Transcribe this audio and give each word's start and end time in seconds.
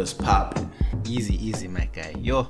yo, 0.00 0.02
what's 0.02 0.14
poppin'? 0.14 0.70
Easy, 1.04 1.34
easy, 1.46 1.68
my 1.68 1.86
guy. 1.92 2.14
Yo, 2.18 2.48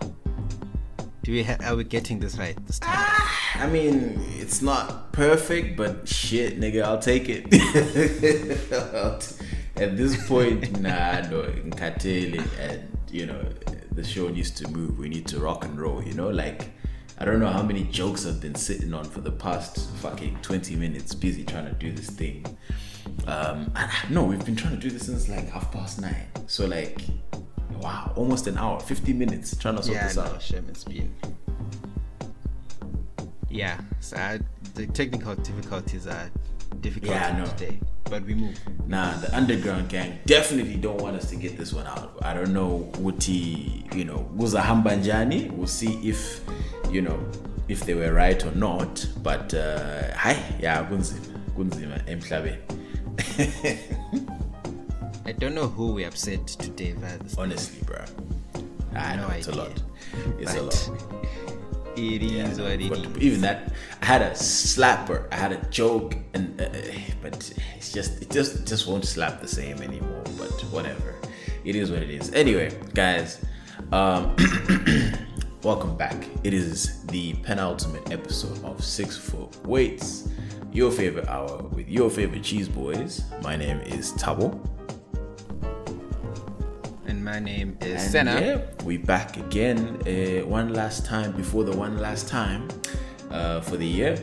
do 1.23 1.33
we 1.33 1.43
ha- 1.43 1.57
are 1.65 1.77
we 1.77 1.85
getting 1.85 2.21
this 2.21 2.39
right 2.39 2.57
this 2.67 2.79
time? 2.79 2.95
Ah. 2.95 3.57
I 3.57 3.67
mean, 3.67 4.23
it's 4.39 4.63
not 4.63 5.13
perfect, 5.13 5.77
but 5.77 6.07
shit, 6.07 6.61
nigga, 6.61 6.85
I'll 6.85 6.99
take 6.99 7.29
it. 7.29 7.47
At 9.77 9.97
this 9.97 10.29
point, 10.29 10.81
nah, 10.81 11.23
no, 11.23 11.43
Nkatele, 11.43 12.47
and 12.61 12.97
you 13.11 13.27
know, 13.27 13.45
the 13.91 14.05
show 14.05 14.29
needs 14.29 14.53
to 14.53 14.69
move. 14.69 14.99
We 14.99 15.09
need 15.09 15.27
to 15.29 15.41
rock 15.41 15.65
and 15.65 15.81
roll, 15.81 16.03
you 16.03 16.15
know, 16.15 16.31
like. 16.31 16.71
I 17.23 17.27
don't 17.27 17.39
know 17.39 17.53
how 17.53 17.63
many 17.63 17.85
jokes 17.85 18.25
I've 18.25 18.41
been 18.41 18.55
sitting 18.55 18.95
on 18.95 19.05
for 19.05 19.21
the 19.21 19.31
past 19.31 19.91
fucking 19.97 20.39
20 20.41 20.75
minutes, 20.75 21.15
busy 21.15 21.45
trying 21.45 21.67
to 21.67 21.75
do 21.75 21.93
this 21.93 22.09
thing. 22.09 22.47
Um, 23.27 23.73
and, 23.77 23.91
no, 24.11 24.25
we've 24.25 24.45
been 24.45 24.57
trying 24.57 24.75
to 24.75 24.81
do 24.81 24.91
this 24.91 25.07
since 25.07 25.29
like 25.29 25.49
half 25.51 25.71
past 25.73 26.01
nine. 26.01 26.27
So, 26.47 26.67
like, 26.67 27.03
wow, 27.81 28.13
almost 28.17 28.47
an 28.47 28.59
hour, 28.59 28.81
50 28.81 29.13
minutes 29.13 29.57
trying 29.57 29.77
to 29.77 29.83
sort 29.83 29.97
yeah, 29.97 30.07
this 30.09 30.17
no, 30.17 30.23
out. 30.23 30.43
Shem, 30.43 30.67
it's 30.69 30.85
been. 30.85 31.15
Yeah, 33.49 33.81
so 34.01 34.17
I, 34.17 34.41
the 34.75 34.87
technical 34.87 35.35
difficulties 35.35 36.07
are 36.07 36.31
difficult 36.81 37.13
Yeah, 37.13 37.37
know. 37.37 37.47
today, 37.47 37.81
but 38.05 38.25
we 38.25 38.35
move. 38.35 38.59
Nah, 38.87 39.17
the 39.17 39.35
underground 39.37 39.89
gang 39.89 40.19
definitely 40.27 40.77
don't 40.77 41.01
want 41.01 41.17
us 41.17 41.29
to 41.31 41.37
get 41.37 41.59
this 41.59 41.73
one 41.73 41.87
out. 41.87 42.17
I 42.23 42.33
don't 42.35 42.53
know 42.53 42.91
Wuti, 42.95 43.93
you 43.95 44.05
know, 44.05 44.31
Guza 44.37 44.61
Hambanjani. 44.61 45.51
We'll 45.51 45.67
see 45.67 45.99
if, 46.09 46.41
you 46.91 47.03
know, 47.03 47.19
if 47.69 47.81
they 47.85 47.95
were 47.95 48.13
right 48.13 48.45
or 48.45 48.53
not. 48.53 49.07
But 49.23 49.53
uh 49.55 50.15
hi, 50.15 50.41
yeah, 50.61 50.85
Gunzima. 50.89 51.27
Gunzima 51.57 52.07
Emhlabe. 52.07 52.57
I 55.27 55.33
don't 55.33 55.55
know 55.55 55.69
who 55.69 55.93
we 55.93 56.05
upset 56.05 56.47
today 56.47 56.93
this. 56.93 57.37
Honestly, 57.37 57.83
bro. 57.85 58.03
I 58.95 59.17
No 59.17 59.29
know 59.29 59.35
it's 59.35 59.49
a 59.49 59.53
lot. 59.53 59.83
It's 60.39 60.55
a 60.55 60.63
lot. 60.63 60.91
It 61.97 62.23
is 62.23 62.57
Yeah, 62.59 62.65
what 62.65 62.81
it 62.81 62.89
but 62.89 63.23
even 63.23 63.41
that, 63.43 63.73
I 64.01 64.07
had 64.07 64.23
a 64.23 64.31
slapper, 64.31 65.27
I 65.33 65.37
had 65.37 65.53
a 65.53 65.59
joke, 65.67 66.17
and 66.33 66.59
uh, 66.59 66.69
but 67.21 67.53
it's 67.77 67.93
just 67.93 68.23
it 68.23 68.31
just 68.31 68.61
it 68.61 68.67
just 68.67 68.87
won't 68.87 69.05
slap 69.05 69.41
the 69.43 69.49
same 69.49 69.83
anymore. 69.83 70.23
But 70.39 70.51
whatever, 70.71 71.17
it 71.65 71.75
is 71.77 71.91
what 71.91 72.03
it 72.03 72.09
is. 72.11 72.33
Anyway, 72.33 72.71
guys, 72.95 73.45
um, 73.93 74.35
welcome 75.63 75.95
back. 75.97 76.27
It 76.45 76.55
is 76.55 77.03
the 77.07 77.35
penultimate 77.43 78.11
episode 78.13 78.65
of 78.65 78.83
Six 78.83 79.19
Foot 79.19 79.55
Weights, 79.67 80.29
your 80.73 80.91
favorite 80.91 81.29
hour 81.29 81.59
with 81.75 81.89
your 81.89 82.11
favorite 82.11 82.43
cheese 82.43 82.69
boys. 82.69 83.25
My 83.43 83.57
name 83.57 83.81
is 83.81 84.13
Tabo. 84.13 84.59
And 87.07 87.25
my 87.25 87.41
name 87.41 87.77
is 87.81 88.03
And 88.03 88.11
Senna. 88.13 88.41
yeah, 88.41 88.85
we 88.85 88.97
back 88.97 89.37
again 89.37 89.99
uh, 90.07 90.47
one 90.47 90.73
last 90.73 91.05
time 91.05 91.33
before 91.33 91.65
the 91.65 91.77
one 91.77 91.99
last 91.99 92.29
time 92.29 92.69
uh, 93.31 93.61
for 93.61 93.77
the 93.77 93.87
year, 93.87 94.17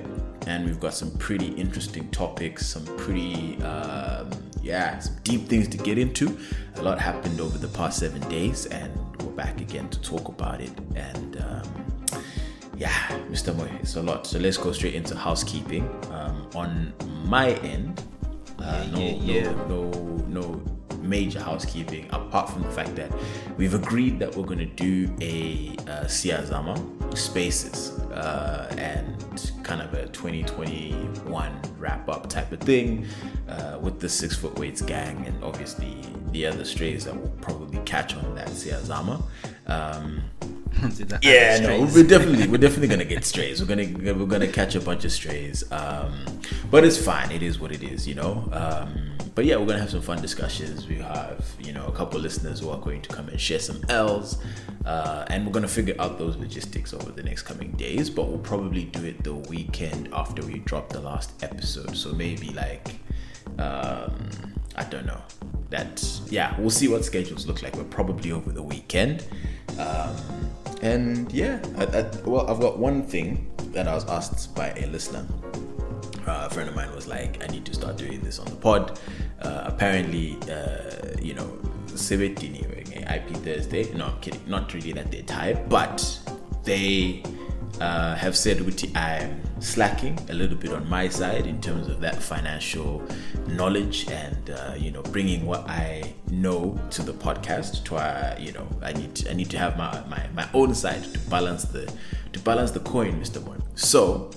and 0.47 0.65
we've 0.65 0.79
got 0.79 0.93
some 0.93 1.11
pretty 1.17 1.47
interesting 1.47 2.09
topics, 2.11 2.65
some 2.65 2.85
pretty 2.97 3.61
um, 3.63 4.29
yeah, 4.61 4.99
some 4.99 5.15
deep 5.23 5.47
things 5.47 5.67
to 5.69 5.77
get 5.77 5.97
into. 5.97 6.37
A 6.75 6.81
lot 6.81 6.99
happened 6.99 7.41
over 7.41 7.57
the 7.57 7.67
past 7.69 7.99
seven 7.99 8.21
days, 8.29 8.65
and 8.67 8.91
we're 9.21 9.31
back 9.33 9.59
again 9.59 9.89
to 9.89 10.01
talk 10.01 10.29
about 10.29 10.61
it. 10.61 10.71
And 10.95 11.37
um, 11.41 11.63
yeah, 12.77 13.07
Mr. 13.29 13.55
Moy, 13.55 13.69
it's 13.81 13.95
a 13.95 14.03
lot. 14.03 14.27
So 14.27 14.39
let's 14.39 14.57
go 14.57 14.71
straight 14.71 14.95
into 14.95 15.15
housekeeping. 15.15 15.89
Um, 16.11 16.47
on 16.55 16.93
my 17.25 17.51
end, 17.55 18.03
uh, 18.59 18.85
no, 18.91 18.99
Yeah, 18.99 19.11
yeah, 19.11 19.51
no, 19.67 19.89
no, 20.27 20.61
no 20.61 20.61
major 21.01 21.39
housekeeping 21.39 22.07
apart 22.11 22.49
from 22.49 22.63
the 22.63 22.71
fact 22.71 22.95
that 22.95 23.11
we've 23.57 23.73
agreed 23.73 24.19
that 24.19 24.35
we're 24.35 24.45
going 24.45 24.59
to 24.59 24.65
do 24.65 25.13
a 25.21 25.75
uh, 25.89 26.05
Siazama 26.05 27.17
Spaces 27.17 27.91
uh, 28.11 28.73
and 28.77 29.15
kind 29.63 29.81
of 29.81 29.93
a 29.93 30.07
2021 30.07 31.61
wrap 31.77 32.09
up 32.09 32.29
type 32.29 32.51
of 32.51 32.59
thing 32.59 33.05
uh, 33.47 33.77
with 33.81 33.99
the 33.99 34.09
Six 34.09 34.35
Foot 34.35 34.57
Weights 34.59 34.81
gang 34.81 35.25
and 35.25 35.43
obviously 35.43 35.97
the 36.31 36.45
other 36.45 36.65
strays 36.65 37.05
that 37.05 37.19
will 37.19 37.29
probably 37.41 37.79
catch 37.79 38.15
on 38.15 38.35
that 38.35 38.49
Siazama. 38.49 39.21
Um, 39.67 40.21
yeah, 41.21 41.59
no, 41.59 41.87
strays. 41.87 41.95
we're 41.95 42.07
definitely 42.07 42.47
we're 42.47 42.57
definitely 42.57 42.87
gonna 42.87 43.05
get 43.05 43.25
strays. 43.25 43.61
We're 43.61 43.67
gonna 43.67 44.13
we're 44.13 44.25
gonna 44.25 44.47
catch 44.47 44.75
a 44.75 44.79
bunch 44.79 45.05
of 45.05 45.11
strays. 45.11 45.69
Um, 45.71 46.39
but 46.69 46.83
it's 46.83 46.97
fine. 46.97 47.31
It 47.31 47.43
is 47.43 47.59
what 47.59 47.71
it 47.71 47.83
is, 47.83 48.07
you 48.07 48.15
know. 48.15 48.49
Um, 48.51 49.17
but 49.35 49.45
yeah, 49.45 49.57
we're 49.57 49.67
gonna 49.67 49.79
have 49.79 49.91
some 49.91 50.01
fun 50.01 50.21
discussions. 50.21 50.87
We 50.87 50.95
have 50.95 51.45
you 51.59 51.73
know 51.73 51.85
a 51.87 51.91
couple 51.91 52.19
listeners 52.19 52.59
who 52.59 52.69
are 52.69 52.79
going 52.79 53.01
to 53.01 53.09
come 53.09 53.29
and 53.29 53.39
share 53.39 53.59
some 53.59 53.81
L's, 53.89 54.37
uh, 54.85 55.25
and 55.29 55.45
we're 55.45 55.53
gonna 55.53 55.67
figure 55.67 55.95
out 55.99 56.17
those 56.17 56.35
logistics 56.37 56.93
over 56.93 57.11
the 57.11 57.23
next 57.23 57.43
coming 57.43 57.71
days. 57.71 58.09
But 58.09 58.27
we'll 58.27 58.39
probably 58.39 58.85
do 58.85 59.05
it 59.05 59.23
the 59.23 59.35
weekend 59.35 60.09
after 60.13 60.45
we 60.45 60.59
drop 60.59 60.89
the 60.89 61.01
last 61.01 61.31
episode. 61.43 61.95
So 61.95 62.13
maybe 62.13 62.49
like 62.49 62.95
um, 63.59 64.29
I 64.77 64.83
don't 64.83 65.05
know. 65.05 65.21
That 65.69 66.03
yeah, 66.29 66.57
we'll 66.59 66.69
see 66.69 66.87
what 66.87 67.03
schedules 67.03 67.45
look 67.45 67.61
like. 67.61 67.75
We're 67.75 67.83
probably 67.83 68.31
over 68.31 68.51
the 68.51 68.63
weekend. 68.63 69.25
Um, 69.77 70.15
and 70.81 71.31
yeah, 71.31 71.59
I, 71.77 71.83
I, 71.85 72.01
well, 72.25 72.49
I've 72.49 72.59
got 72.59 72.77
one 72.77 73.03
thing 73.03 73.51
that 73.71 73.87
I 73.87 73.93
was 73.93 74.05
asked 74.05 74.55
by 74.55 74.69
a 74.71 74.87
listener. 74.87 75.25
Uh, 76.25 76.47
a 76.49 76.53
friend 76.53 76.69
of 76.69 76.75
mine 76.75 76.93
was 76.93 77.07
like, 77.07 77.43
"I 77.43 77.47
need 77.47 77.65
to 77.65 77.73
start 77.73 77.97
doing 77.97 78.21
this 78.21 78.39
on 78.39 78.45
the 78.45 78.55
pod." 78.55 78.99
Uh, 79.41 79.63
apparently, 79.65 80.37
uh, 80.49 81.19
you 81.21 81.33
know, 81.33 81.47
Sebetini 81.87 82.67
IP 83.09 83.29
Thursday. 83.37 83.91
No, 83.93 84.05
I'm 84.07 84.19
kidding. 84.19 84.41
Not 84.47 84.73
really 84.73 84.91
that 84.93 85.11
they're 85.11 85.23
tired, 85.23 85.69
but 85.69 86.19
they 86.63 87.23
uh, 87.79 88.15
have 88.15 88.35
said 88.35 88.59
Uti, 88.59 88.91
I'm 88.95 89.41
slacking 89.59 90.17
a 90.29 90.33
little 90.33 90.57
bit 90.57 90.73
on 90.73 90.87
my 90.89 91.07
side 91.07 91.47
in 91.47 91.59
terms 91.61 91.87
of 91.87 91.99
that 92.01 92.15
financial 92.15 93.03
knowledge 93.47 94.07
and 94.09 94.49
uh, 94.49 94.73
you 94.77 94.91
know 94.91 95.01
bringing 95.03 95.45
what 95.45 95.67
I 95.69 96.13
know 96.29 96.79
to 96.91 97.01
the 97.01 97.13
podcast. 97.13 97.83
To 97.85 97.95
uh, 97.95 98.35
you 98.39 98.51
know, 98.51 98.67
I 98.81 98.93
need 98.93 99.15
to, 99.15 99.31
I 99.31 99.33
need 99.33 99.49
to 99.51 99.57
have 99.57 99.77
my, 99.77 100.01
my 100.07 100.27
my 100.33 100.47
own 100.53 100.73
side 100.73 101.03
to 101.03 101.19
balance 101.29 101.65
the 101.65 101.91
to 102.33 102.39
balance 102.39 102.71
the 102.71 102.81
coin, 102.81 103.19
Mister 103.19 103.39
Moy. 103.41 103.55
So, 103.75 104.29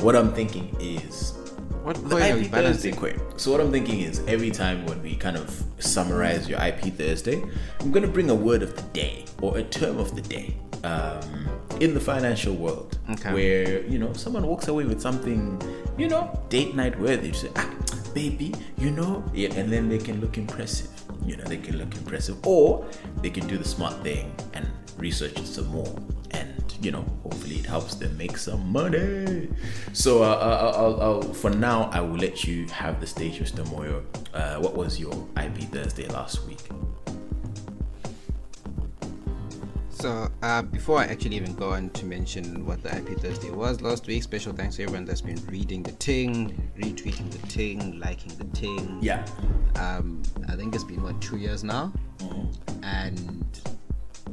what 0.00 0.16
I'm 0.16 0.32
thinking 0.32 0.76
is 0.80 1.34
What 1.82 1.96
the 1.96 2.16
coin 2.16 2.22
are 2.22 2.38
IP 2.38 2.50
Thursday 2.50 2.92
coin. 2.92 3.20
So 3.36 3.52
what 3.52 3.60
I'm 3.60 3.70
thinking 3.70 4.00
is 4.00 4.20
every 4.26 4.50
time 4.50 4.86
when 4.86 5.02
we 5.02 5.14
kind 5.14 5.36
of 5.36 5.62
summarize 5.78 6.48
your 6.48 6.60
IP 6.60 6.94
Thursday, 6.94 7.42
I'm 7.80 7.92
gonna 7.92 8.08
bring 8.08 8.30
a 8.30 8.34
word 8.34 8.62
of 8.62 8.74
the 8.74 8.82
day 8.92 9.24
or 9.42 9.58
a 9.58 9.62
term 9.62 9.98
of 9.98 10.14
the 10.14 10.22
day 10.22 10.56
um, 10.84 11.20
in 11.80 11.94
the 11.94 12.00
financial 12.00 12.54
world, 12.54 12.98
Okay. 13.10 13.32
where 13.32 13.84
you 13.86 13.98
know 13.98 14.12
someone 14.12 14.46
walks 14.46 14.68
away 14.68 14.84
with 14.84 15.00
something, 15.00 15.60
you 15.96 16.08
know, 16.08 16.30
date 16.48 16.74
night 16.74 16.98
worthy. 16.98 17.28
You 17.28 17.34
say, 17.34 17.50
ah, 17.56 17.70
baby, 18.14 18.54
you 18.78 18.90
know, 18.90 19.24
yeah, 19.34 19.52
and 19.54 19.70
then 19.72 19.88
they 19.88 19.98
can 19.98 20.20
look 20.20 20.38
impressive. 20.38 20.90
You 21.24 21.36
know, 21.36 21.44
they 21.44 21.56
can 21.58 21.76
look 21.78 21.94
impressive, 21.96 22.36
or 22.46 22.84
they 23.22 23.30
can 23.30 23.46
do 23.46 23.58
the 23.58 23.64
smart 23.68 24.02
thing 24.02 24.32
and 24.54 24.66
research 24.98 25.38
it 25.38 25.46
some 25.46 25.66
more 25.66 25.94
and 26.30 26.50
you 26.80 26.90
know 26.90 27.04
hopefully 27.22 27.56
it 27.56 27.66
helps 27.66 27.94
them 27.96 28.16
make 28.16 28.36
some 28.38 28.66
money 28.72 29.46
so 29.92 30.22
uh, 30.22 30.26
uh, 30.26 30.72
I'll, 30.74 31.00
I'll, 31.02 31.22
for 31.34 31.50
now 31.50 31.90
i 31.92 32.00
will 32.00 32.16
let 32.16 32.44
you 32.44 32.66
have 32.68 32.98
the 33.00 33.06
stage 33.06 33.38
mr 33.38 33.62
moyo 33.66 34.02
uh, 34.34 34.58
what 34.58 34.74
was 34.74 34.98
your 34.98 35.12
ip 35.38 35.58
thursday 35.70 36.08
last 36.08 36.46
week 36.46 36.60
So, 40.06 40.30
uh, 40.40 40.62
before 40.62 41.00
I 41.00 41.06
actually 41.06 41.34
even 41.34 41.52
go 41.56 41.72
on 41.72 41.90
to 41.90 42.06
mention 42.06 42.64
what 42.64 42.80
the 42.80 42.96
IP 42.96 43.18
Thursday 43.18 43.50
was 43.50 43.80
last 43.80 44.06
week, 44.06 44.22
special 44.22 44.52
thanks 44.52 44.76
to 44.76 44.84
everyone 44.84 45.04
that's 45.04 45.20
been 45.20 45.44
reading 45.46 45.82
the 45.82 45.90
ting, 45.90 46.70
retweeting 46.78 47.28
the 47.28 47.44
ting, 47.48 47.98
liking 47.98 48.30
the 48.38 48.44
ting. 48.56 49.00
yeah 49.02 49.26
Um, 49.74 50.22
I 50.48 50.54
think 50.54 50.76
it's 50.76 50.84
been 50.84 51.02
what 51.02 51.20
two 51.20 51.38
years 51.38 51.64
now, 51.64 51.92
and 52.84 53.44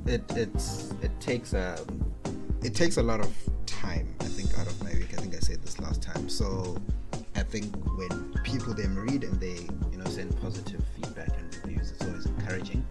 it 0.05 0.21
it's 0.35 0.93
it 1.01 1.19
takes 1.19 1.53
a 1.53 1.83
it 2.61 2.75
takes 2.75 2.97
a 2.97 3.03
lot 3.03 3.19
of 3.19 3.35
time. 3.65 4.13
I 4.19 4.25
think 4.25 4.55
out 4.59 4.67
of 4.67 4.79
my 4.83 4.93
week. 4.93 5.11
I 5.17 5.21
think 5.21 5.33
I 5.33 5.39
said 5.39 5.63
this 5.63 5.79
last 5.79 6.03
time. 6.03 6.29
So 6.29 6.77
I 7.35 7.41
think 7.41 7.75
when 7.97 8.31
people 8.43 8.75
then 8.75 8.95
read 8.95 9.23
and 9.23 9.39
they 9.39 9.57
you 9.91 9.97
know 9.97 10.05
send 10.05 10.39
positive 10.39 10.83
feedback 10.95 11.29
and 11.35 11.57
reviews, 11.63 11.89
it's 11.93 12.05
always 12.05 12.27
encouraging. 12.27 12.85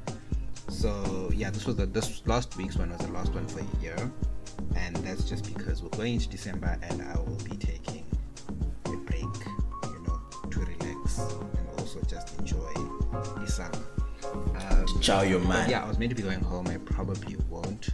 So 0.82 1.30
yeah, 1.32 1.50
this 1.50 1.64
was 1.64 1.76
the 1.76 1.86
this 1.86 2.22
last 2.26 2.56
week's 2.56 2.76
one 2.76 2.90
was 2.90 2.98
the 2.98 3.12
last 3.12 3.32
one 3.32 3.46
for 3.46 3.60
a 3.60 3.80
year, 3.80 4.10
and 4.74 4.96
that's 4.96 5.22
just 5.22 5.44
because 5.54 5.80
we're 5.80 5.90
going 5.90 6.14
into 6.14 6.28
December 6.28 6.76
and 6.82 7.00
I 7.02 7.16
will 7.18 7.38
be 7.48 7.56
taking 7.56 8.04
a 8.86 8.96
break, 8.96 9.22
you 9.22 10.04
know, 10.04 10.20
to 10.50 10.58
relax 10.58 11.18
and 11.20 11.68
also 11.78 12.00
just 12.08 12.36
enjoy 12.36 12.72
the 13.38 13.46
summer. 13.46 13.78
Um, 14.58 15.00
chow 15.00 15.22
your 15.22 15.38
man 15.38 15.70
yeah, 15.70 15.84
I 15.84 15.88
was 15.88 16.00
meant 16.00 16.10
to 16.10 16.16
be 16.16 16.22
going 16.24 16.40
home. 16.40 16.66
I 16.66 16.78
probably 16.78 17.36
won't. 17.48 17.90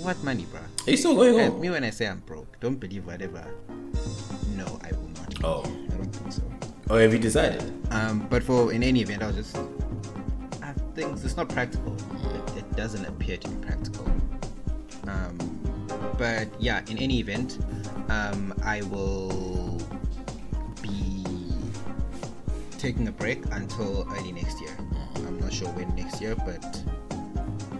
What 0.00 0.24
money, 0.24 0.46
bruh? 0.46 0.86
are 0.86 0.90
you 0.90 0.96
still 0.96 1.14
going 1.14 1.38
home 1.38 1.60
me 1.60 1.68
when 1.68 1.84
I 1.84 1.90
say 1.90 2.06
I'm 2.06 2.20
broke, 2.20 2.58
don't 2.60 2.76
believe 2.76 3.04
whatever. 3.04 3.44
No, 4.56 4.80
I 4.82 4.92
will 4.92 5.10
not. 5.16 5.34
oh 5.44 5.64
I 5.64 5.96
don't 5.96 6.16
think 6.16 6.32
so. 6.32 6.42
Oh, 6.88 6.96
have 6.96 7.12
you 7.12 7.18
decided? 7.18 7.62
Um, 7.90 8.26
but 8.30 8.42
for 8.42 8.72
in 8.72 8.82
any 8.82 9.02
event, 9.02 9.22
I'll 9.22 9.34
just 9.34 9.54
things. 11.00 11.24
It's 11.24 11.36
not 11.36 11.48
practical. 11.48 11.96
It, 12.34 12.58
it 12.58 12.76
doesn't 12.76 13.06
appear 13.06 13.36
to 13.38 13.48
be 13.48 13.66
practical. 13.66 14.06
Um, 15.06 15.38
but 16.18 16.48
yeah, 16.60 16.82
in 16.90 16.98
any 16.98 17.20
event, 17.20 17.58
um, 18.08 18.54
I 18.62 18.82
will 18.82 19.80
be 20.82 21.24
taking 22.78 23.08
a 23.08 23.12
break 23.12 23.40
until 23.52 24.06
early 24.12 24.32
next 24.32 24.60
year. 24.60 24.76
I'm 25.16 25.40
not 25.40 25.52
sure 25.52 25.68
when 25.68 25.94
next 25.96 26.20
year, 26.20 26.34
but 26.34 26.62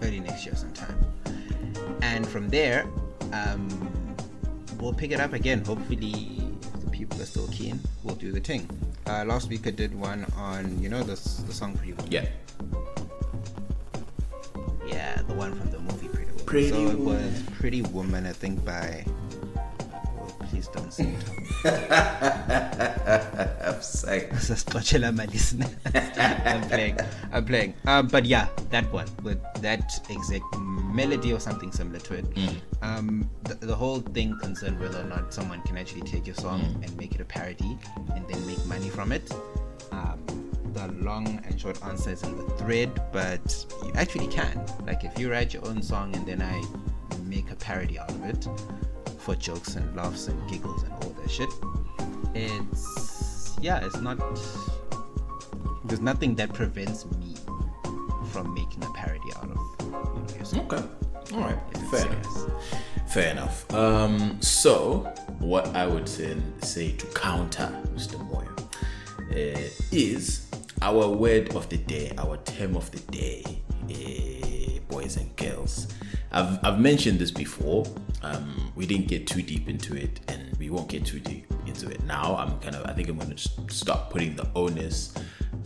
early 0.03 0.21
next 0.21 0.47
year 0.47 0.57
sometime. 0.57 0.99
And 2.01 2.27
from 2.27 2.49
there, 2.49 2.87
um, 3.33 3.69
we'll 4.79 4.95
pick 4.95 5.11
it 5.11 5.21
up 5.21 5.35
again. 5.35 5.63
Hopefully, 5.65 6.41
if 6.63 6.81
the 6.81 6.91
people 6.91 7.21
are 7.21 7.27
still 7.27 7.49
keen, 7.49 7.81
we'll 8.03 8.17
do 8.17 8.33
the 8.33 8.41
thing. 8.41 8.69
Uh, 9.07 9.25
last 9.27 9.51
week 9.51 9.67
I 9.67 9.71
did 9.73 9.95
one 9.95 10.25
on, 10.37 10.81
you 10.83 10.89
know, 10.89 11.03
this 11.03 11.37
the 11.49 11.53
song 11.53 11.77
Pretty 11.77 11.93
Woman. 11.93 12.11
Yeah. 12.11 12.27
Yeah, 14.91 15.23
the 15.27 15.35
one 15.35 15.55
from 15.55 15.71
the 15.71 15.79
movie 15.79 16.09
Pretty 16.09 16.31
Woman. 16.33 16.47
Pretty 16.47 16.69
so 16.71 16.77
it 16.91 16.99
Woman. 16.99 17.25
was 17.25 17.43
Pretty 17.59 17.83
Woman, 17.83 18.27
I 18.27 18.33
think, 18.33 18.65
by. 18.65 19.05
Oh, 19.57 20.29
please 20.49 20.67
don't 20.69 20.93
sing 20.93 21.15
it. 21.15 21.25
I'm 23.63 23.81
saying. 23.83 24.31
Sasixoxela 24.33 25.15
my 25.15 25.27
listener. 25.27 25.69
I'm 25.95 26.63
playing. 26.69 26.99
I'm 27.33 27.45
playing. 27.45 27.75
Um, 27.87 28.09
but 28.09 28.25
yeah, 28.25 28.49
that 28.71 28.91
one 28.93 29.07
with 29.23 29.39
that 29.63 30.01
exact 30.11 30.45
melody 30.59 31.33
or 31.33 31.39
something 31.41 31.71
similar 31.71 32.01
to 32.01 32.15
it. 32.15 32.27
Um, 32.83 33.31
the, 33.45 33.55
the 33.55 33.75
whole 33.75 34.01
thing 34.01 34.37
concerned 34.41 34.81
whether 34.81 35.01
or 35.01 35.05
not 35.05 35.33
someone 35.33 35.63
can 35.63 35.77
actually 35.79 36.03
take 36.03 36.27
your 36.27 36.35
song 36.37 36.61
and 36.83 36.97
make 36.97 37.15
it 37.15 37.21
a 37.21 37.25
parody 37.25 37.79
and 38.17 38.27
then 38.29 38.45
make 38.47 38.65
money 38.67 38.89
from 38.89 39.13
it. 39.13 39.31
Um, 39.93 40.19
the 40.73 40.89
long 41.03 41.41
and 41.45 41.61
short 41.61 41.83
answers 41.85 42.23
in 42.23 42.37
the 42.37 42.45
thread, 42.55 43.03
but 43.13 43.67
you 43.85 43.93
actually 43.95 44.29
can. 44.29 44.65
Like 44.87 45.05
if 45.05 45.19
you 45.19 45.31
write 45.31 45.53
your 45.55 45.67
own 45.67 45.83
song 45.83 46.15
and 46.15 46.27
then 46.27 46.43
I 46.43 46.63
make 47.25 47.51
a 47.51 47.57
parody 47.57 47.99
out 47.99 48.11
of 48.11 48.25
it 48.25 48.49
for 49.19 49.35
jokes 49.35 49.77
and 49.77 49.97
laughs 49.97 50.29
and 50.29 50.51
giggles 50.51 50.83
and 50.83 50.93
all 50.93 51.11
that 51.11 51.31
shit, 51.31 51.49
it's 52.35 53.57
yeah, 53.61 53.85
it's 53.85 54.01
not. 54.01 54.19
There's 55.85 56.01
nothing 56.01 56.35
that 56.37 56.53
prevents 56.53 57.05
me 57.19 57.35
from 58.31 58.55
making 58.55 58.85
a 58.85 58.91
parody 58.93 59.29
out 59.37 59.51
of 59.51 60.37
your 60.37 60.45
song. 60.45 60.61
Okay. 60.61 60.83
All 61.35 61.41
right. 61.41 61.59
Fair 61.91 62.01
serious. 62.01 62.27
enough. 62.27 63.13
Fair 63.13 63.31
enough. 63.33 63.75
Um, 63.75 64.41
so, 64.41 65.13
what 65.39 65.67
I 65.75 65.87
would 65.87 66.09
say, 66.09 66.37
say 66.63 66.93
to 66.93 67.07
counter 67.09 67.71
Mr. 67.95 68.17
Moyo 68.31 68.51
uh, 69.31 69.71
is 69.91 70.47
our 70.83 71.09
word 71.09 71.55
of 71.55 71.69
the 71.69 71.77
day, 71.77 72.13
our 72.19 72.37
term 72.39 72.77
of 72.77 72.91
the 72.91 73.01
day, 73.13 73.45
eh, 73.91 74.79
boys 74.89 75.17
and 75.17 75.35
girls. 75.37 75.89
I've, 76.33 76.65
I've 76.65 76.81
mentioned 76.81 77.19
this 77.19 77.31
before. 77.31 77.85
Um, 78.23 78.73
we 78.75 78.87
didn't 78.87 79.09
get 79.09 79.27
too 79.27 79.43
deep 79.43 79.69
into 79.69 79.97
it, 79.97 80.21
and 80.29 80.57
we 80.59 80.71
won't 80.71 80.89
get 80.89 81.05
too 81.05 81.21
deep 81.21 81.53
into 81.67 81.91
it 81.91 82.03
now. 82.05 82.37
I'm 82.37 82.59
kind 82.61 82.77
of, 82.77 82.87
I 82.87 82.93
think 82.93 83.09
I'm 83.09 83.19
going 83.19 83.35
to 83.35 83.75
start 83.75 84.11
putting 84.11 84.37
the 84.37 84.49
onus 84.55 85.15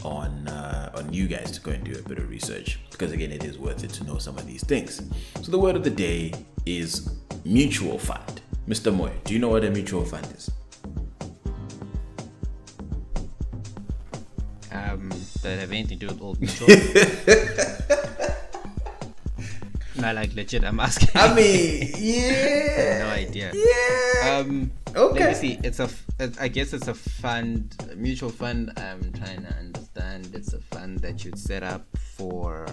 on 0.03 0.49
uh, 0.49 0.91
on 0.95 1.13
you 1.13 1.27
guys 1.27 1.51
to 1.53 1.61
go 1.61 1.71
and 1.71 1.83
do 1.85 1.99
a 1.99 2.03
bit 2.09 2.19
of 2.19 2.29
research 2.29 2.79
because 2.91 3.13
again, 3.13 3.33
it 3.33 3.45
is 3.45 3.59
worth 3.59 3.85
it 3.85 3.91
to 3.91 4.05
know 4.05 4.19
some 4.19 4.37
of 4.37 4.47
these 4.47 4.63
things. 4.65 5.03
So 5.43 5.51
the 5.51 5.59
word 5.59 5.77
of 5.77 5.85
the 5.85 5.91
day 5.91 6.33
is 6.67 7.11
mutual 7.45 7.99
fund. 7.99 8.41
Mr. 8.69 8.95
Moy, 8.95 9.13
do 9.25 9.35
you 9.35 9.39
know 9.39 9.49
what 9.49 9.65
a 9.65 9.71
mutual 9.71 10.05
fund 10.05 10.27
is? 10.37 10.51
That 15.45 15.59
have 15.61 15.71
anything 15.71 15.99
to 16.01 16.07
do 16.07 16.13
with 16.13 16.21
old 16.23 16.41
mutual? 16.41 16.69
no, 19.97 20.13
like 20.13 20.35
legit. 20.35 20.65
I'm 20.65 20.81
asking. 20.81 21.09
I 21.15 21.33
mean, 21.35 21.83
I 21.83 21.87
have 21.87 22.01
yeah, 22.01 22.99
no 23.05 23.11
idea. 23.11 23.53
yeah. 23.55 24.39
Um, 24.39 24.71
Okay. 24.97 25.19
Let 25.25 25.29
me 25.31 25.35
see. 25.35 25.59
It's 25.65 25.81
a. 25.81 25.85
f- 25.85 26.05
it- 26.21 26.41
I 26.41 26.47
guess 26.47 26.73
it's 26.73 26.87
a 26.87 26.95
fund, 26.95 27.75
a 27.91 27.97
mutual 27.97 28.31
fund. 28.31 28.71
I'm 28.77 29.13
trying 29.13 29.43
to 29.43 29.53
understand. 29.59 30.31
It's 30.33 30.53
a 30.53 30.61
fund 30.61 31.01
that 31.01 31.25
you'd 31.25 31.37
set 31.37 31.65
up 31.65 31.85
for. 31.97 32.67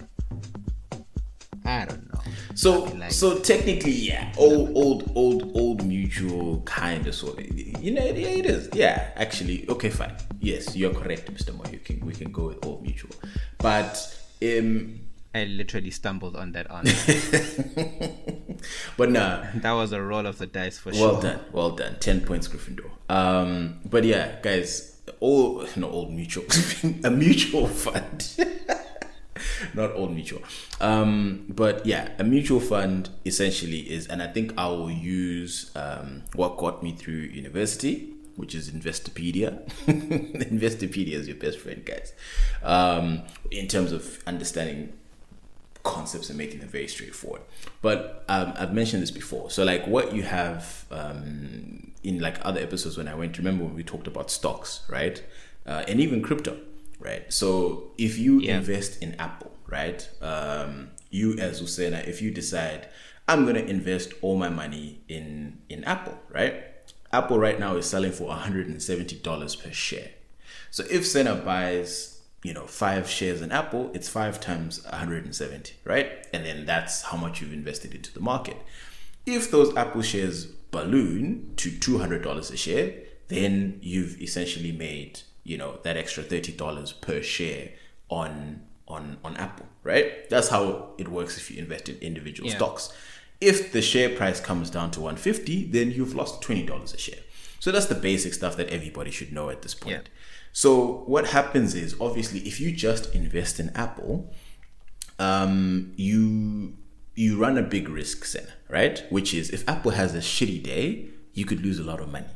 I 1.66 1.86
don't 1.86 2.11
know. 2.11 2.11
So, 2.56 2.84
like- 2.84 3.12
so 3.12 3.40
technically, 3.40 3.92
yeah, 3.92 4.34
old, 4.38 4.72
old, 4.76 5.12
old, 5.16 5.52
old 5.56 5.86
mutual 5.86 6.62
kind 6.62 7.08
of 7.08 7.16
sort 7.16 7.40
of. 7.40 7.58
You 7.58 7.92
know, 7.92 8.04
yeah, 8.04 8.12
it 8.12 8.46
is. 8.46 8.70
Yeah, 8.74 9.10
actually, 9.16 9.68
okay, 9.70 9.90
fine. 9.90 10.16
Yes, 10.40 10.76
you're 10.76 10.94
correct, 10.94 11.34
Mr. 11.34 11.56
Moy. 11.56 11.72
You 11.72 11.80
can, 11.80 12.00
we 12.06 12.14
can 12.14 12.32
go 12.32 12.48
with 12.48 12.66
old 12.66 12.84
mutual, 12.84 13.12
but 13.58 13.98
um, 14.44 15.00
I 15.34 15.46
literally 15.46 15.92
stumbled 15.92 16.36
on 16.36 16.52
that 16.54 16.70
answer. 16.70 17.14
but 18.98 19.10
nah, 19.12 19.44
that 19.56 19.72
was 19.72 19.92
a 19.92 20.02
roll 20.02 20.26
of 20.26 20.38
the 20.38 20.48
dice 20.48 20.78
for 20.78 20.90
Well 20.92 20.98
sure. 21.00 21.12
Well 21.14 21.22
done, 21.22 21.40
well 21.52 21.72
done. 21.72 21.98
Ten 22.00 22.22
points, 22.22 22.48
Gryffindor. 22.48 22.90
Um, 23.10 23.80
but 23.86 24.04
yeah, 24.04 24.40
guys, 24.42 25.02
all 25.20 25.66
no 25.76 25.90
old 25.90 26.12
mutual, 26.12 26.46
a 27.04 27.10
mutual 27.10 27.68
fund, 27.68 28.36
not 29.74 29.92
old 29.94 30.14
mutual. 30.14 30.42
Um, 30.80 31.46
but 31.50 31.86
yeah, 31.86 32.10
a 32.18 32.24
mutual 32.24 32.60
fund 32.60 33.10
essentially 33.26 33.80
is, 33.80 34.08
and 34.08 34.22
I 34.22 34.28
think 34.28 34.54
I 34.58 34.68
will 34.68 34.92
use 34.92 35.72
um, 35.76 36.24
what 36.34 36.58
got 36.58 36.84
me 36.84 36.94
through 36.94 37.14
university, 37.14 38.14
which 38.36 38.56
is 38.56 38.72
Investopedia. 38.72 39.68
Investopedia 39.88 41.14
is 41.14 41.28
your 41.28 41.38
best 41.38 41.60
friend, 41.60 41.84
guys. 41.86 42.14
Um, 42.64 43.24
in 43.50 43.68
terms 43.68 43.92
of 43.92 44.20
understanding 44.26 44.94
concepts 45.84 46.30
and 46.30 46.38
making 46.38 46.60
them 46.60 46.70
very 46.70 46.88
straightforward. 46.88 47.42
But 47.82 48.24
um, 48.30 48.54
I've 48.56 48.74
mentioned 48.74 49.02
this 49.02 49.12
before. 49.12 49.50
So 49.50 49.64
like 49.64 49.86
what 49.88 50.14
you 50.14 50.24
have 50.24 50.86
um, 50.92 51.92
in 52.04 52.20
like 52.20 52.44
other 52.46 52.60
episodes 52.60 52.98
when 52.98 53.08
I 53.08 53.16
went, 53.16 53.38
remember 53.38 53.64
when 53.64 53.76
we 53.76 53.84
talked 53.84 54.08
about 54.08 54.30
stocks, 54.30 54.82
right? 54.90 55.22
Uh, 55.66 55.84
and 55.88 56.00
even 56.00 56.22
crypto, 56.22 56.58
right? 57.02 57.32
So 57.32 57.92
if 57.98 58.18
you 58.18 58.40
Yeah. 58.40 58.58
invest 58.58 59.02
in 59.02 59.16
Apple, 59.20 59.52
right? 59.68 60.08
Um, 60.22 60.92
you 61.10 61.38
as 61.40 61.62
Usena, 61.62 62.08
if 62.08 62.22
you 62.22 62.32
decide 62.32 62.88
I'm 63.28 63.46
gonna 63.46 63.60
invest 63.60 64.14
all 64.22 64.36
my 64.38 64.50
money 64.50 65.02
in 65.08 65.60
in 65.70 65.84
Apple, 65.84 66.18
right? 66.30 66.64
Apple 67.14 67.40
right 67.40 67.60
now 67.60 67.76
is 67.76 67.86
selling 67.86 68.12
for 68.12 68.30
$170 68.32 69.56
per 69.56 69.72
share. 69.72 70.12
So 70.70 70.84
if 70.90 71.06
Senna 71.06 71.36
buys, 71.36 72.22
you 72.44 72.54
know, 72.54 72.66
five 72.68 73.10
shares 73.10 73.42
in 73.42 73.52
Apple, 73.52 73.92
it's 73.94 74.08
five 74.10 74.40
times 74.40 74.84
170, 74.86 75.74
right? 75.84 76.26
And 76.34 76.46
then 76.46 76.66
that's 76.66 77.02
how 77.04 77.18
much 77.18 77.42
you've 77.42 77.54
invested 77.54 77.94
into 77.94 78.14
the 78.14 78.22
market. 78.22 78.58
If 79.26 79.52
those 79.52 79.76
Apple 79.76 80.02
shares 80.02 80.46
balloon 80.46 81.54
to 81.58 81.70
$200 81.70 82.52
a 82.52 82.58
share, 82.58 82.94
then 83.28 83.78
you've 83.82 84.20
essentially 84.22 84.72
made, 84.72 85.22
you 85.44 85.58
know, 85.58 85.80
that 85.84 85.98
extra 85.98 86.24
$30 86.24 87.02
per 87.02 87.22
share 87.22 87.70
on 88.10 88.62
on 88.88 89.18
on 89.24 89.38
Apple, 89.38 89.68
right? 89.84 90.30
That's 90.30 90.50
how 90.50 90.94
it 90.98 91.08
works 91.08 91.38
if 91.38 91.50
you 91.50 91.58
invest 91.60 91.88
in 91.90 91.98
individual 92.00 92.50
Yeah. 92.50 92.58
stocks. 92.58 92.90
If 93.40 93.72
the 93.72 93.82
share 93.82 94.10
price 94.10 94.40
comes 94.40 94.70
down 94.70 94.92
to 94.92 95.02
150, 95.02 95.66
then 95.72 95.92
you've 95.92 96.14
lost 96.14 96.42
$20 96.42 96.94
a 96.94 96.98
share. 96.98 97.20
So 97.60 97.72
that's 97.72 97.86
the 97.88 97.96
basic 97.96 98.34
stuff 98.34 98.58
that 98.58 98.70
everybody 98.70 99.12
should 99.12 99.32
know 99.32 99.50
at 99.50 99.62
this 99.62 99.74
point. 99.74 100.04
Yeah. 100.06 100.20
So 100.52 101.04
what 101.08 101.28
happens 101.28 101.74
is 101.74 101.96
obviously 102.02 102.40
if 102.42 102.60
you 102.60 102.72
just 102.72 103.16
invest 103.16 103.60
in 103.60 103.70
Apple, 103.76 104.34
um, 105.20 105.94
you 105.96 106.74
you 107.16 107.38
run 107.38 107.58
a 107.58 107.62
big 107.62 107.90
risk 107.90 108.32
then, 108.32 108.48
right? 108.70 109.04
Which 109.10 109.34
is 109.34 109.50
if 109.52 109.68
Apple 109.68 109.92
has 109.92 110.16
a 110.16 110.20
shitty 110.20 110.64
day, 110.64 111.10
you 111.34 111.46
could 111.46 111.62
lose 111.62 111.78
a 111.80 111.84
lot 111.84 112.00
of 112.00 112.10
money. 112.10 112.34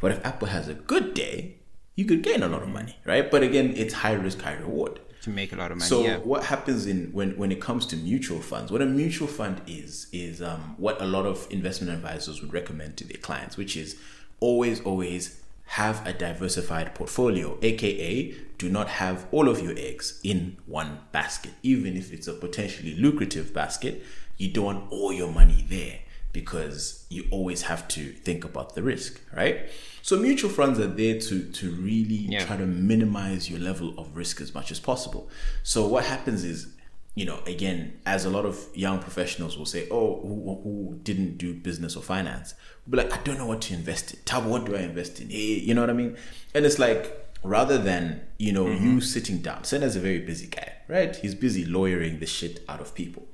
But 0.00 0.12
if 0.12 0.24
Apple 0.24 0.48
has 0.48 0.68
a 0.68 0.74
good 0.74 1.14
day, 1.14 1.56
you 2.00 2.06
could 2.06 2.22
gain 2.22 2.42
a 2.42 2.48
lot 2.48 2.62
of 2.62 2.70
money, 2.70 2.96
right? 3.04 3.30
But 3.30 3.42
again, 3.42 3.74
it's 3.76 3.92
high 3.92 4.14
risk, 4.14 4.40
high 4.40 4.54
reward. 4.54 5.00
to 5.20 5.28
make 5.28 5.52
a 5.52 5.56
lot 5.56 5.70
of 5.70 5.76
money. 5.76 5.86
So 5.86 6.02
yeah. 6.02 6.16
what 6.16 6.44
happens 6.44 6.86
in 6.86 7.12
when 7.12 7.36
when 7.36 7.52
it 7.52 7.60
comes 7.60 7.84
to 7.92 7.96
mutual 7.96 8.40
funds? 8.40 8.72
What 8.72 8.80
a 8.80 8.86
mutual 8.86 9.28
fund 9.28 9.60
is 9.66 10.06
is 10.10 10.40
um, 10.40 10.62
what 10.78 10.96
a 11.02 11.04
lot 11.04 11.26
of 11.26 11.46
investment 11.50 11.92
advisors 11.92 12.40
would 12.40 12.54
recommend 12.54 12.96
to 13.00 13.04
their 13.04 13.18
clients, 13.18 13.58
which 13.58 13.76
is 13.76 13.96
always 14.40 14.80
always 14.80 15.42
have 15.80 16.04
a 16.06 16.12
diversified 16.12 16.94
portfolio, 16.94 17.58
aka 17.62 18.34
do 18.56 18.68
not 18.68 18.88
have 18.88 19.26
all 19.30 19.46
of 19.48 19.62
your 19.62 19.74
eggs 19.76 20.20
in 20.24 20.56
one 20.66 21.00
basket, 21.12 21.52
even 21.62 21.96
if 21.98 22.12
it's 22.14 22.28
a 22.28 22.32
potentially 22.32 22.94
lucrative 22.94 23.52
basket. 23.52 24.02
You 24.38 24.48
don't 24.48 24.64
want 24.64 24.90
all 24.90 25.12
your 25.12 25.30
money 25.30 25.66
there 25.68 25.98
because 26.32 27.04
you 27.10 27.26
always 27.30 27.62
have 27.62 27.86
to 27.88 28.02
think 28.26 28.44
about 28.44 28.74
the 28.74 28.82
risk, 28.82 29.20
right? 29.36 29.68
So 30.02 30.16
mutual 30.16 30.50
funds 30.50 30.78
are 30.78 30.86
there 30.86 31.18
to 31.20 31.42
to 31.44 31.70
really 31.70 32.26
Yeah. 32.28 32.44
try 32.44 32.56
to 32.56 32.66
minimize 32.66 33.50
your 33.50 33.60
level 33.60 33.98
of 33.98 34.16
risk 34.16 34.40
as 34.40 34.54
much 34.54 34.70
as 34.70 34.80
possible. 34.80 35.28
So 35.62 35.86
what 35.86 36.04
happens 36.04 36.44
is, 36.44 36.68
you 37.14 37.24
know, 37.24 37.40
again, 37.46 37.94
as 38.06 38.24
a 38.24 38.30
lot 38.30 38.44
of 38.46 38.56
young 38.74 38.98
professionals 39.00 39.56
will 39.58 39.66
say, 39.66 39.86
"Oh, 39.90 40.20
who, 40.22 40.60
who 40.62 41.00
didn't 41.02 41.38
do 41.38 41.54
business 41.54 41.96
or 41.96 42.02
finance?" 42.02 42.54
But 42.86 42.98
like, 42.98 43.12
I 43.12 43.22
don't 43.22 43.38
know 43.38 43.46
what 43.46 43.60
to 43.62 43.74
invest 43.74 44.14
in. 44.14 44.20
Tab, 44.24 44.46
what 44.46 44.64
do 44.64 44.76
I 44.76 44.80
invest 44.80 45.20
in? 45.20 45.30
You 45.30 45.74
know 45.74 45.82
what 45.82 45.90
I 45.90 45.94
mean? 45.94 46.16
And 46.54 46.64
it's 46.64 46.78
like 46.78 47.30
rather 47.42 47.78
than 47.78 48.20
you 48.38 48.52
know 48.52 48.66
mm-hmm. 48.66 48.84
you 48.84 49.00
sitting 49.00 49.38
down. 49.38 49.64
Senna's 49.64 49.96
a 49.96 50.00
very 50.00 50.20
busy 50.20 50.46
guy, 50.46 50.72
right? 50.88 51.14
He's 51.16 51.34
busy 51.34 51.64
lawyering 51.64 52.20
the 52.20 52.26
shit 52.26 52.62
out 52.68 52.80
of 52.80 52.94
people, 52.94 53.26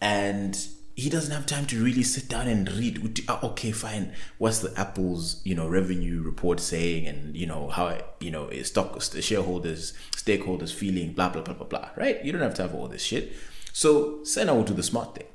and 0.00 0.56
he 0.96 1.10
doesn't 1.10 1.32
have 1.32 1.46
time 1.46 1.66
to 1.66 1.82
really 1.82 2.02
sit 2.04 2.28
down 2.28 2.46
and 2.46 2.70
read. 2.72 3.24
uh, 3.28 3.38
Okay, 3.42 3.72
fine. 3.72 4.12
What's 4.38 4.60
the 4.60 4.72
Apple's 4.78 5.40
you 5.44 5.54
know 5.54 5.68
revenue 5.68 6.22
report 6.22 6.60
saying, 6.60 7.06
and 7.06 7.36
you 7.36 7.46
know 7.46 7.68
how 7.68 7.98
you 8.20 8.30
know 8.30 8.48
is 8.48 8.68
stock 8.68 9.00
shareholders, 9.02 9.92
stakeholders 10.16 10.72
feeling, 10.72 11.12
blah 11.12 11.28
blah 11.30 11.42
blah 11.42 11.54
blah 11.54 11.66
blah. 11.66 11.88
Right? 11.96 12.24
You 12.24 12.32
don't 12.32 12.42
have 12.42 12.54
to 12.54 12.62
have 12.62 12.74
all 12.74 12.88
this 12.88 13.02
shit. 13.02 13.32
So 13.72 14.22
Senna 14.24 14.54
will 14.54 14.62
do 14.62 14.74
the 14.74 14.82
smart 14.84 15.16
thing 15.16 15.26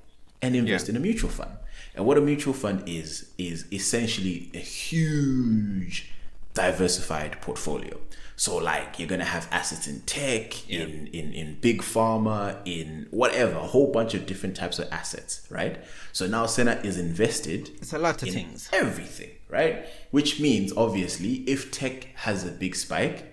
and 0.42 0.56
invest 0.56 0.88
in 0.88 0.96
a 0.96 1.00
mutual 1.00 1.30
fund. 1.30 1.52
And 1.96 2.06
what 2.06 2.18
a 2.18 2.22
mutual 2.22 2.54
fund 2.54 2.84
is 2.88 3.32
is 3.38 3.66
essentially 3.72 4.50
a 4.54 4.60
huge 4.60 6.12
diversified 6.54 7.42
portfolio. 7.42 8.00
So 8.40 8.56
like 8.56 8.98
you're 8.98 9.08
gonna 9.10 9.26
have 9.26 9.50
assets 9.52 9.86
in 9.86 10.00
tech, 10.04 10.70
in, 10.70 11.08
in 11.08 11.34
in 11.34 11.58
big 11.60 11.82
pharma, 11.82 12.56
in 12.64 13.06
whatever, 13.12 13.58
a 13.58 13.68
whole 13.68 13.92
bunch 13.92 14.14
of 14.14 14.26
different 14.26 14.56
types 14.56 14.80
of 14.80 14.88
assets, 14.94 15.46
right? 15.50 15.78
So 16.14 16.26
now 16.26 16.46
Senna 16.46 16.80
is 16.82 16.98
invested 16.98 17.70
It's 17.82 17.92
a 17.92 18.00
lot 18.00 18.22
of 18.22 18.30
in 18.30 18.34
things. 18.34 18.70
everything, 18.72 19.32
right? 19.50 19.86
Which 20.12 20.40
means 20.40 20.72
obviously 20.78 21.44
if 21.48 21.70
tech 21.70 22.06
has 22.16 22.48
a 22.48 22.52
big 22.52 22.78
spike, 22.78 23.26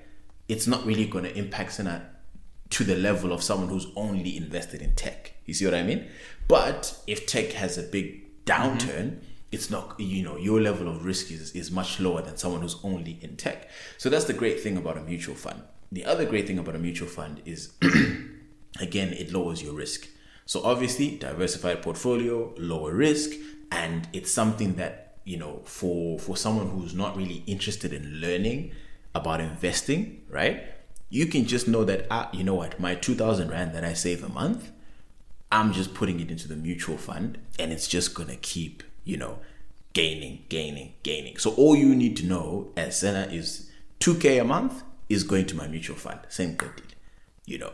it's 0.49 0.67
not 0.67 0.85
really 0.85 1.07
gonna 1.07 1.29
impact 1.29 1.75
Senna 1.75 2.11
to 2.71 2.83
the 2.83 2.97
level 2.97 3.31
of 3.33 3.45
someone 3.45 3.69
who's 3.69 3.87
only 3.95 4.37
invested 4.37 4.83
in 4.83 4.97
tech. 4.97 5.35
You 5.45 5.55
see 5.55 5.67
what 5.67 5.75
I 5.75 5.85
mean? 5.85 6.09
But 6.49 6.99
if 7.07 7.29
tech 7.29 7.53
has 7.53 7.79
a 7.79 7.85
big 7.85 8.45
mm-hmm. 8.45 8.51
downturn, 8.51 9.19
it's 9.57 9.71
not 9.71 9.99
you 9.99 10.23
know 10.23 10.37
your 10.37 10.61
level 10.61 10.87
of 10.87 11.05
risk 11.05 11.31
is, 11.31 11.53
is 11.53 11.71
much 11.71 11.99
lower 11.99 12.21
than 12.21 12.37
someone 12.37 12.61
who's 12.61 12.79
only 12.85 13.19
in 13.23 13.37
tech. 13.37 13.71
So 13.97 14.11
that's 14.11 14.27
the 14.27 14.35
great 14.43 14.61
thing 14.61 14.77
about 14.77 14.99
a 14.99 15.01
mutual 15.01 15.35
fund. 15.35 15.63
The 15.91 16.05
other 16.05 16.27
great 16.27 16.47
thing 16.47 16.59
about 16.59 16.77
a 16.77 16.79
mutual 16.79 17.09
fund 17.09 17.41
is 17.47 17.73
again 18.81 19.13
it 19.15 19.33
lowers 19.33 19.63
your 19.63 19.75
risk. 19.75 20.09
So 20.45 20.63
obviously 20.63 21.17
diversified 21.17 21.83
portfolio, 21.83 22.55
lower 22.59 22.93
risk, 22.95 23.31
and 23.73 24.07
it's 24.13 24.31
something 24.31 24.75
that 24.75 25.19
you 25.25 25.39
know 25.39 25.63
for 25.65 26.19
for 26.19 26.37
someone 26.37 26.69
who's 26.69 26.95
not 26.95 27.17
really 27.17 27.43
interested 27.47 27.93
in 27.95 28.21
learning 28.21 28.73
about 29.15 29.41
investing, 29.41 30.23
right? 30.29 30.65
You 31.09 31.27
can 31.27 31.47
just 31.47 31.67
know 31.67 31.85
that 31.85 32.07
ah, 32.11 32.29
you 32.33 32.45
know 32.45 32.57
what, 32.57 32.79
my 32.79 32.95
two 32.95 33.15
thousand 33.15 33.51
rand 33.51 33.75
that 33.75 33.85
I 33.85 33.95
save 33.95 34.23
a 34.23 34.29
month, 34.29 34.71
I'm 35.51 35.73
just 35.73 35.95
putting 35.95 36.21
it 36.21 36.31
into 36.31 36.47
the 36.47 36.57
mutual 36.57 36.99
fund 36.99 37.39
and 37.59 37.73
it's 37.73 37.89
just 37.89 38.15
gonna 38.15 38.37
keep, 38.37 38.83
you 39.07 39.17
know, 39.17 39.39
gaining, 39.95 40.45
gaining, 40.51 40.93
gaining. 41.03 41.39
So 41.39 41.53
all 41.55 41.75
you 41.75 41.95
need 41.95 42.17
to 42.19 42.27
know 42.27 42.73
as 42.77 42.99
Senna 43.01 43.29
is 43.33 43.71
2k 44.01 44.39
a 44.43 44.45
month 44.45 44.83
is 45.09 45.23
going 45.23 45.47
to 45.47 45.57
my 45.57 45.67
mutual 45.67 45.97
fund. 45.97 46.21
Same 46.29 46.53
good 46.55 46.77
deal. 46.77 46.85
You 47.47 47.59
know. 47.59 47.73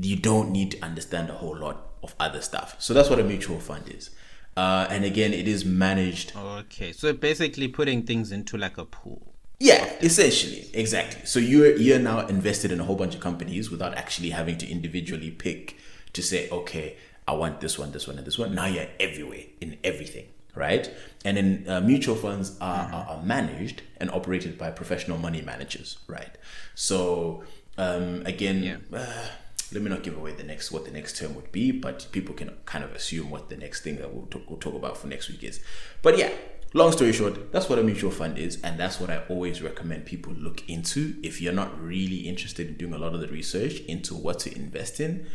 You 0.00 0.16
don't 0.16 0.50
need 0.52 0.72
to 0.72 0.84
understand 0.84 1.30
a 1.30 1.32
whole 1.34 1.56
lot 1.56 1.76
of 2.02 2.14
other 2.20 2.40
stuff. 2.40 2.76
So 2.78 2.92
that's 2.94 3.08
what 3.10 3.18
a 3.18 3.24
mutual 3.24 3.58
fund 3.58 3.84
is. 3.88 4.10
Uh, 4.56 4.86
and 4.90 5.04
again, 5.04 5.32
it 5.32 5.48
is 5.48 5.64
managed 5.64 6.32
Okay, 6.36 6.92
so 6.92 7.12
basically 7.12 7.68
putting 7.68 8.02
things 8.02 8.30
into 8.32 8.56
like 8.58 8.76
a 8.78 8.84
pool. 8.84 9.34
yeah, 9.60 9.92
essentially, 10.00 10.68
exactly. 10.74 11.24
So 11.26 11.38
you're 11.40 11.76
you're 11.76 11.98
now 11.98 12.26
invested 12.26 12.70
in 12.72 12.78
a 12.80 12.84
whole 12.84 12.96
bunch 12.96 13.14
of 13.14 13.20
companies 13.20 13.70
without 13.70 13.94
actually 13.94 14.30
having 14.30 14.58
to 14.58 14.68
individually 14.68 15.30
pick 15.30 15.76
to 16.12 16.22
say, 16.22 16.48
okay, 16.50 16.96
I 17.26 17.32
want 17.32 17.60
this 17.60 17.78
one, 17.78 17.90
this 17.92 18.06
one, 18.08 18.18
and 18.18 18.26
this 18.26 18.38
one. 18.38 18.54
Now 18.54 18.66
you're 18.66 18.88
everywhere 19.00 19.44
in 19.60 19.78
everything, 19.84 20.26
right? 20.54 20.90
And 21.24 21.36
then 21.36 21.64
uh, 21.68 21.80
mutual 21.80 22.16
funds 22.16 22.56
are, 22.60 22.86
are, 22.92 23.06
are 23.10 23.22
managed 23.22 23.82
and 23.98 24.10
operated 24.10 24.58
by 24.58 24.70
professional 24.70 25.18
money 25.18 25.42
managers, 25.42 25.98
right? 26.06 26.36
So 26.74 27.44
um, 27.76 28.22
again, 28.26 28.84
uh, 28.92 29.28
let 29.72 29.82
me 29.82 29.90
not 29.90 30.02
give 30.02 30.16
away 30.16 30.32
the 30.32 30.42
next 30.42 30.72
what 30.72 30.84
the 30.84 30.90
next 30.90 31.16
term 31.16 31.34
would 31.34 31.52
be, 31.52 31.70
but 31.70 32.06
people 32.12 32.34
can 32.34 32.50
kind 32.64 32.84
of 32.84 32.92
assume 32.92 33.30
what 33.30 33.48
the 33.48 33.56
next 33.56 33.82
thing 33.82 33.96
that 33.96 34.12
we'll 34.12 34.26
talk, 34.26 34.48
we'll 34.48 34.58
talk 34.58 34.74
about 34.74 34.96
for 34.96 35.06
next 35.06 35.28
week 35.28 35.44
is. 35.44 35.60
But 36.02 36.16
yeah, 36.16 36.30
long 36.72 36.92
story 36.92 37.12
short, 37.12 37.52
that's 37.52 37.68
what 37.68 37.78
a 37.78 37.82
mutual 37.82 38.10
fund 38.10 38.38
is, 38.38 38.60
and 38.62 38.80
that's 38.80 38.98
what 38.98 39.10
I 39.10 39.22
always 39.28 39.62
recommend 39.62 40.06
people 40.06 40.32
look 40.32 40.68
into. 40.68 41.16
If 41.22 41.40
you're 41.40 41.52
not 41.52 41.78
really 41.80 42.28
interested 42.28 42.68
in 42.68 42.74
doing 42.74 42.94
a 42.94 42.98
lot 42.98 43.14
of 43.14 43.20
the 43.20 43.28
research 43.28 43.80
into 43.80 44.14
what 44.14 44.38
to 44.40 44.54
invest 44.54 45.00
in, 45.00 45.26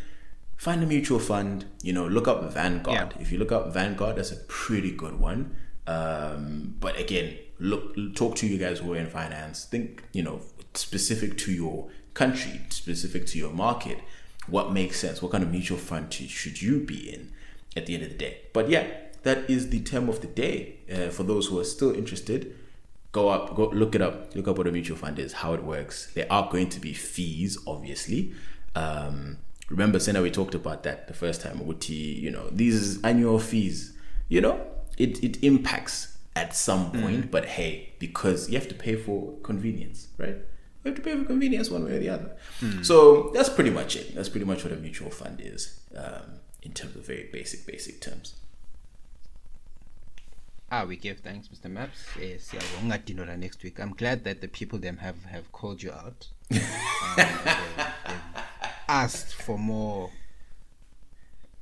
find 0.63 0.81
a 0.81 0.85
mutual 0.85 1.19
fund. 1.19 1.65
You 1.81 1.91
know, 1.93 2.07
look 2.07 2.27
up 2.27 2.41
Vanguard. 2.53 3.13
Yeah. 3.15 3.21
If 3.21 3.31
you 3.31 3.37
look 3.37 3.51
up 3.51 3.73
Vanguard, 3.73 4.15
that's 4.15 4.31
a 4.31 4.37
pretty 4.47 4.91
good 4.91 5.19
one. 5.19 5.55
Um, 5.85 6.75
but 6.79 6.97
again, 6.97 7.37
look, 7.59 7.95
talk 8.15 8.35
to 8.37 8.47
you 8.47 8.57
guys 8.57 8.79
who 8.79 8.93
are 8.93 8.97
in 8.97 9.07
finance. 9.07 9.65
Think, 9.65 10.03
you 10.13 10.23
know, 10.23 10.39
specific 10.73 11.37
to 11.39 11.51
your 11.51 11.89
country, 12.13 12.61
specific 12.69 13.25
to 13.27 13.37
your 13.37 13.51
market, 13.51 13.99
what 14.47 14.71
makes 14.71 14.99
sense? 14.99 15.21
What 15.21 15.33
kind 15.33 15.43
of 15.43 15.51
mutual 15.51 15.77
fund 15.77 16.11
to- 16.11 16.27
should 16.29 16.61
you 16.61 16.79
be 16.79 17.13
in 17.13 17.31
at 17.75 17.85
the 17.85 17.95
end 17.95 18.03
of 18.03 18.09
the 18.09 18.15
day? 18.17 18.37
But 18.53 18.69
yeah, 18.69 18.87
that 19.23 19.49
is 19.49 19.69
the 19.69 19.81
term 19.81 20.07
of 20.07 20.21
the 20.21 20.27
day. 20.27 20.77
Uh, 20.91 21.09
for 21.09 21.23
those 21.23 21.47
who 21.47 21.59
are 21.59 21.65
still 21.65 21.93
interested, 21.93 22.55
go 23.11 23.27
up, 23.27 23.55
go 23.55 23.69
look 23.69 23.95
it 23.95 24.01
up, 24.01 24.33
look 24.35 24.47
up 24.47 24.57
what 24.57 24.67
a 24.67 24.71
mutual 24.71 24.95
fund 24.97 25.19
is, 25.19 25.33
how 25.33 25.53
it 25.53 25.63
works. 25.63 26.11
There 26.13 26.27
are 26.31 26.49
going 26.49 26.69
to 26.69 26.79
be 26.79 26.93
fees, 26.93 27.57
obviously. 27.67 28.33
Um, 28.75 29.37
remember, 29.69 29.99
Senna, 29.99 30.21
we 30.21 30.31
talked 30.31 30.55
about 30.55 30.83
that 30.83 31.07
the 31.07 31.13
first 31.13 31.41
time. 31.41 31.61
Uti, 31.65 31.93
you 31.93 32.31
know, 32.31 32.49
these 32.51 33.03
annual 33.03 33.39
fees, 33.39 33.93
you 34.27 34.41
know, 34.41 34.65
it, 34.97 35.23
it 35.23 35.43
impacts 35.43 36.17
at 36.35 36.55
some 36.55 36.91
point, 36.91 37.29
but 37.29 37.45
hey, 37.45 37.93
because 37.99 38.49
you 38.49 38.57
have 38.57 38.67
to 38.67 38.75
pay 38.75 38.95
for 38.95 39.33
convenience, 39.43 40.07
right? 40.17 40.35
You 40.83 40.89
have 40.91 40.95
to 40.95 41.01
pay 41.01 41.15
for 41.17 41.23
convenience 41.23 41.69
one 41.69 41.85
way 41.85 41.95
or 41.95 41.99
the 41.99 42.09
other. 42.09 42.35
So 42.81 43.29
that's 43.33 43.49
pretty 43.49 43.69
much 43.69 43.95
it. 43.95 44.15
That's 44.15 44.29
pretty 44.29 44.45
much 44.45 44.63
what 44.63 44.73
a 44.73 44.75
mutual 44.75 45.11
fund 45.11 45.39
is 45.41 45.79
um, 45.95 46.39
in 46.61 46.73
terms 46.73 46.95
of 46.95 47.05
very 47.05 47.29
basic, 47.31 47.65
basic 47.65 48.01
terms. 48.01 48.33
Ah, 50.71 50.85
we 50.85 50.97
give 50.97 51.19
thanks, 51.19 51.49
Mr. 51.49 51.69
Maps. 51.69 52.03
Yes, 52.19 52.51
yeah, 52.51 52.59
we're 52.81 52.89
gonna 52.89 52.97
do 52.97 53.13
that 53.13 53.37
next 53.37 53.63
week. 53.63 53.79
I'm 53.79 53.93
glad 53.93 54.23
that 54.23 54.41
the 54.41 54.47
people 54.47 54.79
them 54.79 54.97
have 54.97 55.23
have 55.25 55.51
called 55.51 55.83
you 55.83 55.91
out. 55.91 56.27
Um, 57.15 57.17
they've, 57.17 57.43
they've 58.07 58.43
asked 58.87 59.33
for 59.33 59.57
more. 59.57 60.09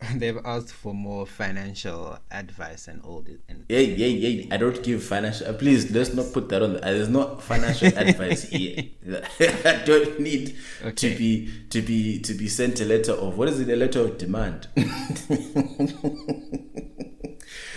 They've 0.16 0.40
asked 0.44 0.72
for 0.74 0.94
more 0.96 1.28
financial 1.28 2.18
advice 2.32 2.88
and 2.88 3.02
all 3.04 3.22
this. 3.22 3.38
And 3.48 3.66
Hey, 3.70 3.86
yeah, 3.94 4.08
hey! 4.30 4.48
I 4.52 4.58
don't 4.58 4.82
give 4.84 5.04
financial. 5.04 5.48
uh, 5.48 5.54
Please, 5.54 5.92
let's 5.92 6.12
not 6.14 6.34
put 6.34 6.50
that 6.50 6.64
on. 6.64 6.74
The, 6.74 6.80
uh, 6.86 6.92
there's 6.92 7.10
no 7.10 7.36
financial 7.38 7.88
advice 7.96 8.44
here. 8.50 8.84
I 9.40 9.84
don't 9.86 10.20
need 10.20 10.58
to 10.96 11.16
be 11.16 11.52
to 11.70 11.82
be 11.84 12.20
to 12.20 12.34
be 12.34 12.48
sent 12.48 12.82
a 12.82 12.86
letter 12.86 13.12
of 13.14 13.38
what 13.38 13.48
is 13.50 13.60
it? 13.60 13.70
A 13.70 13.76
letter 13.76 14.00
of 14.02 14.18
demand. 14.18 14.68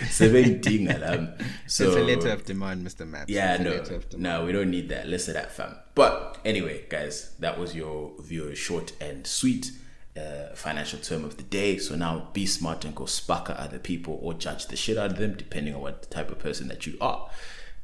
Seventeen 0.09 0.89
alarm. 0.89 1.29
So 1.67 1.87
it's 1.87 1.95
a 1.97 2.01
letter 2.03 2.29
of 2.29 2.45
demand, 2.45 2.85
Mr. 2.85 3.07
Maps. 3.07 3.29
yeah, 3.29 3.55
It's 3.55 3.63
no, 3.63 3.69
letter 3.71 3.95
of 3.95 4.09
demand. 4.09 4.23
no, 4.41 4.45
we 4.45 4.51
don't 4.51 4.71
need 4.71 4.89
that. 4.89 5.07
Listen 5.07 5.33
that, 5.35 5.51
fam. 5.51 5.75
But 5.93 6.37
anyway, 6.45 6.85
guys, 6.89 7.35
that 7.39 7.57
was 7.59 7.75
your 7.75 8.13
viewer 8.21 8.55
short 8.55 8.93
and 8.99 9.25
sweet 9.27 9.71
uh, 10.17 10.55
financial 10.55 10.99
term 10.99 11.23
of 11.23 11.37
the 11.37 11.43
day. 11.43 11.77
So 11.77 11.95
now 11.95 12.29
be 12.33 12.45
smart 12.45 12.85
and 12.85 12.95
go 12.95 13.05
spark 13.05 13.49
at 13.49 13.57
other 13.57 13.79
people 13.79 14.19
or 14.21 14.33
judge 14.33 14.67
the 14.67 14.75
shit 14.75 14.97
out 14.97 15.11
of 15.11 15.17
them, 15.17 15.35
depending 15.35 15.75
on 15.75 15.81
what 15.81 16.09
type 16.09 16.31
of 16.31 16.39
person 16.39 16.67
that 16.69 16.85
you 16.85 16.97
are. 17.01 17.29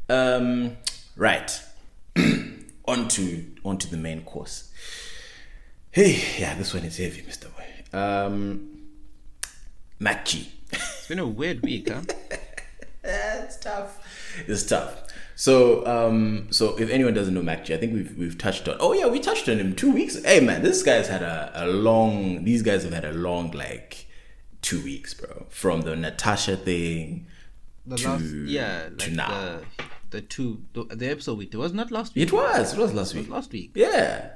Um, 0.10 0.78
right. 1.16 1.62
on 2.86 3.08
to 3.08 3.46
on 3.64 3.78
to 3.78 3.90
the 3.90 3.98
main 3.98 4.22
course. 4.24 4.72
Hey, 5.92 6.22
yeah, 6.40 6.56
this 6.56 6.74
one 6.74 6.84
is 6.84 6.98
heavy, 6.98 7.22
Mister 7.22 7.48
Boy. 7.50 7.98
Um. 7.98 8.72
It's 10.02 11.08
been 11.08 11.20
a 11.20 11.28
weird 11.28 11.62
week, 11.62 11.90
huh? 11.90 12.02
it's 13.04 13.58
tough. 13.58 14.00
It's 14.48 14.66
tough. 14.66 15.11
So, 15.42 15.84
um, 15.88 16.50
so 16.52 16.78
if 16.78 16.92
anyone 16.92 17.16
doesn't 17.16 17.34
know 17.34 17.42
Mac 17.42 17.66
G, 17.66 17.74
I 17.74 17.78
think 17.78 17.94
we've 17.94 18.16
we've 18.16 18.38
touched 18.38 18.68
on. 18.70 18.78
Oh 18.80 18.94
yeah, 18.94 19.08
we 19.08 19.20
touched 19.20 19.50
on 19.50 19.58
him 19.58 19.76
two 19.76 19.92
weeks. 19.92 20.24
Hey 20.24 20.40
man, 20.40 20.62
this 20.62 20.84
guy's 20.84 21.08
had 21.08 21.24
a, 21.24 21.52
a 21.56 21.66
long. 21.66 22.44
These 22.46 22.62
guys 22.62 22.84
have 22.84 22.94
had 22.94 23.06
a 23.06 23.12
long 23.14 23.50
like 23.50 24.06
two 24.62 24.84
weeks, 24.84 25.16
bro. 25.16 25.48
From 25.50 25.82
the 25.82 25.96
Natasha 25.96 26.58
thing 26.58 27.26
The 27.88 27.96
to 27.98 28.10
last, 28.10 28.24
yeah, 28.46 28.90
to 29.00 29.08
like 29.08 29.16
now. 29.16 29.30
the 29.32 29.84
the 30.12 30.22
two 30.22 30.62
the, 30.74 30.84
the 30.84 31.10
episode 31.10 31.40
we 31.40 31.48
did 31.48 31.58
was 31.58 31.74
not 31.74 31.90
last 31.90 32.14
week. 32.14 32.28
It 32.28 32.32
was. 32.34 32.74
It 32.74 32.80
was 32.80 32.94
last 32.94 33.16
It 33.16 33.18
was 33.18 33.26
week. 33.26 33.34
last 33.34 33.52
week. 33.52 33.72
Yeah. 33.74 34.30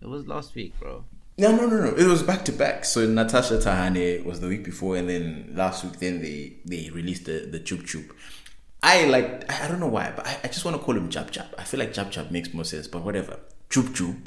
It 0.00 0.08
was 0.08 0.26
last 0.26 0.54
week, 0.54 0.80
bro. 0.80 1.04
No, 1.36 1.54
no, 1.54 1.66
no, 1.66 1.78
no. 1.90 1.94
It 1.94 2.06
was 2.06 2.22
back 2.22 2.46
to 2.46 2.52
back. 2.52 2.86
So 2.86 3.06
Natasha 3.06 3.58
Thahane 3.58 4.24
was 4.24 4.40
the 4.40 4.48
week 4.48 4.64
before, 4.64 4.96
and 4.96 5.10
then 5.10 5.52
last 5.54 5.84
week, 5.84 5.98
then 5.98 6.22
they 6.22 6.54
they 6.64 6.88
released 6.88 7.26
the 7.26 7.40
the 7.50 7.60
Jub 7.60 7.82
Jub. 7.82 8.10
I 8.86 9.06
like. 9.06 9.50
I 9.50 9.66
don't 9.68 9.80
know 9.80 9.88
why, 9.88 10.12
but 10.14 10.26
I, 10.26 10.36
I 10.44 10.46
just 10.48 10.64
want 10.64 10.76
to 10.76 10.82
call 10.82 10.94
him 10.96 11.08
Jab 11.08 11.30
Jab. 11.30 11.46
I 11.58 11.64
feel 11.64 11.80
like 11.80 11.92
Jab 11.94 12.10
Jab 12.10 12.30
makes 12.30 12.52
more 12.52 12.64
sense, 12.64 12.86
but 12.86 13.02
whatever. 13.02 13.38
Jub 13.70 13.88
Jub. 13.96 14.26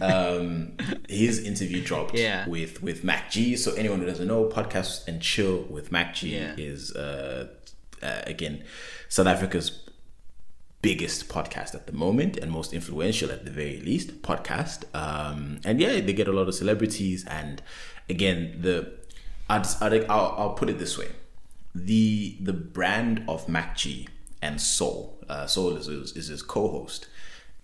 Um, 0.00 0.72
his 1.08 1.38
interview 1.44 1.82
dropped 1.82 2.14
Yeah. 2.14 2.48
with 2.48 2.82
with 2.82 3.04
Mac 3.04 3.30
G. 3.30 3.56
So 3.56 3.72
anyone 3.74 4.00
who 4.00 4.06
doesn't 4.06 4.26
know, 4.26 4.44
podcast 4.46 5.06
and 5.08 5.22
chill 5.22 5.62
with 5.70 5.92
Mac 5.92 6.14
G 6.16 6.34
Yeah. 6.36 6.54
is 6.58 6.94
uh, 6.96 7.48
uh 8.02 8.20
again 8.26 8.64
South 9.08 9.26
Africa's 9.28 9.82
biggest 10.82 11.28
podcast 11.28 11.74
at 11.74 11.86
the 11.86 11.92
moment 11.92 12.36
and 12.36 12.50
most 12.50 12.72
influential 12.72 13.30
at 13.32 13.44
the 13.44 13.50
very 13.50 13.80
least 13.80 14.20
podcast. 14.22 14.84
Um, 14.94 15.60
and 15.64 15.80
yeah, 15.80 16.00
they 16.00 16.12
get 16.12 16.28
a 16.28 16.32
lot 16.32 16.48
of 16.48 16.54
celebrities. 16.54 17.24
And 17.26 17.62
again, 18.08 18.58
the 18.60 18.92
I'd, 19.48 19.66
I'd, 19.80 20.04
I'll, 20.10 20.34
I'll 20.38 20.54
put 20.54 20.68
it 20.70 20.78
this 20.78 20.98
way: 20.98 21.08
the 21.84 22.36
the 22.40 22.52
brand 22.52 23.22
of 23.28 23.46
MacG 23.46 24.08
and 24.42 24.60
Sol, 24.60 25.18
uh, 25.28 25.46
Sol 25.46 25.76
is, 25.76 25.88
is 25.88 26.28
his 26.28 26.42
co-host. 26.42 27.08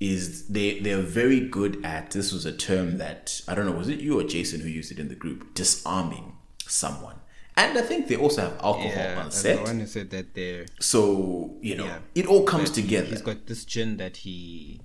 Is 0.01 0.49
they 0.49 0.81
they're 0.81 1.01
very 1.01 1.41
good 1.41 1.85
at 1.85 2.11
this 2.11 2.33
was 2.33 2.45
a 2.45 2.53
term 2.53 2.99
that 2.99 3.41
I 3.47 3.55
don't 3.55 3.67
know 3.67 3.73
was 3.73 3.89
it 3.89 4.01
you 4.01 4.19
or 4.19 4.25
Jason 4.25 4.61
who 4.61 4.69
used 4.69 4.91
it 4.91 4.99
in 4.99 5.09
the 5.09 5.15
group 5.15 5.55
disarming 5.55 6.37
someone 6.67 7.17
and 7.57 7.79
I 7.79 7.83
think 7.83 8.09
they 8.09 8.17
also 8.17 8.41
have 8.43 8.53
alcohol 8.55 8.91
Yeah, 8.91 9.23
on 9.25 9.31
set. 9.31 9.59
the 9.59 9.63
one 9.63 9.79
who 9.79 9.87
said 9.87 10.11
that 10.11 10.35
they're 10.35 10.67
So 10.81 11.55
you 11.61 11.77
know, 11.77 11.85
Yeah. 11.85 11.99
it 12.17 12.27
all 12.27 12.43
comes 12.43 12.71
together. 12.71 13.07
He's 13.07 13.23
got 13.23 13.47
this 13.47 13.65
gin 13.65 13.97
that 13.99 14.17
he. 14.19 14.81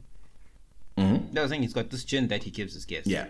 Mhm. 0.97 1.31
No, 1.33 1.41
I 1.41 1.43
was 1.45 1.49
saying 1.51 1.63
he's 1.63 1.73
got 1.73 1.89
this 1.89 2.03
gin 2.03 2.27
that 2.27 2.43
he 2.43 2.51
gives 2.51 2.73
his 2.75 2.85
guests. 2.85 3.07
Yeah. 3.09 3.25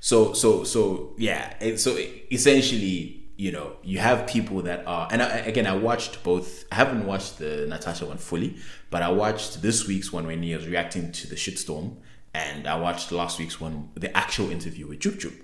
So 0.00 0.32
so 0.34 0.64
so 0.64 1.14
yeah. 1.16 1.54
It, 1.60 1.78
so 1.78 1.96
essentially, 2.30 3.15
you 3.36 3.52
know, 3.52 3.76
you 3.82 3.98
have 3.98 4.26
people 4.26 4.62
that 4.62 4.86
are, 4.86 5.08
and 5.10 5.22
I, 5.22 5.28
again, 5.38 5.66
I 5.66 5.76
watched 5.76 6.22
both. 6.22 6.64
I 6.72 6.76
haven't 6.76 7.06
watched 7.06 7.38
the 7.38 7.66
Natasha 7.68 8.06
one 8.06 8.18
fully, 8.18 8.56
but 8.90 9.02
I 9.02 9.10
watched 9.10 9.60
this 9.62 9.86
week's 9.86 10.12
one 10.12 10.26
when 10.26 10.42
he 10.42 10.54
was 10.54 10.66
reacting 10.66 11.12
to 11.12 11.28
the 11.28 11.36
shitstorm, 11.36 11.96
and 12.32 12.66
I 12.66 12.78
watched 12.78 13.12
last 13.12 13.38
week's 13.38 13.60
one, 13.60 13.90
the 13.94 14.14
actual 14.16 14.50
interview 14.50 14.86
with 14.86 15.00
Jub 15.00 15.20
Jub. 15.20 15.34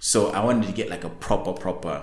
So 0.00 0.30
I 0.30 0.44
wanted 0.44 0.66
to 0.66 0.72
get 0.72 0.90
like 0.90 1.04
a 1.04 1.08
proper 1.08 1.52
proper 1.52 2.02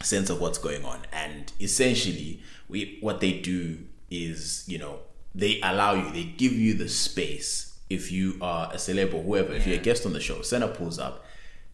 sense 0.00 0.30
of 0.30 0.40
what's 0.40 0.58
going 0.58 0.84
on 0.84 1.00
and 1.12 1.52
essentially 1.60 2.42
we 2.68 2.98
what 3.00 3.20
they 3.20 3.32
do 3.32 3.78
is 4.10 4.64
you 4.66 4.78
know 4.78 4.98
they 5.34 5.60
allow 5.62 5.94
you 5.94 6.10
they 6.12 6.24
give 6.24 6.52
you 6.52 6.74
the 6.74 6.88
space 6.88 7.78
if 7.88 8.10
you 8.10 8.36
are 8.40 8.70
a 8.72 8.76
celeb 8.76 9.14
or 9.14 9.22
whoever 9.22 9.52
if 9.52 9.66
you're 9.66 9.76
a 9.76 9.80
guest 9.80 10.04
on 10.04 10.12
the 10.12 10.20
show 10.20 10.42
Senna 10.42 10.68
pulls 10.68 10.98
up 10.98 11.24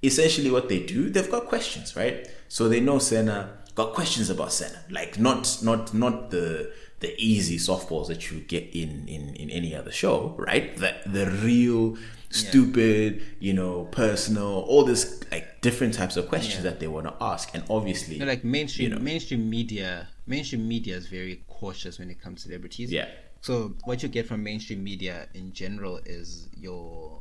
essentially 0.03 0.51
what 0.51 0.69
they 0.69 0.81
do 0.81 1.11
they've 1.11 1.31
got 1.31 1.47
questions 1.47 1.97
right 1.97 2.29
so 2.49 2.69
they 2.69 2.81
know 2.81 2.99
Senna 2.99 3.59
got 3.75 3.95
questions 3.95 4.31
about 4.31 4.53
Senna 4.53 4.81
like 4.91 5.19
not 5.19 5.59
not 5.63 5.93
not 5.95 6.31
the 6.31 6.73
the 7.01 7.15
easy 7.17 7.57
softballs 7.57 8.09
that 8.09 8.31
you 8.31 8.41
get 8.41 8.65
in 8.75 9.07
in 9.09 9.35
in 9.37 9.51
any 9.51 9.75
other 9.75 9.93
show 9.93 10.35
right 10.39 10.77
the 10.77 10.95
the 11.07 11.31
real 11.31 11.97
stupid 12.31 13.23
you 13.41 13.55
know 13.55 13.85
personal 13.91 14.61
all 14.69 14.85
this 14.85 15.23
like 15.33 15.61
different 15.63 15.95
types 15.95 16.17
of 16.17 16.29
questions 16.29 16.63
that 16.63 16.79
they 16.79 16.87
want 16.87 17.07
to 17.07 17.15
ask 17.21 17.55
and 17.55 17.65
obviously 17.71 18.19
know, 18.19 18.27
like 18.27 18.45
mainstream 18.45 18.91
You 18.91 18.97
know. 18.97 19.01
mainstream 19.01 19.49
media 19.49 20.09
mainstream 20.27 20.69
media 20.69 20.97
is 20.97 21.07
very 21.07 21.43
cautious 21.49 21.99
when 21.99 22.11
it 22.11 22.21
comes 22.21 22.43
to 22.43 22.49
celebrities. 22.49 22.93
Yeah. 22.93 23.09
So 23.41 23.75
what 23.85 24.03
you 24.03 24.09
get 24.09 24.27
from 24.27 24.43
mainstream 24.43 24.83
media 24.85 25.29
in 25.35 25.53
general 25.53 26.01
is 26.05 26.49
your 26.57 27.21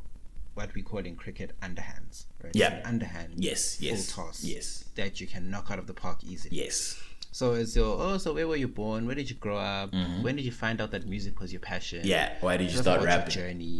what 0.58 0.74
we 0.74 0.82
call 0.82 1.00
in 1.10 1.14
cricket 1.14 1.50
underhands, 1.62 2.16
right? 2.42 2.54
Yeah. 2.62 2.74
An 2.78 2.86
underhand. 2.92 3.34
Yes, 3.48 3.80
yes, 3.80 4.10
Full 4.10 4.24
toss. 4.26 4.42
yes. 4.44 4.66
That 4.96 5.20
you 5.20 5.26
can 5.34 5.42
knock 5.52 5.66
out 5.70 5.78
of 5.78 5.86
the 5.86 5.94
park 5.94 6.18
easily. 6.32 6.56
yes 6.62 7.00
So 7.30 7.44
it's 7.60 7.76
your 7.76 7.92
oh, 8.06 8.16
so 8.18 8.28
where 8.34 8.48
were 8.50 8.56
you 8.64 8.68
born? 8.82 9.06
Where 9.06 9.14
did 9.20 9.28
you 9.30 9.36
grow 9.46 9.58
up? 9.58 9.92
When 10.24 10.34
did 10.36 10.44
you 10.50 10.54
find 10.64 10.76
out 10.82 10.90
that 10.94 11.04
music 11.14 11.34
was 11.42 11.50
your 11.54 11.60
passion? 11.72 12.00
Mm-hmm. 12.00 12.08
Yeah, 12.16 12.26
why 12.40 12.56
did 12.60 12.68
you 12.72 12.78
start 12.86 13.00
rapping? 13.02 13.30
Journey. 13.38 13.78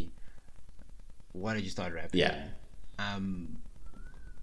Why 1.33 1.55
did 1.55 1.65
you 1.65 1.71
start 1.79 1.91
rapping? 1.99 2.21
Yeah. 2.25 2.37
Um, 2.99 3.59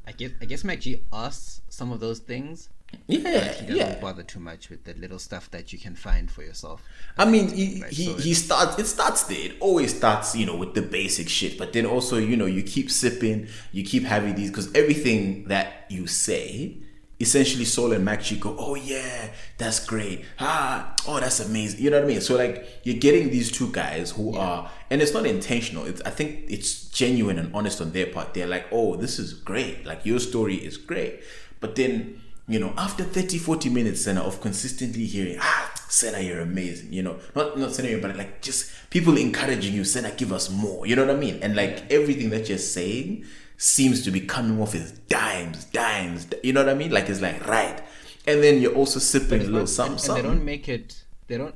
I 0.10 0.12
guess 0.20 0.32
I 0.42 0.46
guess 0.46 0.64
MacG 0.64 0.88
asks 1.14 1.62
some 1.70 1.90
of 1.96 2.00
those 2.06 2.20
things. 2.32 2.70
Yeah 3.08 3.46
he 3.54 3.66
doesn't 3.66 3.76
yeah 3.76 4.00
bother 4.00 4.24
too 4.24 4.40
much 4.40 4.70
with 4.70 4.84
the 4.84 4.94
little 4.96 5.20
stuff 5.20 5.50
that 5.52 5.74
you 5.74 5.80
can 5.80 5.96
find 5.96 6.30
for 6.30 6.44
yourself. 6.44 6.82
I 7.18 7.26
mean, 7.26 7.50
he, 7.50 7.82
Right, 7.82 7.92
he, 7.92 8.06
so 8.06 8.14
he 8.16 8.34
starts. 8.34 8.80
It 8.80 8.86
starts 8.86 9.24
there. 9.24 9.48
It 9.48 9.58
always 9.60 9.96
starts, 9.96 10.36
you 10.36 10.46
know, 10.46 10.56
with 10.56 10.74
the 10.74 10.82
basic 10.82 11.30
shit. 11.30 11.58
But 11.58 11.74
then 11.74 11.86
also, 11.86 12.18
you 12.18 12.38
know, 12.38 12.46
you 12.46 12.64
keep 12.64 12.92
sipping, 12.92 13.48
you 13.72 13.84
keep 13.84 14.04
having 14.04 14.36
these 14.36 14.50
because 14.50 14.74
everything 14.74 15.48
that 15.48 15.86
you 15.90 16.08
say, 16.08 16.78
essentially, 17.20 17.66
Sol 17.66 17.94
and 17.94 18.04
Mac 18.04 18.22
go, 18.40 18.56
oh 18.58 18.76
yeah, 18.76 19.30
that's 19.58 19.86
great. 19.86 20.26
Ah, 20.40 20.96
oh 21.08 21.20
that's 21.20 21.40
amazing. 21.40 21.82
You 21.82 21.90
know 21.90 21.98
what 21.98 22.06
I 22.06 22.08
mean? 22.08 22.22
So 22.22 22.36
like, 22.36 22.68
you're 22.84 22.98
getting 22.98 23.30
these 23.30 23.52
two 23.52 23.72
guys 23.72 24.12
who 24.12 24.36
are, 24.36 24.70
and 24.90 25.02
it's 25.02 25.14
not 25.14 25.26
intentional. 25.26 25.86
It's 25.86 26.02
I 26.02 26.10
think 26.10 26.46
it's 26.50 26.90
genuine 26.90 27.40
and 27.40 27.54
honest 27.56 27.82
on 27.82 27.92
their 27.92 28.08
part. 28.08 28.34
They're 28.34 28.48
like, 28.48 28.68
oh, 28.72 28.96
this 28.96 29.20
is 29.20 29.34
great. 29.34 29.86
Like 29.86 30.06
your 30.06 30.20
story 30.20 30.56
is 30.56 30.78
great. 30.78 31.22
But 31.60 31.76
then 31.76 32.22
you 32.48 32.60
know, 32.60 32.74
after 32.78 33.04
30, 33.04 33.40
40 33.40 33.70
minutes, 33.70 34.02
Senna, 34.04 34.22
of 34.22 34.40
consistently 34.40 35.06
hearing, 35.06 35.38
ah, 35.40 35.72
Senna, 35.90 36.20
you're 36.20 36.42
amazing, 36.42 36.94
you 36.94 37.02
know, 37.02 37.18
not, 37.36 37.58
not 37.58 37.74
Senna, 37.74 37.98
but 38.00 38.16
like 38.16 38.42
just 38.42 38.72
people 38.90 39.18
encouraging 39.18 39.74
you, 39.74 39.84
Senna, 39.84 40.12
give 40.12 40.32
us 40.32 40.50
more, 40.50 40.86
you 40.86 40.96
know 40.96 41.06
what 41.06 41.16
I 41.16 41.20
mean? 41.20 41.40
And 41.42 41.56
like 41.56 41.92
everything 41.92 42.30
that 42.30 42.48
you're 42.48 42.58
saying 42.60 43.26
seems 43.58 44.04
to 44.04 44.12
be 44.12 44.22
coming 44.22 44.62
off 44.62 44.76
as 44.76 44.92
dimes, 44.92 45.66
dimes, 45.66 46.28
you 46.44 46.54
know 46.54 46.64
what 46.64 46.70
I 46.70 46.76
mean? 46.76 46.92
Like 46.92 47.10
it's 47.10 47.22
like, 47.22 47.48
right. 47.48 47.82
And 48.28 48.44
then 48.44 48.62
you're 48.62 48.74
also 48.74 49.00
sipping 49.00 49.42
a 49.42 49.44
little 49.46 49.68
something, 49.68 50.10
and, 50.10 50.18
they 50.18 50.28
don't 50.28 50.44
make 50.44 50.68
it. 50.68 51.04
They 51.28 51.38
don't. 51.38 51.56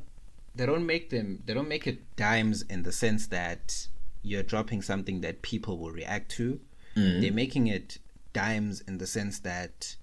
They 0.56 0.66
don't 0.68 0.86
make 0.86 1.10
them. 1.10 1.42
They 1.46 1.56
don't 1.56 1.68
make 1.68 1.88
it 1.88 2.16
dimes 2.16 2.62
in 2.64 2.84
the 2.84 2.92
sense 2.92 3.26
that 3.28 3.88
you're 4.22 4.44
dropping 4.44 4.84
something 4.84 5.22
that 5.22 5.42
people 5.42 5.80
will 5.80 5.92
react 5.92 6.30
to. 6.34 6.60
Mm-hmm. 6.96 7.22
They're 7.22 7.34
making 7.34 7.68
it 7.68 7.98
dimes 8.34 8.82
in 8.82 9.00
the 9.00 9.08
sense 9.08 9.40
that 9.40 9.96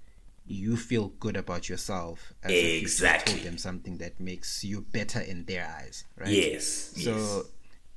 you 0.47 0.77
feel 0.77 1.09
good 1.21 1.37
about 1.37 1.69
yourself. 1.69 2.33
As 2.43 2.53
if 2.53 2.65
you 2.65 2.79
Exactly. 2.81 3.35
told 3.35 3.45
them 3.45 3.59
something 3.59 3.99
that 3.99 4.21
makes 4.21 4.63
you 4.65 4.83
better 4.83 5.21
in 5.21 5.45
their 5.47 5.67
eyes, 5.67 6.05
right? 6.19 6.29
Yes, 6.29 6.65
So, 6.67 7.11
yes. 7.17 7.43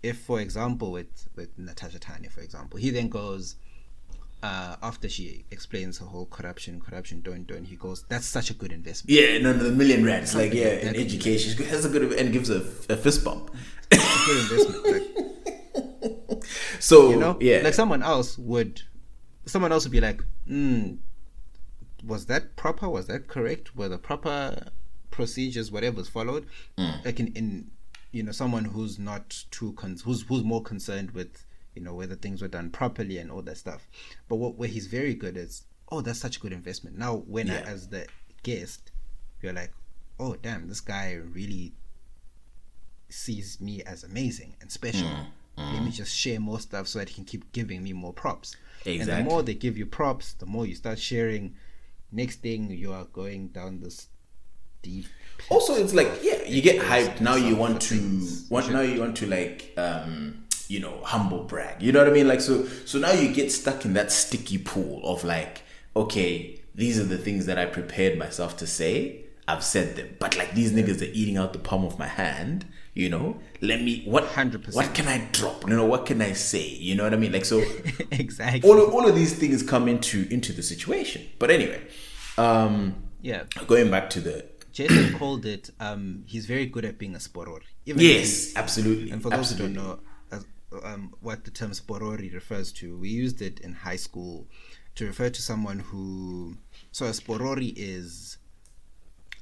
if 0.03 0.17
for 0.19 0.39
example 0.41 0.91
with 0.91 1.27
with 1.35 1.49
Natasha 1.57 1.99
Tanya, 1.99 2.29
for 2.29 2.41
example, 2.41 2.79
he 2.79 2.89
then 2.89 3.09
goes. 3.09 3.55
Uh, 4.41 4.77
after 4.81 5.09
she 5.09 5.43
explains 5.51 5.97
her 5.97 6.05
whole 6.05 6.25
corruption, 6.27 6.79
corruption, 6.79 7.19
don't, 7.19 7.45
don't, 7.45 7.65
he 7.65 7.75
goes, 7.75 8.05
"That's 8.07 8.25
such 8.25 8.49
a 8.49 8.53
good 8.53 8.71
investment." 8.71 9.11
Yeah, 9.19 9.37
no, 9.39 9.51
no, 9.51 9.63
the 9.63 9.71
million 9.71 10.05
rands, 10.05 10.33
like, 10.33 10.53
yeah, 10.53 10.79
in 10.79 10.95
education, 10.95 11.61
has 11.65 11.83
a 11.83 11.89
good, 11.89 12.13
and 12.13 12.31
gives 12.31 12.49
a, 12.49 12.61
a 12.87 12.95
fist 12.95 13.25
bump. 13.25 13.51
good 13.89 13.99
investment. 14.49 14.85
Like, 14.85 16.43
So, 16.79 17.09
you 17.09 17.17
know, 17.17 17.37
yeah. 17.41 17.59
like 17.65 17.73
someone 17.73 18.01
else 18.01 18.37
would, 18.37 18.81
someone 19.45 19.73
else 19.73 19.83
would 19.83 19.91
be 19.91 19.99
like, 19.99 20.23
mm, 20.49 20.97
was 22.03 22.25
that 22.27 22.55
proper? 22.55 22.89
Was 22.89 23.07
that 23.07 23.27
correct? 23.27 23.75
Were 23.75 23.89
the 23.89 23.97
proper 23.97 24.67
procedures, 25.11 25.71
whatever 25.71 25.97
was 25.97 26.09
followed? 26.09 26.45
Mm. 26.77 27.05
Like 27.05 27.19
in, 27.19 27.27
in, 27.33 27.71
you 28.11 28.23
know, 28.23 28.31
someone 28.31 28.65
who's 28.65 28.97
not 28.99 29.43
too, 29.51 29.73
con- 29.73 29.97
who's 30.03 30.23
who's 30.23 30.43
more 30.43 30.61
concerned 30.63 31.11
with, 31.11 31.45
you 31.75 31.81
know, 31.81 31.93
whether 31.93 32.15
things 32.15 32.41
were 32.41 32.47
done 32.47 32.69
properly 32.69 33.17
and 33.17 33.31
all 33.31 33.41
that 33.43 33.57
stuff. 33.57 33.87
But 34.27 34.37
what 34.37 34.55
where 34.55 34.69
he's 34.69 34.87
very 34.87 35.13
good 35.13 35.37
is, 35.37 35.63
oh, 35.91 36.01
that's 36.01 36.19
such 36.19 36.37
a 36.37 36.39
good 36.39 36.53
investment. 36.53 36.97
Now, 36.97 37.17
when 37.27 37.49
I, 37.49 37.61
as 37.61 37.87
the 37.89 38.07
guest, 38.43 38.91
you're 39.41 39.53
like, 39.53 39.71
oh, 40.19 40.35
damn, 40.41 40.67
this 40.67 40.81
guy 40.81 41.13
really 41.13 41.73
sees 43.09 43.59
me 43.59 43.81
as 43.83 44.03
amazing 44.03 44.55
and 44.61 44.71
special. 44.71 45.07
Mm, 45.57 45.73
Let 45.73 45.83
me 45.83 45.91
just 45.91 46.15
share 46.15 46.39
more 46.39 46.59
stuff 46.59 46.87
so 46.87 46.99
that 46.99 47.09
he 47.09 47.15
can 47.15 47.25
keep 47.25 47.51
giving 47.51 47.83
me 47.83 47.91
more 47.93 48.13
props. 48.13 48.55
Exactly. 48.85 48.99
And 48.99 49.25
the 49.25 49.29
more 49.29 49.43
they 49.43 49.55
give 49.55 49.77
you 49.77 49.85
props, 49.85 50.33
the 50.33 50.45
more 50.45 50.65
you 50.65 50.75
start 50.75 50.99
sharing. 50.99 51.55
Next 52.11 52.41
thing 52.41 52.71
you 52.71 52.93
are 52.93 53.05
going 53.05 53.49
down 53.49 53.81
this 53.81 54.07
deep. 54.81 55.05
also 55.49 55.75
it's 55.75 55.93
like 55.93 56.09
yeah 56.21 56.41
you 56.45 56.61
get 56.61 56.81
hyped. 56.81 57.21
Now 57.21 57.35
you 57.35 57.55
want 57.55 57.81
to 57.83 58.27
want 58.49 58.71
now 58.71 58.81
you 58.81 58.99
want 58.99 59.17
to 59.17 59.27
like 59.27 59.73
um 59.77 60.45
you 60.67 60.79
know 60.79 61.01
humble 61.03 61.43
brag. 61.43 61.81
You 61.81 61.91
know 61.91 61.99
what 61.99 62.07
i 62.07 62.11
mean? 62.11 62.27
Like 62.27 62.41
so 62.41 62.65
so 62.85 62.99
now 62.99 63.11
you 63.11 63.33
get 63.33 63.51
stuck 63.51 63.85
in 63.85 63.93
that 63.93 64.11
sticky 64.11 64.57
pool 64.57 65.01
of 65.03 65.23
like 65.23 65.63
okay 65.95 66.59
these 66.75 66.99
are 66.99 67.03
the 67.03 67.17
things 67.17 67.45
that 67.47 67.57
i 67.57 67.65
prepared 67.65 68.17
myself 68.17 68.57
to 68.57 68.67
say. 68.67 69.25
I've 69.47 69.63
said 69.63 69.95
them. 69.95 70.15
But 70.19 70.37
like 70.37 70.53
these 70.53 70.71
niggas 70.71 71.01
are 71.01 71.11
eating 71.11 71.37
out 71.37 71.53
the 71.53 71.59
palm 71.59 71.83
of 71.83 71.97
my 71.97 72.07
hand 72.07 72.65
you 72.93 73.09
know 73.09 73.39
let 73.61 73.81
me 73.81 74.03
what 74.05 74.25
100%. 74.25 74.73
what 74.75 74.93
can 74.93 75.07
i 75.07 75.17
drop 75.31 75.67
you 75.67 75.75
know 75.75 75.85
what 75.85 76.05
can 76.05 76.21
i 76.21 76.33
say 76.33 76.67
you 76.67 76.95
know 76.95 77.03
what 77.03 77.13
i 77.13 77.17
mean 77.17 77.31
like 77.31 77.45
so 77.45 77.59
exactly. 78.11 78.69
all 78.69 78.81
of, 78.81 78.93
all 78.93 79.07
of 79.07 79.15
these 79.15 79.37
things 79.37 79.63
come 79.63 79.87
into 79.87 80.27
into 80.31 80.51
the 80.51 80.63
situation 80.63 81.25
but 81.37 81.51
anyway 81.51 81.81
um 82.37 82.95
yeah. 83.21 83.43
going 83.67 83.91
back 83.91 84.09
to 84.09 84.21
the 84.21 84.45
Jason 84.71 85.13
called 85.19 85.45
it. 85.45 85.71
Um, 85.79 86.23
he's 86.25 86.45
very 86.45 86.65
good 86.65 86.85
at 86.85 86.97
being 86.97 87.15
a 87.15 87.17
sporori. 87.17 87.63
Even 87.85 88.01
yes 88.01 88.53
absolutely 88.55 89.11
And 89.11 89.21
for 89.21 89.29
those 89.29 89.51
absolutely. 89.51 89.75
who 89.75 89.87
don't 89.87 89.87
know 89.87 89.99
as, 90.31 90.45
um, 90.83 91.13
what 91.21 91.43
the 91.43 91.51
term 91.51 91.71
sporori 91.71 92.33
refers 92.33 92.71
to, 92.73 92.97
we 92.97 93.09
used 93.09 93.41
it 93.41 93.59
in 93.59 93.73
high 93.73 93.97
school 93.97 94.47
to 94.95 95.05
refer 95.05 95.29
to 95.29 95.41
someone 95.41 95.79
who. 95.79 96.57
So 96.91 97.05
a 97.05 97.09
sporori 97.09 97.73
is, 97.75 98.37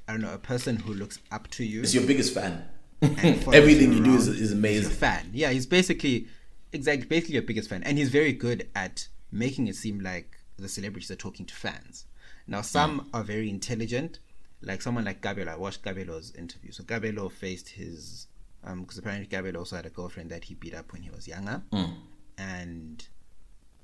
I 0.06 0.12
don't 0.12 0.22
know, 0.22 0.34
a 0.34 0.38
person 0.38 0.76
who 0.76 0.94
looks 0.94 1.18
up 1.30 1.48
to 1.52 1.64
you. 1.64 1.82
It's 1.82 1.94
your 1.94 2.06
biggest 2.06 2.34
fan. 2.34 2.64
And 3.02 3.46
Everything 3.54 3.92
you 3.92 4.02
do 4.02 4.14
is, 4.14 4.28
is 4.28 4.38
He's 4.38 4.52
amazing. 4.52 4.92
a 4.92 4.94
fan. 4.94 5.30
Yeah, 5.32 5.50
he's 5.50 5.66
basically 5.66 6.26
exactly 6.72 7.06
basically 7.06 7.34
your 7.34 7.42
biggest 7.42 7.68
fan, 7.70 7.82
and 7.84 7.96
he's 7.98 8.10
very 8.10 8.32
good 8.32 8.68
at 8.74 9.08
making 9.30 9.68
it 9.68 9.76
seem 9.76 10.00
like 10.00 10.36
the 10.58 10.68
celebrities 10.68 11.10
are 11.10 11.16
talking 11.16 11.46
to 11.46 11.54
fans. 11.54 12.06
Now, 12.46 12.60
mm. 12.60 12.64
some 12.64 13.00
Mm. 13.00 13.06
are 13.14 13.22
very 13.22 13.48
intelligent, 13.48 14.18
like 14.62 14.82
someone 14.82 15.04
like 15.04 15.20
Kabelo. 15.20 15.48
I 15.48 15.56
watched 15.56 15.82
Kabelo's 15.82 16.34
interview. 16.34 16.72
So 16.72 16.82
Kabelo 16.82 17.30
faced 17.30 17.68
his 17.70 18.26
um, 18.64 18.80
because 18.82 18.98
apparently 18.98 19.26
Gabriel 19.28 19.56
also 19.58 19.76
had 19.76 19.86
a 19.86 19.90
girlfriend 19.90 20.30
that 20.30 20.44
he 20.44 20.54
beat 20.54 20.74
up 20.74 20.92
when 20.92 21.02
he 21.02 21.10
was 21.10 21.28
younger, 21.28 21.62
mm. 21.72 21.94
and 22.36 23.06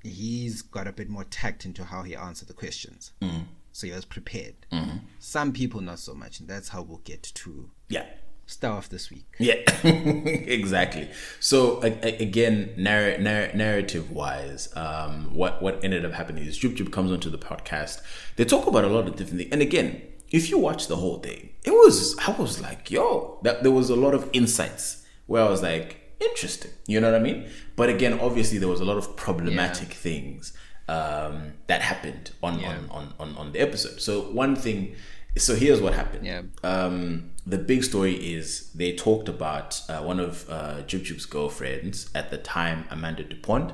he's 0.03 0.61
got 0.61 0.87
a 0.87 0.91
bit 0.91 1.09
more 1.09 1.23
tact 1.25 1.65
into 1.65 1.83
how 1.83 2.03
he 2.03 2.15
answered 2.15 2.47
the 2.47 2.53
questions. 2.53 3.13
Mm. 3.21 3.45
So 3.71 3.87
he 3.87 3.93
was 3.93 4.05
prepared. 4.05 4.55
Mm-hmm. 4.71 4.97
Some 5.19 5.51
people 5.51 5.81
not 5.81 5.99
so 5.99 6.13
much, 6.13 6.39
and 6.39 6.47
that's 6.47 6.69
how 6.69 6.81
we'll 6.81 6.99
get 6.99 7.23
to 7.23 7.69
Yeah. 7.89 8.05
Star 8.47 8.77
of 8.77 8.89
this 8.89 9.09
week. 9.09 9.25
Yeah, 9.39 9.55
exactly. 9.83 11.09
So 11.39 11.81
a- 11.83 11.97
a- 12.07 12.17
again, 12.21 12.73
narr- 12.77 13.17
narr- 13.17 13.51
narrative 13.55 14.11
wise, 14.11 14.69
um, 14.75 15.33
what 15.33 15.61
what 15.63 15.83
ended 15.83 16.05
up 16.05 16.13
happening 16.13 16.45
is 16.45 16.57
Jub 16.59 16.75
Jub 16.77 16.91
comes 16.91 17.11
onto 17.11 17.29
the 17.29 17.37
podcast. 17.39 18.01
They 18.35 18.45
talk 18.45 18.67
about 18.67 18.83
a 18.83 18.87
lot 18.87 19.07
of 19.07 19.15
different 19.15 19.39
things, 19.39 19.51
and 19.51 19.61
again, 19.61 20.01
if 20.31 20.49
you 20.49 20.59
watch 20.59 20.87
the 20.87 20.95
whole 20.97 21.19
thing, 21.19 21.49
it 21.63 21.71
was 21.71 22.17
I 22.19 22.31
was 22.39 22.61
like, 22.61 22.91
yo, 22.91 23.39
that 23.43 23.63
there 23.63 23.71
was 23.71 23.89
a 23.89 23.95
lot 23.95 24.13
of 24.13 24.29
insights 24.33 25.05
where 25.25 25.43
I 25.43 25.49
was 25.49 25.63
like, 25.63 26.15
interesting. 26.19 26.71
You 26.87 26.99
know 27.01 27.11
what 27.11 27.19
I 27.19 27.23
mean? 27.23 27.49
But 27.75 27.89
again, 27.89 28.19
obviously, 28.19 28.57
there 28.59 28.69
was 28.69 28.79
a 28.79 28.85
lot 28.85 28.97
of 28.97 29.15
problematic 29.15 29.87
things 29.89 30.53
um, 30.87 31.53
that 31.65 31.81
happened 31.81 32.31
on, 32.43 32.59
Yeah. 32.59 32.77
on, 32.77 32.89
on 32.91 33.13
on 33.19 33.37
on 33.37 33.51
the 33.53 33.59
episode. 33.59 33.99
So 34.01 34.21
one 34.31 34.55
thing. 34.55 34.95
So 35.37 35.53
here's 35.53 35.81
what 35.81 35.93
happened 35.93 36.25
Yeah. 36.25 36.43
um, 36.63 37.31
the 37.45 37.57
big 37.57 37.83
story 37.83 38.13
is 38.33 38.71
they 38.73 38.95
talked 38.95 39.29
about 39.29 39.81
uh, 39.89 40.01
one 40.01 40.19
of 40.19 40.49
uh, 40.49 40.81
Jub's 40.81 41.25
girlfriends 41.25 42.09
at 42.15 42.31
the 42.31 42.37
time, 42.37 42.85
Amanda 42.89 43.23
Dupont, 43.23 43.71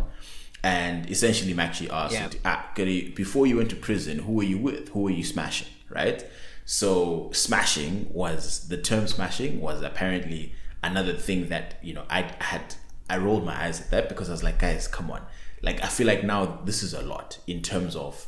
and 0.64 1.10
essentially 1.10 1.54
MacG 1.54 1.90
asked, 1.90 2.14
Yeah. 2.14 2.30
ah, 2.46 2.70
Gary, 2.76 3.10
before 3.16 3.48
you 3.48 3.58
went 3.58 3.70
to 3.70 3.76
prison, 3.76 4.20
who 4.20 4.34
were 4.34 4.44
you 4.44 4.58
with? 4.58 4.90
Who 4.90 5.02
were 5.04 5.10
you 5.10 5.24
smashing? 5.24 5.70
Right? 5.90 6.26
So 6.66 7.30
smashing 7.34 8.08
was 8.14 8.68
the 8.68 8.78
term 8.78 9.08
smashing 9.08 9.60
was 9.60 9.82
apparently 9.82 10.54
another 10.84 11.14
thing 11.14 11.50
that 11.50 11.76
you 11.82 11.94
know 11.94 12.04
I 12.10 12.34
had 12.40 12.76
I 13.10 13.18
rolled 13.18 13.46
my 13.46 13.56
eyes 13.66 13.82
at 13.82 13.92
that 13.92 14.10
because 14.10 14.30
I 14.30 14.32
was 14.34 14.44
like, 14.44 14.60
guys, 14.60 14.88
come 14.88 15.10
on, 15.12 15.22
like 15.62 15.84
I 15.84 15.88
feel 15.88 16.08
like 16.08 16.24
now 16.24 16.62
this 16.66 16.84
is 16.84 16.94
a 16.94 17.02
lot 17.02 17.40
in 17.48 17.62
terms 17.62 17.96
of 17.96 18.28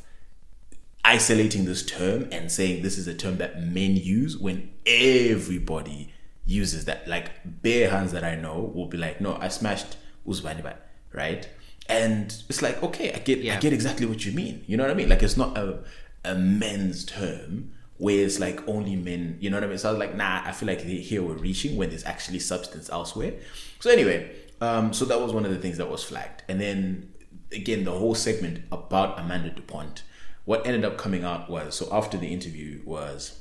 isolating 1.06 1.66
this 1.66 1.86
term 1.86 2.28
and 2.32 2.52
saying 2.52 2.82
this 2.82 2.98
is 2.98 3.08
a 3.08 3.14
term 3.14 3.38
that 3.38 3.62
men 3.62 3.96
use 3.96 4.38
when 4.38 4.72
everybody 4.86 6.14
uses 6.46 6.86
that. 6.86 7.08
Like 7.08 7.32
bare 7.46 7.90
hands 7.90 8.12
that 8.12 8.24
I 8.24 8.36
know 8.36 8.72
will 8.74 8.88
be 8.88 8.98
like, 8.98 9.22
no, 9.22 9.38
I 9.40 9.48
smashed 9.50 9.98
Uzbanibat, 10.28 10.78
right? 11.12 11.48
And 11.90 12.26
it's 12.48 12.62
like, 12.62 12.82
okay, 12.82 13.12
I 13.12 13.20
get 13.20 13.40
I 13.40 13.60
get 13.60 13.74
exactly 13.74 14.06
what 14.06 14.26
you 14.26 14.32
mean. 14.32 14.64
You 14.68 14.78
know 14.78 14.84
what 14.84 14.92
I 14.92 14.94
mean? 14.94 15.10
Like 15.10 15.24
it's 15.24 15.38
not 15.38 15.58
a 15.58 15.84
a 16.24 16.36
men's 16.36 17.06
term 17.06 17.74
where 17.98 18.26
it's 18.26 18.40
like 18.40 18.68
only 18.68 18.96
men, 18.96 19.38
you 19.40 19.50
know 19.50 19.58
what 19.58 19.64
I 19.64 19.68
mean? 19.68 19.78
So 19.78 19.90
I 19.90 19.92
was 19.92 20.00
like, 20.00 20.16
nah, 20.16 20.42
I 20.46 20.52
feel 20.52 20.68
like 20.68 20.82
here 20.82 21.22
we're 21.22 21.36
reaching 21.36 21.78
when 21.78 21.90
there's 21.90 22.06
actually 22.06 22.40
substance 22.40 22.90
elsewhere. 22.90 23.34
So 23.80 23.90
anyway, 23.90 24.32
um, 24.62 24.94
so 24.94 25.06
that 25.06 25.20
was 25.20 25.32
one 25.32 25.46
of 25.46 25.52
the 25.52 25.60
things 25.60 25.78
that 25.78 25.90
was 25.90 26.04
flagged. 26.04 26.44
And 26.50 26.60
then 26.60 27.14
again, 27.52 27.84
the 27.84 27.92
whole 27.92 28.16
segment 28.16 28.64
about 28.72 29.20
Amanda 29.20 29.52
DuPont, 29.52 30.04
what 30.46 30.66
ended 30.66 30.84
up 30.86 30.98
coming 30.98 31.24
out 31.24 31.50
was 31.50 31.76
so 31.76 31.88
after 31.92 32.18
the 32.18 32.28
interview 32.28 32.82
was 32.86 33.40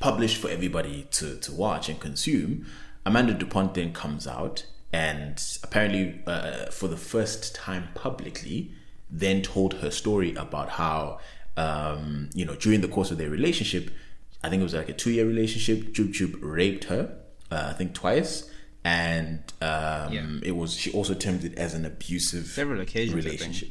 published 0.00 0.38
for 0.38 0.48
everybody 0.48 1.06
to, 1.10 1.36
to 1.38 1.52
watch 1.52 1.88
and 1.88 2.00
consume, 2.00 2.66
Amanda 3.04 3.34
DuPont 3.34 3.74
then 3.74 3.92
comes 3.92 4.26
out 4.26 4.66
and 4.92 5.42
apparently, 5.62 6.20
uh, 6.26 6.66
for 6.66 6.86
the 6.88 6.98
first 6.98 7.54
time 7.54 7.88
publicly, 7.94 8.72
then 9.10 9.40
told 9.42 9.74
her 9.74 9.90
story 9.90 10.34
about 10.34 10.70
how, 10.70 11.18
um, 11.56 12.28
you 12.34 12.44
know, 12.44 12.54
during 12.56 12.82
the 12.82 12.88
course 12.88 13.10
of 13.10 13.16
their 13.18 13.30
relationship, 13.30 13.90
I 14.44 14.50
think 14.50 14.60
it 14.60 14.64
was 14.64 14.74
like 14.74 14.90
a 14.90 14.92
two 14.92 15.10
year 15.10 15.26
relationship, 15.26 15.94
Jub 15.94 16.12
Jub 16.12 16.38
raped 16.42 16.84
her, 16.84 17.16
uh, 17.50 17.68
I 17.70 17.72
think 17.72 17.94
twice. 17.94 18.50
And 18.84 19.40
um, 19.62 20.12
Yeah. 20.12 20.26
it 20.42 20.56
was, 20.56 20.74
she 20.74 20.90
also 20.92 21.14
termed 21.14 21.44
it 21.44 21.54
as 21.56 21.72
an 21.72 21.86
abusive 21.86 22.46
Several 22.46 22.80
occasions, 22.80 23.14
relationship. 23.14 23.70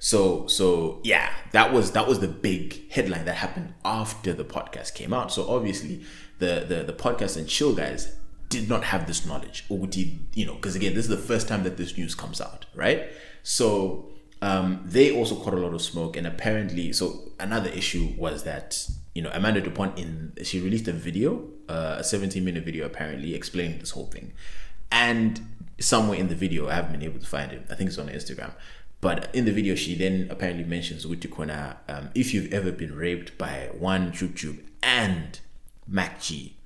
So 0.00 0.46
so 0.46 1.00
yeah, 1.04 1.30
that 1.52 1.72
was 1.72 1.92
that 1.92 2.08
was 2.08 2.20
the 2.20 2.28
big 2.28 2.90
headline 2.90 3.26
that 3.26 3.36
happened 3.36 3.74
after 3.84 4.32
the 4.32 4.44
podcast 4.44 4.94
came 4.94 5.12
out. 5.12 5.30
So 5.30 5.48
obviously 5.48 6.02
the 6.38 6.64
the, 6.66 6.82
the 6.82 6.94
podcast 6.94 7.36
and 7.36 7.46
chill 7.46 7.74
guys 7.74 8.16
did 8.48 8.68
not 8.68 8.82
have 8.82 9.06
this 9.06 9.24
knowledge 9.24 9.64
or 9.68 9.86
did 9.86 10.18
you 10.34 10.44
know 10.46 10.54
because 10.54 10.74
again 10.74 10.94
this 10.94 11.04
is 11.04 11.08
the 11.10 11.16
first 11.16 11.46
time 11.46 11.62
that 11.64 11.76
this 11.76 11.96
news 11.96 12.14
comes 12.14 12.40
out 12.40 12.64
right? 12.74 13.12
So 13.42 14.10
um, 14.42 14.82
they 14.86 15.14
also 15.14 15.36
caught 15.36 15.52
a 15.52 15.58
lot 15.58 15.74
of 15.74 15.82
smoke 15.82 16.16
and 16.16 16.26
apparently 16.26 16.94
so 16.94 17.32
another 17.38 17.68
issue 17.68 18.14
was 18.16 18.44
that 18.44 18.88
you 19.14 19.20
know 19.20 19.30
amanda 19.34 19.60
dupont 19.60 19.98
in 19.98 20.32
she 20.42 20.60
released 20.60 20.88
a 20.88 20.92
video 20.92 21.46
uh, 21.68 21.96
a 21.98 22.04
17 22.04 22.42
minute 22.42 22.64
video 22.64 22.86
apparently 22.86 23.34
explaining 23.34 23.78
this 23.78 23.90
whole 23.90 24.06
thing. 24.06 24.32
And 24.90 25.40
somewhere 25.78 26.18
in 26.18 26.28
the 26.28 26.34
video 26.34 26.68
i 26.68 26.74
haven't 26.74 26.92
been 26.92 27.02
able 27.02 27.20
to 27.20 27.26
find 27.26 27.52
it. 27.52 27.66
I 27.70 27.74
think 27.74 27.88
it's 27.88 27.98
on 27.98 28.08
instagram 28.08 28.52
but 29.00 29.34
in 29.34 29.44
the 29.44 29.52
video 29.52 29.74
she 29.74 29.94
then 29.94 30.28
apparently 30.30 30.64
mentions 30.64 31.06
Utikona, 31.06 31.76
um, 31.88 32.10
if 32.14 32.34
you've 32.34 32.52
ever 32.52 32.70
been 32.72 32.94
raped 32.94 33.36
by 33.38 33.70
one 33.72 34.12
Jub 34.12 34.58
and 34.82 35.40
Mac 35.86 36.20
G, 36.20 36.56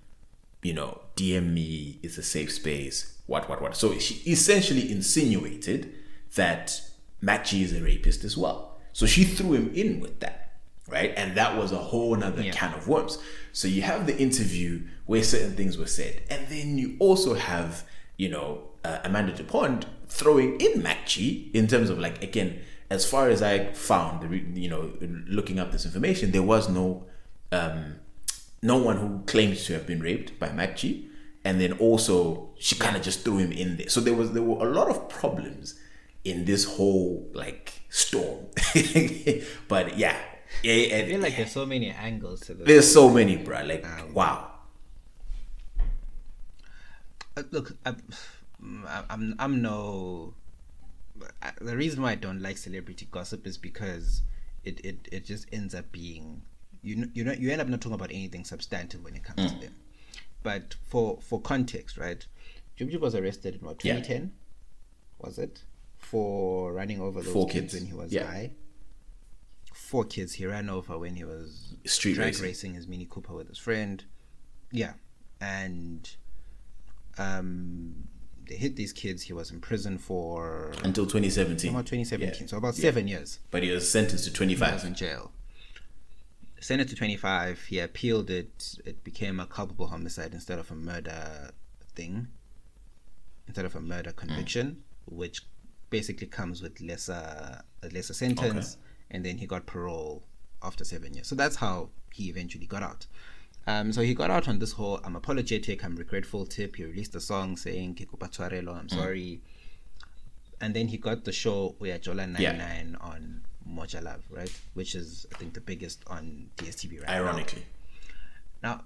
you 0.62 0.72
know, 0.72 1.00
DM 1.16 1.52
me, 1.52 1.98
it's 2.02 2.18
a 2.18 2.22
safe 2.22 2.50
space, 2.52 3.18
what, 3.26 3.48
what, 3.48 3.62
what. 3.62 3.76
So 3.76 3.98
she 3.98 4.14
essentially 4.30 4.90
insinuated 4.90 5.92
that 6.34 6.80
Mac 7.20 7.44
G 7.44 7.62
is 7.62 7.72
a 7.72 7.80
rapist 7.82 8.24
as 8.24 8.36
well. 8.36 8.78
So 8.92 9.06
she 9.06 9.24
threw 9.24 9.54
him 9.54 9.72
in 9.74 10.00
with 10.00 10.20
that, 10.20 10.52
right? 10.88 11.12
And 11.16 11.36
that 11.36 11.56
was 11.56 11.72
a 11.72 11.76
whole 11.78 12.14
nother 12.16 12.42
Yeah. 12.42 12.52
can 12.52 12.74
of 12.74 12.88
worms. 12.88 13.18
So 13.52 13.68
you 13.68 13.82
have 13.82 14.06
the 14.06 14.16
interview 14.18 14.82
where 15.06 15.22
certain 15.22 15.54
things 15.54 15.76
were 15.78 15.86
said, 15.86 16.22
and 16.30 16.46
then 16.48 16.78
you 16.78 16.96
also 16.98 17.34
have, 17.34 17.84
you 18.16 18.28
know, 18.28 18.62
uh, 18.84 18.98
Amanda 19.04 19.32
DuPont 19.32 19.86
throwing 20.08 20.60
in 20.60 20.82
MacG 20.82 21.52
in 21.54 21.66
terms 21.66 21.90
of 21.90 21.98
like, 21.98 22.22
again, 22.22 22.60
as 22.90 23.08
far 23.08 23.28
as 23.28 23.42
I 23.42 23.72
found, 23.72 24.56
you 24.56 24.68
know, 24.68 24.92
looking 25.26 25.58
up 25.58 25.72
this 25.72 25.84
information, 25.84 26.30
there 26.30 26.42
was 26.42 26.68
no 26.68 27.06
um, 27.50 27.96
no 28.62 28.76
one 28.76 28.96
who 28.96 29.22
claims 29.26 29.64
to 29.66 29.72
have 29.74 29.86
been 29.86 30.00
raped 30.00 30.38
by 30.38 30.48
MacG, 30.48 31.06
and 31.44 31.60
then 31.60 31.72
also 31.74 32.50
she 32.58 32.74
kind 32.76 32.96
of 32.96 33.02
just 33.02 33.24
threw 33.24 33.38
him 33.38 33.52
in 33.52 33.76
there. 33.76 33.88
So 33.88 34.00
there 34.00 34.14
was 34.14 34.32
there 34.32 34.42
were 34.42 34.66
a 34.66 34.70
lot 34.70 34.88
of 34.88 35.08
problems 35.08 35.78
in 36.24 36.44
this 36.44 36.64
whole 36.64 37.28
like 37.34 37.72
storm. 37.90 38.46
but 39.68 39.96
yeah, 39.98 40.16
yeah, 40.62 40.96
I 40.98 41.06
feel 41.06 41.20
like 41.20 41.36
there's 41.36 41.52
so 41.52 41.66
many 41.66 41.90
angles 41.90 42.40
to 42.42 42.54
this. 42.54 42.66
there's 42.66 42.92
so 42.92 43.08
many, 43.10 43.36
bro. 43.36 43.64
Like 43.64 43.84
wow, 44.14 44.50
Uh, 47.36 47.42
look, 47.50 47.72
I, 47.84 47.94
I'm 49.11 49.35
I'm 49.38 49.62
no. 49.62 50.35
The 51.61 51.77
reason 51.77 52.03
why 52.03 52.12
I 52.12 52.14
don't 52.16 52.40
like 52.42 52.57
celebrity 52.57 53.07
gossip 53.11 53.46
is 53.46 53.57
because 53.57 54.22
it, 54.64 54.85
it, 54.85 55.09
it 55.12 55.24
just 55.24 55.46
ends 55.53 55.74
up 55.74 55.92
being 55.92 56.42
you 56.83 57.09
you 57.14 57.22
know 57.24 57.33
you 57.33 57.50
end 57.53 57.61
up 57.61 57.68
not 57.68 57.81
talking 57.81 57.94
about 57.94 58.11
anything 58.11 58.44
substantive 58.44 59.05
when 59.05 59.14
it 59.14 59.22
comes 59.24 59.53
to 59.53 59.59
them. 59.61 59.74
But 60.42 60.74
for 60.87 61.18
for 61.20 61.40
context, 61.40 61.96
right? 61.96 62.27
Jub 62.79 62.90
Jub 62.92 63.00
was 63.00 63.14
arrested 63.14 63.55
in 63.55 63.61
what 63.66 63.85
Yeah. 63.85 63.94
2010, 63.94 64.33
was 65.18 65.38
it? 65.38 65.62
For 65.98 66.72
running 66.72 67.00
over 67.00 67.22
those 67.22 67.33
Four 67.33 67.46
kids, 67.46 67.72
kids. 67.72 67.74
when 67.85 67.87
he 67.87 67.94
was 67.96 68.12
Yeah. 68.12 68.27
high. 68.27 68.50
Four 69.72 70.05
kids 70.05 70.35
he 70.35 70.46
ran 70.46 70.68
over 70.68 70.98
when 70.98 71.14
he 71.16 71.24
was 71.24 71.74
Street 71.87 72.18
racing. 72.18 72.44
racing 72.44 72.74
his 72.74 72.88
Mini 72.88 73.07
Cooper 73.09 73.33
with 73.35 73.48
his 73.48 73.59
friend. 73.59 74.05
Yeah, 74.72 74.94
and 75.40 76.11
um, 77.18 78.09
they 78.48 78.57
hit 78.57 78.76
these 78.76 78.92
kids. 78.92 79.22
He 79.22 79.33
was 79.33 79.50
in 79.50 79.61
prison 79.61 79.98
for 79.98 80.72
until 80.83 81.04
2017. 81.07 81.70
about 81.70 81.87
2017, 81.87 82.42
Yeah. 82.42 82.46
so 82.50 82.57
about 82.59 82.76
Yeah. 82.76 82.83
seven 82.83 83.09
years. 83.09 83.38
But 83.50 83.62
he 83.62 83.70
was 83.70 83.90
sentenced 83.90 84.24
to 84.24 84.30
He 84.30 84.37
25. 84.37 84.74
was 84.74 84.85
in 84.85 84.94
jail. 84.94 85.33
Sentenced 86.61 86.90
to 86.94 86.96
25. 86.96 87.64
He 87.64 87.78
appealed 87.78 88.30
it. 88.30 88.78
It 88.85 89.04
became 89.04 89.38
a 89.40 89.46
culpable 89.46 89.88
homicide 89.88 90.33
instead 90.33 90.59
of 90.59 90.70
a 90.70 90.74
murder 90.74 91.50
thing. 91.94 92.28
Instead 93.46 93.66
of 93.66 93.76
a 93.76 93.80
murder 93.80 94.11
Mm. 94.12 94.16
conviction, 94.16 94.85
which 95.04 95.42
basically 95.90 96.26
comes 96.26 96.62
with 96.62 96.80
lesser 96.80 97.62
a 97.83 97.88
lesser 97.90 98.14
sentence, 98.14 98.78
and 99.11 99.24
then 99.26 99.37
he 99.38 99.46
got 99.46 99.66
parole 99.66 100.24
after 100.62 100.83
seven 100.85 101.12
years. 101.12 101.26
So 101.26 101.35
that's 101.35 101.57
how 101.57 101.90
he 102.12 102.30
eventually 102.30 102.66
got 102.66 102.83
out. 102.83 103.07
Um, 103.66 103.92
so 103.92 104.03
he 104.03 104.14
got 104.14 104.31
out 104.31 104.46
on 104.46 104.59
this 104.59 104.72
whole 104.72 105.00
I'm 105.05 105.16
apologetic, 105.16 105.85
I'm 105.85 105.96
regretful 105.96 106.46
tip. 106.46 106.77
He 106.77 106.85
released 106.85 107.14
a 107.14 107.20
song 107.20 107.57
saying 107.57 107.94
Kikupa 107.94 108.29
Tshwarelo, 108.31 108.79
I'm 108.79 108.88
sorry. 108.88 109.40
And 110.61 110.74
then 110.74 110.88
he 110.88 110.98
got 110.98 111.24
the 111.24 111.33
show 111.33 111.74
Uyajola 111.81 112.29
99 112.29 112.96
on 113.00 113.42
Moja 113.68 114.03
Love, 114.03 114.22
right? 114.31 114.53
Which 114.74 114.94
is 114.94 115.27
I 115.35 115.38
think 115.38 115.55
the 115.55 115.61
biggest 115.61 116.03
on 116.07 116.50
DSTV 116.59 117.00
right. 117.00 117.09
Ironically, 117.11 117.64
Now, 118.62 118.83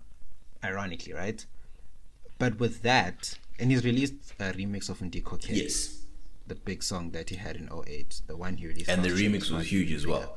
ironically, 0.63 1.13
right? 1.13 1.45
But 2.39 2.61
with 2.61 2.83
that, 2.83 3.37
and 3.59 3.71
he's 3.73 3.85
released 3.85 4.15
a 4.39 4.53
remix 4.53 4.89
of 4.89 5.01
Ndiko 5.01 5.41
K. 5.41 5.55
yes. 5.55 5.95
The 6.47 6.55
big 6.55 6.83
song 6.83 7.11
that 7.11 7.29
he 7.29 7.37
had 7.37 7.57
in 7.57 7.69
08, 7.69 8.23
the 8.27 8.37
one 8.37 8.57
he 8.57 8.69
released. 8.69 8.89
And 8.89 9.05
the 9.05 9.11
remix 9.11 9.51
was 9.51 9.71
huge 9.71 9.93
as 9.93 10.07
well. 10.07 10.35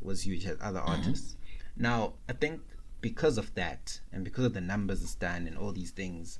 Was 0.00 0.24
huge 0.26 0.44
had 0.44 0.58
other 0.60 0.80
artists. 0.80 1.36
Now, 1.76 2.14
I 2.28 2.32
think 2.32 2.60
because 3.02 3.36
of 3.36 3.54
that, 3.54 4.00
and 4.12 4.24
because 4.24 4.46
of 4.46 4.54
the 4.54 4.60
numbers 4.60 5.02
it's 5.02 5.14
done 5.14 5.46
and 5.46 5.58
all 5.58 5.72
these 5.72 5.90
things, 5.90 6.38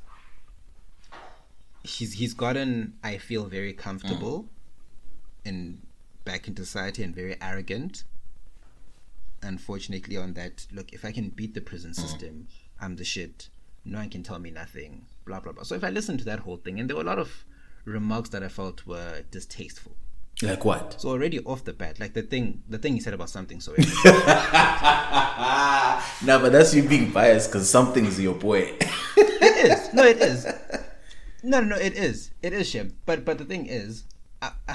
he's 1.83 2.15
he's 2.15 2.33
gotten 2.33 2.95
I 3.05 3.19
feel 3.19 3.45
very 3.47 3.75
comfortable 3.75 4.45
mm. 4.45 5.49
in 5.49 5.83
back 6.25 6.49
into 6.49 6.65
society 6.65 7.03
and 7.03 7.15
very 7.15 7.37
arrogant. 7.43 8.05
Unfortunately, 9.43 10.17
on 10.17 10.35
that, 10.35 10.67
look, 10.73 10.93
if 10.93 11.05
I 11.05 11.11
can 11.11 11.31
beat 11.31 11.53
the 11.53 11.61
prison 11.61 11.91
mm. 11.91 11.97
system, 11.97 12.47
I'm 12.81 12.97
the 12.97 13.05
shit. 13.05 13.49
No 13.85 13.99
one 13.99 14.09
can 14.09 14.23
tell 14.23 14.39
me 14.39 14.53
nothing. 14.53 15.07
Blah 15.27 15.41
blah 15.41 15.53
blah. 15.53 15.65
So 15.65 15.75
if 15.75 15.85
I 15.85 15.91
listened 15.91 16.21
to 16.21 16.25
that 16.27 16.41
whole 16.41 16.57
thing, 16.57 16.79
and 16.79 16.89
there 16.89 16.97
were 16.97 17.03
a 17.03 17.07
lot 17.07 17.19
of 17.19 17.45
remarks 17.85 18.31
that 18.31 18.45
I 18.45 18.49
felt 18.49 18.87
were 18.87 19.23
distasteful. 19.33 19.97
Like 20.41 20.65
what? 20.65 21.01
So 21.01 21.11
already 21.11 21.39
off 21.41 21.65
the 21.65 21.73
bat, 21.73 22.01
like 22.01 22.15
the 22.15 22.23
thing, 22.23 22.63
the 22.69 22.79
thing 22.79 22.95
he 22.95 23.01
said 23.01 23.15
about 23.15 23.31
something. 23.31 23.61
So 23.61 23.73
no, 23.77 23.85
but 26.41 26.51
that's 26.53 26.75
you 26.75 26.83
being 26.89 27.11
biased 27.11 27.51
because 27.51 27.69
something's 27.71 28.21
your 28.21 28.35
boy. 28.35 28.73
it 29.17 29.71
is. 29.71 29.89
No, 29.95 30.05
it 30.05 30.21
is. 30.21 30.47
No, 31.45 31.61
no, 31.61 31.67
no, 31.67 31.77
it 31.77 31.95
is. 31.95 32.31
It 32.43 32.53
is 32.53 32.69
Shib. 32.73 32.93
But 33.07 33.25
but 33.25 33.39
the 33.39 33.45
thing 33.45 33.67
is, 33.67 34.05
uh, 34.41 34.51
uh, 34.69 34.75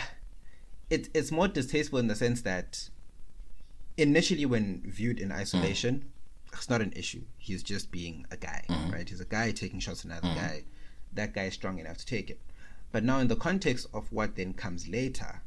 it 0.90 1.10
it's 1.14 1.32
more 1.32 1.48
distasteful 1.48 2.00
in 2.00 2.08
the 2.08 2.16
sense 2.16 2.42
that 2.44 2.90
initially, 3.98 4.46
when 4.46 4.84
viewed 4.86 5.20
in 5.20 5.32
isolation, 5.32 6.06
it's 6.54 6.70
not 6.70 6.82
an 6.82 6.94
issue. 6.96 7.24
He's 7.38 7.64
just 7.64 7.92
being 7.92 8.26
a 8.32 8.38
guy, 8.38 8.64
right? 8.92 9.08
He's 9.10 9.20
a 9.22 9.26
guy 9.26 9.52
taking 9.52 9.80
shots 9.80 10.06
at 10.06 10.12
another 10.12 10.34
guy. 10.36 10.64
That 11.14 11.34
guy 11.34 11.44
is 11.46 11.54
strong 11.56 11.80
enough 11.80 11.98
to 11.98 12.06
take 12.06 12.30
it. 12.30 12.40
But 12.92 13.04
now, 13.04 13.20
in 13.20 13.28
the 13.28 13.36
context 13.36 13.88
of 13.94 14.12
what 14.14 14.36
then 14.36 14.54
comes 14.54 14.88
later, 14.88 15.42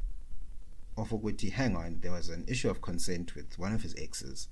of 1.00 1.10
Oguti, 1.10 1.50
hang 1.52 1.76
on, 1.76 1.98
there 2.00 2.12
was 2.12 2.28
an 2.28 2.44
issue 2.48 2.70
of 2.70 2.80
consent 2.82 3.34
with 3.34 3.58
one 3.58 3.72
of 3.72 3.82
his 3.82 3.94
exes. 3.96 4.48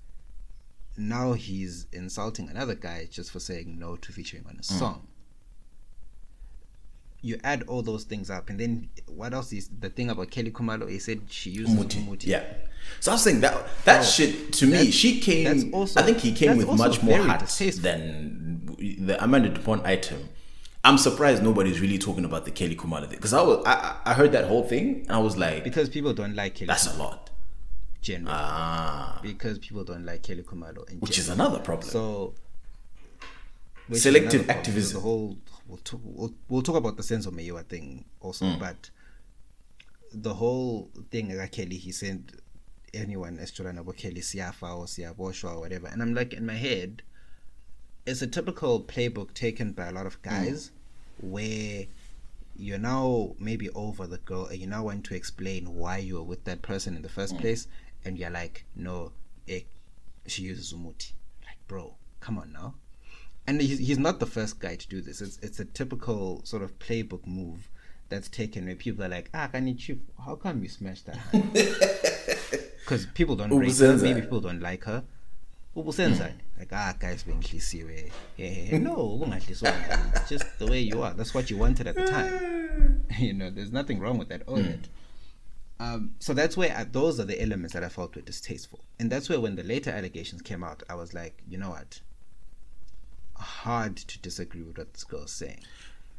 Now 0.96 1.32
he's 1.34 1.86
insulting 1.92 2.48
another 2.48 2.74
guy 2.74 3.08
just 3.10 3.30
for 3.30 3.40
saying 3.40 3.78
no 3.78 3.96
to 3.96 4.12
featuring 4.12 4.44
on 4.48 4.56
a 4.56 4.62
mm. 4.62 4.64
song. 4.64 5.06
You 7.20 7.38
add 7.42 7.64
all 7.66 7.82
those 7.82 8.04
things 8.04 8.30
up, 8.30 8.48
and 8.48 8.60
then 8.60 8.88
what 9.06 9.34
else 9.34 9.52
is 9.52 9.68
the 9.80 9.90
thing 9.90 10.08
about 10.08 10.30
Kelly 10.30 10.52
Khumalo? 10.52 10.88
He 10.88 11.00
said 11.00 11.22
she 11.28 11.50
used 11.50 11.74
Muti. 11.74 12.00
Umuti. 12.00 12.26
Yeah. 12.26 12.44
So 13.00 13.10
I 13.10 13.14
was 13.16 13.22
saying 13.22 13.40
that 13.40 13.66
that 13.84 14.00
Oh, 14.00 14.04
shit 14.04 14.52
to 14.54 14.66
me, 14.66 14.90
she 14.92 15.20
came. 15.20 15.74
also- 15.74 16.00
I 16.00 16.04
think 16.04 16.18
he 16.18 16.32
came 16.32 16.56
with 16.56 16.68
much 16.68 17.02
more 17.02 17.18
heart 17.18 17.48
than 17.80 18.76
the 18.78 19.22
Amanda 19.22 19.48
Dupont 19.48 19.84
item. 19.84 20.28
I'm 20.84 20.96
surprised 20.98 21.42
nobody's 21.42 21.80
really 21.80 21.98
talking 21.98 22.24
about 22.24 22.44
the 22.44 22.50
Kelly 22.50 22.76
Khumalo 22.76 23.02
thing 23.08 23.16
because 23.18 23.32
I 23.34 23.42
was 23.42 23.62
I, 23.66 23.96
I 24.04 24.14
heard 24.14 24.32
that 24.32 24.46
whole 24.46 24.64
thing 24.64 25.02
and 25.02 25.12
I 25.12 25.18
was 25.18 25.36
like, 25.36 25.64
Because 25.64 25.88
people 25.88 26.12
don't 26.14 26.34
like 26.34 26.54
Kelly 26.54 26.68
that's 26.68 26.86
a 26.94 26.98
lot. 26.98 27.30
generally. 28.00 28.32
Ah, 28.38 29.18
because 29.22 29.58
people 29.58 29.84
don't 29.84 30.06
like 30.06 30.22
Kelly 30.22 30.42
Khumalo. 30.42 30.88
In 30.90 30.98
which 31.00 31.18
is 31.18 31.28
another 31.28 31.58
problem. 31.58 31.88
So 31.90 32.34
Selective 33.92 34.50
activism. 34.50 34.96
The 34.98 35.00
whole 35.02 35.38
we'll 35.66 35.78
talk, 35.78 36.00
we'll, 36.04 36.34
we'll 36.48 36.62
talk 36.62 36.76
about 36.76 36.96
the 36.96 37.02
sense 37.02 37.24
of 37.26 37.32
Mayowa 37.34 37.64
thing 37.66 38.04
also, 38.20 38.44
Mm. 38.44 38.58
but 38.58 38.90
the 40.12 40.34
whole 40.34 40.90
thing 41.10 41.36
like 41.36 41.52
Kelly, 41.52 41.76
he 41.76 41.90
said 41.92 42.32
anyone 42.94 43.38
about 43.38 43.96
Kelly 43.96 44.20
Siafa 44.20 44.76
or 44.76 44.84
Siaboshwa 44.86 45.56
or 45.56 45.60
whatever, 45.60 45.86
and 45.88 46.02
I'm 46.02 46.14
like 46.14 46.34
in 46.34 46.44
my 46.46 46.54
head, 46.54 47.02
it's 48.06 48.22
a 48.22 48.26
typical 48.26 48.80
playbook 48.80 49.34
taken 49.34 49.72
by 49.72 49.86
a 49.86 49.92
lot 49.92 50.06
of 50.06 50.20
guys 50.22 50.70
where 51.20 51.84
you're 52.56 52.78
now 52.78 53.34
maybe 53.38 53.68
over 53.70 54.06
the 54.06 54.18
girl 54.18 54.46
and 54.46 54.58
you 54.58 54.66
now 54.66 54.84
want 54.84 55.04
to 55.04 55.14
explain 55.14 55.74
why 55.74 55.98
you 55.98 56.14
were 56.14 56.22
with 56.22 56.44
that 56.44 56.62
person 56.62 56.96
in 56.96 57.02
the 57.02 57.08
first 57.08 57.36
place 57.38 57.68
and 58.04 58.18
you're 58.18 58.30
like 58.30 58.64
no 58.74 59.12
eh, 59.48 59.60
she 60.26 60.42
uses 60.42 60.72
umuti 60.72 61.12
like 61.46 61.58
bro 61.68 61.94
come 62.20 62.38
on 62.38 62.52
now. 62.52 62.74
And 63.46 63.62
he's, 63.62 63.78
he's 63.78 63.98
not 63.98 64.20
the 64.20 64.26
first 64.26 64.58
guy 64.60 64.76
to 64.76 64.88
do 64.88 65.00
this. 65.00 65.22
It's, 65.22 65.38
it's 65.40 65.58
a 65.58 65.64
typical 65.64 66.42
sort 66.44 66.62
of 66.62 66.78
playbook 66.78 67.26
move 67.26 67.70
that's 68.10 68.28
taken 68.28 68.66
where 68.66 68.74
people 68.74 69.04
are 69.04 69.08
like 69.08 69.28
ah 69.34 69.46
can 69.48 69.66
you 69.68 70.00
how 70.24 70.34
come 70.34 70.62
you 70.62 70.68
smashed 70.70 71.04
that 71.06 71.18
because 72.80 73.04
people 73.12 73.36
don't 73.36 73.54
rate 73.54 73.76
her. 73.76 73.96
maybe 73.98 74.22
people 74.22 74.40
don't 74.40 74.60
like 74.60 74.84
her 74.84 75.04
ubusenza 75.80 76.32
like 76.58 76.74
ah 76.74 76.94
guys 76.98 77.26
benhlisiwe 77.26 78.12
yeah, 78.38 78.80
no 78.86 78.94
ubungahliswanga. 78.94 80.12
It's 80.16 80.28
just 80.28 80.46
the 80.58 80.66
way 80.66 80.80
you 80.80 81.04
are. 81.04 81.14
That's 81.14 81.34
what 81.34 81.50
you 81.50 81.58
wanted 81.58 81.86
at 81.86 81.94
the 81.94 82.06
time. 82.06 83.04
You 83.18 83.32
know 83.32 83.50
there's 83.50 83.72
nothing 83.72 84.00
wrong 84.00 84.18
with 84.18 84.28
that 84.28 84.42
own 84.46 84.64
it 84.64 84.88
um, 85.80 86.14
so 86.18 86.34
that's 86.34 86.56
where 86.56 86.76
uh, 86.76 86.84
those 86.90 87.20
are 87.20 87.24
the 87.24 87.40
elements 87.40 87.72
that 87.74 87.84
I 87.84 87.88
felt 87.88 88.16
were 88.16 88.22
distasteful, 88.22 88.80
and 88.98 89.10
that's 89.10 89.28
where 89.28 89.40
when 89.40 89.54
the 89.54 89.62
later 89.62 89.90
allegations 89.90 90.42
came 90.42 90.64
out, 90.64 90.82
I 90.90 90.96
was 90.96 91.14
like, 91.14 91.40
you 91.48 91.56
know 91.56 91.70
what, 91.70 92.00
hard 93.36 93.96
to 93.96 94.18
disagree 94.18 94.62
with 94.62 94.76
what 94.76 94.92
this 94.92 95.04
girl's 95.04 95.30
saying, 95.30 95.60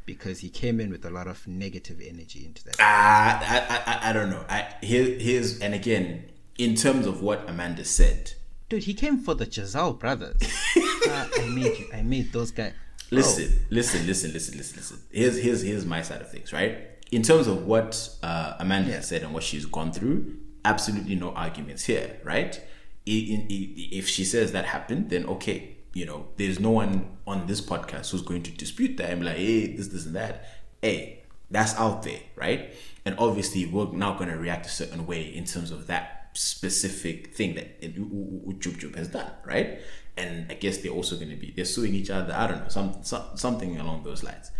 because 0.05 0.39
he 0.39 0.49
came 0.49 0.79
in 0.79 0.89
with 0.89 1.03
a 1.03 1.09
lot 1.09 1.27
of 1.27 1.45
negative 1.45 1.99
energy 2.01 2.45
into 2.45 2.63
that. 2.65 2.75
Ah, 2.79 3.39
I, 3.41 3.75
I, 3.75 3.93
I, 3.93 4.09
I 4.09 4.13
don't 4.13 4.29
know. 4.29 4.45
I 4.47 4.75
here, 4.81 5.19
here's 5.19 5.59
and 5.59 5.73
again 5.73 6.29
in 6.57 6.75
terms 6.75 7.05
of 7.05 7.21
what 7.21 7.47
Amanda 7.49 7.83
said. 7.83 8.33
Dude, 8.69 8.83
he 8.83 8.93
came 8.93 9.17
for 9.19 9.33
the 9.33 9.45
Chazal 9.47 9.97
brothers. 9.97 10.37
Ah, 11.07 11.27
I 11.39 11.47
made 11.49 11.77
you. 11.79 11.87
I 11.93 12.01
made 12.03 12.31
those 12.31 12.51
guys. 12.51 12.73
Listen, 13.11 13.65
listen, 13.71 14.05
listen, 14.05 14.31
listen, 14.33 14.57
listen, 14.57 14.77
listen. 14.77 14.99
Here's 15.11 15.37
here's 15.41 15.61
here's 15.63 15.85
my 15.85 16.03
side 16.03 16.21
of 16.21 16.29
things, 16.29 16.53
right? 16.53 16.77
In 17.11 17.23
terms 17.23 17.47
of 17.47 17.65
what 17.65 18.09
uh, 18.21 18.53
Amanda 18.59 18.91
Yeah. 18.91 18.99
said 19.01 19.23
and 19.23 19.33
what 19.33 19.41
she's 19.41 19.65
gone 19.65 19.91
through, 19.91 20.35
absolutely 20.63 21.15
no 21.15 21.31
arguments 21.31 21.85
here, 21.85 22.19
right? 22.23 22.61
I- 23.07 23.11
in- 23.11 23.47
i- 23.49 23.95
If 23.97 24.07
she 24.07 24.23
says 24.23 24.51
that 24.51 24.65
happened, 24.65 25.09
then 25.09 25.25
okay, 25.25 25.77
you 25.93 26.05
know, 26.05 26.27
there's 26.37 26.59
no 26.59 26.69
one 26.69 27.17
on 27.25 27.47
this 27.47 27.61
podcast 27.61 28.11
who's 28.11 28.21
going 28.21 28.43
to 28.43 28.51
dispute 28.51 28.97
that. 28.97 29.09
I'm 29.09 29.23
like, 29.23 29.37
hey, 29.37 29.75
this, 29.75 29.87
this, 29.87 30.05
and 30.05 30.15
that. 30.15 30.45
Hey, 30.83 31.23
that's 31.49 31.73
out 31.75 32.03
there, 32.03 32.19
right? 32.35 32.71
And 33.05 33.15
obviously, 33.17 33.65
we're 33.65 33.91
now 33.93 34.13
going 34.15 34.29
to 34.29 34.37
react 34.37 34.67
a 34.67 34.69
certain 34.69 35.07
way 35.07 35.23
in 35.23 35.45
terms 35.45 35.71
of 35.71 35.87
that 35.87 36.18
specific 36.39 37.33
thing 37.35 37.55
that 37.55 37.67
it- 37.85 37.95
Jub 38.59 38.75
Jub 38.81 38.95
has 38.95 39.09
done, 39.09 39.31
right? 39.45 39.79
And 40.17 40.51
I 40.51 40.55
guess 40.55 40.77
they're 40.79 40.91
also 40.99 41.15
going 41.15 41.29
to 41.29 41.35
be 41.35 41.51
they're 41.55 41.65
suing 41.77 41.93
each 41.93 42.09
other. 42.09 42.33
I 42.33 42.47
don't 42.47 42.61
know, 42.63 42.69
some, 42.69 42.89
some 43.03 43.23
something 43.35 43.77
along 43.79 44.03
those 44.03 44.23
lines. 44.23 44.51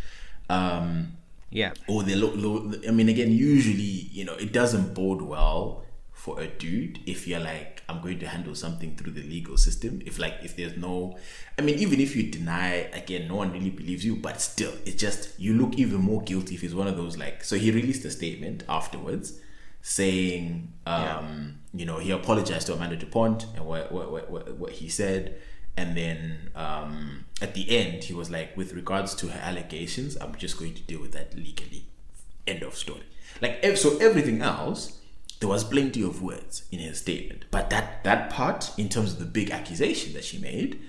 Um, 0.50 1.14
Yeah. 1.52 1.72
or 1.88 2.04
they 2.04 2.16
look 2.16 2.34
low. 2.36 2.72
I 2.88 2.92
mean, 2.92 3.10
again, 3.10 3.32
usually, 3.32 3.94
you 4.18 4.24
know, 4.26 4.36
it 4.36 4.52
doesn't 4.54 4.94
bode 4.94 5.22
well 5.22 5.86
for 6.14 6.40
a 6.42 6.48
dude 6.48 7.00
if 7.06 7.28
you're 7.28 7.40
like, 7.40 7.82
I'm 7.90 8.02
going 8.02 8.20
to 8.20 8.28
handle 8.28 8.54
something 8.56 8.96
through 8.98 9.14
the 9.14 9.24
legal 9.24 9.58
system. 9.58 10.02
If 10.06 10.20
like, 10.20 10.36
if 10.44 10.56
there's 10.58 10.78
no, 10.78 11.18
I 11.58 11.62
mean, 11.62 11.78
even 11.80 12.00
if 12.00 12.16
you 12.16 12.24
deny, 12.40 12.72
again, 13.02 13.28
no 13.28 13.36
one 13.38 13.52
really 13.52 13.70
believes 13.72 14.04
you, 14.06 14.16
but 14.18 14.40
still, 14.42 14.74
it's 14.86 15.00
just 15.08 15.40
you 15.40 15.54
look 15.54 15.76
even 15.84 15.98
more 16.12 16.22
guilty 16.22 16.56
if 16.56 16.64
it's 16.64 16.74
one 16.74 16.88
of 16.88 16.98
those 16.98 17.18
like. 17.18 17.44
So 17.44 17.56
he 17.58 17.72
released 17.72 18.04
a 18.06 18.12
statement 18.12 18.64
afterwards 18.70 19.40
saying, 19.82 20.74
um, 20.86 21.60
you 21.74 21.86
know, 21.86 21.98
he 21.98 22.12
apologized 22.12 22.68
to 22.68 22.74
Amanda 22.74 22.96
Dupont 22.96 23.46
and 23.56 23.66
what 23.66 23.92
what 23.92 24.30
what, 24.30 24.58
what, 24.58 24.72
he 24.72 24.90
said. 24.90 25.40
And 25.78 25.96
then 25.96 26.50
um, 26.56 27.26
at 27.42 27.54
the 27.54 27.78
end, 27.78 28.04
he 28.04 28.14
was 28.14 28.30
like, 28.30 28.58
with 28.58 28.74
regards 28.74 29.16
to 29.16 29.28
her 29.28 29.40
allegations, 29.40 30.18
I'm 30.18 30.36
just 30.36 30.60
going 30.60 30.74
to 30.74 30.82
deal 30.82 31.00
with 31.00 31.14
that 31.14 31.36
legally. 31.36 31.86
End 32.46 32.64
of 32.64 32.76
story. 32.76 33.04
Like, 33.42 33.64
so 33.78 33.98
everything 34.00 34.42
else, 34.42 35.00
there 35.40 35.48
was 35.48 35.64
plenty 35.64 36.02
of 36.02 36.22
words 36.22 36.64
in 36.70 36.80
his 36.80 37.00
statement. 37.00 37.46
But 37.50 37.70
that, 37.70 38.04
that 38.04 38.30
part, 38.30 38.72
in 38.78 38.90
terms 38.90 39.14
of 39.14 39.20
the 39.20 39.26
big 39.26 39.52
accusation 39.52 40.12
that 40.14 40.26
she 40.26 40.38
made, 40.38 40.82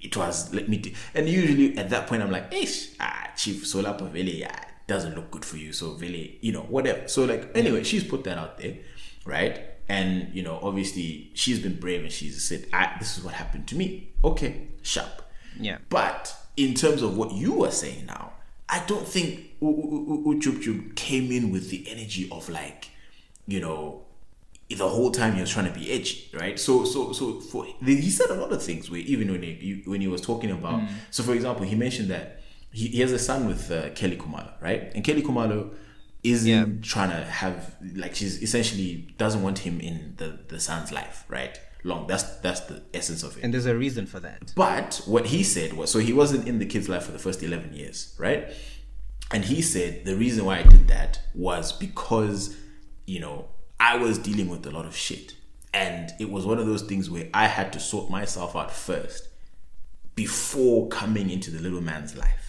it 0.00 0.16
was, 0.16 0.54
let 0.54 0.70
me, 0.70 0.78
do, 0.78 0.92
and 1.14 1.28
usually 1.28 1.76
at 1.76 1.90
that 1.90 2.06
point, 2.06 2.22
I'm 2.22 2.30
like, 2.30 2.50
ish, 2.54 2.94
ah, 3.00 3.30
Chief 3.36 3.64
Solapa 3.64 4.10
Vele, 4.10 4.30
yeah, 4.30 4.64
doesn't 4.86 5.14
look 5.14 5.30
good 5.30 5.44
for 5.44 5.56
you. 5.56 5.72
So 5.72 5.92
really, 5.92 6.38
you 6.40 6.52
know, 6.52 6.62
whatever. 6.62 7.08
So, 7.08 7.24
like, 7.24 7.50
anyway, 7.54 7.82
she's 7.84 8.04
put 8.04 8.24
that 8.24 8.38
out 8.38 8.58
there, 8.58 8.76
right? 9.24 9.60
And, 9.88 10.34
you 10.34 10.42
know, 10.42 10.58
obviously, 10.62 11.30
she's 11.34 11.58
been 11.58 11.78
brave 11.78 12.02
and 12.02 12.12
she's 12.12 12.42
said, 12.44 12.66
this 12.98 13.18
is 13.18 13.24
what 13.24 13.34
happened 13.34 13.66
to 13.68 13.76
me. 13.76 14.12
Okay, 14.22 14.68
sharp. 14.82 15.22
Yeah. 15.58 15.78
But 15.88 16.34
in 16.56 16.74
terms 16.74 17.02
of 17.02 17.16
what 17.16 17.32
you 17.32 17.64
are 17.64 17.70
saying 17.70 18.06
now, 18.06 18.32
I 18.68 18.82
don't 18.86 19.06
think 19.06 19.50
U- 19.60 19.68
U- 19.68 20.24
U- 20.24 20.34
Uchup 20.34 20.62
Chup 20.62 20.96
came 20.96 21.30
in 21.30 21.52
with 21.52 21.70
the 21.70 21.86
energy 21.88 22.28
of 22.32 22.48
like, 22.48 22.90
you 23.46 23.60
know, 23.60 24.04
the 24.70 24.88
whole 24.88 25.10
time 25.10 25.34
he 25.34 25.40
was 25.40 25.50
trying 25.50 25.70
to 25.70 25.78
be 25.78 25.92
edgy, 25.92 26.30
right? 26.32 26.58
So, 26.58 26.84
so, 26.84 27.12
so 27.12 27.40
for 27.40 27.66
he 27.84 28.10
said 28.10 28.30
a 28.30 28.34
lot 28.34 28.52
of 28.52 28.62
things 28.62 28.90
where 28.90 29.00
even 29.00 29.30
when 29.30 29.42
he 29.42 29.82
when 29.84 30.00
he 30.00 30.08
was 30.08 30.22
talking 30.22 30.50
about, 30.50 30.80
mm. 30.80 30.88
so 31.10 31.22
for 31.22 31.34
example, 31.34 31.66
he 31.66 31.74
mentioned 31.74 32.08
that 32.08 32.40
he, 32.74 32.88
he 32.88 33.00
has 33.00 33.12
a 33.12 33.18
son 33.18 33.46
with 33.46 33.70
uh, 33.70 33.90
Kelly 33.90 34.16
Khumalo, 34.16 34.52
right? 34.60 34.82
And 34.94 35.04
Kelly 35.04 35.22
Khumalo 35.22 35.72
isn't 36.22 36.48
Yeah. 36.48 36.66
trying 36.82 37.10
to 37.10 37.22
have 37.42 37.76
like 37.94 38.14
she's 38.14 38.42
essentially 38.42 38.90
doesn't 39.18 39.42
want 39.42 39.58
him 39.60 39.80
in 39.80 40.14
the 40.16 40.28
the 40.48 40.58
son's 40.60 40.90
life, 40.92 41.24
right? 41.28 41.58
Long. 41.86 42.06
That's 42.06 42.24
that's 42.44 42.60
the 42.70 42.82
essence 42.94 43.22
of 43.22 43.36
it. 43.36 43.44
And 43.44 43.52
there's 43.52 43.66
a 43.66 43.76
reason 43.76 44.06
for 44.06 44.20
that. 44.20 44.52
But 44.56 45.02
what 45.06 45.26
he 45.26 45.42
said 45.42 45.74
was 45.74 45.90
so 45.90 45.98
he 45.98 46.12
wasn't 46.14 46.48
in 46.48 46.58
the 46.58 46.66
kid's 46.66 46.88
life 46.88 47.04
for 47.04 47.12
the 47.12 47.18
first 47.18 47.42
11 47.42 47.74
years, 47.74 48.14
right? 48.18 48.42
And 49.30 49.44
he 49.44 49.60
said 49.62 50.04
the 50.04 50.16
reason 50.16 50.44
why 50.46 50.58
I 50.58 50.62
did 50.62 50.88
that 50.88 51.20
was 51.34 51.72
because, 51.72 52.56
you 53.06 53.20
know, 53.20 53.48
I 53.80 53.96
was 53.96 54.16
dealing 54.18 54.48
with 54.48 54.66
a 54.66 54.70
lot 54.70 54.86
of 54.86 54.96
shit. 54.96 55.34
And 55.74 56.12
it 56.20 56.30
was 56.30 56.46
one 56.46 56.58
of 56.58 56.66
those 56.66 56.82
things 56.82 57.10
where 57.10 57.28
I 57.34 57.46
had 57.48 57.72
to 57.74 57.80
sort 57.80 58.08
myself 58.10 58.54
out 58.56 58.70
first 58.72 59.28
before 60.14 60.88
coming 60.88 61.28
into 61.30 61.50
the 61.50 61.60
little 61.60 61.80
man's 61.80 62.14
life, 62.16 62.43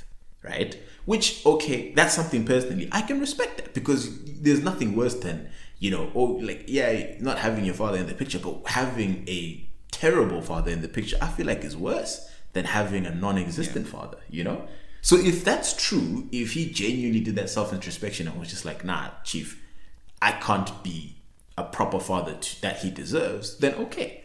right? 0.45 0.77
Which 1.05 1.45
okay, 1.45 1.93
that's 1.93 2.13
something 2.13 2.45
personally 2.45 2.88
I 2.91 3.01
can 3.01 3.19
respect 3.19 3.58
that 3.58 3.73
because 3.73 4.23
there's 4.41 4.63
nothing 4.63 4.95
worse 4.95 5.15
than 5.15 5.49
you 5.79 5.91
know, 5.91 6.10
or 6.13 6.41
like 6.41 6.63
yeah, 6.67 7.15
not 7.19 7.38
having 7.39 7.65
your 7.65 7.75
father 7.75 7.97
in 7.97 8.08
the 8.08 8.13
picture, 8.13 8.39
but 8.39 8.62
having 8.67 9.27
a 9.27 9.67
terrible 9.91 10.41
father 10.41 10.71
in 10.71 10.81
the 10.81 10.88
picture. 10.88 11.17
I 11.21 11.27
feel 11.27 11.45
like 11.45 11.63
is 11.63 11.75
worse 11.75 12.29
than 12.53 12.65
having 12.65 13.05
a 13.05 13.13
non-existent 13.13 13.88
father. 13.88 14.17
You 14.29 14.43
know. 14.45 14.67
So 15.01 15.17
if 15.17 15.43
that's 15.43 15.73
true, 15.88 16.27
if 16.31 16.53
he 16.53 16.71
genuinely 16.71 17.19
did 17.19 17.36
that 17.36 17.49
self 17.49 17.71
introspection 17.73 18.27
and 18.27 18.39
was 18.39 18.49
just 18.49 18.65
like, 18.65 18.84
nah, 18.84 19.10
chief, 19.23 19.62
I 20.21 20.31
can't 20.31 20.71
be 20.84 21.17
a 21.58 21.63
proper 21.63 21.99
father 21.99 22.34
to, 22.36 22.62
that 22.62 22.77
he 22.79 22.89
deserves, 22.89 23.58
then 23.60 23.75
okay. 23.75 24.23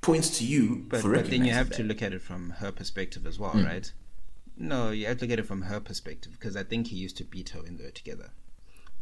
Points 0.00 0.36
to 0.38 0.44
you 0.44 0.84
But, 0.88 1.02
but 1.02 1.30
then 1.30 1.44
you 1.46 1.52
have 1.52 1.68
that. 1.70 1.76
to 1.76 1.82
look 1.82 2.02
at 2.02 2.12
it 2.12 2.20
from 2.20 2.50
her 2.58 2.70
perspective 2.72 3.26
as 3.26 3.38
well, 3.38 3.52
Hmm. 3.52 3.64
right? 3.64 3.92
No, 4.56 4.90
you 4.90 5.06
have 5.06 5.18
to 5.18 5.24
look 5.24 5.32
at 5.32 5.38
it 5.40 5.46
from 5.46 5.62
her 5.62 5.80
perspective 5.80 6.32
because 6.32 6.56
I 6.56 6.62
think 6.62 6.88
he 6.88 6.96
used 6.96 7.16
to 7.18 7.24
beat 7.24 7.50
her 7.50 7.62
when 7.62 7.76
they 7.76 7.84
were 7.84 7.90
together. 7.90 8.30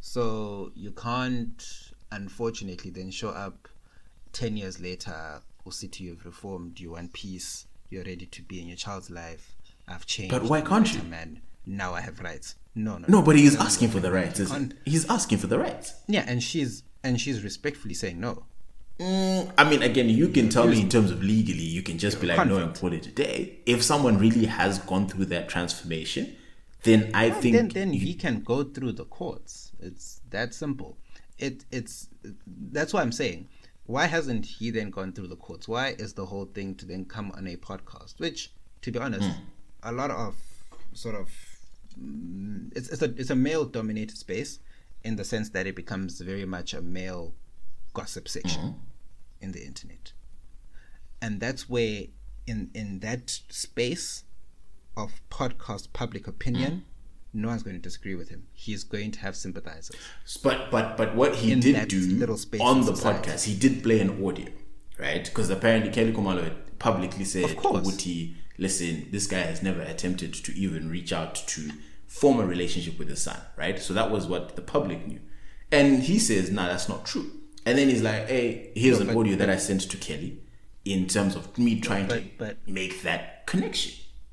So 0.01 0.73
you 0.75 0.91
can't, 0.93 1.62
unfortunately, 2.11 2.91
then 2.91 3.11
show 3.11 3.29
up 3.31 3.69
10 4.33 4.57
years 4.57 4.81
later, 4.81 5.41
to 5.65 6.03
you've 6.05 6.25
reformed, 6.25 6.81
you 6.81 6.93
want 6.93 7.12
peace, 7.12 7.67
you're 7.91 8.05
ready 8.05 8.27
to 8.27 8.43
be 8.43 8.61
in 8.61 8.67
your 8.67 8.77
child's 8.77 9.11
life, 9.11 9.55
I've 9.87 10.07
changed. 10.07 10.33
But 10.33 10.45
why 10.45 10.61
can't 10.62 10.93
you? 10.93 11.03
Man, 11.03 11.43
now 11.67 11.95
I 11.95 12.01
have 12.01 12.21
rights. 12.21 12.57
No, 12.75 12.97
no, 12.97 13.05
No, 13.07 13.23
but 13.23 13.37
he's 13.37 13.55
asking 13.55 13.91
for 13.91 14.01
the 14.01 14.11
rights. 14.11 14.38
You 14.38 14.45
Isn't 14.47 14.57
can't- 14.71 14.75
he? 14.85 14.93
He's 14.93 15.09
asking 15.11 15.38
for 15.38 15.47
the 15.47 15.59
rights. 15.59 15.93
Yeah, 16.09 16.25
and 16.27 16.43
she's 16.43 16.83
and 17.05 17.21
she's 17.21 17.43
respectfully 17.45 17.95
saying 17.95 18.19
no. 18.19 18.47
Mm, 18.99 19.53
I 19.59 19.69
mean, 19.69 19.83
again, 19.83 20.09
you 20.09 20.29
can 20.29 20.49
tell 20.49 20.67
me 20.67 20.81
in 20.81 20.89
terms 20.89 21.11
of 21.11 21.23
legally, 21.23 21.63
you 21.63 21.83
can 21.83 21.99
just 21.99 22.21
be 22.21 22.27
like, 22.27 22.37
no, 22.47 22.57
and 22.57 22.75
Conflict. 22.75 22.81
call 22.81 22.93
it 22.93 23.07
a 23.07 23.11
day. 23.11 23.59
If 23.67 23.83
someone 23.83 24.19
really 24.19 24.45
has 24.47 24.79
gone 24.81 25.09
through 25.09 25.27
that 25.27 25.49
transformation, 25.49 26.37
then 26.85 27.11
I 27.15 27.29
Well, 27.29 27.41
think 27.41 27.57
then 27.57 27.69
then 27.69 27.95
you- 27.95 28.01
he 28.01 28.15
can 28.15 28.41
go 28.43 28.65
through 28.65 28.93
the 28.93 29.05
courts. 29.05 29.73
It's 29.81 30.21
that 30.31 30.53
simple. 30.55 30.99
It 31.39 31.65
it's 31.73 32.09
that's 32.47 32.93
what 32.93 33.03
I'm 33.03 33.13
saying. 33.13 33.49
Why 33.87 34.07
hasn't 34.07 34.47
he 34.47 34.71
then 34.71 34.91
gone 34.91 35.13
through 35.13 35.29
the 35.29 35.37
courts? 35.37 35.67
Why 35.67 35.89
is 35.99 36.13
the 36.15 36.27
whole 36.27 36.45
thing 36.47 36.75
to 36.77 36.87
then 36.87 37.05
come 37.05 37.33
on 37.33 37.47
a 37.49 37.57
podcast? 37.57 38.19
Which, 38.21 38.53
to 38.83 38.93
be 38.93 38.99
honest, 38.99 39.29
Hmm. 39.29 39.43
a 39.83 39.93
lot 39.93 40.11
of 40.11 40.37
sort 40.93 41.15
of 41.17 41.29
mm, 42.01 42.71
it's 42.77 42.89
it's 42.91 43.03
a 43.03 43.07
it's 43.17 43.31
a 43.31 43.37
male 43.37 43.65
dominated 43.65 44.17
space 44.17 44.59
in 45.05 45.17
the 45.17 45.25
sense 45.25 45.49
that 45.51 45.67
it 45.67 45.75
becomes 45.75 46.21
very 46.21 46.45
much 46.45 46.75
a 46.75 46.83
male 46.83 47.35
gossip 47.93 48.29
section 48.29 48.63
Mm-hmm. 48.63 49.45
in 49.45 49.53
the 49.53 49.65
internet, 49.65 50.13
and 51.21 51.41
that's 51.41 51.69
where 51.69 52.05
in 52.47 52.71
in 52.75 53.01
that 53.01 53.31
space 53.49 54.25
of 54.97 55.21
podcast 55.31 55.93
public 55.93 56.27
opinion, 56.29 56.85
no 57.33 57.49
one's 57.49 57.63
going 57.63 57.77
to 57.77 57.83
disagree 57.83 58.15
with 58.15 58.29
him. 58.29 58.47
He's 58.53 58.85
going 58.85 59.11
to 59.13 59.21
have 59.21 59.35
sympathizers. 59.37 59.97
But 60.43 60.71
but 60.71 60.97
but 60.97 61.15
what 61.15 61.37
he 61.37 61.53
In 61.53 61.61
did 61.61 61.89
do 61.89 61.99
on 62.61 62.81
the 62.83 62.95
society. 62.97 63.31
podcast, 63.31 63.45
he 63.45 63.55
did 63.57 63.83
play 63.83 64.01
an 64.01 64.25
audio, 64.25 64.49
right? 64.99 65.25
Because 65.25 65.49
apparently 65.51 65.91
Kelly 65.91 66.13
Khumalo 66.13 66.55
publicly 66.79 67.25
said, 67.25 67.45
Of 67.45 67.57
course. 67.57 68.05
Listen, 68.59 69.09
this 69.11 69.27
guy 69.27 69.39
has 69.41 69.63
never 69.63 69.81
attempted 69.81 70.35
to 70.35 70.53
even 70.53 70.91
reach 70.91 71.11
out 71.13 71.35
to 71.35 71.71
form 72.07 72.39
a 72.39 72.47
relationship 72.47 72.99
with 72.99 73.09
his 73.09 73.23
son, 73.23 73.41
right? 73.57 73.79
So 73.81 73.95
that 73.95 74.11
was 74.11 74.27
what 74.27 74.55
the 74.57 74.63
public 74.63 75.07
knew. 75.07 75.21
And 75.73 76.03
he 76.03 76.19
says, 76.19 76.51
nah, 76.51 76.67
that's 76.69 76.87
not 76.87 77.07
true. 77.07 77.31
And 77.64 77.79
then 77.79 77.88
he's 77.88 78.03
like, 78.03 78.29
hey, 78.29 78.72
here's 78.75 79.01
No, 79.01 79.11
an 79.11 79.16
audio 79.16 79.37
that 79.37 79.48
I 79.51 79.57
sent 79.57 79.83
to 79.90 79.96
Kelly 79.96 80.40
in 80.85 81.07
terms 81.07 81.37
of 81.37 81.57
me 81.59 81.81
trying 81.81 82.09
to 82.09 82.14
But- 82.16 82.38
but- 82.38 82.68
make 82.68 83.03
that 83.03 83.46
connection. 83.46 83.92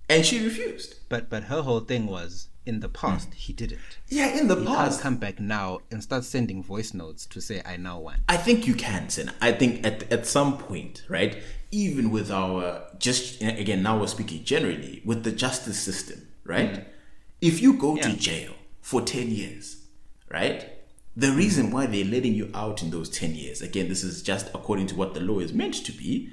And 0.09 0.25
she 0.25 0.43
refused. 0.43 0.95
But 1.09 1.29
but 1.29 1.43
her 1.43 1.61
whole 1.61 1.81
thing 1.81 2.07
was 2.07 2.47
in 2.65 2.79
the 2.79 2.89
past 2.89 3.31
he 3.35 3.53
didn't. 3.53 3.79
Yeah, 4.07 4.35
in 4.39 4.47
the 4.47 4.55
He 4.55 4.65
past. 4.65 5.01
come 5.01 5.17
back 5.17 5.39
now 5.39 5.79
and 5.91 6.01
start 6.01 6.23
sending 6.23 6.63
voice 6.63 6.93
notes 6.95 7.27
to 7.27 7.39
say 7.39 7.61
I 7.63 7.77
now 7.77 7.99
want. 7.99 8.21
I 8.27 8.37
think 8.37 8.65
you 8.65 8.73
can, 8.73 9.09
Sen. 9.09 9.31
I 9.39 9.51
think 9.51 9.85
at, 9.85 10.11
at 10.11 10.25
some 10.25 10.57
point, 10.57 11.03
right, 11.07 11.37
even 11.71 12.09
with 12.09 12.31
our, 12.31 12.87
just 12.97 13.41
again, 13.43 13.83
now 13.83 13.99
we're 13.99 14.07
speaking 14.07 14.43
generally, 14.43 15.03
with 15.05 15.23
the 15.23 15.31
justice 15.31 15.79
system, 15.79 16.27
right? 16.43 16.87
If 17.41 17.61
you 17.61 17.73
go 17.73 17.95
to 17.97 18.09
Mm. 18.09 18.17
Jail 18.19 18.53
for 18.81 19.01
10 19.03 19.29
years, 19.29 19.77
right, 20.31 20.67
the 21.19 21.31
reason 21.31 21.71
why 21.71 21.85
they're 21.85 22.05
letting 22.05 22.33
you 22.33 22.49
out 22.53 22.81
in 22.83 22.91
those 22.91 23.09
10 23.09 23.35
years, 23.35 23.61
again, 23.61 23.89
this 23.89 24.03
is 24.03 24.21
just 24.21 24.47
according 24.53 24.87
to 24.87 24.95
what 24.95 25.13
the 25.13 25.19
law 25.19 25.39
is 25.39 25.51
meant 25.53 25.73
to 25.85 25.91
be, 25.91 26.29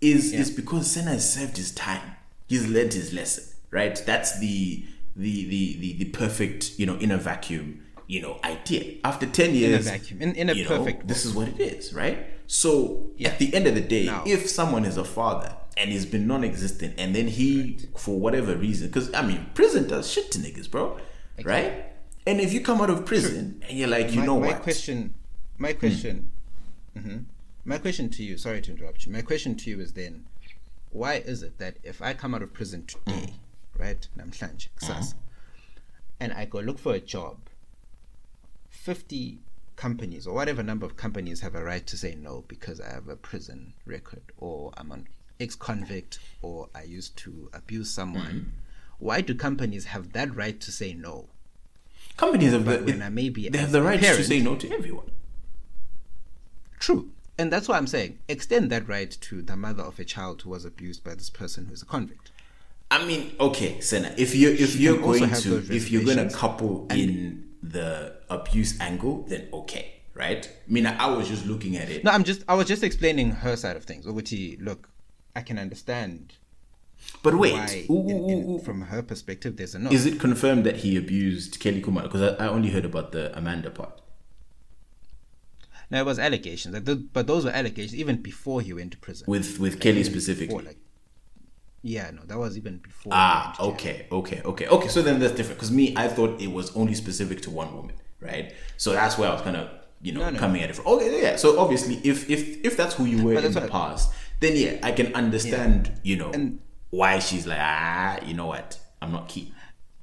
is, 0.00 0.32
is 0.32 0.50
because 0.50 0.90
Senna 0.90 1.12
has 1.12 1.32
served 1.34 1.56
his 1.56 1.72
time. 1.72 2.16
He's 2.48 2.66
learned 2.68 2.92
his 2.94 3.12
lesson, 3.12 3.44
right? 3.70 4.00
That's 4.04 4.38
the, 4.40 4.84
the, 5.16 5.48
the, 5.48 5.76
the, 5.78 5.92
the 6.00 6.04
perfect, 6.06 6.78
you 6.78 6.86
know, 6.86 6.96
in 6.96 7.10
a 7.10 7.16
vacuum, 7.16 7.80
you 8.06 8.20
know, 8.20 8.38
idea. 8.44 8.96
After 9.04 9.26
10 9.26 9.54
years, 9.54 9.88
vacuum, 9.88 10.20
in- 10.20 10.34
in 10.34 10.50
a 10.50 10.54
you 10.54 10.64
know, 10.64 10.78
perfect 10.78 11.06
this 11.08 11.24
is 11.24 11.32
what 11.34 11.48
it 11.48 11.60
is, 11.60 11.94
right? 11.94 12.26
So 12.46 13.10
Yeah. 13.16 13.28
at 13.30 13.38
the 13.38 13.54
end 13.54 13.66
of 13.66 13.74
the 13.74 13.80
day, 13.80 14.06
Now- 14.06 14.24
if 14.26 14.48
someone 14.50 14.84
is 14.84 14.96
a 14.98 15.04
father 15.04 15.54
and 15.76 15.90
he's 15.90 16.06
been 16.06 16.26
non-existent, 16.26 16.94
and 16.98 17.14
then 17.14 17.28
he, 17.28 17.78
for 17.96 18.18
whatever 18.18 18.54
reason, 18.56 18.88
because 18.88 19.12
I 19.14 19.22
mean, 19.26 19.46
prison 19.54 19.88
does 19.88 20.10
shit 20.10 20.30
to 20.32 20.38
niggas, 20.38 20.70
bro, 20.70 20.98
right? 21.44 21.86
And 22.26 22.40
if 22.40 22.52
you 22.52 22.60
come 22.60 22.80
out 22.80 22.90
of 22.90 23.04
prison 23.04 23.62
and 23.68 23.78
you're 23.78 23.88
like, 23.88 24.12
you 24.12 24.20
my, 24.20 24.26
know 24.26 24.40
my 24.40 24.46
what? 24.48 24.62
question 24.62 25.14
my 25.58 25.72
hmm. 25.72 25.78
question 25.78 26.30
mhm. 26.96 27.24
my 27.64 27.78
question 27.78 28.08
to 28.10 28.22
you 28.24 28.36
sorry 28.36 28.60
to 28.60 28.72
interrupt 28.72 29.06
you. 29.06 29.12
My 29.12 29.22
question 29.22 29.54
to 29.56 29.70
you 29.70 29.80
is 29.80 29.92
then 29.92 30.24
why 30.90 31.14
is 31.14 31.42
it 31.42 31.58
that 31.58 31.76
if 31.82 32.00
i 32.00 32.12
come 32.12 32.34
out 32.34 32.42
of 32.42 32.52
prison 32.52 32.84
today 32.86 33.32
hmm. 33.32 33.82
right 33.82 34.08
namhlanje 34.16 34.68
kusasa, 34.76 35.12
hmm. 35.12 35.20
and 36.20 36.32
i 36.32 36.44
go 36.44 36.60
look 36.60 36.78
for 36.78 36.94
a 36.94 37.00
job 37.00 37.36
50 38.70 39.38
companies 39.76 40.26
or 40.26 40.34
whatever 40.34 40.62
number 40.62 40.86
of 40.86 40.96
companies 40.96 41.40
have 41.40 41.54
a 41.54 41.64
right 41.64 41.86
to 41.86 41.96
say 41.96 42.14
no 42.14 42.44
because 42.48 42.80
i 42.80 42.88
have 42.90 43.08
a 43.08 43.16
prison 43.16 43.72
record 43.86 44.22
or 44.38 44.72
i'm 44.76 44.92
an 44.92 45.08
ex-convict 45.40 46.18
or 46.42 46.68
i 46.74 46.82
used 46.82 47.16
to 47.16 47.50
abuse 47.52 47.90
someone 47.90 48.52
why 48.98 49.20
do 49.20 49.34
companies 49.34 49.86
have 49.86 50.12
that 50.12 50.34
right 50.34 50.60
to 50.60 50.70
say 50.70 50.92
no 50.94 51.28
Companies 52.16 52.52
have 52.52 52.64
But 52.64 52.86
the, 52.86 52.92
when 52.92 53.02
I 53.02 53.08
may 53.08 53.28
be 53.28 53.48
they 53.48 53.58
have 53.58 53.72
the 53.72 53.82
right 53.82 54.00
to 54.00 54.24
say 54.24 54.40
no 54.40 54.56
to 54.56 54.70
everyone. 54.72 55.10
True. 56.78 57.10
And 57.36 57.52
that's 57.52 57.66
what 57.66 57.76
I'm 57.76 57.88
saying. 57.88 58.18
Extend 58.28 58.70
that 58.70 58.88
right 58.88 59.10
to 59.10 59.42
the 59.42 59.56
mother 59.56 59.82
of 59.82 59.98
a 59.98 60.04
child 60.04 60.42
who 60.42 60.50
was 60.50 60.64
abused 60.64 61.02
by 61.02 61.14
this 61.14 61.30
person 61.30 61.66
who's 61.66 61.82
a 61.82 61.86
convict. 61.86 62.30
I 62.90 63.04
mean, 63.04 63.34
okay, 63.40 63.80
Senna, 63.80 64.14
if 64.16 64.36
you're 64.36 64.52
if 64.52 64.72
She 64.72 64.84
you're 64.84 64.98
going 64.98 65.28
to 65.28 65.56
if 65.70 65.90
you're 65.90 66.04
gonna 66.04 66.30
couple 66.30 66.86
in 66.90 67.50
the 67.62 68.16
abuse 68.30 68.78
angle, 68.80 69.24
then 69.26 69.48
okay, 69.52 69.94
right? 70.14 70.46
I 70.46 70.72
mean, 70.72 70.86
I 70.86 71.06
was 71.08 71.28
just 71.28 71.46
looking 71.46 71.76
at 71.76 71.90
it. 71.90 72.04
No, 72.04 72.12
I'm 72.12 72.22
just 72.22 72.44
I 72.46 72.54
was 72.54 72.68
just 72.68 72.84
explaining 72.84 73.30
her 73.30 73.56
side 73.56 73.76
of 73.76 73.84
things. 73.84 74.06
Uguti, 74.06 74.62
look, 74.62 74.88
I 75.34 75.40
can 75.40 75.58
understand 75.58 76.34
but 77.22 77.34
wait, 77.36 77.86
ooh, 77.90 78.08
in- 78.08 78.28
in- 78.30 78.60
from 78.60 78.82
her 78.82 79.02
perspective 79.02 79.56
there's 79.56 79.74
a 79.74 79.78
no. 79.78 79.90
is 79.90 80.06
it 80.06 80.20
confirmed 80.20 80.64
that 80.64 80.78
he 80.78 80.96
abused 80.96 81.58
Kelly 81.60 81.80
Kumar? 81.80 82.04
Because 82.04 82.22
I, 82.22 82.44
I 82.44 82.48
only 82.48 82.70
heard 82.70 82.84
about 82.84 83.12
the 83.12 83.36
Amanda 83.36 83.70
part. 83.70 84.00
no, 85.90 86.00
it 86.00 86.06
was 86.06 86.18
allegations. 86.18 86.74
Like, 86.74 86.98
but 87.12 87.26
those 87.26 87.44
were 87.44 87.50
allegations 87.50 87.94
even 87.94 88.16
before 88.22 88.60
he 88.60 88.72
went 88.72 88.92
to 88.92 88.98
prison. 88.98 89.24
with 89.28 89.58
with 89.58 89.80
Kelly 89.80 90.04
specifically. 90.04 90.46
Before, 90.48 90.62
like, 90.62 90.78
yeah, 91.82 92.10
no, 92.10 92.22
that 92.26 92.38
was 92.38 92.56
even 92.56 92.78
before. 92.78 93.12
ah, 93.14 93.54
went 93.60 93.78
to 93.78 93.84
jail. 93.86 93.96
okay, 94.00 94.06
okay, 94.10 94.42
okay, 94.44 94.66
okay. 94.68 94.88
So 94.88 95.02
then 95.02 95.20
that's 95.20 95.34
different. 95.34 95.58
Because 95.58 95.70
me, 95.70 95.94
I 95.96 96.08
thought 96.08 96.40
it 96.40 96.50
was 96.50 96.74
only 96.76 96.94
specific 96.94 97.42
to 97.42 97.50
one 97.50 97.74
woman, 97.76 97.96
right? 98.20 98.54
So 98.76 98.92
that's 98.92 99.18
where 99.18 99.28
I 99.30 99.32
was 99.34 99.42
kind 99.42 99.56
of 99.56 99.68
you 100.00 100.12
know 100.12 100.20
No, 100.20 100.30
no, 100.30 100.38
coming 100.38 100.62
at 100.62 100.70
it 100.70 100.76
from. 100.76 100.86
Okay, 100.86 101.22
yeah. 101.22 101.36
So 101.36 101.58
obviously, 101.58 101.96
if 102.04 102.28
if 102.30 102.64
if 102.64 102.76
that's 102.76 102.94
who 102.94 103.04
you 103.04 103.22
were 103.24 103.34
in 103.34 103.52
the 103.52 103.68
past, 103.68 104.10
then 104.40 104.56
yeah, 104.56 104.78
I 104.82 104.92
can 104.92 105.14
understand. 105.14 105.92
You 106.02 106.16
know 106.16 106.30
And- 106.32 106.60
why 106.96 107.18
she's 107.18 107.46
like 107.46 107.58
ah, 107.60 108.18
you 108.24 108.34
know 108.34 108.46
what, 108.46 108.78
I'm 109.02 109.12
not 109.12 109.28
keen. 109.28 109.52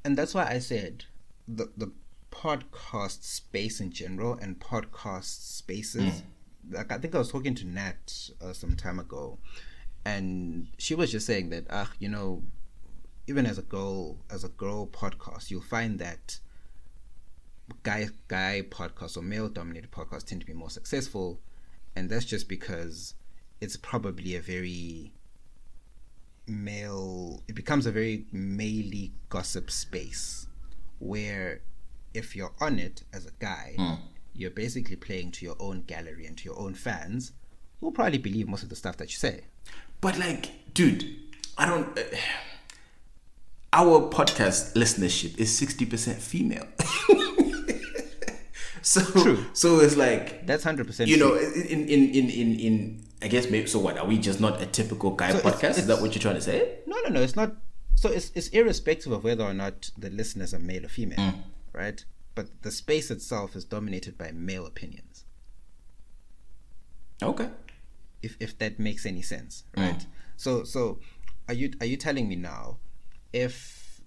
and 0.04 0.18
that's 0.18 0.34
why 0.34 0.46
I 0.46 0.60
said 0.60 1.06
the 1.48 1.72
the 1.78 1.92
podcast 2.32 3.24
space 3.24 3.80
in 3.82 3.92
general 3.92 4.34
and 4.42 4.60
podcast 4.60 5.58
spaces. 5.58 6.24
Like 6.70 6.92
I 6.92 6.98
think 6.98 7.14
I 7.16 7.18
was 7.18 7.32
talking 7.32 7.56
to 7.56 7.66
Nat 7.66 8.30
uh, 8.42 8.54
some 8.54 8.76
time 8.76 9.00
ago, 9.00 9.40
and 10.06 10.68
she 10.78 10.94
was 10.96 11.12
just 11.12 11.26
saying 11.26 11.50
that 11.50 11.66
ah, 11.70 11.92
you 12.00 12.10
know, 12.10 12.44
even 13.28 13.46
as 13.46 13.58
a 13.58 13.64
girl 13.64 14.18
as 14.30 14.44
a 14.44 14.50
girl 14.50 14.88
podcast, 14.88 15.50
you'll 15.52 15.62
find 15.62 16.00
that 16.00 16.40
guy 17.84 18.10
guy 18.28 18.64
podcasts 18.70 19.18
or 19.18 19.22
male 19.22 19.50
dominated 19.50 19.92
podcasts 19.92 20.26
tend 20.26 20.42
to 20.42 20.48
be 20.48 20.54
more 20.54 20.70
successful, 20.70 21.40
and 21.96 22.10
that's 22.10 22.26
just 22.26 22.48
because 22.48 23.16
it's 23.60 23.78
probably 23.78 24.36
a 24.36 24.42
very 24.42 25.14
male 26.48 27.44
it 27.48 27.56
becomes 27.56 27.86
a 27.86 27.92
very 27.92 28.26
male 28.32 29.10
gossip 29.30 29.72
space 29.72 30.48
where 31.00 31.62
if 32.14 32.36
you're 32.36 32.54
on 32.60 32.80
it 32.80 33.04
as 33.14 33.26
a 33.26 33.32
guy 33.40 33.76
you're 34.34 34.52
basically 34.52 34.96
playing 34.96 35.32
to 35.32 35.46
your 35.46 35.56
own 35.60 35.84
gallery 35.88 36.26
and 36.26 36.38
to 36.38 36.46
your 36.46 36.60
own 36.60 36.74
fans 36.74 37.32
who'll 37.80 37.92
probably 37.92 38.18
believe 38.18 38.48
most 38.48 38.64
of 38.64 38.70
the 38.70 38.76
stuff 38.76 38.98
that 38.98 39.10
you 39.10 39.16
say 39.18 39.42
But 40.02 40.18
like, 40.18 40.74
dude, 40.74 41.04
I 41.58 41.66
don't. 41.68 41.98
Uh, 41.98 42.02
our 43.74 44.10
podcast 44.10 44.74
listenership 44.76 45.38
is 45.38 45.50
60% 45.62 46.16
female. 46.16 46.68
so 48.82 49.02
True. 49.24 49.46
so 49.54 49.80
it's 49.80 49.96
like 49.96 50.46
That's 50.48 50.64
hundred 50.64 50.88
percent. 50.88 51.10
you 51.10 51.18
know 51.18 51.36
in 51.36 51.88
in 51.88 52.10
in 52.10 52.30
in 52.30 52.60
in 52.60 53.04
I 53.22 53.28
guess 53.28 53.50
maybe 53.50 53.68
so 53.68 53.80
what 53.80 53.98
are 53.98 54.06
we 54.08 54.18
just 54.18 54.40
not 54.40 54.62
a 54.62 54.66
typical 54.66 55.12
guy 55.12 55.32
So 55.32 55.38
it's- 55.38 55.54
podcast? 55.56 55.78
is 55.78 55.88
that 55.88 56.02
what 56.02 56.14
you're 56.16 56.22
trying 56.22 56.36
to 56.36 56.42
say? 56.42 56.80
No, 56.88 56.98
no, 57.04 57.10
no. 57.10 57.22
It's 57.22 57.36
not. 57.36 57.56
So 57.96 58.10
it's 58.10 58.32
it's 58.36 58.48
irrespective 58.50 59.12
of 59.12 59.24
whether 59.24 59.44
or 59.44 59.54
not 59.54 59.92
the 59.98 60.10
listeners 60.10 60.54
are 60.54 60.60
male 60.60 60.86
or 60.86 60.90
female, 60.90 61.20
Mm. 61.20 61.44
right? 61.74 62.04
But 62.34 62.62
the 62.64 62.72
space 62.72 63.12
itself 63.12 63.56
is 63.56 63.64
dominated 63.66 64.18
by 64.18 64.32
male 64.32 64.66
opinions. 64.66 65.26
Okay. 67.22 67.50
If 68.24 68.38
if 68.40 68.58
that 68.60 68.80
makes 68.80 69.06
any 69.06 69.22
sense, 69.22 69.64
Mm. 69.76 69.82
right? 69.92 70.06
So 70.38 70.64
so 70.64 71.00
are 71.48 71.54
you 71.54 71.74
are 71.80 71.86
you 71.86 71.98
telling 71.98 72.28
me 72.28 72.36
now 72.36 72.80
if 73.34 74.02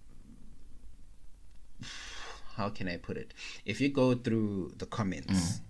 how 2.56 2.68
can 2.70 2.88
I 2.88 2.96
put 2.96 3.16
it? 3.16 3.34
If 3.64 3.80
you 3.80 3.88
go 3.90 4.14
through 4.14 4.74
the 4.78 4.86
comments 4.86 5.32
Mm. 5.58 5.60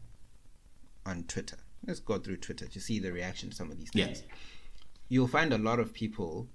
on 1.11 1.25
Twitter, 1.25 1.59
let's 1.87 2.01
go 2.01 2.19
through 2.19 2.37
Twitter 2.39 2.67
to 2.67 2.81
see 2.81 2.99
the 2.99 3.13
reaction 3.13 3.51
to 3.51 3.57
some 3.57 3.71
of 3.71 3.79
these 3.79 3.91
Yeah. 3.95 4.07
things. 4.07 4.23
You'll 5.09 5.29
find 5.29 5.53
a 5.53 5.59
lot 5.59 5.79
of 5.79 5.93
people, 5.93 6.49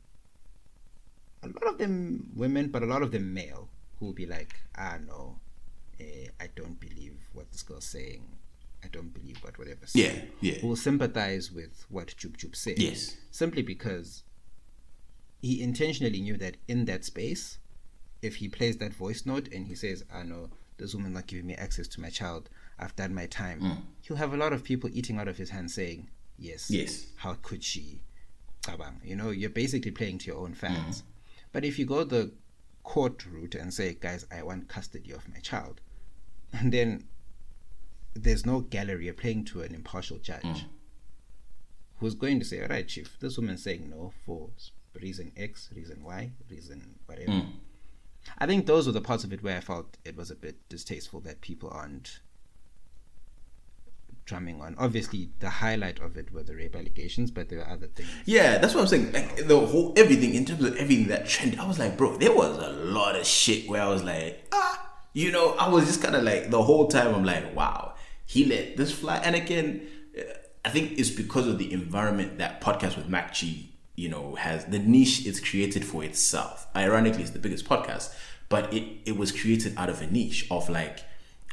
a 1.44 1.48
lot 1.48 1.68
of 1.68 1.78
them 1.78 2.32
women, 2.36 2.70
but 2.70 2.84
a 2.84 2.86
lot 2.86 3.02
of 3.02 3.12
them 3.12 3.34
male, 3.34 3.70
who 4.00 4.08
will 4.08 4.14
be 4.14 4.26
like, 4.26 4.56
ah, 4.78 4.98
no, 5.06 5.40
eh, 6.00 6.28
I 6.40 6.48
don't 6.56 6.80
believe 6.80 7.18
what 7.34 7.52
this 7.52 7.64
girl's 7.64 7.86
saying. 7.86 8.24
I 8.84 8.88
don't 8.88 9.14
believe 9.14 9.38
what 9.44 9.58
whatever. 9.60 9.82
Yeah, 9.94 10.14
yeah. 10.42 10.54
Who 10.56 10.68
will 10.70 10.76
sympathize 10.78 11.52
with 11.52 11.86
what 11.90 12.08
Jub 12.18 12.38
Jub 12.38 12.56
said. 12.56 12.80
Yes. 12.80 13.18
Simply 13.30 13.62
because 13.62 14.24
he 15.42 15.62
intentionally 15.62 16.22
knew 16.22 16.38
that 16.38 16.58
in 16.68 16.86
that 16.86 17.04
space, 17.04 17.58
if 18.22 18.38
he 18.38 18.48
plays 18.48 18.78
that 18.78 18.94
voice 18.94 19.26
note 19.26 19.50
and 19.52 19.68
he 19.68 19.76
says, 19.76 20.04
I 20.14 20.24
know 20.24 20.50
this 20.78 20.94
woman 20.96 21.14
not 21.14 21.28
giving 21.28 21.46
me 21.48 21.56
access 21.56 21.88
to 21.90 22.02
my 22.02 22.10
child, 22.10 22.50
I've 22.78 22.96
done 22.96 23.14
my 23.14 23.26
time, 23.26 23.60
Mm. 23.62 23.82
He'll 24.10 24.18
have 24.18 24.34
a 24.34 24.38
lot 24.38 24.52
of 24.52 24.64
people 24.66 24.90
eating 24.92 25.18
out 25.20 25.30
of 25.30 25.38
his 25.38 25.52
hand 25.52 25.72
saying, 25.72 26.10
Yes. 26.38 26.70
Yes. 26.70 27.06
How 27.18 27.36
could 27.42 27.64
she? 27.64 28.02
You 29.04 29.16
know, 29.16 29.30
you're 29.30 29.50
basically 29.50 29.92
playing 29.92 30.18
to 30.20 30.28
your 30.28 30.38
own 30.38 30.54
fans. 30.54 31.02
Mm. 31.02 31.04
But 31.54 31.64
if 31.66 31.80
you 31.80 31.86
go 31.86 32.04
the 32.04 32.32
court 32.84 33.26
route 33.26 33.56
and 33.56 33.74
say, 33.74 33.94
Guys, 33.94 34.26
I 34.32 34.42
want 34.44 34.68
custody 34.68 35.12
of 35.12 35.30
my 35.30 35.40
child, 35.40 35.80
and 36.54 36.72
then 36.74 37.06
there's 38.16 38.46
no 38.46 38.62
gallery, 38.62 39.06
you're 39.06 39.14
playing 39.14 39.46
to 39.46 39.62
an 39.62 39.74
impartial 39.74 40.18
judge 40.18 40.44
Mm. 40.44 40.64
who's 42.00 42.16
going 42.16 42.40
to 42.40 42.46
say, 42.46 42.62
all 42.62 42.68
right, 42.68 42.88
chief, 42.88 43.18
this 43.20 43.38
woman's 43.38 43.64
saying 43.64 43.90
no 43.90 44.12
for 44.26 44.50
reason 45.00 45.32
X, 45.38 45.70
reason 45.76 46.04
Y, 46.04 46.32
reason 46.50 46.98
whatever. 47.06 47.32
Mm. 47.32 47.52
I 48.40 48.48
think 48.48 48.66
those 48.66 48.88
were 48.88 48.92
the 48.94 49.02
parts 49.02 49.24
of 49.24 49.32
it 49.32 49.44
where 49.44 49.58
I 49.58 49.62
felt 49.62 49.98
it 50.04 50.16
was 50.18 50.32
a 50.32 50.36
bit 50.36 50.58
distasteful 50.70 51.20
that 51.22 51.42
people 51.42 51.70
aren't 51.72 52.20
drumming 54.30 54.62
on. 54.62 54.76
Obviously, 54.78 55.32
the 55.40 55.50
highlight 55.50 56.00
of 56.00 56.16
it 56.16 56.32
were 56.32 56.44
the 56.44 56.56
rape 56.56 56.76
allegations, 56.76 57.32
but 57.32 57.50
there 57.50 57.58
were 57.58 57.68
other 57.68 57.88
things. 57.88 58.08
Yeah, 58.26 58.60
that's 58.60 58.76
what 58.76 58.82
I'm 58.82 58.88
saying. 58.88 59.12
Like 59.12 59.48
the 59.48 59.60
whole 59.60 59.94
everything 59.98 60.36
in 60.36 60.46
terms 60.46 60.64
of 60.64 60.76
everything 60.78 61.08
that 61.08 61.28
trend, 61.28 61.60
I 61.60 61.68
was 61.68 61.80
like, 61.80 61.98
bro, 61.98 62.16
there 62.18 62.34
was 62.34 62.58
a 62.58 62.70
lot 62.70 63.16
of 63.16 63.26
shit 63.26 63.68
where 63.68 63.82
I 63.82 63.88
was 63.88 64.04
like, 64.04 64.48
ah, 64.54 64.90
you 65.14 65.32
know, 65.32 65.56
I 65.56 65.68
was 65.68 65.88
just 65.88 66.02
kind 66.02 66.16
of 66.16 66.24
like 66.24 66.52
the 66.52 66.62
whole 66.62 66.88
time. 66.88 67.14
I'm 67.14 67.26
like, 67.26 67.56
wow, 67.56 67.96
he 68.26 68.46
let 68.46 68.78
this 68.78 68.92
fly. 68.92 69.18
And 69.18 69.36
again, 69.36 69.88
uh, 70.18 70.22
I 70.64 70.70
think 70.70 71.00
it's 71.00 71.10
because 71.10 71.48
of 71.48 71.58
the 71.58 71.74
environment 71.74 72.38
that 72.38 72.62
podcast 72.62 72.96
with 72.98 73.10
MacG, 73.10 73.70
you 73.96 74.10
know, 74.10 74.36
has 74.36 74.66
the 74.66 74.80
niche 74.80 75.26
it's 75.26 75.40
created 75.40 75.84
for 75.84 76.04
itself. 76.04 76.68
Ironically, 76.76 77.24
it's 77.24 77.32
the 77.32 77.40
biggest 77.40 77.66
podcast, 77.66 78.14
but 78.48 78.72
it 78.72 78.84
it 79.06 79.18
was 79.18 79.32
created 79.32 79.74
out 79.76 79.90
of 79.90 80.04
a 80.04 80.08
niche 80.08 80.46
of 80.52 80.70
like 80.70 81.00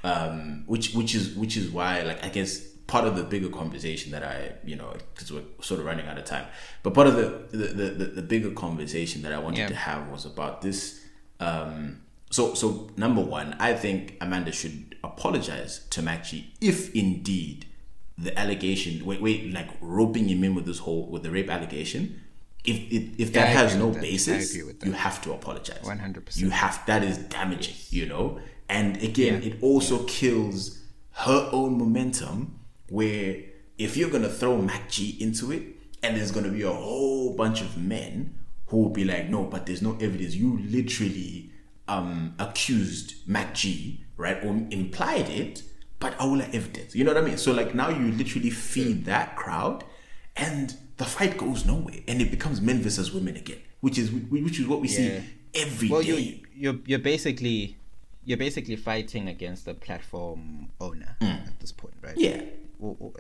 um, 0.07 0.63
which 0.67 0.95
which 0.95 1.15
is 1.15 1.35
which 1.35 1.57
is 1.57 1.71
why 1.71 2.03
like 2.03 2.25
I 2.25 2.29
guess 2.29 2.61
part 2.87 3.05
of 3.05 3.17
the 3.17 3.25
bigger 3.25 3.49
conversation 3.49 4.13
that 4.13 4.23
I 4.23 4.53
you 4.65 4.77
know 4.77 4.95
because 5.13 5.33
we're 5.33 5.43
sort 5.61 5.81
of 5.81 5.87
running 5.87 6.07
out 6.07 6.17
of 6.17 6.25
time, 6.25 6.47
but 6.85 6.95
part 6.95 7.09
of 7.09 7.17
the 7.17 7.57
the, 7.57 7.67
the, 7.67 8.05
the, 8.19 8.23
bigger 8.23 8.53
conversation 8.53 9.23
that 9.23 9.33
I 9.33 9.39
wanted 9.39 9.59
Yeah. 9.59 9.69
to 9.69 9.75
have 9.75 10.09
was 10.09 10.25
about 10.25 10.63
this. 10.63 11.01
Um, 11.41 12.03
so 12.31 12.55
so 12.55 12.91
number 12.97 13.21
one, 13.21 13.57
I 13.59 13.75
think 13.75 14.17
Amanda 14.21 14.53
should 14.53 14.97
apologize 15.03 15.87
to 15.91 16.01
MacG 16.03 16.45
if 16.61 16.95
indeed 16.95 17.67
the 18.17 18.33
allegation 18.39 19.05
wait 19.05 19.21
wait 19.21 19.53
like 19.53 19.71
roping 19.81 20.29
him 20.29 20.45
in 20.45 20.55
with 20.55 20.67
this 20.67 20.79
whole 20.79 21.09
with 21.11 21.25
the 21.25 21.31
rape 21.31 21.51
allegation. 21.51 22.23
If, 22.65 22.79
if, 22.91 23.21
if 23.21 23.33
that 23.35 23.47
I 23.47 23.51
has 23.51 23.77
no 23.77 23.87
with 23.87 23.95
that. 23.95 24.01
I 24.01 24.11
basis, 24.11 24.53
that. 24.53 24.87
you 24.87 24.93
have 24.93 25.23
to 25.23 25.33
apologize. 25.33 25.85
100%. 25.85 26.37
You 26.37 26.51
have 26.51 26.85
that 26.87 27.05
is 27.05 27.17
damaging, 27.19 27.77
you 27.91 28.07
know. 28.07 28.41
And 28.69 28.97
again, 29.03 29.43
it 29.43 29.63
also 29.63 30.05
kills 30.05 30.83
her 31.13 31.49
own 31.53 31.79
momentum. 31.79 32.61
Where 32.89 33.43
if 33.79 33.97
you're 33.97 34.11
gonna 34.11 34.29
throw 34.29 34.59
MacG 34.59 35.19
into 35.21 35.53
it, 35.53 35.63
and 36.03 36.17
there's 36.17 36.31
gonna 36.31 36.51
be 36.51 36.63
a 36.63 36.73
whole 36.73 37.35
bunch 37.35 37.61
of 37.61 37.77
men 37.77 38.39
who 38.69 38.79
will 38.79 38.91
be 38.91 39.05
like, 39.05 39.29
no, 39.29 39.45
but 39.45 39.67
there's 39.67 39.83
no 39.83 39.93
evidence. 40.01 40.35
You 40.35 40.59
literally 40.59 41.51
um 41.89 42.35
accused 42.39 43.27
MacG, 43.29 43.99
right, 44.17 44.43
or 44.45 44.51
implied 44.71 45.29
it, 45.29 45.63
but 46.01 46.19
all 46.19 46.41
evidence. 46.41 46.95
You 46.95 47.05
know 47.05 47.13
what 47.15 47.23
I 47.23 47.27
mean? 47.27 47.39
So 47.39 47.53
like 47.53 47.75
now 47.75 47.89
you 47.89 48.11
literally 48.13 48.51
feed 48.51 49.05
that 49.07 49.37
crowd, 49.37 49.85
and 50.37 50.75
the 50.97 51.05
fight 51.05 51.37
goes 51.39 51.65
nowhere, 51.65 52.01
and 52.09 52.21
it 52.23 52.31
becomes 52.31 52.61
men 52.61 52.83
versus 52.83 53.13
women 53.13 53.37
again, 53.37 53.59
which 53.81 53.99
is 53.99 54.11
which 54.11 54.59
is 54.61 54.67
what 54.67 54.81
we 54.81 54.89
Yeah. 54.89 54.97
see 54.97 55.21
every 55.55 55.89
day. 55.89 55.93
Well, 55.93 56.03
you 56.03 56.41
you're 56.55 56.77
you're 56.87 56.99
basically 56.99 57.77
you're 58.27 58.37
basically 58.37 58.77
fighting 58.77 59.29
against 59.29 59.65
the 59.65 59.73
platform 59.73 60.69
owner 60.81 61.17
at 61.23 61.59
this 61.61 61.73
point, 61.73 61.95
right? 62.03 62.17
Mm. 62.17 62.23
Yeah. 62.23 62.43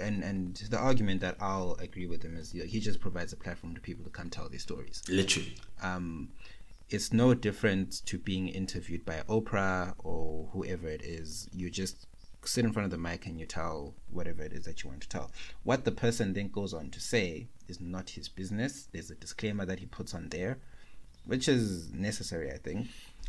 And 0.05 0.23
and 0.23 0.57
the 0.57 0.77
argument 0.79 1.23
that 1.23 1.37
I'll 1.41 1.77
agree 1.81 2.07
with 2.07 2.23
him 2.23 2.37
is 2.37 2.53
you 2.53 2.61
know, 2.61 2.67
he 2.67 2.81
just 2.81 3.01
provides 3.01 3.33
a 3.33 3.37
platform 3.37 3.75
to 3.75 3.81
people 3.81 4.05
to 4.05 4.11
come 4.11 4.29
tell 4.29 4.49
their 4.51 4.59
stories. 4.59 5.03
Literally. 5.09 5.55
um, 5.83 6.29
it's 6.91 7.13
no 7.13 7.35
different 7.35 8.05
to 8.07 8.19
being 8.19 8.49
interviewed 8.49 9.05
by 9.05 9.23
Oprah 9.29 9.95
or 10.05 10.49
whoever 10.53 10.89
it 10.89 11.03
is. 11.03 11.49
You 11.53 11.71
just 11.71 12.07
sit 12.45 12.65
in 12.65 12.73
front 12.73 12.85
of 12.85 12.91
the 12.93 12.99
mic 12.99 13.27
and 13.27 13.41
you 13.41 13.47
tell 13.47 13.95
whatever 14.11 14.43
it 14.43 14.53
is 14.53 14.65
that 14.67 14.83
you 14.83 14.91
want 14.91 15.01
to 15.03 15.09
tell. 15.09 15.31
What 15.65 15.85
the 15.85 15.91
person 15.91 16.33
then 16.33 16.49
goes 16.49 16.73
on 16.73 16.91
to 16.91 17.01
say 17.01 17.49
is 17.69 17.81
not 17.81 18.11
his 18.11 18.29
business. 18.29 18.89
There's 18.93 19.11
a 19.11 19.17
disclaimer 19.17 19.65
that 19.67 19.81
he 19.81 19.87
puts 19.87 20.15
on 20.15 20.29
there, 20.29 20.59
which 21.25 21.49
is 21.49 21.93
necessary, 21.93 22.53
I 22.53 22.59
think. 22.59 22.87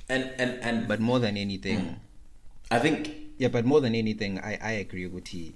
And 0.10 0.32
and 0.38 0.52
and 0.62 0.88
But 0.88 1.00
more 1.00 1.20
than 1.20 1.36
anything, 1.38 1.80
Mm. 1.80 2.00
I 2.72 2.80
think 2.80 3.12
yeah, 3.38 3.50
but 3.50 3.66
more 3.66 3.82
than 3.82 3.94
anything, 3.96 4.40
I, 4.40 4.58
I 4.62 4.72
agree 4.72 5.06
with 5.08 5.28
he. 5.28 5.56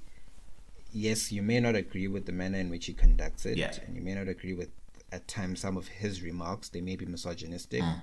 Yes, 0.94 1.32
you 1.32 1.42
may 1.42 1.60
not 1.60 1.76
agree 1.76 2.08
with 2.08 2.26
the 2.26 2.32
manner 2.34 2.58
in 2.60 2.70
which 2.70 2.86
he 2.86 2.94
conducts 2.94 3.46
it, 3.46 3.58
Yeah. 3.58 3.74
and 3.88 3.96
you 3.96 4.02
may 4.02 4.14
not 4.14 4.28
agree 4.28 4.54
with 4.54 4.70
at 5.12 5.28
times 5.28 5.60
some 5.62 5.78
of 5.78 5.88
his 5.88 6.22
remarks. 6.22 6.70
They 6.70 6.82
may 6.82 6.96
be 6.96 7.06
misogynistic, 7.06 7.82
Mm. 7.82 8.02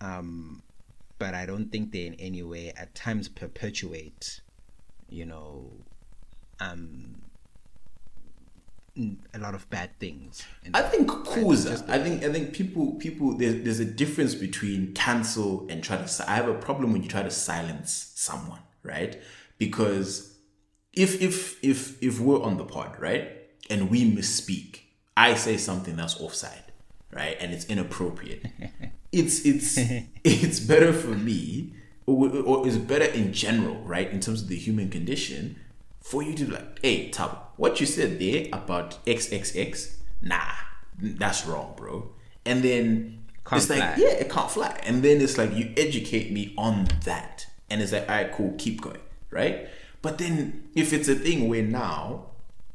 um, 0.00 0.62
but 1.18 1.34
I 1.34 1.46
don't 1.46 1.70
think 1.70 1.92
they 1.92 2.06
in 2.06 2.14
any 2.14 2.42
way 2.42 2.70
at 2.76 2.94
times 2.94 3.28
perpetuate, 3.28 4.40
you 5.08 5.26
know, 5.26 5.70
um, 6.60 7.22
a 8.96 9.38
lot 9.38 9.54
of 9.54 9.68
bad 9.70 9.98
things. 9.98 10.42
I 10.74 10.82
think? 10.82 11.08
Kuza. 11.08 11.88
I 11.88 11.98
think 11.98 12.24
I 12.24 12.32
think 12.32 12.52
people 12.52 12.92
people 12.94 13.36
there's 13.36 13.62
there's 13.64 13.80
a 13.80 13.84
difference 13.84 14.34
between 14.34 14.92
cancel 14.94 15.66
and 15.70 15.82
try 15.82 15.96
to. 15.96 16.30
I 16.30 16.34
have 16.34 16.48
a 16.48 16.54
problem 16.54 16.92
when 16.92 17.02
you 17.02 17.08
try 17.08 17.22
to 17.22 17.30
silence 17.30 18.12
someone, 18.14 18.60
right? 18.82 19.20
Because 19.58 20.36
if 20.92 21.20
if 21.22 21.62
if 21.64 22.02
if 22.02 22.20
we're 22.20 22.42
on 22.42 22.58
the 22.58 22.64
pod, 22.64 23.00
right, 23.00 23.30
and 23.70 23.90
we 23.90 24.10
misspeak, 24.10 24.80
I 25.16 25.34
say 25.34 25.56
something 25.56 25.96
that's 25.96 26.20
offside, 26.20 26.72
right, 27.10 27.36
and 27.40 27.52
it's 27.52 27.64
inappropriate. 27.66 28.46
it's 29.12 29.44
it's 29.46 29.76
it's 30.24 30.60
better 30.60 30.92
for 30.92 31.14
me, 31.14 31.74
or, 32.06 32.28
or 32.28 32.66
it's 32.66 32.76
better 32.76 33.06
in 33.06 33.32
general, 33.32 33.76
right, 33.84 34.10
in 34.10 34.20
terms 34.20 34.42
of 34.42 34.48
the 34.48 34.56
human 34.56 34.90
condition, 34.90 35.58
for 36.02 36.22
you 36.22 36.34
to 36.34 36.44
be 36.44 36.52
like, 36.52 36.78
hey, 36.82 37.08
Tab, 37.10 37.38
what 37.62 37.78
you 37.78 37.86
said 37.86 38.18
there 38.18 38.46
about 38.52 38.98
XXX, 39.06 39.94
nah, 40.20 40.40
that's 40.98 41.46
wrong, 41.46 41.74
bro. 41.76 42.10
And 42.44 42.60
then 42.60 43.22
Can't 43.46 43.62
it's 43.62 43.70
like, 43.70 43.98
yeah, 43.98 44.14
it 44.14 44.28
can't 44.28 44.50
fly. 44.50 44.80
And 44.82 45.00
then 45.00 45.20
it's 45.20 45.38
like 45.38 45.54
you 45.54 45.72
educate 45.76 46.32
me 46.32 46.54
on 46.58 46.88
that, 47.04 47.46
and 47.70 47.80
it's 47.80 47.92
like, 47.92 48.08
all 48.08 48.16
right, 48.16 48.32
cool, 48.32 48.52
keep 48.58 48.80
going, 48.80 48.98
right? 49.30 49.68
But 50.02 50.18
then 50.18 50.70
if 50.74 50.92
it's 50.92 51.06
a 51.06 51.14
thing 51.14 51.48
where 51.48 51.62
now 51.62 52.30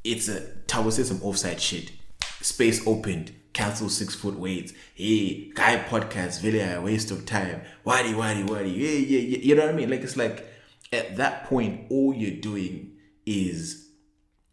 it's 0.05 0.29
a 0.29 0.39
said 0.69 1.05
some 1.05 1.21
offside 1.21 1.59
shit, 1.59 1.91
space 2.39 2.87
opened, 2.87 3.33
cancel 3.51 3.89
six 3.89 4.15
foot 4.15 4.39
weights, 4.39 4.71
hey, 4.95 5.51
guy 5.53 5.79
podcast, 5.79 6.45
really 6.45 6.61
a 6.61 6.79
waste 6.79 7.11
of 7.11 7.25
time, 7.25 7.59
waddy 7.83 8.13
waddy 8.13 8.43
waddy, 8.43 8.69
yeah, 8.69 8.91
yeah, 8.91 9.19
yeah, 9.19 9.37
you 9.39 9.53
know 9.53 9.65
what 9.65 9.73
I 9.73 9.77
mean? 9.77 9.89
Like 9.89 9.99
it's 9.99 10.15
like 10.15 10.47
at 10.93 11.17
that 11.17 11.43
point, 11.43 11.87
all 11.89 12.13
you're 12.13 12.39
doing 12.39 12.93
is, 13.25 13.86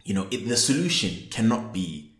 you 0.04 0.14
know, 0.14 0.26
it, 0.30 0.48
the 0.48 0.56
solution 0.56 1.28
cannot 1.30 1.72
be 1.72 2.12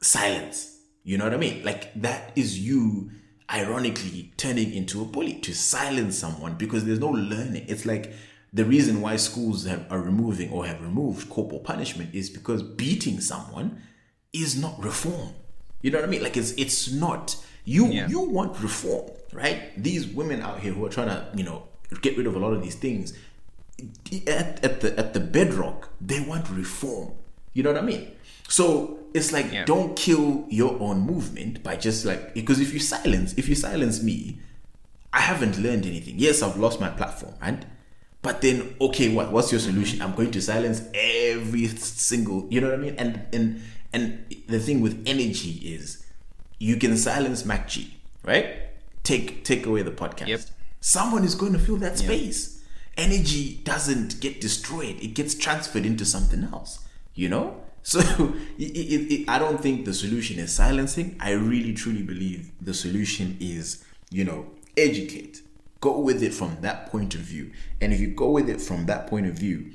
silence. 0.00 0.78
You 1.04 1.18
know 1.18 1.24
what 1.24 1.34
I 1.34 1.38
mean? 1.38 1.64
Like 1.64 1.92
that 2.00 2.32
is 2.34 2.58
you 2.58 3.10
ironically 3.52 4.32
turning 4.36 4.72
into 4.74 5.00
a 5.02 5.04
bully 5.04 5.34
to 5.34 5.54
silence 5.54 6.18
someone 6.18 6.54
because 6.54 6.84
there's 6.84 6.98
no 6.98 7.10
learning. 7.10 7.66
It's 7.68 7.86
like 7.86 8.12
the 8.52 8.64
reason 8.64 9.00
why 9.00 9.16
schools 9.16 9.66
have, 9.66 9.86
are 9.90 10.00
removing 10.00 10.50
or 10.50 10.66
have 10.66 10.80
removed 10.80 11.28
corporal 11.30 11.60
punishment 11.60 12.14
is 12.14 12.28
because 12.30 12.62
beating 12.62 13.20
someone 13.20 13.82
is 14.32 14.60
not 14.60 14.82
reform. 14.82 15.30
You 15.82 15.90
know 15.90 15.98
what 15.98 16.08
I 16.08 16.10
mean? 16.10 16.22
Like 16.22 16.36
it's 16.36 16.52
it's 16.52 16.90
not 16.90 17.36
you 17.64 17.86
Yeah. 17.86 18.08
you 18.08 18.20
want 18.20 18.60
reform, 18.60 19.10
right? 19.32 19.80
These 19.80 20.06
women 20.08 20.40
out 20.40 20.60
here 20.60 20.72
who 20.72 20.84
are 20.86 20.88
trying 20.88 21.08
to 21.08 21.28
you 21.36 21.44
know 21.44 21.64
get 22.00 22.16
rid 22.16 22.26
of 22.26 22.34
a 22.34 22.38
lot 22.38 22.52
of 22.52 22.62
these 22.62 22.74
things 22.74 23.12
at, 24.26 24.64
at 24.64 24.80
the 24.80 24.98
at 24.98 25.14
the 25.14 25.20
bedrock 25.20 25.90
they 26.00 26.20
want 26.20 26.48
reform. 26.50 27.12
You 27.56 27.62
know 27.62 27.72
what 27.72 27.82
I 27.82 27.86
mean? 27.86 28.12
So 28.48 28.98
it's 29.14 29.32
like 29.32 29.50
Yeah. 29.50 29.64
don't 29.64 29.96
kill 29.96 30.44
your 30.50 30.78
own 30.80 31.00
movement 31.00 31.62
by 31.62 31.76
just 31.76 32.04
like 32.04 32.34
because 32.34 32.60
if 32.60 32.72
you 32.74 32.80
silence 32.80 33.32
if 33.36 33.48
you 33.48 33.54
silence 33.54 34.02
me, 34.02 34.38
I 35.12 35.20
haven't 35.20 35.58
learned 35.58 35.86
anything. 35.86 36.16
Yes, 36.18 36.42
I've 36.42 36.58
lost 36.58 36.80
my 36.80 36.90
platform, 36.90 37.34
right? 37.40 37.64
But 38.20 38.40
then, 38.42 38.74
okay, 38.80 39.14
what? 39.14 39.32
What's 39.32 39.50
your 39.52 39.60
solution? 39.60 40.02
I'm 40.02 40.14
going 40.14 40.32
to 40.32 40.42
silence 40.42 40.82
every 40.92 41.68
single. 41.68 42.46
You 42.50 42.60
know 42.60 42.68
what 42.68 42.78
I 42.78 42.82
mean? 42.82 42.96
And 42.98 43.22
and 43.32 43.62
and 43.92 44.34
the 44.48 44.58
thing 44.58 44.80
with 44.82 45.02
energy 45.06 45.52
is, 45.74 46.04
you 46.58 46.76
can 46.76 46.96
silence 46.98 47.44
MacG, 47.44 47.86
right? 48.24 48.46
Take 49.02 49.44
take 49.44 49.64
away 49.64 49.82
the 49.82 49.92
podcast. 49.92 50.26
Yep. 50.26 50.40
Someone 50.80 51.24
is 51.24 51.34
going 51.34 51.52
to 51.54 51.58
fill 51.58 51.76
that 51.76 51.96
space. 51.98 52.62
Energy 52.98 53.60
doesn't 53.64 54.20
get 54.20 54.40
destroyed; 54.40 54.96
it 55.00 55.14
gets 55.14 55.34
transferred 55.34 55.86
into 55.86 56.04
something 56.04 56.44
else. 56.52 56.80
You 57.16 57.28
know. 57.28 57.62
So 57.86 58.00
it, 58.58 58.76
it, 58.76 59.12
it, 59.14 59.28
I 59.28 59.38
don't 59.38 59.60
think 59.60 59.84
the 59.84 59.94
solution 59.94 60.40
is 60.40 60.52
silencing. 60.52 61.16
I 61.20 61.30
really 61.34 61.72
truly 61.72 62.02
believe 62.02 62.50
the 62.60 62.74
solution 62.74 63.36
is, 63.38 63.84
you 64.10 64.24
know, 64.24 64.46
educate. 64.76 65.40
Go 65.80 66.00
with 66.00 66.20
it 66.20 66.34
from 66.34 66.56
that 66.62 66.90
point 66.90 67.14
of 67.14 67.20
view. 67.20 67.52
And 67.80 67.92
if 67.92 68.00
you 68.00 68.08
go 68.08 68.30
with 68.30 68.50
it 68.50 68.60
from 68.60 68.86
that 68.86 69.06
point 69.06 69.26
of 69.28 69.34
view 69.34 69.70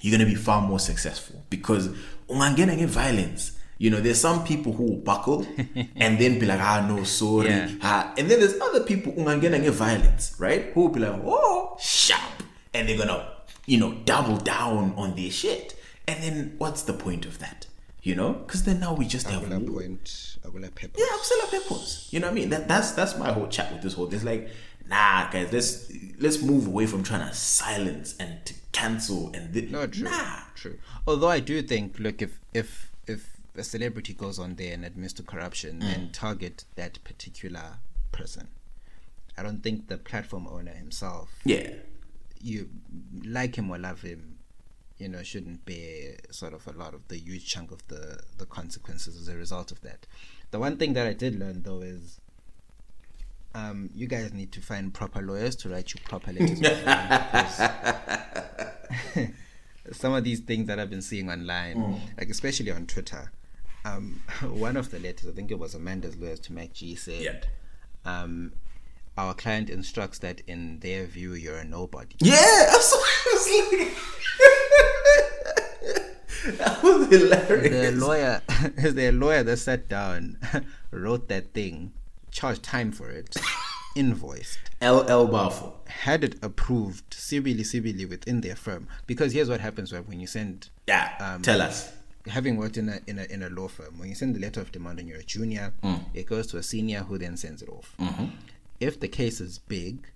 you're 0.00 0.16
going 0.16 0.28
to 0.28 0.34
be 0.34 0.40
far 0.40 0.62
more 0.62 0.78
successful. 0.78 1.42
Because 1.50 1.88
ungangena 2.28 2.76
nge-violence 2.76 3.52
you 3.78 3.90
know 3.90 4.00
there's 4.00 4.18
some 4.18 4.42
people 4.42 4.72
who 4.72 4.84
will 4.84 4.96
buckle 4.96 5.46
and 5.96 6.18
then 6.18 6.38
be 6.38 6.46
like 6.46 6.60
ah 6.60 6.84
no 6.88 7.04
sorry. 7.04 7.48
Yeah. 7.48 7.70
ah. 7.82 8.14
and 8.16 8.28
then 8.30 8.40
there's 8.40 8.58
other 8.60 8.82
people 8.84 9.12
ungangena 9.12 9.58
nge-violence 9.60 10.34
right? 10.38 10.72
Who 10.74 10.82
will 10.82 10.88
be 10.88 11.00
like 11.00 11.20
oh 11.24 11.76
sharp. 11.80 12.42
And 12.74 12.88
they're 12.88 12.98
gonna 12.98 13.28
you 13.66 13.78
know 13.78 13.94
double 14.04 14.36
down 14.38 14.94
on 14.96 15.14
their 15.14 15.30
shit 15.30 15.75
and 16.08 16.22
then 16.22 16.54
what's 16.58 16.82
the 16.82 16.92
point 16.92 17.26
of 17.26 17.38
that 17.38 17.66
you 18.02 18.14
know 18.14 18.32
because 18.32 18.64
then 18.64 18.80
now 18.80 18.94
we 18.94 19.04
just 19.06 19.26
have 19.28 19.48
war. 19.50 19.60
point, 19.60 20.36
pepper. 20.74 20.98
Yeah, 20.98 21.06
I'm 21.12 21.18
still 21.22 21.40
a 21.44 21.46
peppers. 21.50 22.08
You 22.10 22.20
know 22.20 22.26
what 22.28 22.32
I 22.32 22.34
mean? 22.34 22.50
That 22.50 22.68
that's 22.68 22.92
that's 22.92 23.18
my 23.18 23.32
whole 23.32 23.48
chat 23.48 23.72
with 23.72 23.82
this 23.82 23.94
whole. 23.94 24.12
It's 24.14 24.22
like, 24.24 24.48
nah, 24.88 25.28
guys, 25.30 25.52
let's 25.52 25.92
let's 26.20 26.40
move 26.40 26.66
away 26.68 26.86
from 26.86 27.02
trying 27.02 27.26
to 27.28 27.34
silence 27.34 28.14
and 28.20 28.44
to 28.46 28.54
cancel 28.72 29.32
and 29.34 29.52
thi- 29.52 29.68
No, 29.70 29.86
true. 29.86 30.04
nah. 30.04 30.40
True. 30.54 30.78
Although 31.06 31.28
I 31.30 31.40
do 31.40 31.60
think, 31.62 31.98
look, 31.98 32.22
if 32.22 32.38
if 32.54 32.92
if 33.06 33.36
a 33.56 33.64
celebrity 33.64 34.12
goes 34.14 34.38
on 34.38 34.54
there 34.54 34.72
and 34.72 34.84
admits 34.84 35.12
to 35.14 35.22
corruption, 35.22 35.78
Mm. 35.78 35.80
then 35.80 36.10
target 36.12 36.64
that 36.76 37.02
particular 37.04 37.78
person. 38.12 38.48
I 39.36 39.42
don't 39.42 39.62
think 39.62 39.88
the 39.88 39.98
platform 39.98 40.46
owner 40.46 40.72
himself, 40.72 41.28
Yeah, 41.44 41.70
you 42.40 42.68
like 43.24 43.56
him 43.56 43.68
or 43.70 43.78
love 43.78 44.00
him, 44.02 44.35
you 44.98 45.08
know, 45.08 45.22
shouldn't 45.22 45.64
bear 45.64 46.16
sort 46.30 46.52
of 46.54 46.66
a 46.66 46.72
lot 46.72 46.94
of 46.94 47.06
the 47.08 47.16
huge 47.18 47.46
chunk 47.46 47.70
of 47.70 47.86
the 47.88 48.20
the 48.38 48.46
consequences 48.46 49.16
as 49.20 49.28
a 49.28 49.36
result 49.36 49.70
of 49.72 49.80
that. 49.82 50.06
The 50.50 50.58
one 50.58 50.76
thing 50.76 50.94
that 50.94 51.06
I 51.06 51.12
did 51.12 51.38
learn 51.38 51.62
though 51.62 51.82
is. 51.82 52.20
Um, 53.54 53.88
you 53.94 54.06
guys 54.06 54.34
need 54.34 54.52
to 54.52 54.60
find 54.60 54.92
proper 54.92 55.22
lawyers 55.22 55.56
to 55.56 55.70
write 55.70 55.94
you 55.94 56.00
proper 56.04 56.30
letters. 56.30 56.60
some 59.92 60.12
of 60.14 60.24
these 60.24 60.40
things 60.40 60.66
that 60.66 60.78
I've 60.78 60.90
been 60.90 61.00
seeing 61.00 61.30
online, 61.30 62.02
like 62.18 62.28
especially 62.28 62.70
on 62.70 62.84
Twitter. 62.86 63.32
Um, 63.86 64.20
one 64.42 64.76
of 64.76 64.90
the 64.90 64.98
letters, 64.98 65.26
I 65.28 65.32
think 65.32 65.50
it 65.50 65.58
was 65.58 65.74
Amanda's 65.74 66.16
lawyers 66.16 66.40
to 66.40 66.52
MacG, 66.52 66.98
said, 66.98 67.22
Yeah. 67.22 67.40
um, 68.04 68.52
"Our 69.16 69.32
client 69.32 69.70
instructs 69.70 70.18
that 70.18 70.42
in 70.46 70.80
their 70.80 71.06
view 71.06 71.32
you're 71.34 71.56
a 71.58 71.64
nobody." 71.64 72.16
yeah. 72.18 72.66
That's 72.70 72.92
what 72.92 73.08
I 73.08 73.32
was 73.32 73.48
like. 73.82 73.92
That 76.52 76.82
was 76.82 77.08
hilarious. 77.08 77.94
The 77.94 78.06
lawyer, 78.06 78.42
the 78.76 79.12
lawyer 79.12 79.42
that 79.42 79.56
sat 79.58 79.88
down, 79.88 80.38
wrote 80.90 81.28
that 81.28 81.52
thing, 81.52 81.92
charged 82.30 82.62
time 82.62 82.92
for 82.92 83.10
it, 83.10 83.36
invoiced, 83.96 84.58
LL 84.82 85.26
Bafo. 85.28 85.72
had 85.88 86.22
it 86.24 86.36
approved, 86.42 87.14
civilly, 87.14 87.64
civilly 87.64 88.04
within 88.04 88.40
their 88.42 88.56
firm. 88.56 88.88
Because 89.06 89.32
here's 89.32 89.48
what 89.48 89.60
happens 89.60 89.92
when 89.92 90.20
you 90.20 90.26
send 90.26 90.68
Yeah. 90.86 91.12
Um, 91.20 91.42
tell 91.42 91.60
us. 91.62 91.92
having 92.28 92.56
worked 92.56 92.76
in 92.76 92.88
a, 92.88 93.00
in 93.06 93.18
a 93.18 93.24
in 93.24 93.42
a 93.42 93.48
law 93.48 93.68
firm, 93.68 93.98
when 93.98 94.08
you 94.08 94.14
send 94.14 94.34
the 94.34 94.40
letter 94.40 94.60
of 94.60 94.72
demand 94.72 94.98
and 94.98 95.08
you're 95.08 95.18
a 95.20 95.24
junior, 95.24 95.72
it 96.14 96.26
goes 96.26 96.46
to 96.48 96.58
a 96.58 96.62
senior 96.62 97.00
who 97.00 97.18
then 97.18 97.36
sends 97.36 97.62
it 97.62 97.68
off. 97.68 97.94
If 98.80 99.00
the 99.00 99.08
case 99.08 99.40
is 99.40 99.58
big, 99.58 100.06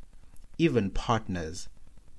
even 0.58 0.90
partners 0.90 1.68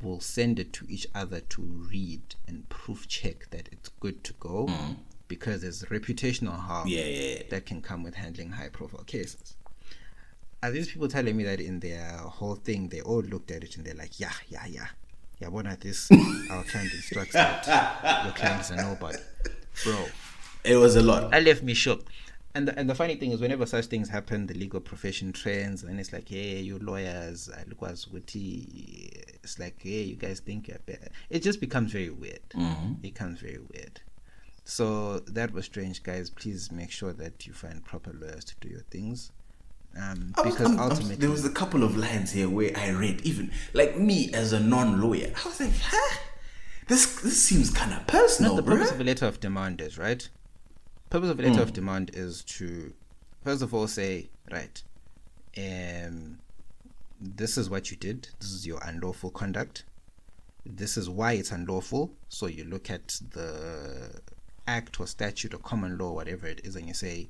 will 0.01 0.19
send 0.19 0.59
it 0.59 0.73
to 0.73 0.85
each 0.89 1.07
other 1.13 1.39
to 1.39 1.61
read 1.61 2.35
and 2.47 2.67
proof 2.69 3.07
check 3.07 3.49
that 3.51 3.69
it's 3.71 3.89
good 3.99 4.23
to 4.23 4.33
go 4.33 4.67
hmm. 4.67 4.93
because 5.27 5.61
there's 5.61 5.83
reputational 5.83 6.59
harm 6.59 6.87
Yeah, 6.87 7.05
yeah, 7.05 7.35
yeah. 7.35 7.43
that 7.49 7.65
can 7.65 7.81
come 7.81 8.03
with 8.03 8.15
handling 8.15 8.51
high 8.51 8.69
profile 8.69 9.03
cases. 9.03 9.55
Are 10.63 10.71
these 10.71 10.91
people 10.91 11.07
telling 11.07 11.35
me 11.35 11.43
that 11.45 11.59
in 11.59 11.79
their 11.79 12.17
whole 12.17 12.55
thing 12.55 12.89
they 12.89 13.01
all 13.01 13.21
looked 13.21 13.51
at 13.51 13.63
it 13.63 13.77
and 13.77 13.85
they're 13.85 13.95
like, 13.95 14.19
yeah, 14.19 14.33
yeah, 14.47 14.65
yeah. 14.67 14.87
Yeah, 15.39 15.47
what 15.47 15.65
at 15.65 15.81
this 15.81 16.09
our 16.51 16.63
client 16.63 16.93
instructs 16.93 17.33
that 17.33 18.23
your 18.23 18.33
client 18.33 18.61
is 18.61 18.69
a 18.69 18.75
nobody. 18.75 19.17
Bro. 19.83 20.05
It 20.63 20.75
was 20.75 20.95
a 20.95 21.01
lot. 21.01 21.31
That 21.31 21.43
left 21.43 21.63
me 21.63 21.73
shook. 21.73 22.05
And 22.53 22.67
the, 22.67 22.77
and 22.77 22.89
the 22.89 22.95
funny 22.95 23.15
thing 23.15 23.31
is, 23.31 23.39
whenever 23.39 23.65
such 23.65 23.85
things 23.85 24.09
happen, 24.09 24.45
the 24.47 24.53
legal 24.53 24.79
profession 24.81 25.31
trends, 25.31 25.83
and 25.83 25.99
it's 25.99 26.11
like, 26.11 26.27
hey, 26.27 26.59
you 26.59 26.79
lawyers, 26.79 27.49
I 27.49 27.63
look 27.69 27.81
as 27.89 28.07
witty. 28.09 29.23
It's 29.43 29.57
like, 29.57 29.77
hey, 29.81 30.01
you 30.03 30.15
guys 30.15 30.39
think 30.41 30.67
you're 30.67 30.79
better. 30.85 31.07
It 31.29 31.43
just 31.43 31.61
becomes 31.61 31.91
very 31.93 32.09
weird. 32.09 32.41
It 32.53 33.01
becomes 33.01 33.39
very 33.39 33.59
weird. 33.73 34.01
So 34.65 35.19
that 35.19 35.51
was 35.53 35.65
strange, 35.65 36.03
guys. 36.03 36.29
Please 36.29 36.71
make 36.71 36.91
sure 36.91 37.13
that 37.13 37.47
you 37.47 37.53
find 37.53 37.83
proper 37.83 38.11
lawyers 38.13 38.43
to 38.45 38.55
do 38.61 38.67
your 38.69 38.83
things. 38.91 39.31
Um, 39.97 40.33
was- 40.37 40.45
because 40.53 40.67
I'm- 40.67 40.79
I'm- 40.79 40.91
ultimately, 40.91 41.15
there 41.15 41.29
was 41.29 41.45
a 41.45 41.49
couple 41.51 41.83
of 41.83 41.97
lines 41.97 42.31
here 42.31 42.49
where 42.49 42.71
I 42.77 42.89
read, 42.91 43.21
even 43.21 43.51
like 43.73 43.97
me 43.97 44.31
as 44.33 44.53
a 44.53 44.59
non-lawyer, 44.59 45.33
I 45.43 45.47
was 45.47 45.59
like, 45.59 45.73
huh? 45.81 46.17
This 46.87 47.21
this 47.21 47.41
seems 47.41 47.69
kind 47.69 47.93
of 47.93 48.05
personal, 48.07 48.55
Not 48.55 48.65
the 48.65 48.71
purpose 48.71 48.89
bruh. 48.89 48.95
of 48.95 49.01
a 49.01 49.03
letter 49.05 49.25
of 49.25 49.39
demand 49.39 49.79
is 49.81 49.97
right. 49.97 50.27
Purpose 51.11 51.29
of 51.29 51.41
a 51.41 51.43
letter 51.43 51.61
of 51.61 51.73
demand 51.73 52.11
is 52.13 52.41
to, 52.45 52.93
first 53.43 53.61
of 53.61 53.73
all, 53.73 53.85
say 53.85 54.29
right, 54.49 54.81
um, 55.57 56.39
this 57.19 57.57
is 57.57 57.69
what 57.69 57.91
you 57.91 57.97
did. 57.97 58.29
This 58.39 58.51
is 58.51 58.65
your 58.65 58.79
unlawful 58.81 59.29
conduct. 59.29 59.83
This 60.65 60.95
is 60.95 61.09
why 61.09 61.33
it's 61.33 61.51
unlawful. 61.51 62.13
So 62.29 62.47
you 62.47 62.63
look 62.63 62.89
at 62.89 63.19
the 63.31 64.21
act 64.65 65.01
or 65.01 65.05
statute 65.05 65.53
or 65.53 65.57
common 65.57 65.97
law, 65.97 66.13
whatever 66.13 66.47
it 66.47 66.61
is, 66.63 66.77
and 66.77 66.87
you 66.87 66.93
say 66.93 67.27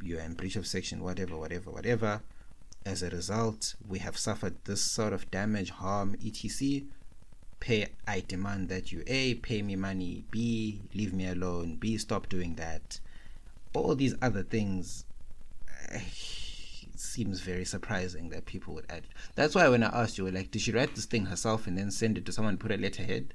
you're 0.00 0.20
in 0.20 0.34
breach 0.34 0.54
of 0.54 0.68
section, 0.68 1.02
whatever, 1.02 1.36
whatever, 1.36 1.72
whatever. 1.72 2.22
As 2.86 3.02
a 3.02 3.10
result, 3.10 3.74
we 3.88 3.98
have 3.98 4.16
suffered 4.16 4.54
this 4.66 4.82
sort 4.82 5.12
of 5.12 5.28
damage, 5.32 5.70
harm, 5.70 6.14
etc 6.24 6.82
pay 7.60 7.86
i 8.06 8.22
demand 8.26 8.68
that 8.68 8.90
you 8.90 9.02
a 9.06 9.34
pay 9.34 9.62
me 9.62 9.76
money 9.76 10.24
b 10.30 10.80
leave 10.94 11.12
me 11.12 11.28
alone 11.28 11.76
b 11.76 11.96
stop 11.96 12.28
doing 12.28 12.54
that 12.56 12.98
all 13.74 13.94
these 13.94 14.14
other 14.20 14.42
things 14.42 15.04
it 15.90 16.02
seems 16.96 17.40
very 17.40 17.64
surprising 17.64 18.28
that 18.28 18.44
people 18.44 18.74
would 18.74 18.84
add 18.90 19.02
that's 19.34 19.54
why 19.54 19.68
when 19.68 19.82
i 19.82 20.02
asked 20.02 20.18
you 20.18 20.30
like 20.30 20.50
did 20.50 20.60
she 20.60 20.72
write 20.72 20.94
this 20.94 21.06
thing 21.06 21.26
herself 21.26 21.66
and 21.66 21.78
then 21.78 21.90
send 21.90 22.18
it 22.18 22.26
to 22.26 22.32
someone 22.32 22.56
put 22.56 22.70
a 22.70 22.76
letterhead 22.76 23.32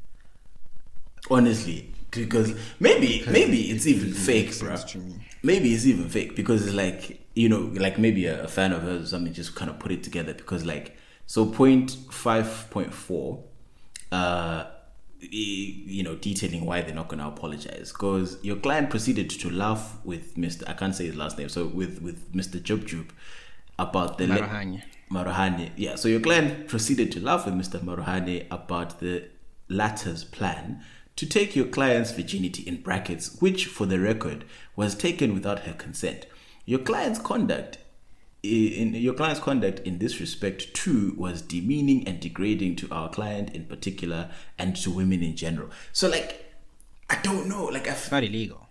Honestly, 1.29 1.91
because 2.11 2.55
maybe 2.79 3.23
maybe 3.27 3.71
it's 3.71 3.87
even 3.87 4.13
fake, 4.13 4.57
bro. 4.59 4.75
sense 4.75 4.83
to 4.91 4.99
me. 4.99 5.15
Maybe 5.41 5.73
it's 5.73 5.85
even 5.85 6.07
fake 6.07 6.35
because 6.35 6.65
it's 6.65 6.75
like 6.75 7.19
you 7.33 7.49
know, 7.49 7.71
like 7.79 7.97
maybe 7.97 8.27
a, 8.27 8.43
a 8.43 8.47
fan 8.47 8.71
of 8.71 8.83
hers 8.83 9.03
or 9.03 9.07
something 9.07 9.33
just 9.33 9.55
kind 9.55 9.71
of 9.71 9.79
put 9.79 9.91
it 9.91 10.03
together 10.03 10.33
because 10.33 10.65
like 10.65 10.95
so 11.25 11.45
point 11.47 11.97
five 12.11 12.67
point 12.69 12.93
four, 12.93 13.43
uh, 14.11 14.65
you 15.19 16.03
know, 16.03 16.15
detailing 16.15 16.65
why 16.65 16.81
they're 16.81 16.95
not 16.95 17.07
going 17.07 17.19
to 17.19 17.27
apologize 17.27 17.91
because 17.91 18.37
your 18.43 18.57
client 18.57 18.89
proceeded 18.89 19.29
to 19.29 19.49
laugh 19.49 19.97
with 20.03 20.37
Mister 20.37 20.65
I 20.67 20.73
can't 20.73 20.95
say 20.95 21.05
his 21.07 21.15
last 21.15 21.37
name, 21.37 21.49
so 21.49 21.65
with 21.65 22.01
with 22.01 22.33
Mister 22.33 22.59
Jub 22.59 22.85
Jub 22.85 23.09
about 23.79 24.17
the 24.17 24.27
le- 24.27 24.39
Maarohanye. 24.39 24.83
Maarohanye. 25.11 25.71
Yeah, 25.75 25.95
so 25.95 26.07
your 26.07 26.19
client 26.19 26.67
proceeded 26.67 27.11
to 27.13 27.19
laugh 27.19 27.45
with 27.45 27.55
Mr. 27.55 27.79
Maarohanye 27.79 28.47
about 28.51 28.99
the 28.99 29.27
latter's 29.69 30.23
plan 30.23 30.83
to 31.15 31.25
take 31.25 31.55
your 31.55 31.65
client's 31.65 32.11
virginity 32.11 32.63
in 32.63 32.81
brackets, 32.81 33.37
which, 33.39 33.67
for 33.67 33.85
the 33.85 33.99
record, 33.99 34.45
was 34.75 34.95
taken 34.95 35.33
without 35.33 35.59
her 35.61 35.73
consent. 35.73 36.25
Your 36.65 36.79
client's 36.79 37.19
conduct 37.19 37.77
in 38.45 38.93
your 38.95 39.13
client's 39.13 39.39
conduct 39.39 39.79
in 39.79 39.99
this 39.99 40.19
respect 40.19 40.73
too 40.73 41.13
was 41.17 41.41
demeaning 41.41 42.07
and 42.07 42.19
degrading 42.19 42.75
to 42.77 42.87
our 42.91 43.09
client 43.09 43.53
in 43.55 43.65
particular 43.65 44.31
and 44.57 44.75
to 44.77 44.91
women 44.91 45.23
in 45.23 45.35
general. 45.35 45.69
So 45.91 46.07
like, 46.09 46.53
I 47.09 47.19
don't 47.21 47.47
know. 47.47 47.65
Like, 47.65 47.87
I 47.87 47.91
It's 47.91 48.11
not 48.11 48.23
illegal. 48.23 48.69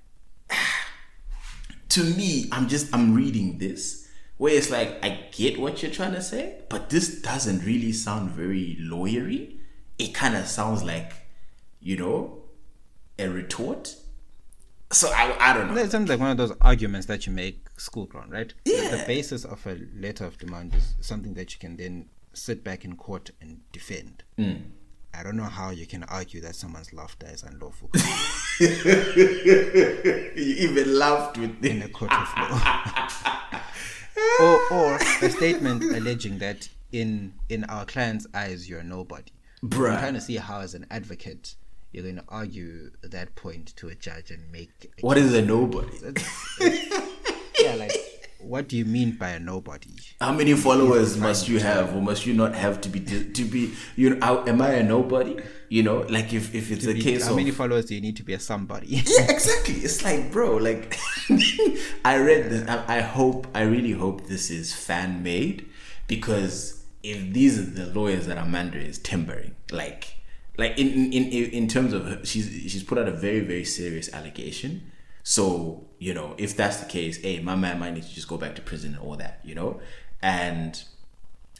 to 1.90 2.04
me, 2.04 2.48
I'm 2.52 2.68
just 2.68 2.94
I'm 2.94 3.14
reading 3.14 3.58
this 3.58 4.08
where 4.36 4.54
it's 4.54 4.70
like 4.70 5.04
I 5.04 5.28
get 5.32 5.58
what 5.58 5.82
you're 5.82 5.92
trying 5.92 6.12
to 6.14 6.22
say, 6.22 6.58
but 6.68 6.90
this 6.90 7.20
doesn't 7.22 7.64
really 7.64 7.92
sound 7.92 8.30
very 8.30 8.76
lawyery. 8.80 9.58
It 9.98 10.12
kind 10.14 10.36
of 10.36 10.46
sounds 10.46 10.82
like, 10.82 11.12
you 11.80 11.96
know, 11.96 12.42
a 13.18 13.28
retort. 13.28 13.94
So 14.90 15.08
I, 15.08 15.36
I 15.38 15.54
don't 15.54 15.74
know. 15.74 15.80
it 15.80 15.90
sounds 15.90 16.08
like 16.08 16.20
one 16.20 16.30
of 16.30 16.36
those 16.36 16.52
arguments 16.60 17.06
that 17.06 17.26
you 17.26 17.32
make 17.32 17.63
schoolground, 17.76 18.30
right? 18.32 18.52
Yeah. 18.64 18.96
The 18.96 19.04
basis 19.06 19.44
of 19.44 19.66
a 19.66 19.78
letter 19.96 20.24
of 20.24 20.38
demand 20.38 20.74
is 20.74 20.94
something 21.00 21.34
that 21.34 21.52
you 21.52 21.58
can 21.58 21.76
then 21.76 22.08
sit 22.32 22.62
back 22.64 22.84
in 22.84 22.96
court 22.96 23.30
and 23.40 23.60
defend. 23.72 24.22
Hmm. 24.36 24.54
I 25.16 25.22
don't 25.22 25.36
know 25.36 25.44
how 25.44 25.70
you 25.70 25.86
can 25.86 26.02
argue 26.04 26.40
that 26.40 26.56
someone's 26.56 26.92
laughter 26.92 27.28
is 27.30 27.44
unlawful 27.44 27.88
You 28.60 30.34
even 30.36 30.98
laughed 30.98 31.38
with 31.38 31.64
in 31.64 31.82
a 31.82 31.88
court 31.88 32.12
of 32.12 32.28
law. 32.36 33.08
or, 34.40 34.72
or 34.72 34.96
a 35.22 35.30
statement 35.30 35.84
alleging 35.84 36.38
that 36.38 36.68
in 36.92 37.34
in 37.48 37.64
our 37.64 37.84
client's 37.84 38.26
eyes 38.34 38.68
you're 38.68 38.82
nobody. 38.82 39.30
Bruh. 39.64 39.92
I'm 39.92 39.98
trying 40.00 40.14
to 40.14 40.20
see 40.20 40.36
how, 40.36 40.60
as 40.60 40.74
an 40.74 40.86
advocate, 40.90 41.54
you're 41.92 42.02
going 42.02 42.16
to 42.16 42.24
argue 42.28 42.90
that 43.02 43.34
point 43.34 43.74
to 43.76 43.88
a 43.88 43.94
judge 43.94 44.30
and 44.30 44.50
make. 44.52 44.92
A 44.98 45.06
What 45.06 45.16
is 45.16 45.32
a 45.32 45.42
nobody? 45.42 45.96
It's- 45.98 46.60
it's- 46.60 47.10
yeah, 47.60 47.74
like 47.74 47.92
what 48.40 48.68
do 48.68 48.76
you 48.76 48.84
mean 48.84 49.12
by 49.12 49.30
a 49.30 49.40
nobody? 49.40 49.90
How 50.20 50.32
many 50.32 50.54
followers 50.54 51.16
must 51.16 51.48
you 51.48 51.58
have, 51.60 51.94
or 51.94 52.02
must 52.02 52.26
you 52.26 52.34
not 52.34 52.54
have 52.54 52.80
to 52.82 52.88
be 52.88 53.00
to 53.00 53.44
be? 53.44 53.72
You 53.96 54.10
know, 54.10 54.18
how- 54.26 54.44
am 54.46 54.60
I 54.60 54.70
a 54.70 54.82
nobody? 54.82 55.36
You 55.68 55.82
know, 55.82 56.04
like 56.08 56.32
if 56.32 56.54
if 56.54 56.70
it's 56.70 56.86
a 56.86 56.94
case 56.94 57.24
How 57.24 57.30
of 57.30 57.36
many 57.36 57.50
followers 57.50 57.86
do 57.86 57.94
you 57.94 58.00
need 58.00 58.16
to 58.16 58.22
be 58.22 58.34
a 58.34 58.40
somebody? 58.40 58.86
yeah, 59.06 59.30
exactly. 59.30 59.74
It's 59.76 60.04
like, 60.04 60.30
bro, 60.30 60.56
like 60.56 60.96
I 62.04 62.18
read 62.18 62.50
this. 62.50 62.68
I, 62.68 62.98
I 62.98 63.00
hope, 63.00 63.46
I 63.54 63.62
really 63.62 63.92
hope 63.92 64.26
this 64.26 64.50
is 64.50 64.74
fan 64.74 65.22
made 65.22 65.66
because 66.06 66.84
if 67.02 67.32
these 67.32 67.58
are 67.58 67.62
the 67.70 67.86
lawyers 67.86 68.26
that 68.26 68.38
Amanda 68.38 68.78
is 68.78 68.98
timbering, 68.98 69.54
like, 69.72 70.16
like 70.58 70.78
in 70.78 71.12
in 71.12 71.24
in, 71.24 71.50
in 71.50 71.68
terms 71.68 71.92
of 71.92 72.06
her, 72.06 72.24
she's 72.24 72.46
she's 72.70 72.82
put 72.82 72.98
out 72.98 73.08
a 73.08 73.12
very 73.12 73.40
very 73.40 73.64
serious 73.64 74.12
allegation. 74.12 74.90
So 75.24 75.88
you 75.98 76.14
know, 76.14 76.34
if 76.38 76.54
that's 76.56 76.76
the 76.76 76.86
case, 76.86 77.16
hey, 77.16 77.40
my 77.40 77.56
man 77.56 77.80
might 77.80 77.94
need 77.94 78.04
to 78.04 78.14
just 78.14 78.28
go 78.28 78.36
back 78.36 78.54
to 78.56 78.62
prison 78.62 78.94
and 78.94 79.02
all 79.02 79.16
that, 79.16 79.40
you 79.42 79.54
know, 79.54 79.80
and 80.22 80.82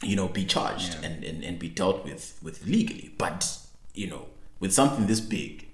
you 0.03 0.15
know 0.15 0.27
be 0.27 0.45
charged 0.45 0.97
and, 1.03 1.23
and 1.23 1.43
and 1.43 1.59
be 1.59 1.67
dealt 1.67 2.05
with 2.05 2.39
with 2.41 2.65
legally. 2.65 3.13
But 3.17 3.57
you 3.93 4.07
know, 4.07 4.27
with 4.59 4.71
something 4.71 5.07
this 5.07 5.19
big, 5.19 5.67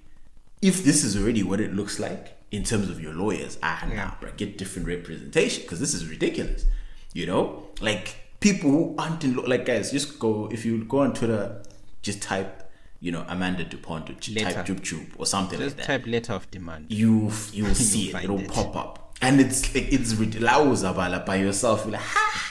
if 0.60 0.82
this 0.82 1.04
is 1.04 1.16
already 1.16 1.42
what 1.42 1.60
it 1.60 1.74
looks 1.74 2.00
like 2.00 2.38
in 2.50 2.64
terms 2.64 2.88
of 2.88 3.00
your 3.00 3.14
lawyers, 3.14 3.58
ah, 3.62 3.86
nah, 3.92 4.12
bro, 4.20 4.30
get 4.36 4.58
different 4.58 4.88
representation 4.88 5.62
because 5.62 5.80
this 5.80 5.94
is 5.94 6.08
ridiculous. 6.08 6.66
You 7.12 7.26
know, 7.26 7.68
like 7.80 8.16
people 8.40 8.70
who 8.70 8.94
aren't 8.98 9.22
in 9.24 9.36
law, 9.36 9.44
like 9.44 9.66
guys, 9.66 9.90
just 9.90 10.18
go 10.18 10.48
if 10.50 10.64
you 10.64 10.84
go 10.84 11.00
on 11.00 11.14
Twitter, 11.14 11.62
just 12.00 12.22
type, 12.22 12.61
you 13.02 13.10
know, 13.10 13.24
Amanda 13.28 13.64
du-Pont 13.64 14.08
or 14.08 14.12
just 14.14 14.38
type. 14.38 14.64
Jub 14.64 14.80
Jub 14.80 15.06
or 15.18 15.26
something 15.26 15.58
Just 15.58 15.76
like 15.76 15.86
that. 15.86 15.98
type 15.98 16.06
letter 16.06 16.34
of 16.34 16.48
demand. 16.52 16.86
You 16.88 17.32
you 17.52 17.64
will 17.64 17.74
see 17.90 18.10
it. 18.10 18.22
It'll 18.22 18.38
it. 18.38 18.48
pop 18.48 18.76
up, 18.76 19.16
and 19.20 19.40
it's 19.40 19.74
like 19.74 19.92
it's 19.92 20.14
ridiculous 20.14 20.82
by 20.84 21.34
yourself. 21.36 21.82
You're 21.84 21.94
like, 21.94 22.00
ha. 22.00 22.48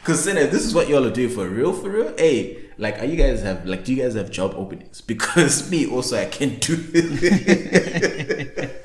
Because 0.00 0.24
then 0.24 0.38
if 0.38 0.50
this 0.50 0.64
is 0.64 0.74
what 0.74 0.88
y'all 0.88 1.04
are 1.04 1.10
doing 1.10 1.28
for 1.28 1.46
real, 1.46 1.74
for 1.74 1.90
real, 1.90 2.14
hey, 2.16 2.56
like, 2.78 2.98
are 2.98 3.04
you 3.04 3.16
guys 3.16 3.42
have 3.42 3.66
like, 3.66 3.84
do 3.84 3.92
you 3.94 4.02
guys 4.02 4.14
have 4.14 4.30
job 4.30 4.54
openings? 4.56 5.00
Because 5.06 5.70
me 5.70 5.86
also, 5.86 6.16
I 6.16 6.24
can 6.24 6.58
do 6.60 6.82
it. 6.94 8.80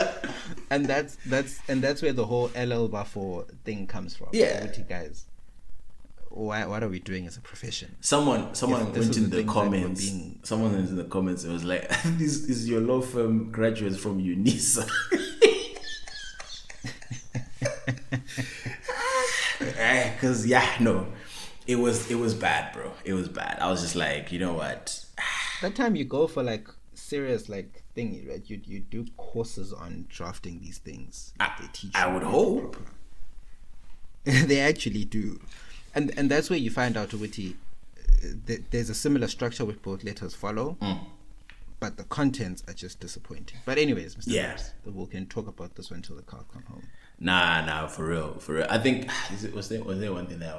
and 0.69 0.85
that's 0.85 1.15
that's 1.25 1.59
and 1.69 1.81
that's 1.81 2.01
where 2.01 2.11
the 2.11 2.25
whole 2.25 2.47
LL 2.47 2.89
Bafo 2.89 3.47
thing 3.63 3.87
comes 3.87 4.17
from. 4.17 4.27
Yeah. 4.33 4.65
You 4.77 4.83
guys 4.83 5.27
why 6.35 6.65
what 6.65 6.83
are 6.83 6.89
we 6.89 6.99
doing 6.99 7.25
as 7.27 7.37
a 7.37 7.41
profession? 7.41 7.95
Someone, 8.01 8.53
someone 8.55 8.91
went 8.91 8.97
in 8.97 9.01
the 9.01 9.01
the 9.01 9.13
things 9.13 9.29
that 9.31 9.45
were 9.47 9.53
comments. 9.53 10.09
being- 10.09 10.39
Someone 10.43 10.73
went 10.73 10.89
in 10.89 10.95
the 10.97 11.05
comments. 11.05 11.43
It 11.43 11.51
was 11.51 11.63
like, 11.63 11.89
"This 12.17 12.43
is 12.49 12.67
your 12.69 12.81
law 12.81 13.01
firm 13.01 13.51
graduates 13.51 13.97
from 13.97 14.19
UNISA." 14.21 14.87
Eh, 19.77 20.13
because 20.13 20.45
yeah, 20.45 20.75
no, 20.79 21.07
it 21.65 21.77
was 21.77 22.09
it 22.11 22.15
was 22.15 22.33
bad, 22.33 22.73
bro. 22.73 22.91
It 23.03 23.13
was 23.13 23.29
bad. 23.29 23.57
I 23.59 23.69
was 23.69 23.81
just 23.81 23.95
like, 23.95 24.31
you 24.31 24.39
know 24.39 24.53
what? 24.53 25.03
That 25.61 25.73
time 25.75 25.95
you 25.95 26.03
go 26.03 26.27
for 26.27 26.43
like 26.43 26.67
serious 26.93 27.47
like 27.47 27.81
thing, 27.95 28.25
right? 28.29 28.43
You 28.45 28.59
you 28.65 28.79
do 28.81 29.05
courses 29.17 29.71
on 29.71 30.05
drafting 30.09 30.59
these 30.59 30.79
things. 30.79 31.33
I, 31.39 31.51
they 31.59 31.67
teach 31.71 31.95
I 31.95 32.13
would 32.13 32.23
hope. 32.23 32.75
they 34.25 34.59
actually 34.59 35.05
do, 35.05 35.39
and 35.95 36.11
and 36.17 36.29
that's 36.29 36.49
where 36.49 36.59
you 36.59 36.69
find 36.69 36.95
out 36.97 37.13
Witty. 37.13 37.55
Th- 38.47 38.61
there's 38.71 38.89
a 38.89 38.95
similar 38.95 39.27
structure 39.27 39.65
with 39.65 39.81
both 39.81 40.03
letters 40.03 40.33
follow, 40.33 40.77
Mm. 40.81 40.99
but 41.79 41.97
the 41.97 42.03
contents 42.05 42.63
are 42.67 42.73
just 42.73 42.99
disappointing. 42.99 43.59
But 43.65 43.77
anyways, 43.77 44.15
Mr. 44.15 44.23
Yeah. 44.27 44.57
We 44.85 45.05
can 45.07 45.27
talk 45.27 45.47
about 45.47 45.75
this 45.75 45.91
one 45.91 45.97
until 45.97 46.15
the 46.15 46.23
car 46.23 46.43
come 46.51 46.63
home. 46.63 46.83
Nah, 47.19 47.65
nah, 47.65 47.87
for 47.87 48.05
real, 48.05 48.33
for 48.39 48.55
real. 48.55 48.67
I 48.69 48.77
think 48.77 49.09
is 49.31 49.43
it, 49.43 49.53
was 49.53 49.69
there 49.69 49.83
was 49.83 49.99
there 49.99 50.11
one 50.11 50.27
thing 50.27 50.39
that 50.39 50.53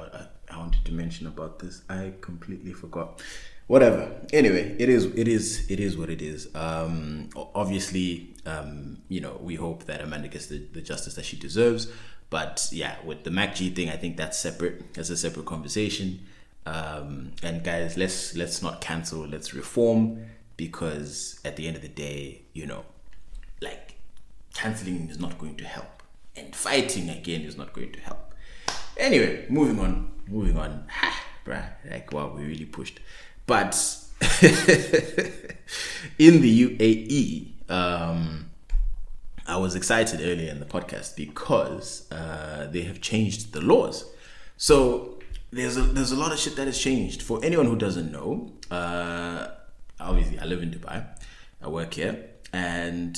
I, 0.49 0.53
I 0.53 0.57
wanted 0.57 0.83
to 0.85 0.91
mention 0.93 1.27
about 1.27 1.59
this? 1.59 1.81
I 1.89 2.13
completely 2.21 2.73
forgot. 2.73 3.21
Whatever. 3.67 4.09
Anyway, 4.31 4.75
it 4.79 4.87
is 4.87 5.05
it 5.05 5.27
is 5.27 5.69
it 5.69 5.79
is 5.81 5.97
what 5.97 6.09
it 6.09 6.21
is. 6.21 6.47
Um, 6.55 7.29
obviously, 7.53 8.33
um, 8.45 8.99
you 9.09 9.19
know, 9.19 9.37
we 9.41 9.55
hope 9.55 9.83
that 9.85 9.99
Amanda 10.01 10.29
gets 10.29 10.45
the, 10.47 10.59
the 10.71 10.81
justice 10.81 11.15
that 11.15 11.25
she 11.25 11.35
deserves. 11.37 11.87
But 12.29 12.67
yeah, 12.71 12.95
with 13.05 13.23
the 13.23 13.29
MacG 13.29 13.75
thing, 13.75 13.89
I 13.89 13.95
think 13.95 14.17
that's 14.17 14.37
separate. 14.37 14.93
That's 14.93 15.09
a 15.09 15.17
separate 15.17 15.45
conversation. 15.45 16.25
Um, 16.65 17.31
and 17.41 17.63
guys, 17.63 17.97
let's 17.97 18.35
let's 18.35 18.61
not 18.61 18.81
cancel. 18.81 19.25
Let's 19.25 19.53
reform 19.53 20.25
because 20.57 21.39
at 21.45 21.55
the 21.55 21.67
end 21.67 21.77
of 21.77 21.81
the 21.81 21.87
day, 21.87 22.41
you 22.53 22.65
know, 22.65 22.83
like 23.61 23.95
canceling 24.53 25.09
is 25.09 25.19
not 25.19 25.37
going 25.37 25.55
to 25.55 25.65
help 25.65 25.97
and 26.35 26.55
fighting 26.55 27.09
again 27.09 27.41
is 27.41 27.57
not 27.57 27.73
going 27.73 27.91
to 27.91 27.99
help 27.99 28.33
anyway 28.97 29.45
moving 29.49 29.79
on 29.79 30.11
moving 30.27 30.57
on 30.57 30.85
ha, 30.89 31.23
bruh, 31.45 31.69
like 31.89 32.11
wow 32.11 32.33
we 32.35 32.43
really 32.43 32.65
pushed 32.65 32.99
but 33.45 33.73
in 36.17 36.41
the 36.41 36.63
uae 36.63 37.51
um 37.69 38.49
I 39.47 39.55
was 39.57 39.75
excited 39.75 40.19
earlier 40.21 40.51
in 40.51 40.59
the 40.59 40.65
podcast 40.65 41.15
because 41.15 42.11
uh, 42.11 42.67
they 42.69 42.81
have 42.81 42.99
changed 43.01 43.53
the 43.53 43.61
laws. 43.61 44.05
So 44.57 45.19
there's 45.51 45.77
a 45.77 45.81
there's 45.83 46.11
a 46.11 46.17
lot 46.17 46.31
of 46.33 46.39
shit 46.39 46.55
that 46.57 46.67
has 46.67 46.77
changed. 46.77 47.21
For 47.21 47.43
anyone 47.43 47.65
who 47.65 47.77
doesn't 47.77 48.11
know, 48.11 48.51
uh, 48.69 49.47
obviously 49.99 50.37
I 50.39 50.45
live 50.45 50.61
in 50.61 50.71
Dubai, 50.71 51.05
I 51.61 51.67
work 51.69 51.93
here, 51.93 52.25
and 52.51 53.17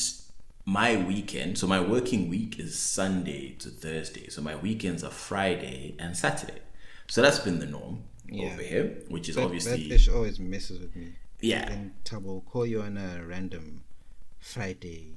my 0.65 0.95
weekend. 1.03 1.57
So 1.57 1.65
my 1.65 1.79
working 1.81 2.29
week 2.29 2.59
is 2.59 2.77
Sunday 2.77 3.55
to 3.59 3.69
Thursday. 3.69 4.29
So 4.29 4.41
my 4.41 4.55
weekends 4.55 5.03
are 5.03 5.09
Friday 5.11 5.95
and 5.97 6.15
Saturday. 6.15 6.61
So 7.07 7.23
that's 7.23 7.39
been 7.39 7.57
the 7.59 7.65
norm 7.65 8.03
Yeah. 8.27 8.53
over 8.53 8.61
here, 8.61 8.85
which 9.09 9.29
is 9.29 9.35
That, 9.35 9.45
obviously 9.45 9.89
that 9.89 10.07
always 10.09 10.39
messes 10.39 10.79
with 10.79 10.95
me. 10.95 11.13
Yeah. 11.41 11.67
Then 11.69 11.95
Tabo 12.05 12.25
will 12.25 12.41
call 12.41 12.67
you 12.67 12.81
on 12.81 12.97
a 12.97 13.25
random 13.25 13.81
Friday 14.39 15.15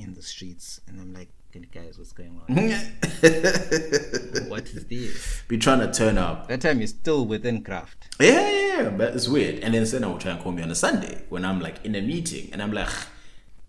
in 0.00 0.14
the 0.14 0.22
streets, 0.22 0.80
and 0.86 1.00
I'm 1.00 1.12
like, 1.12 1.28
guys, 1.72 1.98
what's 1.98 2.12
going 2.12 2.40
on? 2.48 2.56
what 4.48 4.64
is 4.68 4.84
this? 4.86 5.42
be 5.48 5.58
trying 5.58 5.80
to 5.80 5.90
turn 5.92 6.16
up 6.16 6.48
That 6.48 6.60
time 6.60 6.78
you're 6.78 6.86
still 6.86 7.26
within 7.26 7.62
craft. 7.62 8.16
Yeah, 8.20 8.48
yeah, 8.48 8.82
yeah, 8.82 8.90
but 8.90 9.14
it's 9.14 9.28
weird. 9.28 9.62
And 9.62 9.74
then 9.74 9.84
Senna 9.86 10.08
will 10.08 10.18
try 10.18 10.32
and 10.32 10.40
call 10.40 10.52
me 10.52 10.62
on 10.62 10.70
a 10.70 10.74
Sunday 10.74 11.24
when 11.28 11.44
I'm 11.44 11.60
like 11.60 11.84
in 11.84 11.94
a 11.94 12.00
meeting 12.00 12.50
and 12.52 12.62
I'm 12.62 12.72
like, 12.72 12.88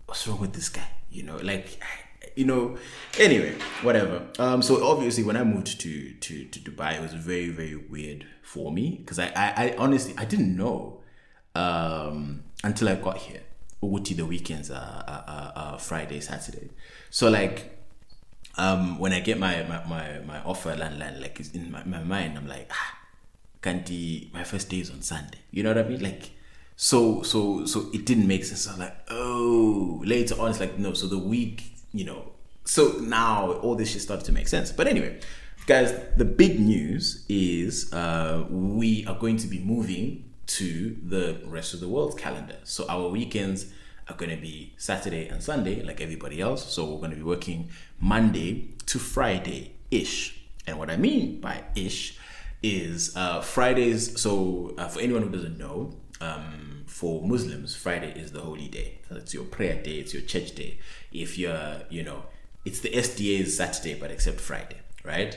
what's 0.06 0.26
wrong 0.26 0.40
with 0.40 0.52
this 0.52 0.68
guy? 0.68 0.88
You 1.10 1.24
know, 1.24 1.36
like, 1.42 1.80
you 2.36 2.44
know, 2.44 2.78
anyway, 3.18 3.54
whatever. 3.82 4.22
Um, 4.38 4.62
so 4.62 4.86
obviously 4.86 5.24
when 5.24 5.36
I 5.36 5.44
moved 5.44 5.80
to, 5.80 6.12
to, 6.12 6.44
to 6.44 6.60
Dubai, 6.60 6.96
it 6.96 7.02
was 7.02 7.14
very, 7.14 7.48
very 7.48 7.76
weird 7.76 8.26
for 8.42 8.72
me 8.72 8.98
because 8.98 9.18
I, 9.18 9.26
I, 9.34 9.52
I 9.56 9.74
honestly, 9.76 10.14
I 10.16 10.24
didn't 10.24 10.56
know 10.56 11.00
um, 11.54 12.44
until 12.62 12.88
I 12.88 12.94
got 12.94 13.18
here. 13.18 13.42
Uguti 13.82 14.16
the 14.16 14.24
weekends 14.24 14.70
are, 14.70 15.04
are, 15.06 15.52
are, 15.56 15.78
Friday, 15.78 16.20
Saturday. 16.20 16.70
So 17.10 17.28
like, 17.28 17.78
um, 18.56 18.98
when 18.98 19.12
I 19.12 19.20
get 19.20 19.38
my, 19.38 19.62
my, 19.64 19.84
my, 19.86 20.18
my 20.20 20.42
offer 20.42 20.76
land, 20.76 20.98
land, 20.98 21.20
like 21.20 21.40
it's 21.40 21.50
in 21.50 21.70
my, 21.70 21.82
my 21.84 22.02
mind, 22.02 22.38
I'm 22.38 22.46
like, 22.46 22.70
ah, 22.70 22.98
Kanti, 23.60 24.32
my 24.32 24.44
first 24.44 24.68
day 24.68 24.80
is 24.80 24.90
on 24.90 25.02
Sunday. 25.02 25.38
You 25.50 25.62
know 25.62 25.70
what 25.70 25.78
I 25.78 25.88
mean? 25.88 26.02
Like, 26.02 26.30
so, 26.76 27.22
so, 27.22 27.64
so 27.66 27.90
it 27.92 28.06
didn't 28.06 28.26
make 28.26 28.44
sense. 28.44 28.68
I'm 28.68 28.78
like, 28.78 28.96
oh, 29.10 30.00
later 30.04 30.40
on, 30.40 30.50
it's 30.50 30.60
like, 30.60 30.78
no, 30.78 30.92
so 30.92 31.06
the 31.06 31.18
week, 31.18 31.72
you 31.92 32.04
know, 32.04 32.32
so 32.64 32.98
now 33.00 33.52
all 33.54 33.74
this 33.74 33.90
shit 33.90 34.02
started 34.02 34.24
to 34.26 34.32
make 34.32 34.48
sense. 34.48 34.70
But 34.70 34.86
anyway, 34.86 35.20
guys, 35.66 35.92
the 36.16 36.24
big 36.24 36.60
news 36.60 37.24
is 37.28 37.92
uh, 37.92 38.44
we 38.48 39.04
are 39.06 39.16
going 39.18 39.36
to 39.38 39.46
be 39.46 39.58
moving 39.58 40.31
to 40.58 40.96
the 41.02 41.40
rest 41.46 41.72
of 41.74 41.80
the 41.80 41.88
world's 41.88 42.14
calendar. 42.14 42.56
So 42.64 42.86
our 42.88 43.08
weekends 43.08 43.72
are 44.08 44.16
going 44.16 44.30
to 44.30 44.36
be 44.36 44.74
Saturday 44.76 45.28
and 45.28 45.42
Sunday, 45.42 45.82
like 45.82 46.00
everybody 46.00 46.40
else. 46.40 46.72
So 46.72 46.84
we're 46.84 46.98
going 46.98 47.10
to 47.10 47.16
be 47.16 47.22
working 47.22 47.70
Monday 48.00 48.68
to 48.86 48.98
Friday 48.98 49.72
ish. 49.90 50.40
And 50.66 50.78
what 50.78 50.90
I 50.90 50.96
mean 50.96 51.40
by 51.40 51.64
ish 51.74 52.18
is 52.62 53.16
uh, 53.16 53.40
Fridays. 53.40 54.20
So 54.20 54.74
uh, 54.76 54.88
for 54.88 55.00
anyone 55.00 55.22
who 55.22 55.30
doesn't 55.30 55.58
know, 55.58 55.94
um, 56.20 56.84
for 56.86 57.22
Muslims, 57.22 57.74
Friday 57.74 58.12
is 58.14 58.32
the 58.32 58.40
holy 58.40 58.68
day. 58.68 58.98
So 59.08 59.16
it's 59.16 59.32
your 59.34 59.44
prayer 59.44 59.82
day, 59.82 59.96
it's 59.96 60.12
your 60.12 60.22
church 60.22 60.54
day. 60.54 60.78
If 61.10 61.38
you're, 61.38 61.82
you 61.88 62.02
know, 62.02 62.24
it's 62.64 62.80
the 62.80 62.90
SDA's 62.90 63.56
Saturday, 63.56 63.94
but 63.94 64.10
except 64.10 64.38
Friday, 64.38 64.76
right? 65.02 65.36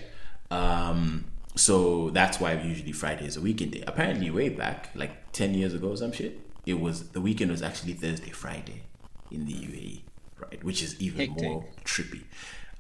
Um, 0.52 1.26
so 1.56 2.10
that's 2.12 2.40
why 2.40 2.54
usually 2.54 2.92
Friday 2.92 3.26
is 3.26 3.38
a 3.38 3.42
weekend 3.42 3.72
day. 3.72 3.84
Apparently, 3.88 4.30
way 4.30 4.50
back, 4.50 4.90
like 4.96 5.32
10 5.32 5.54
years 5.54 5.74
ago 5.74 5.90
or 5.90 5.98
some 5.98 6.12
shit, 6.12 6.40
it 6.66 6.80
was 6.80 7.10
the 7.10 7.22
weekend 7.22 7.52
was 7.52 7.62
actually 7.62 7.94
Thursday, 7.94 8.32
Friday 8.32 8.84
in 9.32 9.46
the 9.46 9.54
UAE, 9.54 10.02
right? 10.40 10.64
Which 10.64 10.84
is 10.84 11.00
even 11.00 11.30
Hectic. 11.30 11.44
more 11.44 11.66
trippy. 11.84 12.24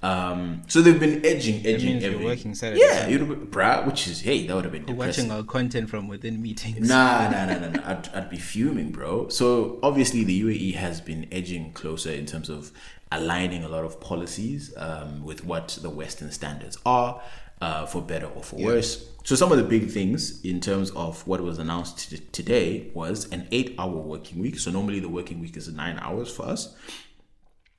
Um, 0.03 0.61
so 0.67 0.81
they've 0.81 0.99
been 0.99 1.25
edging, 1.25 1.65
edging 1.65 2.03
every 2.03 2.23
working 2.23 2.53
Saturday, 2.53 2.81
Yeah, 2.81 3.07
you'd 3.07 3.21
have, 3.21 3.29
bruh, 3.29 3.87
which 3.87 4.07
is 4.07 4.21
hey, 4.21 4.45
that 4.45 4.53
would 4.53 4.65
have 4.65 4.73
been 4.73 4.85
depressing. 4.85 5.29
Watching 5.29 5.31
our 5.31 5.43
content 5.43 5.89
from 5.89 6.07
within 6.07 6.41
meetings. 6.41 6.87
Nah, 6.87 7.29
nah, 7.29 7.45
nah, 7.45 7.57
nah, 7.57 7.69
nah. 7.69 7.89
I'd, 7.89 8.09
I'd 8.09 8.29
be 8.29 8.37
fuming, 8.37 8.91
bro. 8.91 9.29
So 9.29 9.79
obviously, 9.81 10.23
the 10.23 10.43
UAE 10.43 10.75
has 10.75 11.01
been 11.01 11.27
edging 11.31 11.71
closer 11.73 12.11
in 12.11 12.25
terms 12.25 12.49
of 12.49 12.71
aligning 13.11 13.63
a 13.63 13.69
lot 13.69 13.83
of 13.83 13.99
policies 13.99 14.73
um, 14.77 15.23
with 15.23 15.43
what 15.45 15.79
the 15.81 15.89
Western 15.89 16.31
standards 16.31 16.77
are, 16.85 17.21
uh, 17.65 17.85
for 17.91 18.01
better 18.01 18.27
or 18.27 18.43
for 18.43 18.57
worse. 18.57 18.91
So 19.23 19.33
some 19.35 19.51
of 19.51 19.57
the 19.57 19.63
big 19.63 19.89
things 19.89 20.45
in 20.51 20.59
terms 20.61 20.91
of 20.91 21.25
what 21.27 21.41
was 21.41 21.57
announced 21.57 22.11
t- 22.11 22.17
today 22.31 22.91
was 22.93 23.17
an 23.31 23.47
eight-hour 23.51 23.99
working 24.13 24.37
week. 24.39 24.59
So 24.59 24.69
normally 24.69 24.99
the 24.99 25.09
working 25.09 25.39
week 25.39 25.57
is 25.57 25.67
nine 25.83 25.97
hours 25.99 26.29
for 26.31 26.45
us. 26.45 26.75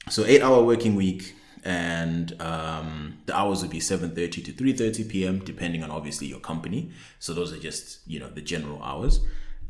So 0.09 0.25
eight 0.33 0.43
hour 0.43 0.61
working 0.65 0.97
week, 0.97 1.35
and 1.65 2.41
um, 2.41 3.19
the 3.27 3.35
hours 3.41 3.63
would 3.63 3.71
be 3.71 3.81
seven 3.81 4.09
thirty 4.21 4.43
to 4.43 4.53
three 4.53 4.73
thirty 4.73 5.05
p.m. 5.05 5.39
depending 5.53 5.85
on 5.85 5.91
obviously 5.99 6.27
your 6.27 6.41
company. 6.41 6.91
So 7.21 7.33
those 7.33 7.53
are 7.53 7.63
just 7.71 7.85
you 8.07 8.19
know 8.21 8.31
the 8.39 8.45
general 8.53 8.83
hours. 8.83 9.21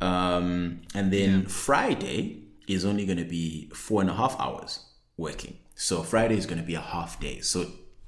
Um, 0.01 0.81
and 0.95 1.13
then 1.13 1.47
Friday 1.47 2.19
is 2.67 2.85
only 2.85 3.05
going 3.11 3.23
to 3.27 3.31
be 3.39 3.71
four 3.75 4.01
and 4.01 4.11
a 4.11 4.15
half 4.15 4.35
hours 4.39 4.71
working. 5.17 5.55
So 5.75 6.03
Friday 6.03 6.37
is 6.37 6.47
going 6.47 6.61
to 6.65 6.67
be 6.73 6.75
a 6.75 6.87
half 6.95 7.21
day. 7.21 7.41
So 7.41 7.67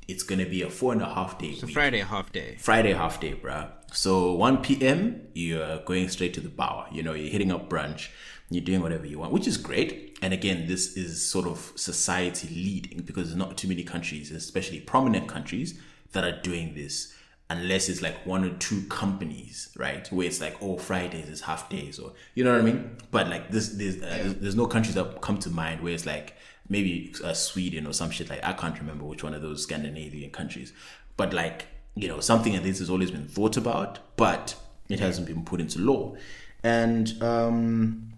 it's 0.08 0.22
going 0.22 0.38
to 0.38 0.46
be 0.46 0.62
a 0.62 0.70
four 0.70 0.92
and 0.92 1.02
a 1.02 1.14
half 1.14 1.38
day 1.38 1.50
week. 1.62 1.70
Friday 1.70 2.00
half 2.00 2.32
day. 2.32 2.56
Friday 2.58 2.94
half 2.94 3.20
day, 3.20 3.34
bruh. 3.34 3.70
So 3.92 4.32
1 4.32 4.62
p.m. 4.62 5.28
you're 5.34 5.80
going 5.80 6.08
straight 6.08 6.32
to 6.34 6.40
the 6.40 6.48
bar. 6.48 6.88
You 6.90 7.02
know, 7.02 7.12
you're 7.12 7.30
hitting 7.30 7.52
up 7.52 7.68
brunch, 7.68 8.08
you're 8.50 8.64
doing 8.64 8.80
whatever 8.80 9.06
you 9.06 9.18
want, 9.18 9.32
which 9.32 9.46
is 9.46 9.58
great. 9.58 10.18
And 10.22 10.32
again, 10.32 10.66
this 10.66 10.96
is 10.96 11.24
sort 11.24 11.46
of 11.46 11.72
society 11.76 12.48
leading 12.48 13.02
because 13.02 13.28
there's 13.28 13.36
not 13.36 13.56
too 13.58 13.68
many 13.68 13.84
countries, 13.84 14.30
especially 14.30 14.80
prominent 14.80 15.28
countries, 15.28 15.78
that 16.12 16.24
are 16.24 16.40
doing 16.40 16.74
this. 16.74 17.14
Unless 17.50 17.88
it's 17.88 18.02
like 18.02 18.26
one 18.26 18.44
or 18.44 18.50
two 18.58 18.82
companies, 18.88 19.70
right, 19.74 20.06
where 20.12 20.26
it's 20.26 20.38
like, 20.38 20.56
oh, 20.60 20.76
Fridays 20.76 21.30
is 21.30 21.40
half 21.40 21.70
days, 21.70 21.98
or 21.98 22.12
you 22.34 22.44
know 22.44 22.52
what 22.52 22.60
I 22.60 22.64
mean. 22.64 22.98
But 23.10 23.28
like 23.28 23.50
this, 23.50 23.70
there's 23.70 24.02
uh, 24.02 24.34
there's 24.38 24.54
no 24.54 24.66
countries 24.66 24.96
that 24.96 25.22
come 25.22 25.38
to 25.38 25.48
mind 25.50 25.80
where 25.80 25.94
it's 25.94 26.04
like 26.04 26.34
maybe 26.68 27.12
uh, 27.24 27.34
Sweden 27.34 27.86
or 27.86 27.92
some 27.92 28.10
shit 28.10 28.30
like 28.30 28.44
I 28.44 28.52
can't 28.52 28.78
remember 28.78 29.04
which 29.04 29.22
one 29.22 29.34
of 29.34 29.42
those 29.42 29.62
Scandinavian 29.62 30.30
countries, 30.30 30.72
but 31.16 31.32
like 31.32 31.66
you 31.94 32.08
know 32.08 32.20
something 32.20 32.52
like 32.52 32.62
this 32.62 32.78
has 32.78 32.90
always 32.90 33.10
been 33.10 33.26
thought 33.26 33.56
about, 33.56 33.98
but 34.16 34.54
it 34.88 35.00
hasn't 35.00 35.26
been 35.26 35.44
put 35.44 35.60
into 35.60 35.78
law, 35.80 36.16
and 36.62 37.20
um, 37.22 38.12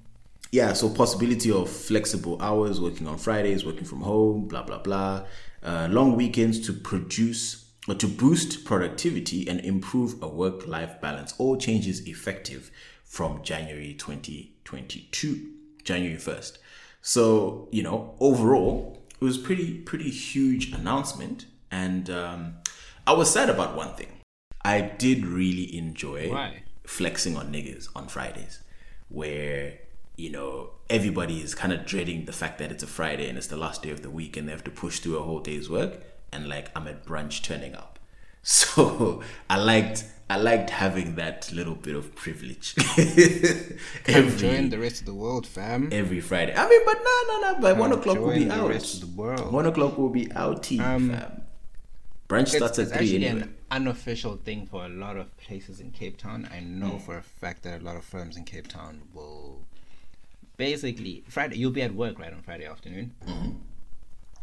yeah, 0.52 0.72
so 0.72 0.88
possibility 0.88 1.50
of 1.50 1.70
flexible 1.70 2.40
hours, 2.42 2.80
working 2.80 3.06
on 3.06 3.18
Fridays, 3.18 3.64
working 3.64 3.84
from 3.84 4.00
home, 4.00 4.48
blah 4.48 4.62
blah 4.62 4.78
blah, 4.78 5.24
uh, 5.62 5.88
long 5.90 6.16
weekends 6.16 6.64
to 6.66 6.72
produce 6.72 7.66
or 7.88 7.94
to 7.94 8.06
boost 8.06 8.64
productivity 8.64 9.48
and 9.48 9.60
improve 9.60 10.22
a 10.22 10.28
work-life 10.28 11.00
balance. 11.00 11.34
All 11.38 11.56
changes 11.56 12.06
effective 12.06 12.70
from 13.04 13.42
January 13.42 13.94
2022, 13.94 15.50
January 15.82 16.16
1st. 16.16 16.58
So 17.02 17.68
you 17.70 17.82
know, 17.82 18.14
overall, 18.20 19.02
it 19.20 19.24
was 19.24 19.38
pretty 19.38 19.74
pretty 19.78 20.10
huge 20.10 20.72
announcement, 20.72 21.46
and 21.70 22.08
um, 22.10 22.54
I 23.06 23.12
was 23.12 23.30
sad 23.30 23.48
about 23.50 23.76
one 23.76 23.94
thing. 23.94 24.08
I 24.62 24.80
did 24.82 25.26
really 25.26 25.76
enjoy 25.76 26.30
Why? 26.30 26.62
flexing 26.84 27.36
on 27.36 27.52
niggas 27.52 27.88
on 27.96 28.08
Fridays, 28.08 28.62
where 29.08 29.78
you 30.16 30.30
know 30.30 30.70
everybody 30.90 31.40
is 31.40 31.54
kind 31.54 31.72
of 31.72 31.86
dreading 31.86 32.26
the 32.26 32.32
fact 32.32 32.58
that 32.58 32.70
it's 32.70 32.82
a 32.82 32.86
Friday 32.86 33.28
and 33.28 33.38
it's 33.38 33.46
the 33.46 33.56
last 33.56 33.82
day 33.82 33.90
of 33.90 34.02
the 34.02 34.10
week 34.10 34.36
and 34.36 34.46
they 34.46 34.52
have 34.52 34.64
to 34.64 34.70
push 34.70 34.98
through 34.98 35.18
a 35.18 35.22
whole 35.22 35.40
day's 35.40 35.70
work, 35.70 36.02
and 36.32 36.48
like 36.48 36.70
I'm 36.76 36.86
at 36.88 37.06
brunch 37.06 37.42
turning 37.42 37.74
up. 37.74 37.98
So 38.42 39.22
I 39.50 39.58
liked 39.58 40.04
I 40.30 40.36
liked 40.36 40.70
having 40.70 41.16
that 41.16 41.50
little 41.52 41.74
bit 41.74 41.96
of 41.96 42.14
privilege 42.14 42.74
join 44.38 44.68
the 44.70 44.78
rest 44.78 45.00
of 45.00 45.06
the 45.06 45.14
world, 45.14 45.46
fam. 45.46 45.88
every 45.92 46.20
Friday. 46.20 46.54
I 46.56 46.68
mean, 46.68 46.80
but 46.86 46.98
no, 47.02 47.16
no, 47.28 47.52
no. 47.52 47.60
By 47.60 47.72
one 47.72 47.92
o'clock 47.92 48.18
we'll 48.18 48.34
be 48.34 48.44
the 48.44 48.54
out. 48.54 48.68
rest 48.70 48.94
of 48.94 49.00
the 49.00 49.20
world. 49.20 49.52
One 49.52 49.66
o'clock 49.66 49.98
will 49.98 50.08
be 50.08 50.30
out, 50.32 50.70
Um, 50.72 51.10
fam. 51.10 51.42
Brunch 52.28 52.42
It's, 52.42 52.56
starts 52.58 52.78
it's 52.78 52.92
at 52.92 52.98
three 52.98 53.06
actually 53.08 53.26
anyway. 53.26 53.42
an 53.42 53.54
unofficial 53.72 54.36
thing 54.36 54.66
for 54.66 54.84
a 54.84 54.88
lot 54.88 55.16
of 55.16 55.36
places 55.36 55.80
in 55.80 55.90
Cape 55.90 56.16
Town. 56.16 56.48
I 56.52 56.60
know 56.60 56.92
Mm. 56.92 57.00
for 57.02 57.18
a 57.18 57.22
fact 57.22 57.64
that 57.64 57.80
a 57.80 57.84
lot 57.84 57.96
of 57.96 58.04
firms 58.04 58.36
in 58.36 58.44
Cape 58.44 58.68
Town 58.68 59.02
will 59.12 59.66
basically 60.56 61.24
Friday. 61.28 61.56
You'll 61.58 61.72
be 61.72 61.82
at 61.82 61.92
work 61.94 62.18
right 62.20 62.32
on 62.32 62.42
Friday 62.42 62.66
afternoon. 62.66 63.14
Mm-hmm. 63.26 63.50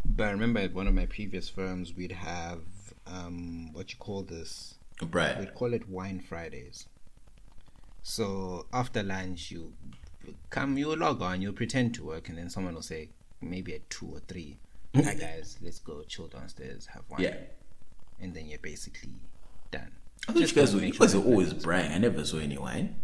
But 0.03 0.27
I 0.27 0.31
remember 0.31 0.59
at 0.59 0.73
one 0.73 0.87
of 0.87 0.93
my 0.93 1.05
previous 1.05 1.47
firms, 1.47 1.93
we'd 1.95 2.11
have 2.11 2.59
um, 3.05 3.71
what 3.73 3.91
you 3.93 3.97
call 3.99 4.23
this. 4.23 4.75
Right. 5.01 5.39
We'd 5.39 5.53
call 5.53 5.73
it 5.73 5.87
Wine 5.89 6.19
Fridays. 6.19 6.87
So 8.03 8.65
after 8.73 9.03
lunch, 9.03 9.51
you 9.51 9.73
come, 10.49 10.77
you 10.77 10.95
log 10.95 11.21
on, 11.21 11.41
you 11.41 11.51
pretend 11.53 11.93
to 11.95 12.05
work, 12.05 12.29
and 12.29 12.37
then 12.37 12.49
someone 12.49 12.73
will 12.73 12.81
say, 12.81 13.09
maybe 13.41 13.75
at 13.75 13.89
two 13.89 14.07
or 14.13 14.19
three, 14.27 14.57
hi 14.95 15.13
guys, 15.13 15.57
let's 15.61 15.79
go 15.79 16.01
chill 16.07 16.27
downstairs, 16.27 16.87
have 16.87 17.03
wine. 17.09 17.21
Yeah. 17.21 17.35
And 18.19 18.33
then 18.33 18.47
you're 18.47 18.59
basically 18.59 19.13
done. 19.71 19.91
I 20.27 20.31
thought 20.33 20.41
you 20.41 20.47
guys 20.55 20.73
were, 20.73 20.81
you 20.81 20.93
guys 20.93 21.13
always 21.13 21.53
braying. 21.53 21.91
I 21.91 21.97
never 21.99 22.25
saw 22.25 22.37
any 22.37 22.57
wine. 22.57 22.95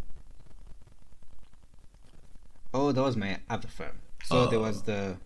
Oh, 2.73 2.91
that 2.91 3.01
was 3.01 3.15
my 3.15 3.39
other 3.49 3.67
firm. 3.67 3.99
So 4.25 4.47
there 4.47 4.57
Oh. 4.59 4.63
was 4.63 4.81
the, 4.83 5.17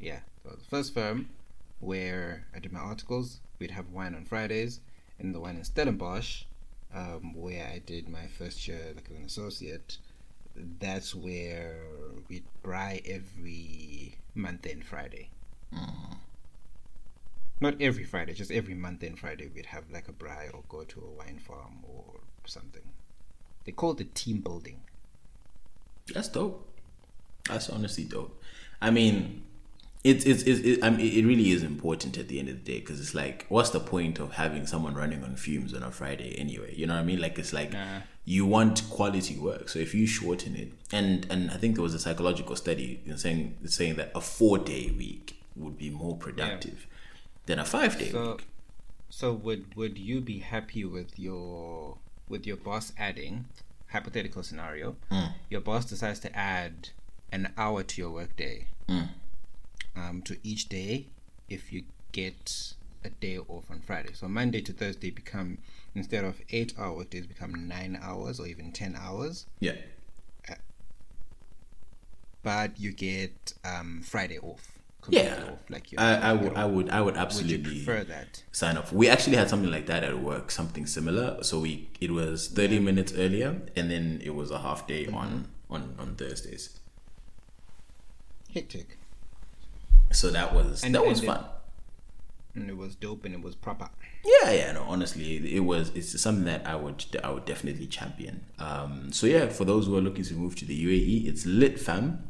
yeah, 0.00 0.20
there 0.42 0.52
was 0.52 0.60
the 0.62 0.68
first 0.68 0.92
firm 0.94 1.28
where 1.78 2.46
I 2.54 2.58
did 2.58 2.72
my 2.72 2.80
articles. 2.80 3.40
We'd 3.58 3.70
have 3.70 3.90
wine 3.90 4.14
on 4.14 4.24
Fridays, 4.24 4.80
and 5.18 5.34
the 5.34 5.40
one 5.40 5.56
in 5.56 5.64
Stellenbosch, 5.64 6.44
um, 6.94 7.34
where 7.34 7.66
I 7.66 7.78
did 7.84 8.08
my 8.08 8.26
first 8.38 8.66
year 8.68 8.92
like 8.94 9.08
as 9.10 9.16
an 9.16 9.24
associate. 9.24 9.98
That's 10.54 11.14
where 11.14 11.76
we'd 12.28 12.44
buy 12.62 13.02
every 13.04 14.16
month 14.34 14.66
end 14.66 14.84
Friday. 14.84 15.30
Not 17.60 17.80
every 17.80 18.04
Friday, 18.04 18.34
just 18.34 18.50
every 18.50 18.74
month 18.74 19.02
end 19.02 19.18
Friday 19.18 19.48
we'd 19.54 19.66
have 19.66 19.84
like 19.90 20.08
a 20.08 20.12
braai 20.12 20.52
or 20.52 20.62
go 20.68 20.84
to 20.84 21.00
a 21.00 21.10
wine 21.18 21.38
farm 21.38 21.84
or 21.84 22.20
something. 22.44 22.82
They 23.64 23.72
call 23.72 23.92
it 23.92 23.98
the 23.98 24.04
team 24.04 24.40
building. 24.40 24.80
That's 26.12 26.28
dope. 26.28 26.68
That's 27.48 27.68
honestly 27.70 28.04
dope. 28.04 28.42
I 28.80 28.90
mean, 28.90 29.44
it's 30.04 30.24
it's, 30.24 30.42
it's 30.44 30.60
it, 30.60 30.84
I 30.84 30.90
mean, 30.90 31.00
it 31.12 31.24
really 31.26 31.50
is 31.50 31.62
important 31.62 32.16
at 32.18 32.28
the 32.28 32.38
end 32.38 32.48
of 32.48 32.64
the 32.64 32.72
day 32.72 32.80
because 32.80 33.00
it's 33.00 33.14
like, 33.14 33.46
what's 33.48 33.70
the 33.70 33.80
point 33.80 34.18
of 34.18 34.32
having 34.34 34.66
someone 34.66 34.94
running 34.94 35.22
on 35.24 35.36
fumes 35.36 35.74
on 35.74 35.82
a 35.82 35.90
Friday 35.90 36.34
anyway? 36.38 36.74
You 36.74 36.86
know 36.86 36.94
what 36.94 37.00
I 37.00 37.04
mean? 37.04 37.20
Like, 37.20 37.38
it's 37.38 37.52
like 37.52 37.72
Nah. 37.72 38.00
you 38.24 38.46
want 38.46 38.88
quality 38.90 39.36
work. 39.36 39.68
So 39.68 39.78
if 39.78 39.94
you 39.94 40.06
shorten 40.06 40.54
it, 40.56 40.72
and 40.92 41.26
and 41.30 41.50
I 41.50 41.56
think 41.56 41.74
there 41.74 41.82
was 41.82 41.94
a 41.94 41.98
psychological 41.98 42.56
study 42.56 43.00
saying 43.16 43.56
saying 43.66 43.96
that 43.96 44.12
a 44.14 44.20
four 44.20 44.58
day 44.58 44.92
week 44.96 45.42
would 45.56 45.76
be 45.78 45.90
more 45.90 46.16
productive 46.16 46.86
than 47.46 47.58
a 47.58 47.64
five 47.64 47.98
day 47.98 48.10
So, 48.10 48.32
week. 48.32 48.46
so 49.08 49.32
would 49.32 49.74
would 49.74 49.98
you 49.98 50.20
be 50.20 50.38
happy 50.40 50.84
with 50.84 51.18
your 51.18 51.96
with 52.28 52.46
your 52.46 52.56
boss 52.56 52.92
adding 52.98 53.46
hypothetical 53.88 54.42
scenario? 54.42 54.96
Hmm. 55.10 55.26
Your 55.48 55.60
boss 55.62 55.84
decides 55.84 56.18
to 56.20 56.36
add 56.36 56.90
an 57.32 57.52
hour 57.56 57.82
to 57.82 58.00
your 58.00 58.10
workday. 58.10 58.66
Hmm. 58.88 59.02
Um, 59.96 60.20
to 60.22 60.36
each 60.42 60.68
day, 60.68 61.06
if 61.48 61.72
you 61.72 61.84
get 62.12 62.74
a 63.04 63.08
day 63.10 63.38
off 63.38 63.64
on 63.70 63.80
Friday, 63.80 64.12
so 64.12 64.28
Monday 64.28 64.60
to 64.60 64.72
Thursday 64.72 65.10
become 65.10 65.58
instead 65.94 66.24
of 66.24 66.40
eight 66.50 66.74
hour 66.78 66.94
workdays 66.94 67.26
become 67.26 67.66
nine 67.66 67.98
hours 68.02 68.38
or 68.38 68.46
even 68.46 68.72
ten 68.72 68.94
hours, 68.94 69.46
Yeah. 69.60 69.76
but 72.42 72.78
you 72.78 72.92
get 72.92 73.54
um, 73.64 74.02
Friday 74.04 74.38
off 74.38 74.78
Yeah, 75.08 75.44
off, 75.52 75.58
like 75.70 75.86
I, 75.96 76.32
would, 76.32 76.54
I 76.54 76.64
would, 76.66 76.90
I 76.90 77.00
would 77.00 77.14
would 77.14 77.16
absolutely 77.16 77.82
prefer 77.84 78.04
that? 78.04 78.42
sign 78.52 78.76
off. 78.76 78.92
We 78.92 79.08
actually 79.08 79.36
had 79.36 79.48
something 79.48 79.70
like 79.70 79.86
that 79.86 80.02
at 80.04 80.18
work, 80.20 80.50
something 80.50 80.84
similar. 80.86 81.42
So 81.42 81.60
we, 81.60 81.88
it 82.00 82.10
was 82.10 82.48
thirty 82.48 82.78
minutes 82.80 83.12
earlier, 83.16 83.62
and 83.76 83.90
then 83.90 84.20
it 84.22 84.34
was 84.34 84.50
a 84.50 84.58
half 84.58 84.86
day 84.86 85.06
on 85.06 85.46
on 85.70 85.94
on 85.98 86.16
Thursdays. 86.16 86.80
Hectic. 88.52 88.95
So 90.12 90.30
that 90.30 90.54
was 90.54 90.82
And- 90.84 90.94
that 90.94 91.04
was 91.06 91.20
and 91.20 91.28
it- 91.28 91.32
fun. 91.32 91.44
And 92.54 92.70
it 92.70 92.76
was 92.76 92.94
dope 92.94 93.26
and 93.26 93.34
it 93.34 93.42
was 93.42 93.54
proper. 93.54 93.90
Yeah, 94.24 94.50
yeah, 94.50 94.72
no, 94.72 94.82
honestly, 94.84 95.54
it 95.54 95.60
was. 95.60 95.90
It's 95.94 96.18
something 96.18 96.46
that 96.46 96.66
I 96.66 96.74
would, 96.74 97.04
I 97.22 97.30
would 97.30 97.44
definitely 97.44 97.86
champion. 97.86 98.46
Um, 98.58 99.12
so 99.12 99.26
yeah, 99.26 99.48
for 99.50 99.66
those 99.66 99.86
who 99.86 99.96
are 99.96 100.00
looking 100.00 100.24
to 100.24 100.34
move 100.34 100.56
to 100.56 100.64
the 100.64 100.74
UAE, 100.86 101.26
it's 101.28 101.44
lit, 101.44 101.78
fam. 101.78 102.24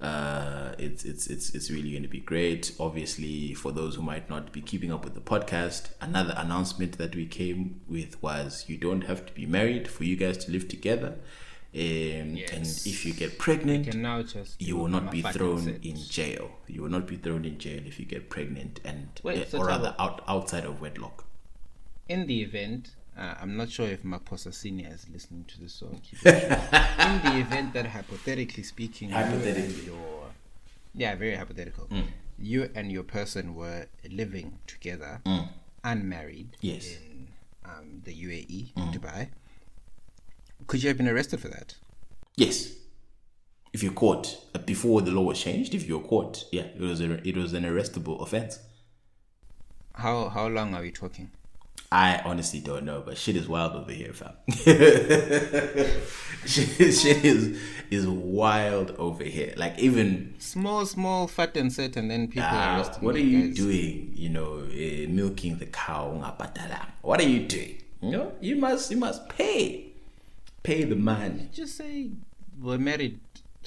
Uh, 0.00 0.72
it's 0.78 1.04
it's 1.04 1.26
it's 1.28 1.54
it's 1.54 1.70
really 1.70 1.90
going 1.92 2.02
to 2.02 2.08
be 2.08 2.20
great. 2.20 2.72
Obviously, 2.80 3.54
for 3.54 3.70
those 3.72 3.94
who 3.94 4.02
might 4.02 4.28
not 4.28 4.52
be 4.52 4.60
keeping 4.60 4.92
up 4.92 5.04
with 5.04 5.14
the 5.14 5.20
podcast, 5.20 5.90
another 6.00 6.34
announcement 6.36 6.98
that 6.98 7.14
we 7.14 7.26
came 7.26 7.80
with 7.88 8.20
was 8.22 8.64
you 8.68 8.76
don't 8.76 9.02
have 9.02 9.26
to 9.26 9.32
be 9.32 9.46
married 9.46 9.86
for 9.88 10.02
you 10.04 10.16
guys 10.16 10.38
to 10.38 10.50
live 10.50 10.66
together. 10.68 11.16
Um, 11.74 11.80
And 11.80 12.64
if 12.86 13.04
you 13.04 13.12
get 13.12 13.38
pregnant, 13.38 13.84
You 13.86 13.92
can 13.92 14.02
now 14.02 14.22
just 14.22 14.60
you 14.60 14.76
will 14.78 14.88
not 14.88 15.10
be 15.10 15.20
thrown 15.22 15.62
sit. 15.64 15.84
in 15.84 15.96
jail. 15.96 16.50
You 16.66 16.82
will 16.82 16.90
not 16.90 17.06
be 17.06 17.16
thrown 17.16 17.44
in 17.44 17.58
jail 17.58 17.82
if 17.86 17.98
you 18.00 18.06
get 18.06 18.30
pregnant 18.30 18.80
and 18.84 19.08
Wait, 19.22 19.38
eh, 19.38 19.44
so 19.46 19.58
or 19.58 19.66
rather 19.66 19.94
out 19.98 20.22
outside 20.26 20.64
of 20.64 20.80
wedlock. 20.80 21.26
in 22.08 22.26
the 22.26 22.40
event, 22.40 22.94
uh, 23.18 23.34
I'm 23.40 23.54
not 23.58 23.68
sure 23.70 23.86
if 23.86 24.02
Maposa 24.02 24.52
Senior 24.54 24.88
is 24.94 25.06
listening 25.12 25.44
to 25.48 25.60
this, 25.60 25.74
so 25.74 25.88
I'll 25.92 26.00
keep 26.00 26.18
it 26.24 26.42
in 26.42 27.14
the 27.26 27.38
event 27.44 27.74
that 27.74 27.86
hypothetically 27.86 28.62
speaking, 28.62 29.10
you 29.10 29.82
your 29.84 30.30
yeah, 30.94 31.14
very 31.16 31.34
hypothetical, 31.36 31.86
you 32.38 32.70
and 32.74 32.90
your 32.90 33.02
person 33.02 33.54
were 33.54 33.86
living 34.08 34.58
together, 34.66 35.20
unmarried, 35.84 36.56
Yes. 36.62 36.86
in 36.96 37.28
um, 37.66 38.00
the 38.04 38.14
UAE, 38.14 38.72
Dubai. 38.94 39.28
Could 40.68 40.82
you 40.82 40.88
have 40.88 40.96
been 40.98 41.08
arrested 41.08 41.40
for 41.40 41.48
that? 41.48 41.74
Yes. 42.36 42.72
If 43.72 43.82
you're 43.82 43.92
caught 43.92 44.38
uh, 44.54 44.58
before 44.60 45.02
the 45.02 45.10
law 45.10 45.22
was 45.24 45.40
changed, 45.40 45.74
if 45.74 45.86
you're 45.88 46.00
caught, 46.00 46.44
yeah, 46.52 46.62
it 46.62 46.80
was 46.80 47.00
a, 47.00 47.26
it 47.26 47.36
was 47.36 47.52
an 47.54 47.64
arrestable 47.64 48.22
offense. 48.22 48.60
How 49.94 50.28
how 50.28 50.46
long 50.46 50.74
are 50.74 50.82
we 50.82 50.92
talking? 50.92 51.30
I 51.90 52.20
honestly 52.24 52.60
don't 52.60 52.84
know, 52.84 53.02
but 53.04 53.16
shit 53.16 53.34
is 53.34 53.48
wild 53.48 53.72
over 53.74 53.90
here, 53.90 54.12
fam. 54.12 54.32
shit, 56.46 56.94
shit 56.94 57.24
is 57.24 57.58
is 57.90 58.06
wild 58.06 58.90
over 58.98 59.24
here. 59.24 59.54
Like 59.56 59.78
even 59.78 60.34
Small, 60.38 60.84
small, 60.86 61.26
fat 61.26 61.56
and 61.56 61.72
set, 61.72 61.96
and 61.96 62.10
then 62.10 62.28
people 62.28 62.42
are 62.42 62.52
ah, 62.52 62.76
arresting 62.76 63.04
what 63.04 63.14
are 63.16 63.20
you 63.20 63.48
guys. 63.48 63.56
doing? 63.56 64.12
You 64.14 64.28
know, 64.28 64.58
uh, 64.58 65.08
milking 65.08 65.56
the 65.58 65.66
cow. 65.66 66.12
What 67.02 67.20
are 67.20 67.28
you 67.28 67.40
doing? 67.48 67.82
You 68.02 68.10
know, 68.10 68.32
you 68.40 68.56
must 68.56 68.90
you 68.90 68.96
must 68.98 69.28
pay, 69.28 69.87
pay 70.62 70.84
the 70.84 70.96
man. 70.96 71.50
Just 71.52 71.76
say 71.76 72.10
we're 72.60 72.78
married 72.78 73.20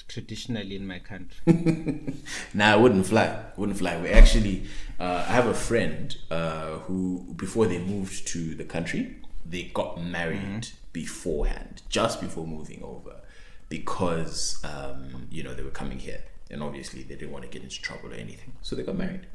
traditionally 0.07 0.75
in 0.75 0.87
my 0.87 0.99
country. 0.99 1.37
Nah, 2.53 2.73
I 2.73 2.75
wouldn't 2.75 3.05
fly. 3.07 3.45
Wouldn't 3.55 3.77
fly. 3.77 3.99
We 4.01 4.09
actually, 4.09 4.65
uh, 4.99 5.25
I 5.27 5.31
have 5.31 5.47
a 5.47 5.53
friend 5.53 6.15
uh, 6.29 6.79
who, 6.79 7.33
before 7.35 7.65
they 7.65 7.79
moved 7.79 8.27
to 8.29 8.55
the 8.55 8.65
country, 8.65 9.15
they 9.45 9.63
got 9.73 10.03
married 10.03 10.67
beforehand, 10.93 11.81
just 11.89 12.19
before 12.19 12.45
moving 12.45 12.83
over, 12.83 13.21
because 13.69 14.63
um, 14.65 15.27
you 15.31 15.43
know 15.43 15.53
they 15.53 15.63
were 15.63 15.69
coming 15.69 15.99
here, 15.99 16.23
and 16.49 16.61
obviously 16.61 17.03
they 17.03 17.15
didn't 17.15 17.31
want 17.31 17.43
to 17.43 17.49
get 17.49 17.63
into 17.63 17.81
trouble 17.81 18.11
or 18.11 18.15
anything, 18.15 18.53
so 18.61 18.75
they 18.75 18.83
got 18.83 18.97
married. 18.97 19.27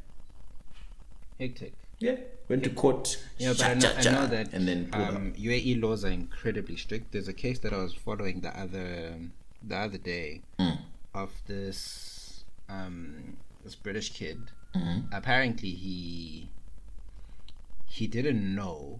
Hectic. 1.39 1.73
Yeah, 1.99 2.17
went 2.49 2.63
to 2.63 2.69
court. 2.69 3.17
Yeah, 3.37 3.53
but 3.53 3.63
I 3.65 3.73
know, 3.73 3.93
I 3.97 4.03
know 4.03 4.27
that 4.27 4.53
and 4.53 4.67
then 4.67 4.89
um, 4.93 5.33
UAE 5.33 5.81
laws 5.81 6.03
are 6.05 6.09
incredibly 6.11 6.75
strict. 6.77 7.11
There's 7.11 7.27
a 7.27 7.33
case 7.33 7.59
that 7.59 7.73
I 7.73 7.77
was 7.77 7.93
following 7.93 8.41
the 8.41 8.57
other 8.59 9.15
the 9.61 9.75
other 9.75 9.97
day 9.97 10.41
Mm. 10.59 10.79
of 11.13 11.31
this 11.47 12.43
um, 12.69 13.37
this 13.63 13.75
British 13.75 14.11
kid. 14.13 14.51
Mm-hmm. 14.75 15.13
Apparently, 15.13 15.71
he 15.71 16.49
he 17.85 18.07
didn't 18.07 18.55
know 18.55 18.99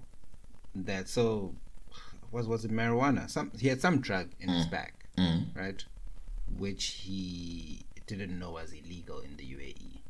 that. 0.75 1.07
So 1.09 1.55
was 2.31 2.47
was 2.47 2.65
it 2.65 2.71
marijuana? 2.71 3.29
Some 3.29 3.51
he 3.59 3.67
had 3.67 3.81
some 3.81 3.99
drug 3.99 4.29
in 4.39 4.49
Mm. 4.49 4.57
his 4.57 4.65
bag, 4.67 4.93
Mm. 5.17 5.55
right? 5.55 5.83
Which 6.57 6.85
he 7.05 7.81
didn't 8.07 8.37
know 8.39 8.51
was 8.51 8.71
illegal 8.71 9.19
in 9.19 9.35
the 9.35 9.43
UAE 9.43 10.01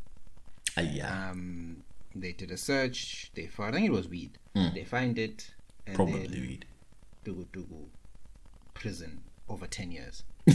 Ah, 0.78 0.82
yeah, 0.82 1.32
um, 1.32 1.84
they 2.22 2.32
did 2.34 2.52
a 2.52 2.58
search. 2.58 3.32
They 3.36 3.48
found, 3.48 3.76
I 3.76 3.80
think 3.80 3.88
it 3.90 3.94
was 3.94 4.08
weed. 4.08 4.38
They 4.74 4.84
find 4.84 5.18
it, 5.20 5.52
and 5.86 5.96
probably 5.96 6.28
then 6.28 6.42
weed. 6.42 6.66
Dugu 7.26 7.46
Dugu 7.54 7.86
prison 8.74 9.20
over 9.50 9.68
ten 9.68 9.92
years. 9.92 10.24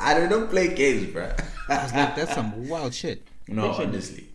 I 0.00 0.14
don't 0.14 0.28
know 0.30 0.46
play 0.46 0.74
games, 0.74 1.06
bro. 1.12 1.32
Like, 1.68 2.16
that's 2.16 2.34
some 2.34 2.68
wild 2.68 2.94
shit. 2.94 3.22
no, 3.48 3.68
Literally. 3.68 3.86
honestly, 3.86 4.28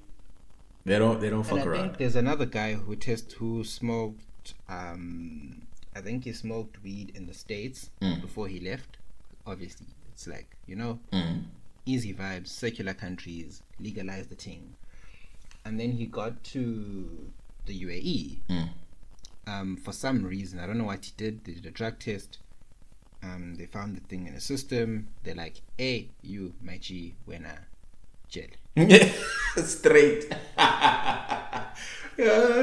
they 0.85 0.97
don't 0.99 1.19
they 1.19 1.29
don't 1.29 1.39
And 1.39 1.47
fuck 1.47 1.59
I 1.59 1.63
around. 1.63 1.81
think 1.83 1.97
there's 1.97 2.15
another 2.15 2.45
guy 2.45 2.73
who 2.73 2.95
test 2.95 3.33
who 3.33 3.63
smoked. 3.63 4.53
Um, 4.69 5.63
I 5.95 6.01
think 6.01 6.23
he 6.25 6.33
smoked 6.33 6.81
weed 6.83 7.11
in 7.15 7.25
the 7.27 7.33
states 7.33 7.89
Mm. 8.01 8.21
before 8.21 8.47
he 8.47 8.59
left. 8.59 8.97
Obviously, 9.45 9.87
it's 10.13 10.27
like 10.27 10.47
you 10.67 10.75
know, 10.75 10.99
Mm. 11.11 11.43
easy 11.85 12.13
vibes, 12.13 12.47
secular 12.47 12.93
countries 12.93 13.61
legalize 13.79 14.27
the 14.27 14.35
thing, 14.35 14.75
and 15.65 15.79
then 15.79 15.91
he 15.91 16.05
got 16.05 16.43
to 16.45 17.31
the 17.65 17.83
UAE. 17.83 18.39
Mm. 18.49 18.69
Um, 19.45 19.77
for 19.77 19.91
some 19.91 20.23
reason, 20.23 20.59
I 20.59 20.67
don't 20.67 20.77
know 20.77 20.85
what 20.85 21.05
he 21.05 21.11
did. 21.17 21.43
They 21.43 21.53
did 21.53 21.65
a 21.65 21.71
drug 21.71 21.99
test. 21.99 22.39
Um, 23.21 23.55
they 23.55 23.65
found 23.65 23.95
the 23.95 24.01
thing 24.01 24.27
in 24.27 24.35
the 24.35 24.41
system. 24.41 25.07
They're 25.23 25.35
like, 25.35 25.61
"Hey, 25.77 26.09
you, 26.21 26.53
my 26.61 26.77
G, 26.77 27.15
wena 27.27 27.59
jail." 28.27 28.49
Straight. 29.63 30.33
yeah. 32.17 32.53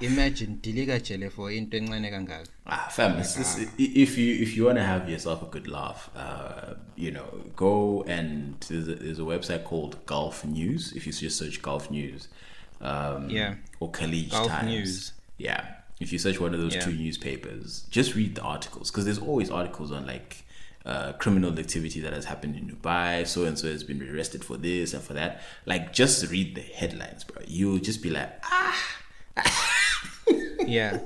Imagine 0.00 0.58
diliga 0.62 1.02
jail 1.02 1.30
for 1.30 1.50
into 1.50 1.76
encane 1.78 2.10
kangaka. 2.10 2.46
Ah, 2.66 2.88
fam, 2.90 3.18
it's, 3.18 3.36
it's, 3.38 3.58
if 3.78 4.16
you 4.18 4.34
if 4.42 4.56
you 4.56 4.64
want 4.66 4.78
to 4.78 4.84
have 4.84 5.08
yourself 5.08 5.42
a 5.42 5.46
good 5.46 5.68
laugh, 5.68 6.10
uh, 6.16 6.74
you 6.96 7.10
know, 7.10 7.26
go 7.56 8.02
and 8.06 8.56
there's 8.68 8.88
a, 8.88 8.94
there's 8.96 9.18
a 9.18 9.22
website 9.22 9.64
called 9.64 10.04
Gulf 10.06 10.44
News. 10.44 10.92
If 10.94 11.06
you 11.06 11.12
just 11.12 11.38
search 11.38 11.62
Gulf 11.62 11.90
News, 11.90 12.28
um, 12.80 13.28
Yeah. 13.30 13.54
or 13.80 13.90
Khaleej 13.90 14.30
Gulf 14.30 14.48
Times, 14.48 14.66
News. 14.66 15.12
yeah. 15.38 15.66
If 16.00 16.12
you 16.12 16.18
search 16.18 16.40
one 16.40 16.52
of 16.54 16.60
those 16.60 16.74
Yeah. 16.74 16.80
two 16.80 16.92
newspapers, 16.92 17.84
just 17.90 18.14
read 18.14 18.34
the 18.34 18.42
articles 18.42 18.90
because 18.90 19.04
there's 19.04 19.18
always 19.20 19.50
articles 19.50 19.92
on 19.92 20.06
like 20.06 20.44
uh, 20.84 21.12
criminal 21.14 21.56
activity 21.58 22.00
that 22.00 22.12
has 22.12 22.24
happened 22.26 22.56
in 22.56 22.68
Dubai. 22.68 23.26
So 23.26 23.44
and 23.44 23.58
so 23.58 23.68
has 23.68 23.84
been 23.84 24.02
arrested 24.02 24.44
for 24.44 24.56
this 24.58 24.92
and 24.92 25.02
for 25.02 25.14
that. 25.14 25.40
Like, 25.64 25.92
just 25.94 26.30
read 26.30 26.54
the 26.56 26.60
headlines, 26.60 27.24
bro. 27.24 27.42
You'll 27.46 27.78
just 27.78 28.02
be 28.02 28.10
like, 28.10 28.30
ah. 28.44 28.76
Yeah. 30.66 31.00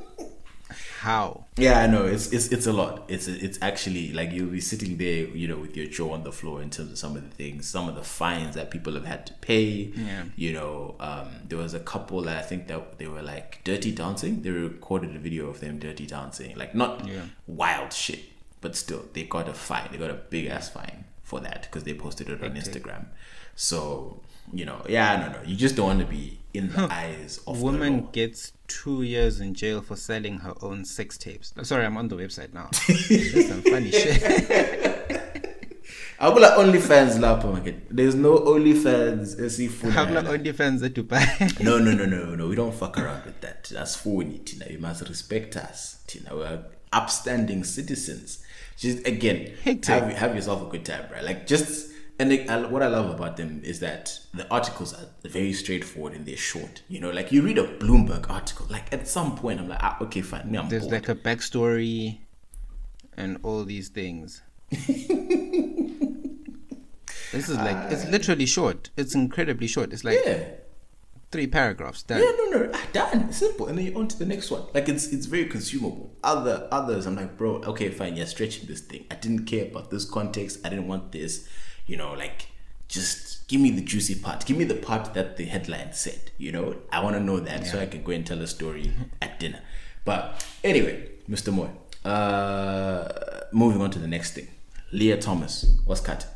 How? 1.00 1.44
Yeah, 1.56 1.80
I 1.80 1.86
know 1.86 2.04
it's 2.04 2.32
it's 2.32 2.48
it's 2.48 2.66
a 2.66 2.72
lot. 2.72 3.04
It's 3.08 3.26
it's 3.28 3.58
actually 3.62 4.12
like 4.12 4.30
you'll 4.32 4.50
be 4.50 4.60
sitting 4.60 4.96
there, 4.96 5.26
you 5.28 5.48
know, 5.48 5.56
with 5.56 5.76
your 5.76 5.86
jaw 5.86 6.12
on 6.12 6.22
the 6.24 6.32
floor 6.32 6.60
in 6.62 6.70
terms 6.70 6.90
of 6.92 6.98
some 6.98 7.16
of 7.16 7.22
the 7.28 7.34
things, 7.34 7.68
some 7.68 7.88
of 7.88 7.94
the 7.94 8.02
fines 8.02 8.54
that 8.56 8.70
people 8.70 8.92
have 8.94 9.04
had 9.04 9.26
to 9.26 9.32
pay. 9.34 9.92
Yeah. 9.96 10.24
You 10.36 10.52
know, 10.52 10.94
um, 11.00 11.28
there 11.48 11.58
was 11.58 11.72
a 11.74 11.80
couple 11.80 12.22
that 12.22 12.36
I 12.36 12.42
think 12.42 12.66
that 12.68 12.98
they 12.98 13.06
were 13.06 13.22
like 13.22 13.62
dirty 13.64 13.92
dancing. 13.92 14.42
They 14.42 14.50
recorded 14.50 15.14
a 15.16 15.18
video 15.18 15.48
of 15.48 15.60
them 15.60 15.78
dirty 15.78 16.06
dancing, 16.06 16.56
like 16.56 16.74
not 16.74 17.06
Yeah. 17.06 17.22
wild 17.46 17.92
shit, 17.92 18.20
but 18.60 18.76
still 18.76 19.04
they 19.12 19.24
got 19.24 19.48
a 19.48 19.54
fine. 19.54 19.88
They 19.90 19.98
got 19.98 20.10
a 20.10 20.14
big 20.30 20.46
ass 20.46 20.68
fine 20.68 21.04
for 21.22 21.40
that 21.40 21.62
because 21.62 21.84
they 21.84 21.94
posted 21.94 22.28
it 22.28 22.42
on 22.42 22.50
Okay. 22.50 22.60
Instagram. 22.60 23.06
So 23.56 24.20
you 24.52 24.64
know, 24.64 24.82
yeah, 24.88 25.12
I 25.12 25.16
don't 25.16 25.32
know. 25.32 25.42
You 25.44 25.56
just 25.56 25.76
don't 25.76 25.86
want 25.86 26.00
to 26.00 26.06
be 26.06 26.37
in 26.54 26.72
the 26.72 26.92
eyes 26.92 27.40
of 27.46 27.62
Woman 27.62 28.08
gets 28.12 28.52
two 28.66 29.02
years 29.02 29.40
in 29.40 29.54
jail 29.54 29.80
for 29.80 29.96
selling 29.96 30.38
her 30.38 30.54
own 30.62 30.84
sex 30.84 31.18
tapes. 31.18 31.52
Sorry, 31.62 31.84
I'm 31.84 31.96
on 31.96 32.08
the 32.08 32.16
website 32.16 32.52
now. 32.52 32.70
There's 33.08 33.48
some 33.48 33.62
funny 33.62 33.90
shit. 33.90 34.22
I 36.20 36.28
will 36.30 36.42
like 36.42 36.54
OnlyFans 36.54 37.18
lapho 37.18 37.52
market. 37.52 37.86
There's 37.90 38.16
no 38.16 38.38
OnlyFans 38.38 39.38
esifuna. 39.38 40.12
Not 40.12 40.24
OnlyFans 40.24 40.84
at 40.84 40.94
Dubai. 40.94 41.60
No, 41.64 41.78
no, 41.78 41.92
no, 41.92 42.06
no, 42.06 42.34
no. 42.34 42.48
We 42.48 42.56
don't 42.56 42.74
fuck 42.74 42.98
around 42.98 43.24
with 43.24 43.40
that. 43.42 43.64
That's 43.72 43.94
phony, 43.94 44.38
Tina. 44.38 44.66
You 44.68 44.78
must 44.78 45.08
respect 45.08 45.56
us, 45.56 46.02
Tina. 46.08 46.34
We're 46.34 46.64
upstanding 46.92 47.62
citizens. 47.62 48.42
Just 48.76 49.06
again, 49.06 49.54
have 49.64 50.12
have 50.12 50.34
yourself 50.34 50.62
a 50.62 50.70
good 50.70 50.84
time, 50.84 51.04
right? 51.12 51.22
Like 51.22 51.46
just 51.46 51.87
and 52.18 52.30
they, 52.30 52.46
I, 52.48 52.60
what 52.66 52.82
I 52.82 52.88
love 52.88 53.10
about 53.10 53.36
them 53.36 53.60
is 53.64 53.80
that 53.80 54.18
the 54.34 54.48
articles 54.52 54.92
are 54.94 55.06
very 55.28 55.52
straightforward 55.52 56.14
and 56.14 56.26
they're 56.26 56.36
short. 56.36 56.82
You 56.88 57.00
know, 57.00 57.10
like 57.10 57.30
you 57.32 57.42
read 57.42 57.58
a 57.58 57.64
Bloomberg 57.78 58.28
article, 58.30 58.66
like 58.68 58.92
at 58.92 59.06
some 59.06 59.36
point 59.36 59.60
I'm 59.60 59.68
like, 59.68 59.78
ah, 59.82 59.96
okay, 60.02 60.22
fine, 60.22 60.50
me, 60.50 60.58
I'm 60.58 60.68
There's 60.68 60.82
bored. 60.88 60.92
like 60.94 61.08
a 61.08 61.14
backstory 61.14 62.18
and 63.16 63.38
all 63.42 63.64
these 63.64 63.88
things. 63.88 64.42
This 67.32 67.48
is 67.50 67.56
like 67.58 67.92
it's 67.92 68.06
literally 68.06 68.46
short. 68.46 68.88
It's 68.96 69.14
incredibly 69.14 69.66
short. 69.66 69.92
It's 69.92 70.02
like 70.02 70.18
Yeah. 70.24 70.44
three 71.30 71.46
paragraphs. 71.46 72.02
Done. 72.02 72.22
Yeah, 72.22 72.32
no, 72.38 72.44
no, 72.58 72.70
ah, 72.72 72.86
done, 72.94 73.32
simple, 73.32 73.66
and 73.66 73.76
then 73.76 73.84
you're 73.84 73.98
on 73.98 74.08
to 74.08 74.18
the 74.18 74.24
next 74.24 74.50
one. 74.50 74.62
Like 74.72 74.88
it's 74.88 75.08
it's 75.08 75.26
very 75.26 75.44
consumable. 75.44 76.16
Other 76.24 76.66
others, 76.72 77.04
I'm 77.06 77.16
like, 77.16 77.36
bro, 77.36 77.56
okay, 77.66 77.90
fine, 77.90 78.16
you're 78.16 78.24
stretching 78.26 78.66
this 78.66 78.80
thing. 78.80 79.04
I 79.10 79.16
didn't 79.16 79.44
care 79.44 79.66
about 79.66 79.90
this 79.90 80.06
context. 80.06 80.60
I 80.64 80.70
didn't 80.70 80.88
want 80.88 81.12
this. 81.12 81.46
You 81.88 81.96
know, 81.96 82.12
like 82.12 82.46
just 82.86 83.48
give 83.48 83.60
me 83.60 83.70
the 83.70 83.82
juicy 83.82 84.14
part. 84.14 84.46
Give 84.46 84.56
me 84.56 84.64
the 84.64 84.74
part 84.74 85.14
that 85.14 85.36
the 85.36 85.44
headline 85.44 85.92
said. 85.92 86.30
You 86.38 86.52
know, 86.52 86.76
I 86.92 87.02
want 87.02 87.16
to 87.16 87.20
know 87.20 87.40
that 87.40 87.66
so 87.66 87.80
I 87.80 87.86
can 87.86 88.04
go 88.04 88.12
and 88.12 88.24
tell 88.24 88.40
a 88.40 88.46
story 88.46 88.92
at 89.20 89.40
dinner. 89.40 89.60
But 90.04 90.46
anyway, 90.62 91.08
Mr. 91.28 91.52
Moy, 91.52 91.70
uh, 92.08 93.40
moving 93.52 93.82
on 93.82 93.90
to 93.90 93.98
the 93.98 94.06
next 94.06 94.32
thing. 94.34 94.48
Lia 94.92 95.18
Thomas, 95.18 95.66
what's 95.84 96.00
cut? 96.00 96.26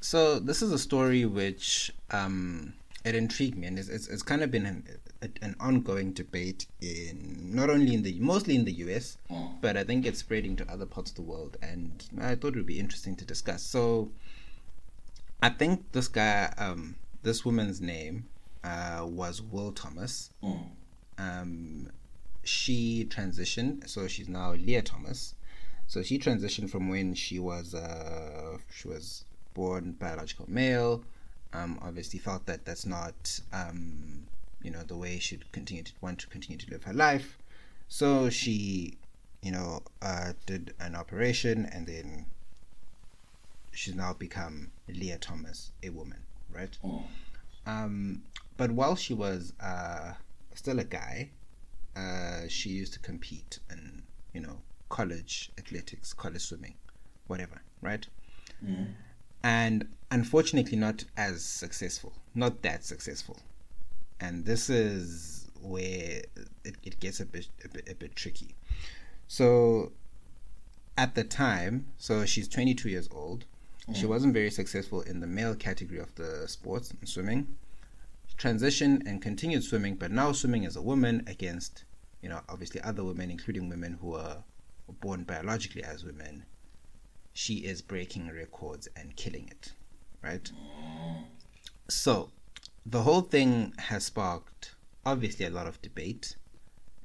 So 0.00 0.38
this 0.38 0.62
is 0.62 0.70
a 0.70 0.78
story 0.78 1.24
which 1.24 1.90
um, 2.12 2.74
it 3.04 3.16
intrigued 3.16 3.58
me, 3.58 3.66
and 3.66 3.78
it's, 3.78 3.88
it's, 3.88 4.06
it's 4.06 4.22
kind 4.22 4.42
of 4.42 4.52
been 4.52 4.84
an, 5.22 5.32
an 5.42 5.56
ongoing 5.60 6.12
debate 6.12 6.66
in 6.80 7.54
not 7.54 7.70
only 7.70 7.94
in 7.94 8.02
the 8.02 8.18
mostly 8.20 8.54
in 8.54 8.64
the 8.64 8.72
U.S., 8.72 9.18
but 9.60 9.76
I 9.76 9.84
think 9.84 10.06
it's 10.06 10.18
spreading 10.18 10.56
to 10.56 10.70
other 10.70 10.86
parts 10.86 11.10
of 11.10 11.16
the 11.16 11.22
world, 11.22 11.56
and 11.62 12.04
I 12.20 12.34
thought 12.34 12.54
it 12.54 12.56
would 12.56 12.66
be 12.66 12.80
interesting 12.80 13.16
to 13.16 13.24
discuss. 13.24 13.62
So 13.62 14.10
I 15.42 15.50
think 15.50 15.92
this 15.92 16.08
guy, 16.08 16.52
um, 16.58 16.96
this 17.22 17.44
woman's 17.44 17.80
name 17.80 18.26
uh, 18.64 19.06
was 19.06 19.42
Will 19.42 19.72
Thomas. 19.72 20.30
Um, 21.18 21.90
she 22.42 23.06
transitioned, 23.08 23.88
so 23.88 24.06
she's 24.08 24.28
now 24.28 24.52
Lia 24.52 24.82
Thomas. 24.82 25.34
So 25.86 26.02
she 26.02 26.18
transitioned 26.18 26.70
from 26.70 26.88
when 26.88 27.14
she 27.14 27.38
was 27.38 27.74
uh, 27.74 28.58
she 28.70 28.88
was 28.88 29.24
born 29.54 29.92
biological 29.92 30.46
male. 30.48 31.04
Um, 31.52 31.78
obviously 31.80 32.18
felt 32.18 32.44
that 32.46 32.64
that's 32.64 32.84
not 32.84 33.40
um, 33.52 34.26
you 34.62 34.70
know 34.70 34.82
the 34.82 34.96
way 34.96 35.18
she'd 35.18 35.50
continue 35.52 35.82
to 35.82 35.92
want 36.00 36.18
to 36.20 36.26
continue 36.28 36.58
to 36.58 36.70
live 36.70 36.84
her 36.84 36.92
life. 36.94 37.38
So 37.88 38.30
she, 38.30 38.98
you 39.42 39.52
know, 39.52 39.80
uh, 40.02 40.32
did 40.46 40.74
an 40.80 40.94
operation 40.96 41.68
and 41.72 41.86
then 41.86 42.26
she's 43.72 43.94
now 43.94 44.12
become 44.12 44.70
Lia 44.88 45.18
Thomas, 45.18 45.70
a 45.82 45.90
woman, 45.90 46.18
right? 46.52 46.76
Um, 47.66 48.22
but 48.56 48.70
while 48.72 48.96
she 48.96 49.14
was 49.14 49.52
uh, 49.60 50.12
still 50.54 50.78
a 50.80 50.84
guy, 50.84 51.30
uh, 51.94 52.48
she 52.48 52.70
used 52.70 52.92
to 52.94 52.98
compete 52.98 53.58
in, 53.70 54.02
you 54.32 54.40
know, 54.40 54.58
college 54.88 55.50
athletics, 55.58 56.12
college 56.12 56.42
swimming, 56.42 56.74
whatever, 57.26 57.62
right? 57.82 58.06
And 59.42 59.88
unfortunately, 60.10 60.76
not 60.76 61.04
as 61.16 61.44
successful, 61.44 62.12
not 62.34 62.62
that 62.62 62.84
successful. 62.84 63.38
And 64.20 64.44
this 64.44 64.70
is 64.70 65.48
where 65.60 66.22
it, 66.64 66.76
it 66.82 67.00
gets 67.00 67.20
a 67.20 67.26
bit, 67.26 67.48
a 67.64 67.68
bit 67.68 67.88
a 67.90 67.94
bit 67.94 68.16
tricky. 68.16 68.54
So 69.28 69.92
at 70.96 71.14
the 71.14 71.24
time, 71.24 71.86
so 71.98 72.24
she's 72.24 72.48
22 72.48 72.88
years 72.88 73.08
old. 73.12 73.44
She 73.92 74.00
mm-hmm. 74.00 74.08
wasn't 74.08 74.34
very 74.34 74.50
successful 74.50 75.02
in 75.02 75.20
the 75.20 75.26
male 75.26 75.54
category 75.54 76.00
of 76.00 76.14
the 76.16 76.48
sports 76.48 76.90
and 76.90 77.08
swimming. 77.08 77.56
Transitioned 78.36 79.06
and 79.06 79.22
continued 79.22 79.64
swimming, 79.64 79.94
but 79.94 80.10
now 80.10 80.32
swimming 80.32 80.66
as 80.66 80.76
a 80.76 80.82
woman 80.82 81.22
against, 81.26 81.84
you 82.20 82.28
know, 82.28 82.40
obviously 82.48 82.80
other 82.82 83.04
women, 83.04 83.30
including 83.30 83.68
women 83.68 83.98
who 84.00 84.14
are 84.14 84.38
born 85.00 85.24
biologically 85.24 85.82
as 85.82 86.04
women. 86.04 86.44
She 87.32 87.56
is 87.56 87.82
breaking 87.82 88.28
records 88.28 88.88
and 88.96 89.14
killing 89.16 89.48
it, 89.48 89.72
right? 90.22 90.50
So, 91.88 92.30
the 92.88 93.02
whole 93.02 93.22
thing 93.22 93.74
has 93.78 94.04
sparked 94.04 94.74
obviously 95.04 95.44
a 95.44 95.50
lot 95.50 95.66
of 95.66 95.82
debate 95.82 96.36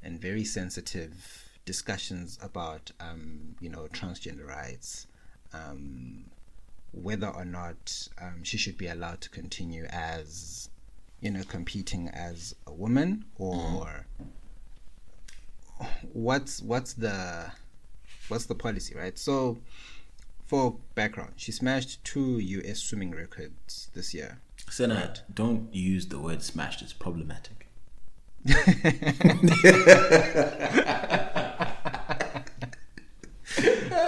and 0.04 0.22
very 0.22 0.44
sensitive 0.44 1.50
discussions 1.66 2.38
about, 2.42 2.92
um, 3.00 3.56
you 3.60 3.70
know, 3.70 3.88
transgender 3.92 4.48
rights, 4.48 5.08
um, 5.54 6.26
whether 6.92 7.28
or 7.28 7.46
not 7.46 8.08
um, 8.20 8.44
she 8.44 8.58
should 8.58 8.78
be 8.78 8.88
allowed 8.88 9.22
to 9.22 9.30
continue 9.30 9.86
as, 9.90 10.70
you 11.20 11.32
know, 11.32 11.44
competing 11.44 12.10
as 12.10 12.56
a 12.68 12.74
woman, 12.74 13.26
or 13.38 14.06
what's 16.14 16.62
what's 16.62 16.94
the 16.94 17.52
what's 18.28 18.46
the 18.46 18.56
policy, 18.56 18.96
right? 18.96 19.18
So, 19.18 19.60
for 20.46 20.78
background, 20.96 21.34
she 21.38 21.52
smashed 21.52 22.04
two 22.04 22.40
U.S. 22.40 22.80
swimming 22.80 23.12
records 23.12 23.90
this 23.94 24.14
year. 24.14 24.42
Senna, 24.72 25.14
don't 25.34 25.68
use 25.76 26.08
the 26.08 26.18
word 26.18 26.42
smashed. 26.42 26.82
It's 26.82 26.94
problematic. 26.94 27.68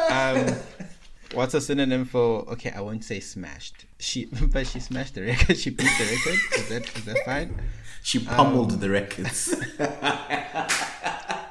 um, 0.09 0.55
what's 1.33 1.53
a 1.53 1.59
synonym 1.59 2.05
for? 2.05 2.49
Okay, 2.53 2.71
I 2.71 2.79
won't 2.79 3.03
say 3.03 3.19
smashed. 3.19 3.85
She, 3.99 4.25
but 4.53 4.65
she 4.65 4.79
smashed 4.79 5.15
the 5.15 5.23
record. 5.23 5.57
She 5.57 5.69
beat 5.69 5.89
the 5.99 6.05
record. 6.05 6.39
Is 6.55 6.69
that 6.69 6.97
is 6.97 7.05
that 7.05 7.17
fine? 7.25 7.61
She 8.01 8.19
pummeled 8.19 8.79
the 8.79 8.89
records. 8.89 9.53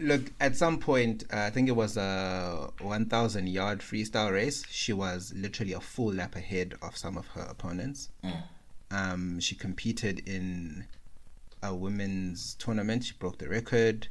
Look, 0.00 0.32
at 0.40 0.56
some 0.56 0.78
point, 0.78 1.24
uh, 1.32 1.40
I 1.40 1.50
think 1.50 1.68
it 1.68 1.76
was 1.76 1.96
a 1.96 2.70
1,000 2.80 3.48
yard 3.48 3.80
freestyle 3.80 4.32
race. 4.32 4.64
She 4.70 4.92
was 4.92 5.32
literally 5.36 5.72
a 5.74 5.80
full 5.80 6.12
lap 6.14 6.36
ahead 6.36 6.74
of 6.82 6.96
some 6.96 7.16
of 7.18 7.26
her 7.28 7.42
opponents. 7.42 8.08
Um, 8.90 9.38
she 9.40 9.54
competed 9.54 10.26
in 10.26 10.86
a 11.62 11.74
women's 11.74 12.54
tournament. 12.54 13.04
She 13.04 13.12
broke 13.18 13.38
the 13.38 13.48
record. 13.48 14.08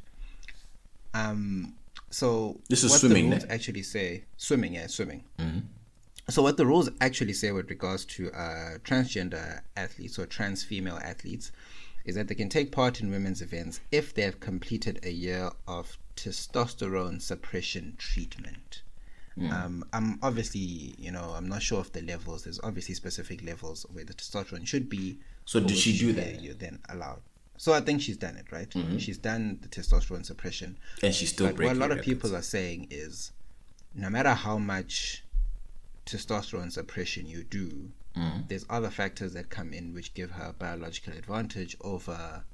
Um, 1.12 1.74
so 2.10 2.60
This 2.68 2.84
is 2.84 2.90
what 2.92 3.00
swimming, 3.00 3.30
The 3.30 3.36
rules 3.36 3.46
actually 3.50 3.82
say 3.82 4.24
swimming, 4.36 4.74
yeah, 4.74 4.86
swimming. 4.86 5.24
So 6.28 6.42
what 6.42 6.56
the 6.56 6.66
rules 6.66 6.88
actually 7.00 7.32
say 7.32 7.50
with 7.50 7.68
regards 7.68 8.04
to 8.06 8.30
uh, 8.30 8.78
transgender 8.84 9.62
athletes 9.76 10.18
or 10.18 10.26
trans 10.26 10.62
female 10.62 11.00
athletes 11.02 11.50
is 12.04 12.14
that 12.14 12.28
they 12.28 12.34
can 12.34 12.48
take 12.48 12.72
part 12.72 13.00
in 13.00 13.10
women's 13.10 13.42
events 13.42 13.80
if 13.90 14.14
they 14.14 14.22
have 14.22 14.40
completed 14.40 15.00
a 15.02 15.10
year 15.10 15.50
of 15.66 15.98
testosterone 16.16 17.20
suppression 17.20 17.94
treatment. 17.98 18.82
Um, 19.50 19.84
I'm 19.94 20.18
obviously, 20.22 20.94
you 20.98 21.10
know, 21.10 21.32
I'm 21.34 21.48
not 21.48 21.62
sure 21.62 21.80
of 21.80 21.90
the 21.92 22.02
levels. 22.02 22.44
There's 22.44 22.60
obviously 22.62 22.94
specific 22.94 23.42
levels 23.42 23.86
where 23.90 24.04
the 24.04 24.12
testosterone 24.12 24.66
should 24.66 24.90
be. 24.90 25.18
So 25.46 25.60
did 25.60 25.78
she 25.78 25.96
do 25.96 26.12
that? 26.12 26.42
You're 26.42 26.52
then 26.52 26.80
allowed. 26.90 27.20
So 27.56 27.72
I 27.72 27.80
think 27.80 28.02
she's 28.02 28.18
done 28.18 28.36
it, 28.36 28.52
right? 28.52 28.70
She's 28.98 29.16
done 29.18 29.58
the 29.62 29.68
testosterone 29.68 30.26
suppression. 30.26 30.76
and 31.02 31.14
she's 31.14 31.30
still 31.32 31.46
But 31.46 31.54
what 31.54 31.60
a 31.60 31.64
breaking 31.68 31.78
lot 31.80 31.90
of 31.92 32.02
people 32.04 32.36
are 32.36 32.42
saying 32.42 32.88
is 32.90 33.32
no 33.94 34.10
matter 34.10 34.34
how 34.34 34.58
much 34.58 35.24
testosterone 36.04 36.70
suppression 36.72 37.26
you 37.26 37.42
do, 37.44 37.90
there's 38.48 38.66
other 38.68 38.90
factors 38.90 39.32
that 39.34 39.48
come 39.50 39.72
in 39.72 39.94
which 39.94 40.12
give 40.14 40.32
her 40.32 40.46
a 40.48 40.52
biological 40.52 41.12
advantage 41.14 41.76
over, 41.80 42.44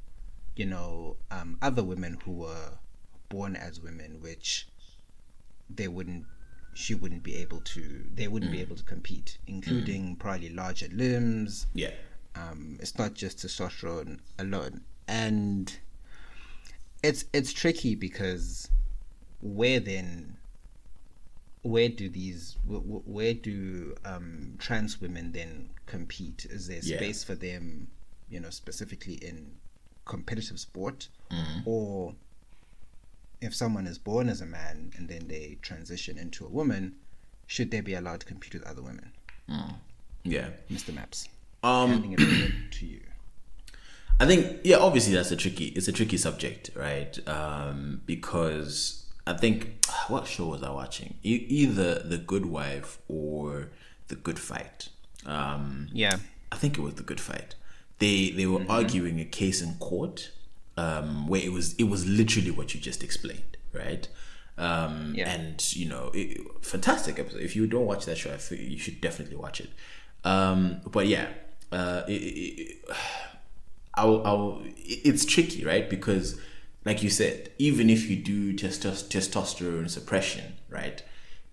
you 0.55 0.67
know, 0.67 1.17
um, 1.31 1.57
other 1.63 1.83
women 1.83 2.19
who 2.25 2.33
were 2.33 2.79
born 3.29 3.57
as 3.57 3.81
women, 3.81 4.21
which 4.21 4.69
they 5.69 5.89
wouldn't, 5.89 6.27
she 6.75 6.95
wouldn't 6.95 7.23
be 7.23 7.35
able 7.37 7.61
to, 7.61 8.05
they 8.15 8.29
wouldn't 8.29 8.53
be 8.53 8.61
able 8.61 8.77
to 8.77 8.85
compete, 8.85 9.39
including 9.47 10.15
probably 10.17 10.51
larger 10.51 10.89
limbs, 10.93 11.67
Yeah. 11.75 11.91
um, 12.35 12.77
it's 12.81 12.97
not 12.99 13.15
just 13.15 13.39
testosterone 13.39 14.21
alone, 14.39 14.83
and 15.09 15.79
it's 17.03 17.25
it's 17.33 17.53
tricky 17.53 17.95
because 17.95 18.69
where 19.41 19.81
then 19.81 20.36
where 21.67 21.89
do 21.89 22.09
these 22.09 22.57
wh- 22.69 22.83
wh- 22.91 23.09
where 23.09 23.35
do 23.35 23.95
um, 24.05 24.55
trans 24.59 25.01
women 25.01 25.33
then 25.33 25.71
compete? 25.87 26.47
Is 26.49 26.69
there 26.69 26.81
Yeah. 26.83 26.97
space 26.99 27.25
for 27.25 27.35
them, 27.35 27.89
you 28.29 28.41
know, 28.41 28.51
specifically 28.51 29.15
in 29.15 29.53
competitive 30.05 30.59
sport, 30.61 31.09
Mm-hmm. 31.31 31.61
or 31.69 32.15
if 33.41 33.55
someone 33.55 33.87
is 33.87 33.99
born 33.99 34.29
as 34.29 34.41
a 34.41 34.47
man 34.47 34.93
and 34.97 35.09
then 35.09 35.27
they 35.29 35.59
transition 35.61 36.17
into 36.19 36.47
a 36.47 36.49
woman, 36.49 36.95
should 37.47 37.71
they 37.71 37.81
be 37.81 37.95
allowed 37.95 38.21
to 38.21 38.27
compete 38.27 38.55
with 38.55 38.63
other 38.65 38.83
women? 38.83 39.13
Yeah. 40.25 40.49
Mr. 40.71 40.95
Maps, 40.95 41.29
Um, 41.63 41.91
handing 41.91 42.13
it 42.13 42.21
over 42.21 42.53
to 42.71 42.87
you. 42.87 43.01
I 44.19 44.25
think 44.27 44.61
yeah, 44.65 44.77
obviously 44.79 45.13
that's 45.13 45.31
a 45.31 45.37
tricky 45.37 45.67
it's 45.67 45.89
a 45.89 45.93
tricky 45.93 46.17
subject, 46.17 46.71
right? 46.75 47.17
Um, 47.29 48.01
because 48.07 49.06
I 49.27 49.35
think 49.35 49.85
what 50.09 50.27
show 50.27 50.47
was 50.47 50.63
I 50.63 50.71
watching? 50.71 51.15
E- 51.23 51.47
either 51.49 52.01
The 52.01 52.19
Good 52.19 52.47
Wife 52.47 52.99
or 53.09 53.69
The 54.09 54.17
Good 54.17 54.39
Fight. 54.39 54.89
Um, 55.25 55.89
Yeah. 55.93 56.19
I 56.53 56.57
think 56.57 56.79
it 56.79 56.81
was 56.81 56.95
The 56.95 57.03
Good 57.03 57.21
Fight. 57.21 57.55
They 57.99 58.31
they 58.31 58.47
were 58.47 58.65
arguing 58.69 59.21
a 59.21 59.25
case 59.25 59.61
in 59.63 59.75
court 59.75 60.31
um, 60.77 61.27
where 61.27 61.41
it 61.43 61.51
was 61.53 61.75
it 61.75 61.85
was 61.85 62.07
literally 62.07 62.51
what 62.51 62.75
you 62.75 62.81
just 62.81 63.03
explained, 63.03 63.57
right? 63.73 64.07
Um, 64.59 65.15
Yeah. 65.17 65.31
And 65.31 65.75
you 65.75 65.89
know, 65.89 66.11
it, 66.15 66.39
fantastic 66.63 67.19
episode. 67.19 67.41
If 67.43 67.57
you 67.57 67.67
don't 67.67 67.87
watch 67.87 68.05
that 68.07 68.19
show, 68.19 68.37
you 68.51 68.79
should 68.79 69.01
definitely 69.01 69.37
watch 69.37 69.61
it. 69.61 69.71
Um, 70.25 70.81
but 70.91 71.07
yeah, 71.07 71.29
uh, 71.73 72.03
it, 72.07 72.13
it, 72.23 72.61
it, 72.61 72.85
I'll, 73.95 74.27
I'll, 74.27 74.63
it's 74.77 75.25
tricky, 75.25 75.65
right? 75.65 75.89
Because, 75.89 76.39
like 76.87 77.03
you 77.03 77.11
said, 77.11 77.51
even 77.59 77.91
if 77.91 78.09
you 78.09 78.17
do 78.17 78.55
testos- 78.55 79.07
testosterone 79.09 79.91
suppression, 79.91 80.55
right? 80.71 81.03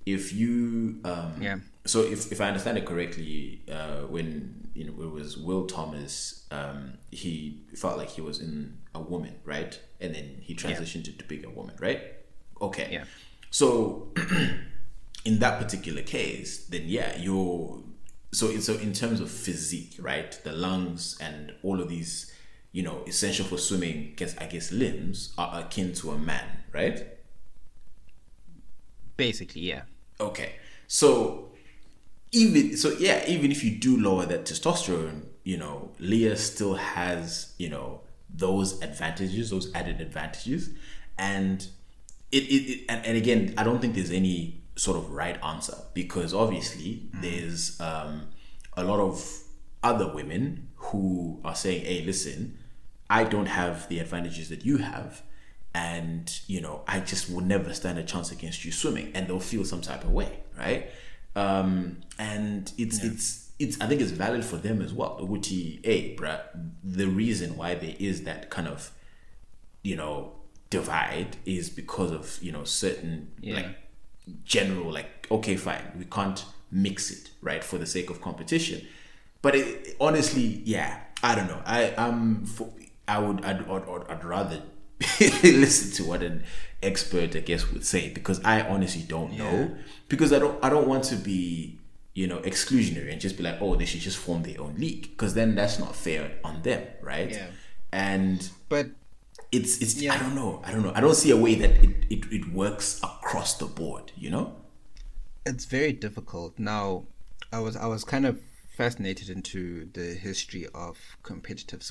If 0.05 0.31
you, 0.31 0.99
um, 1.03 1.41
Yeah. 1.41 1.59
So 1.85 2.01
if, 2.03 2.31
if 2.31 2.39
I 2.39 2.47
understand 2.47 2.77
it 2.77 2.85
correctly, 2.85 3.61
uh, 3.69 4.01
when 4.15 4.69
you 4.73 4.85
know 4.85 4.93
it 5.03 5.11
was 5.11 5.37
Will 5.37 5.65
Thomas, 5.65 6.45
um, 6.51 6.93
he 7.11 7.63
felt 7.75 7.97
like 7.97 8.09
he 8.11 8.21
was 8.21 8.39
in 8.39 8.77
a 8.95 9.01
woman, 9.01 9.35
right? 9.43 9.77
And 9.99 10.15
then 10.15 10.37
he 10.39 10.55
transitioned 10.55 11.17
to 11.17 11.25
being 11.25 11.43
a 11.43 11.49
woman, 11.49 11.75
right? 11.79 12.01
Okay. 12.61 12.87
Yeah. 12.91 13.03
So 13.49 14.13
in 15.25 15.39
that 15.39 15.59
particular 15.59 16.03
case, 16.03 16.65
then 16.67 16.83
yeah, 16.85 17.17
you're 17.17 17.83
so 18.31 18.57
so 18.59 18.73
in 18.75 18.93
terms 18.93 19.19
of 19.19 19.29
physique, 19.29 19.95
right? 19.99 20.31
The 20.43 20.53
lungs 20.53 21.17
and 21.19 21.53
all 21.63 21.81
of 21.81 21.89
these, 21.89 22.32
you 22.73 22.81
know, 22.81 23.03
essential 23.07 23.45
for 23.45 23.57
swimming, 23.57 24.13
guess 24.17 24.35
I 24.37 24.47
guess 24.47 24.71
limbs 24.71 25.33
are 25.37 25.61
akin 25.61 25.93
to 25.93 26.11
a 26.11 26.17
man, 26.17 26.45
right? 26.73 27.07
Basically, 29.15 29.61
yeah. 29.61 29.83
Okay. 30.19 30.55
So 30.87 31.51
even 32.31 32.75
so 32.75 32.89
yeah, 32.97 33.23
even 33.27 33.51
if 33.51 33.63
you 33.63 33.71
do 33.71 33.97
lower 33.97 34.25
that 34.25 34.45
testosterone, 34.45 35.27
you 35.43 35.57
know, 35.57 35.91
Lia 35.99 36.35
still 36.35 36.73
has, 36.73 37.53
you 37.57 37.69
know, 37.69 38.01
those 38.27 38.81
advantages, 38.81 39.51
those 39.51 39.73
added 39.75 40.01
advantages. 40.01 40.71
And 41.19 41.65
it, 42.31 42.43
it, 42.43 42.71
it 42.71 42.85
and, 42.89 43.05
and 43.05 43.17
again, 43.17 43.53
I 43.55 43.63
don't 43.63 43.79
think 43.79 43.93
there's 43.93 44.11
any 44.11 44.63
sort 44.75 44.97
of 44.97 45.11
right 45.11 45.37
answer 45.43 45.77
because 45.93 46.33
obviously 46.33 47.03
there's 47.13 47.79
um, 47.79 48.29
a 48.75 48.83
lot 48.83 48.99
of 48.99 49.23
other 49.83 50.11
women 50.11 50.69
who 50.75 51.39
are 51.45 51.53
saying, 51.53 51.85
hey, 51.85 52.03
listen, 52.03 52.57
I 53.09 53.23
don't 53.25 53.45
have 53.47 53.87
the 53.89 53.99
advantages 53.99 54.49
that 54.49 54.65
you 54.65 54.77
have. 54.77 55.21
And, 55.75 56.31
you 56.47 56.61
know, 56.61 56.81
I 56.87 56.99
just 56.99 57.31
will 57.31 57.41
never 57.41 57.73
stand 57.73 57.97
a 57.97 58.03
chance 58.03 58.31
against 58.31 58.63
you 58.63 58.71
swimming. 58.71 59.11
And 59.15 59.27
they'll 59.27 59.39
feel 59.39 59.65
some 59.65 59.81
type 59.81 60.03
of 60.03 60.11
way, 60.11 60.39
right? 60.57 60.89
Um, 61.35 62.01
and 62.19 62.71
it's, 62.77 63.03
it's, 63.03 63.49
it's, 63.57 63.81
I 63.81 63.87
think 63.87 63.99
it's 64.01 64.11
valid 64.11 64.45
for 64.45 64.57
them 64.57 64.81
as 64.81 64.93
well. 64.93 65.17
Uguti, 65.19 65.83
hey, 65.83 66.15
bruh, 66.15 66.41
the 66.83 67.07
reason 67.07 67.57
why 67.57 67.73
there 67.75 67.95
is 67.99 68.23
that 68.23 68.49
kind 68.51 68.67
of, 68.67 68.91
you 69.81 69.95
know, 69.95 70.33
divide 70.69 71.37
is 71.45 71.69
because 71.71 72.11
of, 72.11 72.37
you 72.41 72.51
know, 72.51 72.63
certain, 72.63 73.31
Yeah. 73.41 73.55
like, 73.55 73.67
general 74.45 74.89
like 74.89 75.27
okay 75.29 75.57
fine 75.57 75.81
we 75.99 76.05
can't 76.05 76.45
mix 76.71 77.11
it 77.11 77.29
right 77.41 77.61
for 77.61 77.77
the 77.77 77.85
sake 77.85 78.09
of 78.09 78.21
competition 78.21 78.87
but 79.41 79.53
it, 79.53 79.97
honestly 79.99 80.61
yeah 80.63 80.97
i 81.21 81.35
don't 81.35 81.47
know 81.47 81.61
i 81.65 81.89
um 81.95 82.45
for, 82.45 82.69
i 83.07 83.19
would 83.19 83.43
I'd, 83.43 83.67
I'd, 83.69 83.83
I'd, 84.09 84.23
rather 84.23 84.61
listen 85.43 85.91
to 86.03 86.09
what 86.09 86.23
an 86.23 86.43
expert 86.81 87.35
i 87.35 87.39
guess 87.39 87.71
would 87.71 87.85
say 87.85 88.09
because 88.09 88.43
i 88.43 88.61
honestly 88.61 89.01
don't 89.01 89.33
know 89.37 89.75
because 90.09 90.31
i 90.33 90.39
don't 90.39 90.63
i 90.63 90.69
don't 90.69 90.87
want 90.87 91.03
to 91.05 91.15
be 91.15 91.79
you 92.13 92.27
know 92.27 92.39
exclusionary 92.39 93.11
and 93.11 93.19
just 93.19 93.37
be 93.37 93.43
like 93.43 93.57
oh 93.61 93.75
they 93.75 93.85
should 93.85 94.01
just 94.01 94.17
form 94.17 94.43
their 94.43 94.59
own 94.61 94.75
league 94.77 95.09
because 95.11 95.33
then 95.33 95.55
that's 95.55 95.79
not 95.79 95.95
fair 95.95 96.31
on 96.43 96.61
them 96.61 96.85
right 97.01 97.31
Yeah. 97.31 97.47
and 97.91 98.49
But 98.69 98.87
it's 99.51 99.79
it's 99.81 99.95
Yeah. 100.01 100.13
I 100.13 100.19
don't 100.19 100.35
know 100.35 100.61
I 100.63 100.71
don't 100.71 100.83
know 100.83 100.91
I 100.95 101.01
don't 101.01 101.15
see 101.15 101.31
a 101.31 101.37
way 101.37 101.55
that 101.55 101.71
it, 101.83 102.05
it, 102.09 102.25
it 102.31 102.53
works 102.53 102.99
across 103.03 103.55
the 103.57 103.65
board 103.65 104.11
you 104.15 104.29
know 104.29 104.55
it's 105.45 105.65
very 105.65 105.91
difficult. 105.91 106.57
Now, 106.57 107.03
I 107.51 107.59
was 107.59 107.75
I 107.75 107.85
was 107.85 108.03
kind 108.03 108.25
of 108.25 108.39
fascinated 108.77 109.29
into 109.29 109.89
the 109.93 110.13
history 110.13 110.67
of 110.73 110.97
competitive 111.21 111.83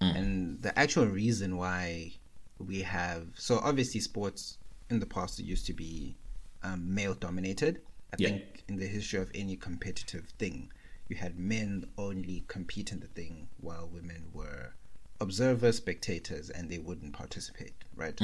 sport, 0.00 0.16
and 0.16 0.62
the 0.62 0.78
actual 0.78 1.06
reason 1.06 1.56
why 1.56 2.12
we 2.58 2.82
have 2.82 3.28
so 3.34 3.58
obviously 3.58 4.00
sports 4.00 4.58
in 4.88 4.98
the 5.00 5.06
past 5.06 5.38
used 5.38 5.66
to 5.66 5.72
be 5.72 6.16
um, 6.62 6.94
male 6.94 7.14
dominated. 7.14 7.80
I 8.12 8.16
Yeah. 8.18 8.28
think 8.30 8.64
in 8.68 8.76
the 8.76 8.86
history 8.86 9.20
of 9.20 9.30
any 9.34 9.56
competitive 9.56 10.26
thing, 10.38 10.72
you 11.08 11.16
had 11.16 11.38
men 11.38 11.84
only 11.96 12.44
compete 12.48 12.92
in 12.92 13.00
the 13.00 13.06
thing 13.08 13.48
while 13.60 13.86
women 13.88 14.30
were 14.32 14.74
observers, 15.20 15.76
spectators, 15.76 16.50
and 16.50 16.70
they 16.70 16.78
wouldn't 16.78 17.12
participate, 17.12 17.74
right? 17.94 18.20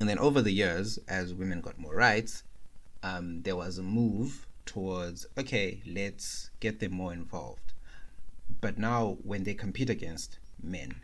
And 0.00 0.08
then 0.08 0.18
over 0.18 0.42
the 0.42 0.50
years, 0.50 0.98
as 1.08 1.32
women 1.34 1.60
got 1.60 1.78
more 1.78 1.94
rights, 1.94 2.42
um, 3.02 3.42
there 3.42 3.56
was 3.56 3.78
a 3.78 3.82
move 3.82 4.46
towards 4.66 5.26
okay, 5.38 5.82
let's 5.86 6.50
get 6.60 6.80
them 6.80 6.92
more 6.92 7.12
involved. 7.12 7.72
But 8.60 8.78
now, 8.78 9.18
when 9.22 9.44
they 9.44 9.54
compete 9.54 9.90
against 9.90 10.38
men, 10.64 10.94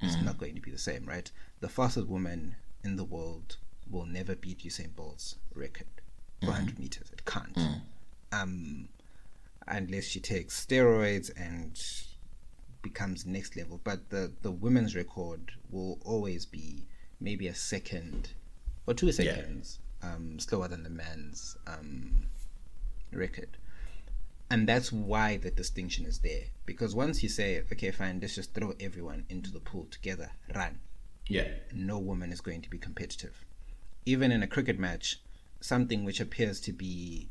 it's 0.00 0.20
not 0.22 0.38
going 0.38 0.54
to 0.54 0.60
be 0.60 0.70
the 0.70 0.78
same, 0.78 1.04
right? 1.06 1.30
The 1.60 1.68
fastest 1.68 2.08
woman 2.08 2.56
in 2.82 2.96
the 2.96 3.04
world 3.04 3.56
will 3.90 4.06
never 4.06 4.34
beat 4.34 4.60
Usain 4.64 4.94
Bolt's 4.96 5.36
record 5.54 5.86
for 6.40 6.48
100 6.48 6.78
meters. 6.78 7.10
It 7.12 7.24
can't. 7.24 7.56
Um, 8.32 8.88
unless 9.68 10.04
she 10.04 10.18
takes 10.20 10.64
steroids 10.64 11.30
and 11.36 11.78
becomes 12.82 13.24
next 13.24 13.56
level. 13.56 13.80
But 13.82 14.10
the, 14.10 14.32
the 14.42 14.50
women's 14.50 14.94
record 14.94 15.52
will 15.70 15.98
always 16.04 16.44
be 16.44 16.86
maybe 17.20 17.46
a 17.46 17.54
second 17.54 18.30
or 18.86 18.94
two 18.94 19.12
seconds 19.12 19.78
um, 20.02 20.38
slower 20.38 20.68
than 20.68 20.82
the 20.82 20.90
man's 20.90 21.56
um, 21.66 22.26
record. 23.12 23.56
And 24.52 24.68
that's 24.68 24.92
why 24.92 25.38
the 25.38 25.50
distinction 25.50 26.04
is 26.04 26.18
there. 26.18 26.42
Because 26.66 26.94
once 26.94 27.22
you 27.22 27.30
say, 27.30 27.62
okay, 27.72 27.90
fine, 27.90 28.18
let's 28.20 28.34
just 28.34 28.52
throw 28.52 28.74
everyone 28.78 29.24
into 29.30 29.50
the 29.50 29.60
pool 29.60 29.86
together, 29.90 30.30
run, 30.54 30.80
yeah 31.26 31.48
no 31.72 31.98
woman 31.98 32.30
is 32.30 32.42
going 32.42 32.60
to 32.60 32.68
be 32.68 32.76
competitive. 32.76 33.46
Even 34.04 34.30
in 34.30 34.42
a 34.42 34.46
cricket 34.46 34.78
match, 34.78 35.20
something 35.60 36.04
which 36.04 36.20
appears 36.20 36.60
to 36.60 36.72
be, 36.72 37.30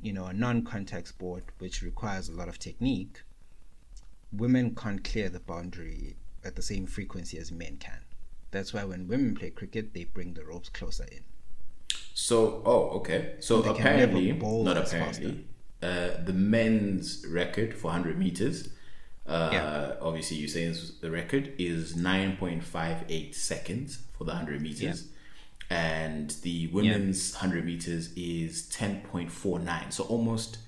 you 0.00 0.14
know, 0.14 0.24
a 0.24 0.32
non-contact 0.32 1.08
sport 1.08 1.44
which 1.58 1.82
requires 1.82 2.30
a 2.30 2.32
lot 2.32 2.48
of 2.48 2.58
technique, 2.58 3.20
women 4.32 4.74
can't 4.74 5.04
clear 5.04 5.28
the 5.28 5.40
boundary 5.40 6.16
at 6.42 6.56
the 6.56 6.62
same 6.62 6.86
frequency 6.86 7.36
as 7.36 7.52
men 7.52 7.76
can. 7.76 8.00
That's 8.52 8.72
why 8.72 8.84
when 8.84 9.06
women 9.06 9.34
play 9.34 9.50
cricket, 9.50 9.92
they 9.92 10.04
bring 10.04 10.32
the 10.32 10.46
ropes 10.46 10.70
closer 10.70 11.04
in. 11.12 11.24
so 12.14 12.62
oh 12.64 12.90
okay 12.98 13.34
so 13.40 13.62
apparently 13.64 14.30
not 14.32 14.76
apparently 14.76 15.44
uh, 15.84 16.10
the 16.28 16.32
men's 16.32 17.24
record 17.28 17.70
for 17.74 17.88
100 17.88 18.18
meters 18.18 18.56
uh, 19.26 19.50
Yeah. 19.52 19.92
obviously 20.08 20.36
Usain's 20.46 20.80
the 21.04 21.10
record 21.10 21.44
is 21.58 21.94
9.58 21.94 23.34
seconds 23.34 23.98
for 24.16 24.24
the 24.24 24.32
100 24.32 24.60
meters 24.62 25.06
and 25.70 26.30
the 26.42 26.66
women's 26.68 27.32
100 27.34 27.64
meters 27.64 28.10
is 28.16 28.68
10.49 28.70 29.92
so 29.92 30.04
almost 30.04 30.58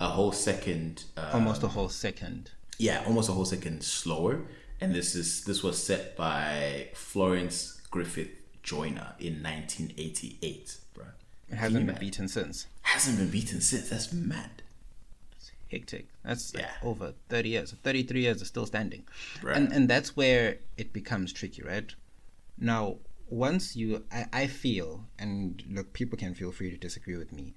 a 0.00 0.08
whole 0.08 0.32
second 0.32 1.04
uh, 1.16 1.30
Almost 1.34 1.62
a 1.62 1.68
whole 1.68 1.88
second. 1.88 2.50
yeah, 2.78 3.02
almost 3.06 3.28
a 3.28 3.32
whole 3.32 3.46
second 3.46 3.82
slower. 3.82 4.42
And 4.80 4.94
this 4.94 5.14
is 5.14 5.42
this 5.44 5.62
was 5.62 5.82
set 5.82 6.14
by 6.16 6.88
Florence 6.94 7.80
Griffith 7.90 8.28
Joyner 8.62 9.14
in 9.18 9.42
1988, 9.42 10.76
bro. 10.92 11.04
It 11.50 11.54
hasn't 11.56 11.86
been 11.86 11.96
beaten 11.98 12.28
since. 12.28 12.66
Hasn't 12.82 13.16
been 13.16 13.30
beaten 13.30 13.62
since. 13.62 13.88
That's 13.88 14.12
mad. 14.12 14.50
Hectic. 15.70 16.06
That's 16.24 16.54
like 16.54 16.64
Yeah. 16.64 16.72
over 16.82 17.14
30 17.28 17.48
years. 17.48 17.74
33 17.82 18.20
years 18.22 18.42
are 18.42 18.46
still 18.46 18.66
standing. 18.66 19.04
Right. 19.42 19.56
And 19.56 19.72
and 19.72 19.88
that's 19.88 20.16
where 20.16 20.58
it 20.76 20.92
becomes 20.92 21.32
tricky, 21.32 21.62
right? 21.62 21.94
Now, 22.58 22.98
once 23.28 23.74
you 23.76 24.04
I, 24.12 24.26
I 24.32 24.46
feel 24.46 25.06
and 25.18 25.62
look 25.68 25.92
people 25.92 26.18
can 26.18 26.34
feel 26.34 26.52
free 26.52 26.70
to 26.70 26.76
disagree 26.76 27.16
with 27.16 27.32
me. 27.32 27.54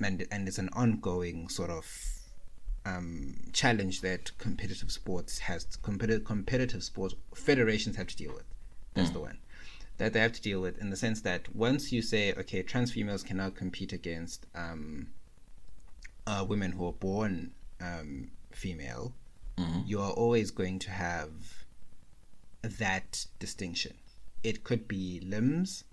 And 0.00 0.26
and 0.30 0.48
it's 0.48 0.58
an 0.58 0.68
ongoing 0.72 1.48
sort 1.48 1.70
of 1.70 1.86
um, 2.86 3.36
challenge 3.52 4.02
that 4.02 4.36
competitive 4.38 4.90
sports 4.92 5.38
has 5.38 5.64
competitive 5.82 6.24
competitive 6.24 6.82
sports 6.84 7.14
federations 7.34 7.96
have 7.96 8.08
to 8.08 8.16
deal 8.16 8.32
with. 8.34 8.44
That's 8.92 9.10
the 9.10 9.20
one 9.20 9.38
that 9.96 10.12
they 10.12 10.20
have 10.20 10.32
to 10.32 10.42
deal 10.42 10.60
with 10.60 10.76
in 10.78 10.90
the 10.90 10.96
sense 10.96 11.20
that 11.22 11.54
once 11.54 11.92
you 11.92 12.02
say 12.02 12.32
okay, 12.34 12.62
trans 12.62 12.92
females 12.92 13.22
cannot 13.22 13.54
compete 13.54 13.92
against 13.92 14.46
um, 14.54 15.06
uh, 16.26 16.44
women 16.48 16.72
who 16.72 16.86
are 16.86 16.92
born 16.92 17.52
um, 17.80 18.30
female, 18.52 19.14
you 19.86 20.00
are 20.00 20.10
always 20.10 20.50
going 20.50 20.78
to 20.80 20.90
have 20.90 21.30
that 22.62 23.26
distinction. 23.38 23.94
It 24.42 24.64
could 24.64 24.88
be 24.88 25.20
limbs, 25.24 25.84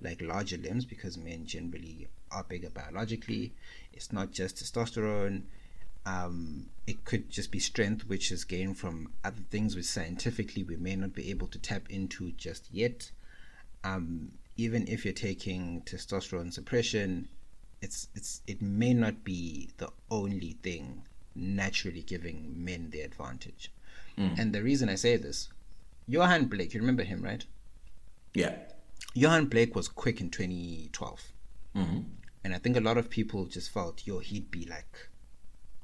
like 0.00 0.20
larger 0.20 0.56
limbs, 0.56 0.84
because 0.84 1.16
men 1.16 1.46
generally 1.46 2.08
are 2.30 2.44
bigger 2.44 2.70
biologically. 2.70 3.54
It's 3.92 4.12
not 4.12 4.32
just 4.32 4.56
testosterone. 4.56 5.42
Um, 6.06 6.66
it 6.86 7.04
could 7.04 7.30
just 7.30 7.50
be 7.50 7.60
strength, 7.60 8.06
which 8.08 8.30
is 8.32 8.44
gained 8.44 8.78
from 8.78 9.12
other 9.22 9.42
things 9.50 9.76
which 9.76 9.86
scientifically 9.86 10.64
we 10.64 10.76
may 10.76 10.96
not 10.96 11.14
be 11.14 11.30
able 11.30 11.46
to 11.48 11.58
tap 11.58 11.82
into 11.88 12.32
just 12.32 12.68
yet. 12.72 13.10
Um, 13.84 14.32
even 14.56 14.86
if 14.88 15.04
you're 15.04 15.14
taking 15.14 15.82
testosterone 15.82 16.52
suppression, 16.52 17.28
it's 17.84 18.08
it's 18.14 18.40
it 18.46 18.60
may 18.62 18.94
not 18.94 19.22
be 19.22 19.68
the 19.76 19.90
only 20.10 20.56
thing 20.62 21.02
naturally 21.34 22.02
giving 22.02 22.52
men 22.56 22.90
the 22.90 23.00
advantage. 23.02 23.70
Mm. 24.18 24.38
And 24.38 24.52
the 24.52 24.62
reason 24.62 24.88
I 24.88 24.94
say 24.94 25.16
this, 25.16 25.48
Yohan 26.08 26.48
Blake, 26.48 26.72
you 26.72 26.80
remember 26.80 27.02
him, 27.02 27.22
right? 27.22 27.44
Yeah. 28.32 28.54
Yohan 29.14 29.50
Blake 29.50 29.74
was 29.74 29.88
quick 29.88 30.20
in 30.20 30.30
2012. 30.30 31.22
Mm-hmm. 31.76 32.00
And 32.44 32.54
I 32.54 32.58
think 32.58 32.76
a 32.76 32.80
lot 32.80 32.96
of 32.96 33.10
people 33.10 33.44
just 33.46 33.70
felt, 33.70 34.06
yo, 34.06 34.20
he'd 34.20 34.50
be 34.50 34.64
like 34.64 35.08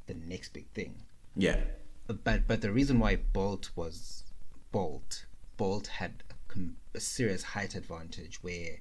the 0.07 0.15
next 0.15 0.53
big 0.53 0.69
thing. 0.71 0.95
Yeah. 1.37 1.61
But 2.07 2.47
but 2.49 2.61
the 2.61 2.73
reason 2.73 2.99
why 2.99 3.17
Bolt 3.17 3.71
was 3.77 4.25
Bolt, 4.73 5.27
Bolt 5.57 5.87
had 5.87 6.23
a, 6.31 6.35
com- 6.49 6.77
a 6.95 7.01
serious 7.01 7.43
height 7.43 7.75
advantage 7.75 8.43
where 8.43 8.81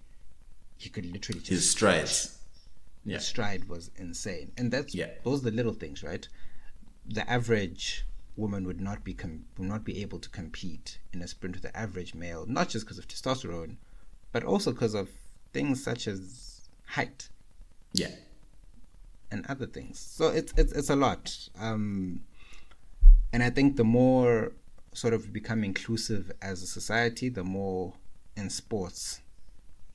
he 0.77 0.89
could 0.89 1.05
literally 1.05 1.39
just 1.39 1.49
His 1.49 1.69
strides. 1.69 2.38
The 3.05 3.19
stride 3.19 3.65
was 3.69 3.89
insane. 3.95 4.51
And 4.57 4.71
that's 4.71 4.93
Yeah. 4.93 5.11
those 5.23 5.41
are 5.41 5.49
the 5.49 5.55
little 5.55 5.73
things 5.73 6.03
right? 6.03 6.27
The 7.05 7.27
average 7.29 8.05
woman 8.35 8.65
would 8.65 8.79
not 8.79 9.03
be 9.03 9.13
com- 9.13 9.45
would 9.57 9.67
not 9.67 9.83
be 9.83 10.01
able 10.01 10.19
to 10.19 10.29
compete 10.29 10.99
in 11.13 11.21
a 11.21 11.27
sprint 11.27 11.55
with 11.55 11.63
the 11.63 11.75
average 11.77 12.13
male 12.15 12.45
not 12.47 12.69
just 12.69 12.85
because 12.85 12.97
of 12.99 13.07
testosterone 13.07 13.75
but 14.31 14.43
also 14.43 14.71
because 14.71 14.93
of 14.93 15.09
things 15.53 15.83
such 15.83 16.07
as 16.07 16.69
height. 16.85 17.29
Yeah. 17.93 18.15
and 19.31 19.45
other 19.47 19.67
things. 19.67 19.99
So 19.99 20.29
it's 20.29 20.53
it's, 20.57 20.71
it's 20.73 20.89
a 20.89 20.95
lot. 20.95 21.49
Um 21.59 22.23
and 23.31 23.43
i 23.43 23.49
think 23.51 23.75
the 23.75 23.83
more 23.83 24.53
sort 24.93 25.13
of 25.13 25.31
become 25.31 25.63
inclusive 25.63 26.31
as 26.41 26.63
a 26.63 26.67
society 26.67 27.29
the 27.29 27.43
more 27.43 27.93
in 28.35 28.49
sports 28.49 29.21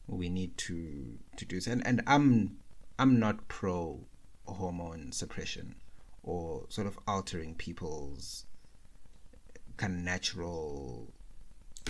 we 0.06 0.28
need 0.28 0.56
to 0.56 1.18
to 1.36 1.44
do 1.44 1.59
and 1.66 1.85
and 1.85 2.01
i'm 2.06 2.56
i'm 2.98 3.18
not 3.18 3.46
pro 3.48 4.00
hormone 4.46 5.10
suppression 5.12 5.74
or 6.22 6.64
sort 6.68 6.86
of 6.86 6.98
altering 7.06 7.54
people's 7.54 8.44
kind 9.76 9.94
of 9.94 10.00
natural 10.00 11.12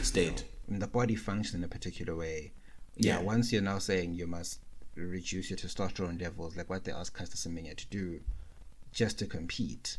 State. 0.02 0.44
when 0.66 0.80
the 0.80 0.86
body 0.86 1.14
functions 1.14 1.54
in 1.54 1.62
a 1.62 1.68
particular 1.68 2.16
way. 2.16 2.52
Yeah, 2.96 3.18
Yeah. 3.18 3.22
once 3.22 3.52
you're 3.52 3.62
now 3.62 3.78
saying 3.78 4.14
you 4.14 4.26
must 4.26 4.58
reduce 4.96 5.50
your 5.50 5.56
testosterone 5.58 6.20
levels, 6.20 6.56
like 6.56 6.68
what 6.68 6.84
they 6.84 6.92
ask 6.92 7.16
Caster 7.16 7.36
Semenya 7.36 7.76
to 7.76 7.86
do, 7.88 8.20
just 8.92 9.18
to 9.20 9.26
compete. 9.26 9.98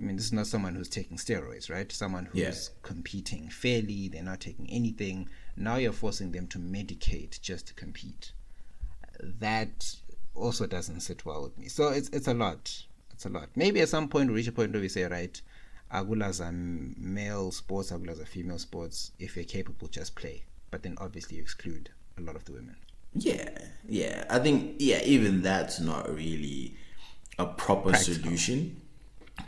I 0.00 0.04
mean, 0.04 0.16
this 0.16 0.26
is 0.26 0.32
not 0.32 0.46
someone 0.46 0.74
who's 0.76 0.88
taking 0.88 1.16
steroids, 1.18 1.68
right? 1.68 1.90
Someone 1.92 2.26
who's 2.26 2.38
Yeah. 2.40 2.52
competing 2.82 3.50
fairly, 3.50 4.08
they're 4.08 4.22
not 4.22 4.40
taking 4.40 4.70
anything. 4.70 5.28
Now 5.56 5.76
you're 5.76 5.92
forcing 5.92 6.32
them 6.32 6.46
to 6.48 6.58
medicate 6.58 7.40
just 7.42 7.66
to 7.66 7.74
compete. 7.74 8.32
That 9.20 9.96
also 10.38 10.66
doesn't 10.66 11.00
sit 11.00 11.24
well 11.26 11.42
with 11.42 11.58
me. 11.58 11.68
So 11.68 11.88
it's 11.88 12.08
it's 12.10 12.28
a 12.28 12.34
lot. 12.34 12.84
It's 13.12 13.26
a 13.26 13.28
lot. 13.28 13.48
Maybe 13.56 13.80
at 13.80 13.88
some 13.88 14.08
point 14.08 14.28
we 14.30 14.36
reach 14.36 14.48
a 14.48 14.52
point 14.52 14.72
where 14.72 14.80
we 14.80 14.88
say, 14.88 15.04
right, 15.04 15.40
Agula's 15.90 16.40
a 16.40 16.52
male 16.52 17.50
sports, 17.50 17.90
Agula's 17.92 18.20
a 18.20 18.26
female 18.26 18.58
sports. 18.58 19.12
If 19.18 19.36
you're 19.36 19.44
capable, 19.44 19.88
just 19.88 20.14
play. 20.14 20.44
But 20.70 20.82
then 20.82 20.96
obviously 21.00 21.36
you 21.36 21.42
exclude 21.42 21.90
a 22.16 22.20
lot 22.20 22.36
of 22.36 22.44
the 22.44 22.52
women. 22.52 22.76
Yeah, 23.14 23.48
yeah. 23.88 24.24
I 24.30 24.38
think 24.38 24.76
yeah, 24.78 25.00
even 25.04 25.42
that's 25.42 25.80
not 25.80 26.14
really 26.14 26.76
a 27.38 27.46
proper 27.46 27.90
Practical. 27.90 28.22
solution 28.22 28.80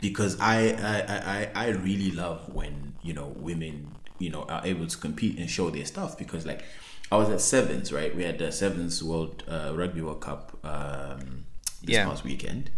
because 0.01 0.39
I 0.39 0.69
I 0.71 1.51
I 1.55 1.65
I 1.65 1.67
really 1.69 2.11
love 2.11 2.53
when 2.53 2.93
you 3.03 3.13
know 3.13 3.27
women 3.35 3.91
you 4.19 4.29
know 4.29 4.43
are 4.43 4.65
able 4.65 4.87
to 4.87 4.97
compete 4.97 5.37
and 5.37 5.49
show 5.49 5.69
their 5.69 5.85
stuff 5.85 6.17
because 6.17 6.45
like 6.45 6.63
I 7.11 7.17
was 7.17 7.29
at 7.29 7.41
sevens 7.41 7.91
right? 7.91 8.15
We 8.15 8.23
had 8.23 8.37
the 8.39 8.51
sevens 8.51 9.03
world 9.03 9.43
uh, 9.47 9.73
rugby 9.75 10.01
world 10.01 10.21
cup 10.21 10.57
um 10.65 11.45
this 11.83 11.95
Yeah. 11.95 12.05
past 12.05 12.23
weekend. 12.23 12.69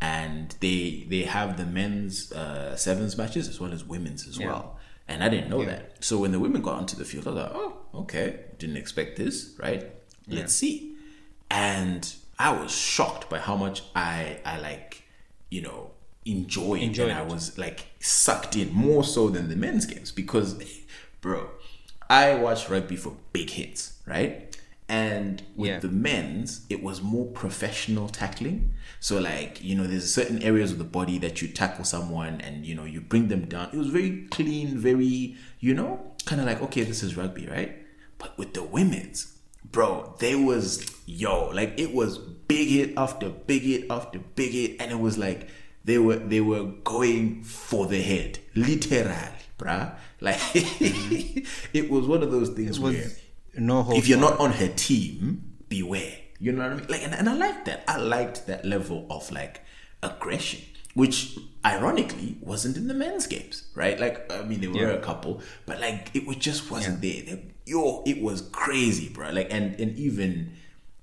And 0.00 0.54
they 0.60 1.06
they 1.08 1.22
have 1.22 1.56
the 1.56 1.66
men's 1.66 2.32
uh 2.32 2.76
sevens 2.76 3.16
matches 3.16 3.48
as 3.48 3.60
well 3.60 3.72
as 3.72 3.84
women's 3.84 4.26
as 4.28 4.38
Yeah. 4.38 4.46
well. 4.48 4.78
And 5.08 5.22
I 5.22 5.28
didn't 5.28 5.50
know 5.50 5.60
Yeah. 5.60 5.66
that. 5.72 6.04
So 6.04 6.18
when 6.18 6.32
the 6.32 6.40
women 6.40 6.62
got 6.62 6.74
onto 6.80 6.96
the 6.96 7.04
field 7.04 7.26
I 7.26 7.30
was 7.30 7.42
like 7.42 7.52
oh 7.54 7.72
okay. 8.02 8.40
Didn't 8.58 8.76
expect 8.76 9.16
this 9.16 9.34
right? 9.58 9.82
Let's 10.28 10.54
see. 10.54 10.94
And 11.50 12.02
I 12.38 12.50
was 12.60 12.70
shocked 12.74 13.28
by 13.28 13.38
how 13.38 13.56
much 13.56 13.82
I 13.94 14.38
I 14.44 14.58
like 14.58 15.02
you 15.50 15.62
know 15.62 15.90
enjoyed, 16.24 16.80
Enjoyed 16.82 17.10
and 17.10 17.18
I 17.18 17.22
was 17.22 17.58
like 17.58 17.80
sucked 18.00 18.56
in 18.56 18.72
more 18.72 19.04
so 19.04 19.28
than 19.28 19.48
the 19.50 19.56
men's 19.56 19.84
games. 19.86 20.10
Because 20.10 20.48
bro 21.20 21.50
I 22.10 22.34
watch 22.34 22.68
rugby 22.68 22.96
for 22.96 23.16
big 23.32 23.50
hits 23.50 23.92
right? 24.06 24.56
And 24.86 25.42
with 25.56 25.68
Yeah. 25.70 25.78
the 25.78 25.88
men's 25.88 26.60
it 26.68 26.82
was 26.82 27.00
more 27.00 27.26
professional 27.26 28.08
tackling. 28.08 28.74
So 29.00 29.18
like 29.18 29.62
you 29.64 29.74
know 29.74 29.86
there's 29.86 30.12
certain 30.12 30.42
areas 30.42 30.72
of 30.72 30.78
the 30.78 30.84
body 30.84 31.16
that 31.18 31.40
you 31.40 31.48
tackle 31.48 31.84
someone 31.84 32.40
and 32.42 32.66
you 32.66 32.74
know 32.74 32.84
you 32.84 33.00
bring 33.00 33.28
them 33.28 33.46
down. 33.46 33.70
It 33.72 33.78
was 33.78 33.88
very 33.88 34.26
clean 34.30 34.76
very 34.78 35.36
you 35.60 35.72
know 35.74 36.12
kind 36.26 36.40
of 36.40 36.46
like 36.46 36.60
okay 36.62 36.82
this 36.84 37.02
is 37.02 37.16
rugby 37.16 37.46
right? 37.46 37.76
But 38.18 38.36
with 38.38 38.52
the 38.54 38.62
women's 38.62 39.32
bro 39.72 40.14
they 40.18 40.34
was 40.34 40.86
yo 41.06 41.48
like 41.48 41.72
it 41.78 41.92
was 41.94 42.18
big 42.18 42.68
hit 42.68 42.92
after 42.98 43.30
big 43.30 43.62
hit 43.62 43.86
after 43.90 44.18
big 44.18 44.52
hit. 44.52 44.76
And 44.80 44.92
it 44.92 45.00
was 45.00 45.16
like 45.16 45.48
they 45.84 45.98
were 45.98 46.16
they 46.16 46.40
were 46.42 46.64
going 46.84 47.42
for 47.42 47.86
the 47.86 48.02
head 48.02 48.38
literally 48.54 49.04
bruh 49.58 49.94
like 50.20 50.40
it 51.72 51.90
was 51.90 52.06
one 52.06 52.22
of 52.22 52.30
those 52.30 52.50
things 52.50 52.78
where 52.80 53.06
no 53.56 53.82
hope. 53.82 53.96
if 53.96 54.08
you're 54.08 54.18
not 54.18 54.38
on 54.40 54.52
her 54.52 54.68
team, 54.68 55.54
beware. 55.68 56.16
You 56.40 56.52
know 56.52 56.64
what 56.64 56.72
I 56.72 56.74
mean? 56.74 56.86
Like, 56.88 57.02
and, 57.02 57.14
and 57.14 57.28
I 57.28 57.34
like 57.34 57.64
that. 57.66 57.84
I 57.86 57.96
liked 57.98 58.46
that 58.48 58.64
level 58.64 59.06
of 59.08 59.30
like 59.30 59.60
aggression, 60.02 60.60
which 60.94 61.38
ironically 61.64 62.36
wasn't 62.40 62.76
in 62.76 62.88
the 62.88 62.94
men's 62.94 63.26
games, 63.28 63.68
right? 63.74 63.98
Like, 63.98 64.30
I 64.32 64.42
mean, 64.42 64.60
there 64.60 64.70
were 64.70 64.76
Yeah. 64.90 64.98
a 64.98 65.00
couple, 65.00 65.40
but 65.66 65.80
like, 65.80 66.10
it 66.14 66.26
was 66.26 66.36
just 66.36 66.70
wasn't 66.70 67.00
there. 67.00 67.22
They- 67.22 67.44
Yo, 67.66 68.02
it 68.04 68.20
was 68.20 68.42
crazy, 68.52 69.08
bro. 69.08 69.30
Like, 69.30 69.48
and 69.50 69.78
and 69.80 69.96
even, 69.96 70.52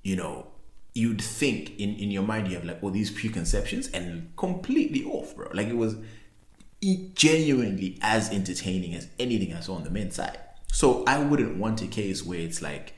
you 0.02 0.14
know, 0.14 0.46
you'd 0.94 1.20
think 1.22 1.80
in 1.80 1.94
in 1.96 2.10
your 2.12 2.22
mind 2.22 2.46
you 2.48 2.54
have 2.54 2.64
like 2.66 2.80
all 2.84 2.90
these 2.90 3.10
preconceptions 3.10 3.88
and 3.92 4.30
completely 4.36 5.02
off, 5.04 5.34
bro. 5.34 5.48
Like, 5.54 5.68
it 5.68 5.76
was 5.76 5.96
genuinely 7.14 7.98
as 8.02 8.30
entertaining 8.30 8.94
as 8.94 9.08
anything 9.18 9.54
I 9.54 9.60
saw 9.60 9.74
on 9.74 9.84
the 9.84 9.90
men's 9.90 10.16
side. 10.16 10.38
So 10.72 11.04
I 11.06 11.20
wouldn't 11.22 11.56
want 11.56 11.82
a 11.82 11.86
case 11.86 12.24
where 12.24 12.38
it's 12.40 12.60
like 12.62 12.94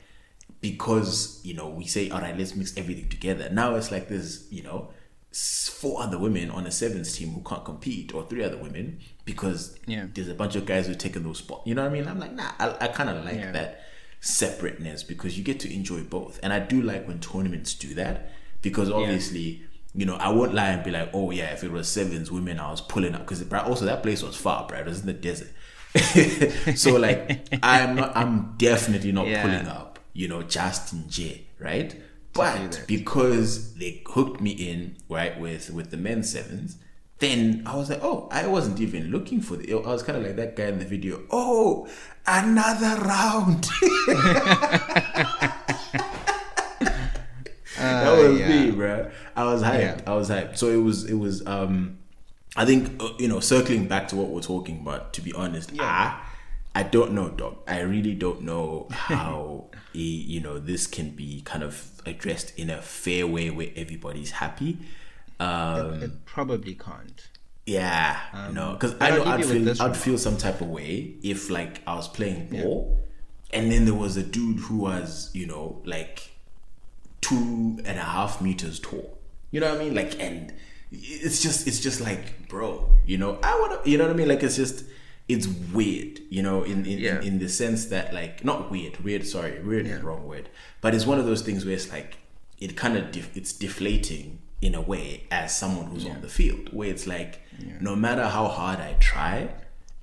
because 0.61 1.39
you 1.43 1.53
know 1.53 1.69
we 1.69 1.85
say 1.85 2.09
all 2.09 2.21
right 2.21 2.35
let's 2.37 2.55
mix 2.55 2.75
everything 2.77 3.09
together. 3.09 3.49
Now 3.51 3.75
it's 3.75 3.91
like 3.91 4.07
there's 4.09 4.51
you 4.51 4.63
know 4.63 4.89
four 5.31 6.01
other 6.01 6.17
women 6.17 6.49
on 6.49 6.65
a 6.65 6.71
sevens 6.71 7.15
team 7.15 7.29
who 7.33 7.41
can't 7.41 7.65
compete 7.65 8.13
or 8.15 8.25
three 8.25 8.41
other 8.43 8.57
women 8.57 8.99
because 9.25 9.77
Yeah. 9.85 10.07
there's 10.13 10.29
a 10.29 10.33
bunch 10.33 10.55
of 10.55 10.65
guys 10.65 10.87
who've 10.87 10.97
taken 10.97 11.23
those 11.23 11.39
spots. 11.39 11.67
You 11.67 11.75
know 11.75 11.83
what 11.83 11.91
I 11.91 11.93
mean? 11.93 12.07
I'm 12.07 12.19
like 12.19 12.33
nah. 12.33 12.51
I, 12.57 12.75
I 12.81 12.87
kind 12.87 13.09
of 13.09 13.23
like 13.25 13.35
Yeah. 13.35 13.51
that 13.51 13.81
separateness 14.21 15.03
because 15.03 15.37
you 15.37 15.43
get 15.43 15.59
to 15.59 15.71
enjoy 15.73 16.01
both, 16.03 16.39
and 16.41 16.51
I 16.53 16.59
do 16.59 16.81
like 16.81 17.07
when 17.07 17.19
tournaments 17.19 17.73
do 17.75 17.93
that 17.95 18.31
because 18.61 18.89
obviously 18.89 19.63
you 19.95 20.05
know, 20.05 20.15
I 20.15 20.29
won't 20.29 20.53
lie 20.53 20.69
and 20.69 20.83
be 20.83 20.91
like, 20.91 21.09
oh 21.13 21.31
yeah, 21.31 21.53
if 21.53 21.63
it 21.63 21.71
was 21.71 21.87
sevens 21.87 22.31
women, 22.31 22.59
I 22.59 22.69
was 22.71 22.81
pulling 22.81 23.15
up 23.15 23.21
because 23.21 23.49
also 23.53 23.85
that 23.85 24.03
place 24.03 24.21
was 24.21 24.35
far, 24.35 24.67
bro. 24.67 24.79
It 24.79 24.85
was 24.85 24.99
in 25.01 25.07
the 25.07 25.13
desert. 25.13 25.47
so 26.77 26.95
like, 26.97 27.47
I'm 27.63 27.95
not, 27.95 28.15
I'm 28.15 28.55
definitely 28.57 29.11
not 29.13 29.27
Yeah. 29.27 29.41
pulling 29.41 29.67
up, 29.67 29.99
you 30.13 30.27
know, 30.27 30.43
Justin 30.43 31.05
J, 31.09 31.47
right? 31.59 31.95
But 32.33 32.83
because 32.87 33.75
they 33.75 34.03
hooked 34.05 34.41
me 34.41 34.51
in 34.51 34.97
right 35.07 35.39
with 35.39 35.69
with 35.71 35.91
the 35.91 35.97
men's 35.97 36.29
sevens, 36.33 36.77
then 37.19 37.63
I 37.65 37.77
was 37.77 37.89
like, 37.89 38.03
oh, 38.03 38.27
I 38.29 38.45
wasn't 38.47 38.81
even 38.81 39.09
looking 39.09 39.39
for 39.39 39.55
the. 39.55 39.71
I 39.73 39.77
was 39.77 40.03
kind 40.03 40.17
of 40.17 40.23
like 40.25 40.35
that 40.35 40.57
guy 40.57 40.65
in 40.65 40.79
the 40.79 40.85
video. 40.85 41.21
Oh, 41.31 41.87
another 42.27 42.99
round. 43.01 43.63
that 47.77 48.17
was 48.17 48.25
Uh, 48.31 48.35
yeah. 48.37 48.47
me, 48.65 48.71
bro. 48.71 49.11
I 49.35 49.43
was 49.45 49.61
hyped. 49.63 49.79
Yeah. 49.79 50.01
I 50.07 50.13
was 50.15 50.29
hyped. 50.29 50.57
So 50.57 50.69
it 50.69 50.77
was. 50.81 51.03
It 51.05 51.15
was. 51.15 51.45
Um, 51.45 51.97
I 52.55 52.65
think 52.65 53.01
uh, 53.03 53.09
you 53.19 53.27
know, 53.27 53.39
circling 53.41 53.87
back 53.87 54.07
to 54.09 54.15
what 54.15 54.29
we're 54.29 54.41
talking 54.41 54.79
about. 54.81 55.13
To 55.13 55.21
be 55.21 55.33
honest, 55.33 55.71
ah, 55.79 56.25
I 56.73 56.83
don't 56.83 57.11
know, 57.13 57.29
dog. 57.29 57.57
I 57.67 57.79
really 57.81 58.13
don't 58.13 58.41
know 58.43 58.87
how 58.91 59.65
eh, 59.93 59.99
you 59.99 60.39
know 60.41 60.57
this 60.59 60.87
can 60.87 61.09
be 61.11 61.41
kind 61.41 61.63
of 61.63 62.01
addressed 62.05 62.57
in 62.57 62.69
a 62.69 62.81
fair 62.81 63.27
way 63.27 63.49
where 63.49 63.69
everybody's 63.75 64.31
happy. 64.31 64.77
Um, 65.39 66.01
It 66.01 66.25
probably 66.25 66.75
can't. 66.75 67.27
yeah, 67.65 68.49
no, 68.53 68.73
because 68.73 68.95
I 69.01 69.09
know 69.09 69.23
I'd 69.25 69.43
feel 69.43 69.69
I'd 69.69 69.77
remark. 69.79 69.95
feel 69.95 70.17
some 70.17 70.37
type 70.37 70.61
of 70.61 70.69
way 70.69 71.15
if 71.23 71.49
like 71.49 71.81
I 71.85 71.95
was 71.95 72.07
playing 72.07 72.47
ball, 72.51 72.99
and 73.51 73.69
then 73.69 73.83
there 73.83 73.93
was 73.95 74.15
a 74.15 74.23
dude 74.23 74.59
who 74.59 74.77
was 74.77 75.29
you 75.33 75.45
know 75.45 75.81
like 75.83 76.29
two 77.19 77.79
and 77.83 77.97
a 77.99 78.03
half 78.03 78.39
meters 78.41 78.79
tall. 78.79 79.14
You 79.55 79.61
know 79.61 79.69
what 79.71 79.79
I 79.79 79.83
mean? 79.85 79.95
Like, 79.95 80.19
and 80.19 80.51
it's 80.91 81.41
just 81.41 81.65
it's 81.65 81.79
just 81.79 82.01
like, 82.01 82.49
bro, 82.49 82.89
you 83.05 83.17
know, 83.17 83.39
I 83.41 83.57
want 83.61 83.71
to, 83.85 83.89
you 83.89 83.97
know 83.97 84.03
what 84.03 84.11
I 84.13 84.17
mean? 84.17 84.27
Like, 84.27 84.43
it's 84.43 84.57
just 84.57 84.83
it's 85.29 85.47
weird, 85.47 86.19
you 86.29 86.43
know, 86.43 86.63
in 86.63 86.85
in, 86.85 86.99
Yeah. 86.99 87.21
in 87.21 87.27
in 87.27 87.39
the 87.39 87.47
sense 87.47 87.85
that 87.85 88.13
like 88.13 88.43
not 88.43 88.69
weird, 88.69 88.97
weird. 89.05 89.25
Sorry, 89.25 89.53
weird 89.63 89.85
is 89.85 89.91
Yeah. 89.93 89.97
the 89.99 90.03
wrong 90.09 90.27
word, 90.27 90.49
but 90.81 90.93
it's 90.93 91.05
one 91.05 91.19
of 91.19 91.25
those 91.25 91.41
things 91.41 91.63
where 91.63 91.73
it's 91.73 91.89
like 91.89 92.17
it 92.59 92.75
kind 92.75 92.97
of 92.97 93.13
def- 93.13 93.35
it's 93.37 93.53
deflating 93.53 94.39
in 94.61 94.75
a 94.75 94.81
way 94.81 95.23
as 95.31 95.55
someone 95.57 95.85
who's 95.85 96.05
on 96.05 96.19
the 96.21 96.27
field, 96.39 96.65
where 96.73 96.89
it's 96.89 97.07
like 97.07 97.39
no 97.79 97.95
matter 97.95 98.25
how 98.27 98.47
hard 98.49 98.79
I 98.81 98.91
try, 98.99 99.35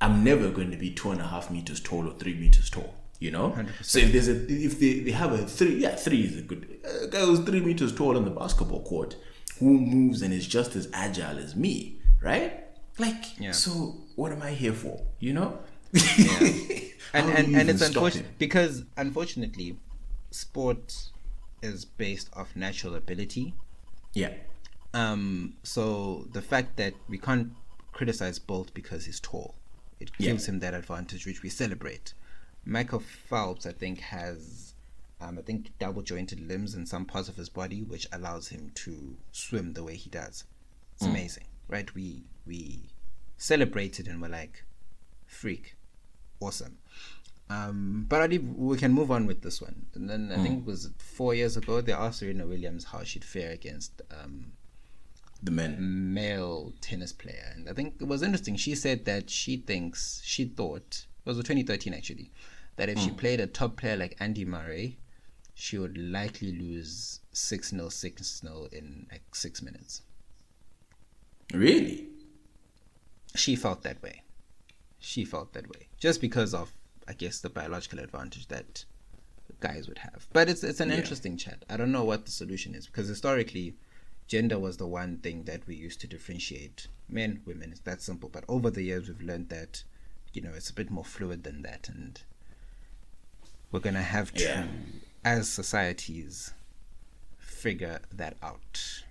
I'm 0.01 0.25
never 0.25 0.49
going 0.49 0.71
to 0.71 0.79
be 0.79 0.91
two 0.91 1.11
and 1.11 1.21
a 1.21 1.27
half 1.27 1.51
meters 1.51 1.79
tall 1.89 2.09
or 2.09 2.15
three 2.15 2.37
meters 2.45 2.71
tall. 2.71 2.95
You 3.21 3.31
know, 3.31 3.55
so 3.83 3.99
if 4.01 4.11
there's 4.13 4.29
a 4.29 4.37
if 4.69 4.81
they, 4.81 4.93
they 5.01 5.13
have 5.13 5.33
a 5.33 5.47
three, 5.47 5.77
yeah, 5.85 5.95
three 5.95 6.23
is 6.23 6.39
a 6.39 6.43
good 6.51 6.63
a 7.05 7.07
guy 7.07 7.21
who's 7.21 7.41
three 7.49 7.61
meters 7.61 7.93
tall 7.95 8.17
on 8.17 8.25
the 8.25 8.31
basketball 8.43 8.83
court 8.83 9.15
who 9.63 9.79
moves 9.81 10.23
and 10.23 10.33
is 10.35 10.47
just 10.47 10.75
as 10.77 10.89
agile 10.93 11.39
as 11.39 11.55
me, 11.57 11.99
right? 12.21 12.53
Like, 12.99 13.39
Yeah. 13.41 13.53
so 13.53 13.73
what 14.17 14.33
am 14.33 14.43
I 14.43 14.51
here 14.63 14.73
for? 14.75 15.01
You 15.21 15.33
know? 15.35 15.59
and 17.15 17.29
and, 17.39 17.55
and 17.57 17.69
it's 17.71 17.83
unfortunate 17.83 18.39
because 18.39 18.85
unfortunately 18.97 19.77
sport 20.31 20.87
is 21.63 21.85
based 21.85 22.29
off 22.35 22.57
natural 22.57 22.95
ability 22.95 23.55
Yeah. 24.15 24.33
um 24.95 25.55
so 25.63 26.27
the 26.33 26.41
fact 26.43 26.77
that 26.77 26.95
we 27.09 27.19
can't 27.19 27.49
criticize 27.93 28.39
bolt 28.39 28.73
because 28.73 29.05
he's 29.05 29.21
tall 29.21 29.55
it 30.01 30.11
Yeah. 30.19 30.31
gives 30.31 30.49
him 30.49 30.61
that 30.61 30.73
advantage 30.73 31.27
which 31.27 31.43
we 31.43 31.51
celebrate 31.51 32.15
michael 32.65 33.01
phelps 33.29 33.67
i 33.67 33.73
think 33.73 34.01
has 34.01 34.62
um, 35.23 35.39
i 35.39 35.43
think 35.43 35.71
double 35.79 36.03
jointed 36.03 36.41
limbs 36.47 36.75
in 36.75 36.85
some 36.87 37.05
parts 37.05 37.29
of 37.29 37.37
his 37.37 37.49
body 37.49 37.83
which 37.83 38.07
allows 38.13 38.49
him 38.49 38.71
to 38.75 39.17
swim 39.33 39.73
the 39.75 39.85
way 39.85 39.97
he 39.97 40.11
does. 40.11 40.45
It's 40.95 41.07
amazing 41.07 41.45
right? 41.69 41.93
We 41.95 42.25
we 42.47 42.91
celebrated 43.37 44.07
and 44.09 44.21
we're 44.21 44.29
like 44.29 44.65
freak 45.27 45.77
awesome. 46.41 46.79
Um, 47.51 48.07
but 48.09 48.21
I 48.23 48.27
leave, 48.27 48.45
we 48.45 48.77
can 48.79 48.93
move 48.93 49.11
on 49.11 49.27
with 49.27 49.43
this 49.43 49.61
one. 49.61 49.87
And 49.95 50.09
then 50.09 50.33
I 50.33 50.43
think 50.43 50.61
it 50.61 50.65
was 50.67 50.91
four 50.99 51.35
years 51.35 51.57
ago 51.57 51.81
they 51.81 51.93
asked 51.93 52.21
Serena 52.21 52.47
Williams 52.47 52.85
how 52.85 53.03
she'd 53.05 53.25
fare 53.25 53.51
against 53.53 54.01
um, 54.11 54.53
The 55.43 55.51
men. 55.51 56.15
male 56.15 56.73
tennis 56.81 57.13
player, 57.13 57.53
and 57.55 57.69
I 57.69 57.73
think 57.75 57.97
it 58.01 58.07
was 58.07 58.23
interesting. 58.23 58.57
She 58.57 58.75
said 58.75 59.05
that 59.05 59.29
she 59.29 59.57
thinks 59.59 60.21
she 60.25 60.45
thought 60.47 61.05
it 61.25 61.29
was 61.29 61.37
2013 61.37 61.93
actually 61.95 62.31
that 62.77 62.89
if 62.89 62.99
she 62.99 63.11
played 63.11 63.39
a 63.39 63.47
top 63.47 63.77
player 63.77 63.97
like 63.97 64.17
Andy 64.19 64.45
Murray, 64.47 64.99
she 65.65 65.79
would 65.79 65.97
likely 65.97 66.51
lose 66.51 67.21
six 67.33 67.71
0 67.71 67.89
six 67.89 68.41
0 68.41 68.67
in 68.73 69.07
like 69.13 69.23
six 69.33 69.63
minutes. 69.63 70.03
Really? 71.55 72.09
She 73.37 73.55
felt 73.55 73.85
that 73.85 74.03
way. 74.03 74.23
She 74.99 75.25
felt 75.25 75.53
that 75.53 75.69
way 75.69 75.87
just 76.01 76.21
because 76.21 76.53
of 76.53 76.73
I 77.07 77.13
guess 77.13 77.39
the 77.39 77.49
biological 77.49 78.01
advantage 78.01 78.49
that 78.49 78.85
guys 79.61 79.87
would 79.87 79.99
have. 79.99 80.27
But 80.33 80.49
it's 80.49 80.65
it's 80.65 80.81
an 80.81 80.89
Yeah. 80.89 80.97
interesting 80.97 81.37
chat. 81.37 81.65
I 81.71 81.77
don't 81.77 81.93
know 81.93 82.03
what 82.05 82.25
the 82.27 82.33
solution 82.33 82.75
is 82.75 82.87
because 82.89 83.07
historically, 83.07 83.77
gender 84.27 84.59
was 84.59 84.79
the 84.79 84.89
one 84.89 85.19
thing 85.19 85.45
that 85.45 85.65
we 85.69 85.77
used 85.77 86.01
to 86.01 86.09
differentiate 86.09 86.89
men, 87.09 87.41
women. 87.47 87.71
It's 87.71 87.81
that 87.83 88.03
simple. 88.03 88.29
But 88.29 88.45
over 88.49 88.69
the 88.69 88.83
years, 88.83 89.07
we've 89.07 89.23
learned 89.23 89.49
that 89.51 89.85
you 90.33 90.43
know 90.43 90.51
it's 90.57 90.71
a 90.71 90.75
bit 90.75 90.91
more 90.91 91.05
fluid 91.05 91.45
than 91.45 91.63
that, 91.63 91.89
and 91.89 92.21
we're 93.71 93.79
gonna 93.89 94.03
have 94.03 94.33
to, 94.35 94.43
Yeah. 94.43 94.67
As 95.25 95.49
societies, 95.49 96.53
figure 97.39 98.01
that 98.13 98.37
out. 98.43 99.05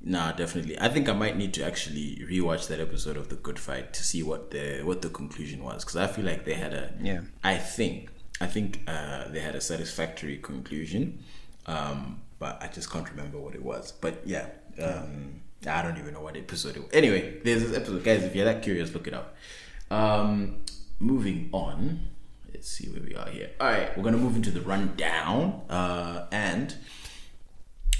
Nah, 0.00 0.32
definitely. 0.32 0.78
I 0.78 0.88
think 0.88 1.08
I 1.08 1.12
might 1.12 1.36
need 1.36 1.54
to 1.54 1.64
actually 1.64 2.24
rewatch 2.30 2.68
that 2.68 2.80
episode 2.80 3.16
of 3.16 3.28
The 3.28 3.36
Good 3.36 3.58
Fight 3.58 3.92
to 3.94 4.04
see 4.04 4.22
what 4.22 4.50
the 4.50 4.82
what 4.82 5.02
the 5.02 5.08
conclusion 5.08 5.64
was 5.64 5.84
because 5.84 5.96
I 5.96 6.06
feel 6.06 6.24
like 6.24 6.44
they 6.44 6.54
had 6.54 6.74
a. 6.74 6.92
Yeah. 7.00 7.22
I 7.42 7.56
think 7.56 8.10
I 8.40 8.46
think 8.46 8.82
uh, 8.86 9.28
they 9.28 9.40
had 9.40 9.54
a 9.54 9.60
satisfactory 9.60 10.36
conclusion, 10.38 11.24
um, 11.66 12.20
but 12.38 12.62
I 12.62 12.68
just 12.68 12.90
can't 12.90 13.08
remember 13.10 13.38
what 13.38 13.54
it 13.54 13.62
was. 13.62 13.92
But 13.92 14.26
yeah, 14.26 14.46
um, 14.82 15.40
I 15.66 15.82
don't 15.82 15.96
even 15.98 16.12
know 16.12 16.20
what 16.20 16.36
episode 16.36 16.76
it 16.76 16.82
was. 16.82 16.92
Anyway, 16.92 17.40
there's 17.42 17.62
this 17.62 17.76
episode, 17.76 18.04
guys. 18.04 18.22
If 18.22 18.36
you're 18.36 18.44
that 18.44 18.62
curious, 18.62 18.92
look 18.92 19.06
it 19.06 19.14
up. 19.14 19.34
Um, 19.90 20.58
moving 20.98 21.48
on. 21.52 22.08
Let's 22.66 22.78
see 22.78 22.88
where 22.88 23.00
we 23.00 23.14
are 23.14 23.28
here. 23.28 23.50
All 23.60 23.68
right, 23.68 23.96
we're 23.96 24.02
gonna 24.02 24.16
move 24.16 24.34
into 24.34 24.50
the 24.50 24.60
rundown, 24.60 25.62
uh, 25.70 26.26
and. 26.32 26.74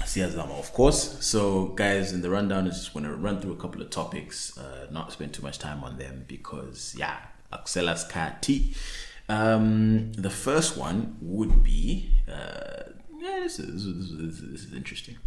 Siazama, 0.03 0.59
of 0.59 0.73
course. 0.73 1.25
So, 1.25 1.67
guys, 1.67 2.11
in 2.11 2.21
the 2.21 2.29
rundown, 2.29 2.65
I 2.65 2.71
just 2.71 2.93
want 2.93 3.07
to 3.07 3.15
run 3.15 3.39
through 3.39 3.53
a 3.53 3.55
couple 3.55 3.81
of 3.81 3.89
topics, 3.89 4.57
uh, 4.57 4.87
not 4.91 5.13
spend 5.13 5.33
too 5.33 5.41
much 5.41 5.57
time 5.57 5.83
on 5.85 5.97
them 5.97 6.25
because, 6.27 6.95
yeah, 6.97 7.17
Axelas 7.51 8.09
Kati. 8.11 8.75
Um, 9.29 10.11
the 10.13 10.29
first 10.29 10.77
one 10.77 11.15
would 11.21 11.63
be, 11.63 12.11
uh, 12.27 12.91
yeah, 13.17 13.39
this 13.39 13.59
is, 13.59 13.85
this 13.85 13.95
is, 13.95 14.17
this 14.17 14.39
is, 14.39 14.51
this 14.51 14.63
is 14.65 14.73
interesting. 14.73 15.17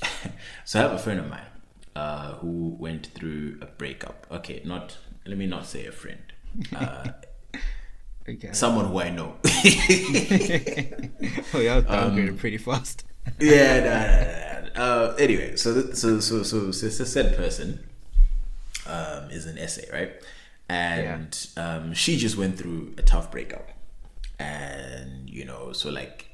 so, 0.64 0.78
I 0.78 0.82
have 0.82 0.92
a 0.92 0.98
friend 0.98 1.18
of 1.18 1.28
mine 1.28 1.50
uh, 1.96 2.34
who 2.34 2.76
went 2.78 3.08
through 3.08 3.58
a 3.60 3.66
breakup. 3.66 4.28
Okay, 4.30 4.62
not, 4.64 4.96
let 5.26 5.36
me 5.36 5.46
not 5.46 5.66
say 5.66 5.86
a 5.86 5.92
friend. 5.92 6.22
Uh, 6.74 7.08
Okay. 8.28 8.52
someone 8.52 8.86
who 8.86 8.98
I 8.98 9.10
know. 9.10 9.36
oh, 9.44 9.50
yeah, 11.60 11.80
downgraded 11.80 12.38
pretty 12.38 12.58
fast. 12.58 13.04
yeah, 13.40 13.80
nah, 13.80 14.00
nah, 14.00 14.68
nah. 14.68 14.76
Uh, 14.76 15.14
anyway, 15.18 15.56
so 15.56 15.74
th- 15.74 15.94
so 15.94 16.20
so 16.20 16.42
so 16.42 16.70
so 16.72 16.88
so 16.88 17.04
said 17.04 17.36
person 17.36 17.80
um, 18.86 19.30
is 19.30 19.46
an 19.46 19.58
essay, 19.58 19.88
right? 19.92 20.12
And 20.68 21.46
um, 21.56 21.94
she 21.94 22.16
just 22.16 22.36
went 22.36 22.58
through 22.58 22.94
a 22.98 23.02
tough 23.02 23.30
breakup, 23.30 23.70
and 24.38 25.30
you 25.30 25.44
know, 25.44 25.72
so 25.72 25.90
like 25.90 26.26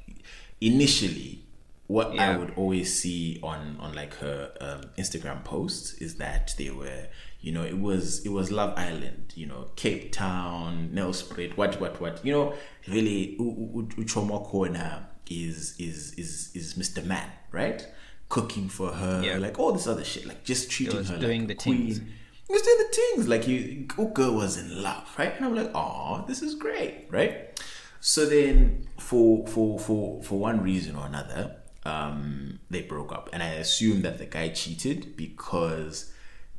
initially, 0.61 1.43
what 1.87 2.17
I 2.19 2.35
would 2.35 2.53
always 2.55 2.97
see 2.97 3.39
on 3.43 3.77
on 3.79 3.93
like 3.93 4.15
her 4.15 4.51
um, 4.59 4.81
Instagram 4.97 5.43
posts 5.43 5.93
is 5.95 6.15
that 6.15 6.55
they 6.57 6.71
were, 6.71 7.07
you 7.43 7.51
know, 7.51 7.63
it 7.63 7.77
was 7.77 8.25
it 8.25 8.29
was 8.29 8.51
Love 8.51 8.73
Island, 8.77 9.33
you 9.35 9.45
know, 9.45 9.67
Cape 9.75 10.11
Town, 10.13 10.89
Nelspruit, 10.93 11.57
what 11.57 11.79
what 11.81 11.99
what, 12.01 12.25
you 12.25 12.31
know, 12.31 12.53
really 12.87 13.35
Uchoma 13.39 14.43
Corner 14.45 15.05
is 15.29 15.75
is 15.77 16.13
is 16.13 16.51
is 16.55 16.73
Mr. 16.75 17.05
Man, 17.05 17.29
right? 17.51 17.85
Cooking 18.29 18.69
for 18.69 18.91
her, 18.93 19.21
Yeah. 19.23 19.37
like 19.37 19.59
all 19.59 19.73
this 19.73 19.87
other 19.87 20.05
shit, 20.05 20.25
like 20.25 20.43
just 20.45 20.71
treating 20.71 20.97
was 20.97 21.09
her 21.09 21.17
doing 21.19 21.47
like 21.47 21.57
the 21.59 21.63
things. 21.63 21.99
He 22.47 22.53
was 22.53 22.61
doing 22.61 22.77
the 22.77 22.95
things 22.95 23.27
like 23.27 23.47
you, 23.47 23.87
Uka 23.97 24.31
was 24.31 24.57
in 24.57 24.81
love, 24.81 25.07
right? 25.17 25.33
And 25.35 25.45
I'm 25.45 25.55
like, 25.55 25.71
oh, 25.75 26.23
this 26.27 26.41
is 26.41 26.55
great, 26.55 27.07
right? 27.09 27.61
So 27.99 28.25
then, 28.25 28.87
for 28.99 29.45
for 29.47 29.79
for 29.79 30.23
for 30.23 30.39
one 30.39 30.61
reason 30.61 30.95
or 30.95 31.05
another, 31.05 31.57
um, 31.85 32.59
they 32.69 32.81
broke 32.81 33.11
up, 33.11 33.29
and 33.33 33.41
I 33.43 33.49
assume 33.65 34.01
that 34.03 34.17
the 34.17 34.25
guy 34.25 34.49
cheated 34.49 35.15
because 35.17 36.12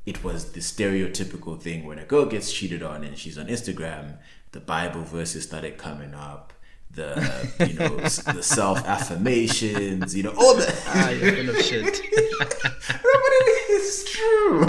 it 0.07 0.23
was 0.23 0.53
the 0.53 0.61
stereotypical 0.61 1.61
thing 1.61 1.85
when 1.85 1.99
a 1.99 2.05
girl 2.05 2.27
gets 2.27 2.53
cheated 2.53 2.83
on 2.83 3.05
and 3.05 3.17
she's 3.17 3.39
on 3.39 3.47
Instagram, 3.47 4.19
the 4.53 4.61
Bible 4.61 5.03
verses 5.03 5.45
started 5.45 5.79
coming 5.79 6.15
up. 6.15 6.53
The 6.91 7.51
you 7.67 7.75
know 7.75 7.97
the 7.99 8.43
self 8.43 8.87
affirmations, 8.87 10.15
you 10.15 10.23
know 10.23 10.35
all 10.39 10.55
the 10.55 10.73
ah, 10.87 11.11
you're 11.11 11.33
full 11.35 11.51
of 11.51 11.61
shit. 11.61 11.83
No, 11.83 11.91
but 12.39 12.61
it 13.01 13.71
is 13.71 14.05
true. 14.05 14.67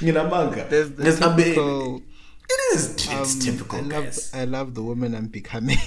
you 0.06 0.12
know, 0.12 0.28
manga. 0.28 0.66
There's 0.68 0.90
the 0.90 1.02
There's 1.04 1.20
typical, 1.20 1.98
It 1.98 2.74
is. 2.74 2.94
It's 2.94 3.34
um, 3.34 3.40
typical, 3.40 3.78
I 3.78 3.82
love, 3.82 4.04
guys. 4.04 4.34
I 4.34 4.44
love 4.46 4.74
the 4.74 4.82
woman 4.82 5.14
I'm 5.14 5.28
becoming. 5.28 5.78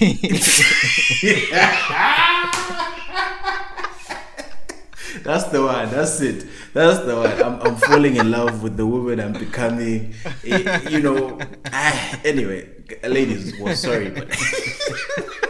That's 5.22 5.44
the 5.44 5.62
one. 5.62 5.90
That's 5.90 6.20
it. 6.20 6.46
That's 6.72 7.00
the 7.04 7.16
one. 7.16 7.42
I'm, 7.42 7.60
I'm 7.60 7.76
falling 7.76 8.16
in 8.16 8.30
love 8.30 8.62
with 8.62 8.76
the 8.76 8.86
woman 8.86 9.20
I'm 9.20 9.32
becoming. 9.32 10.14
Eh, 10.44 10.88
You 10.88 11.00
know. 11.00 11.38
Ah, 11.72 12.20
anyway, 12.24 12.68
ladies. 13.04 13.58
Well, 13.60 13.74
sorry, 13.76 14.10
but 14.10 14.28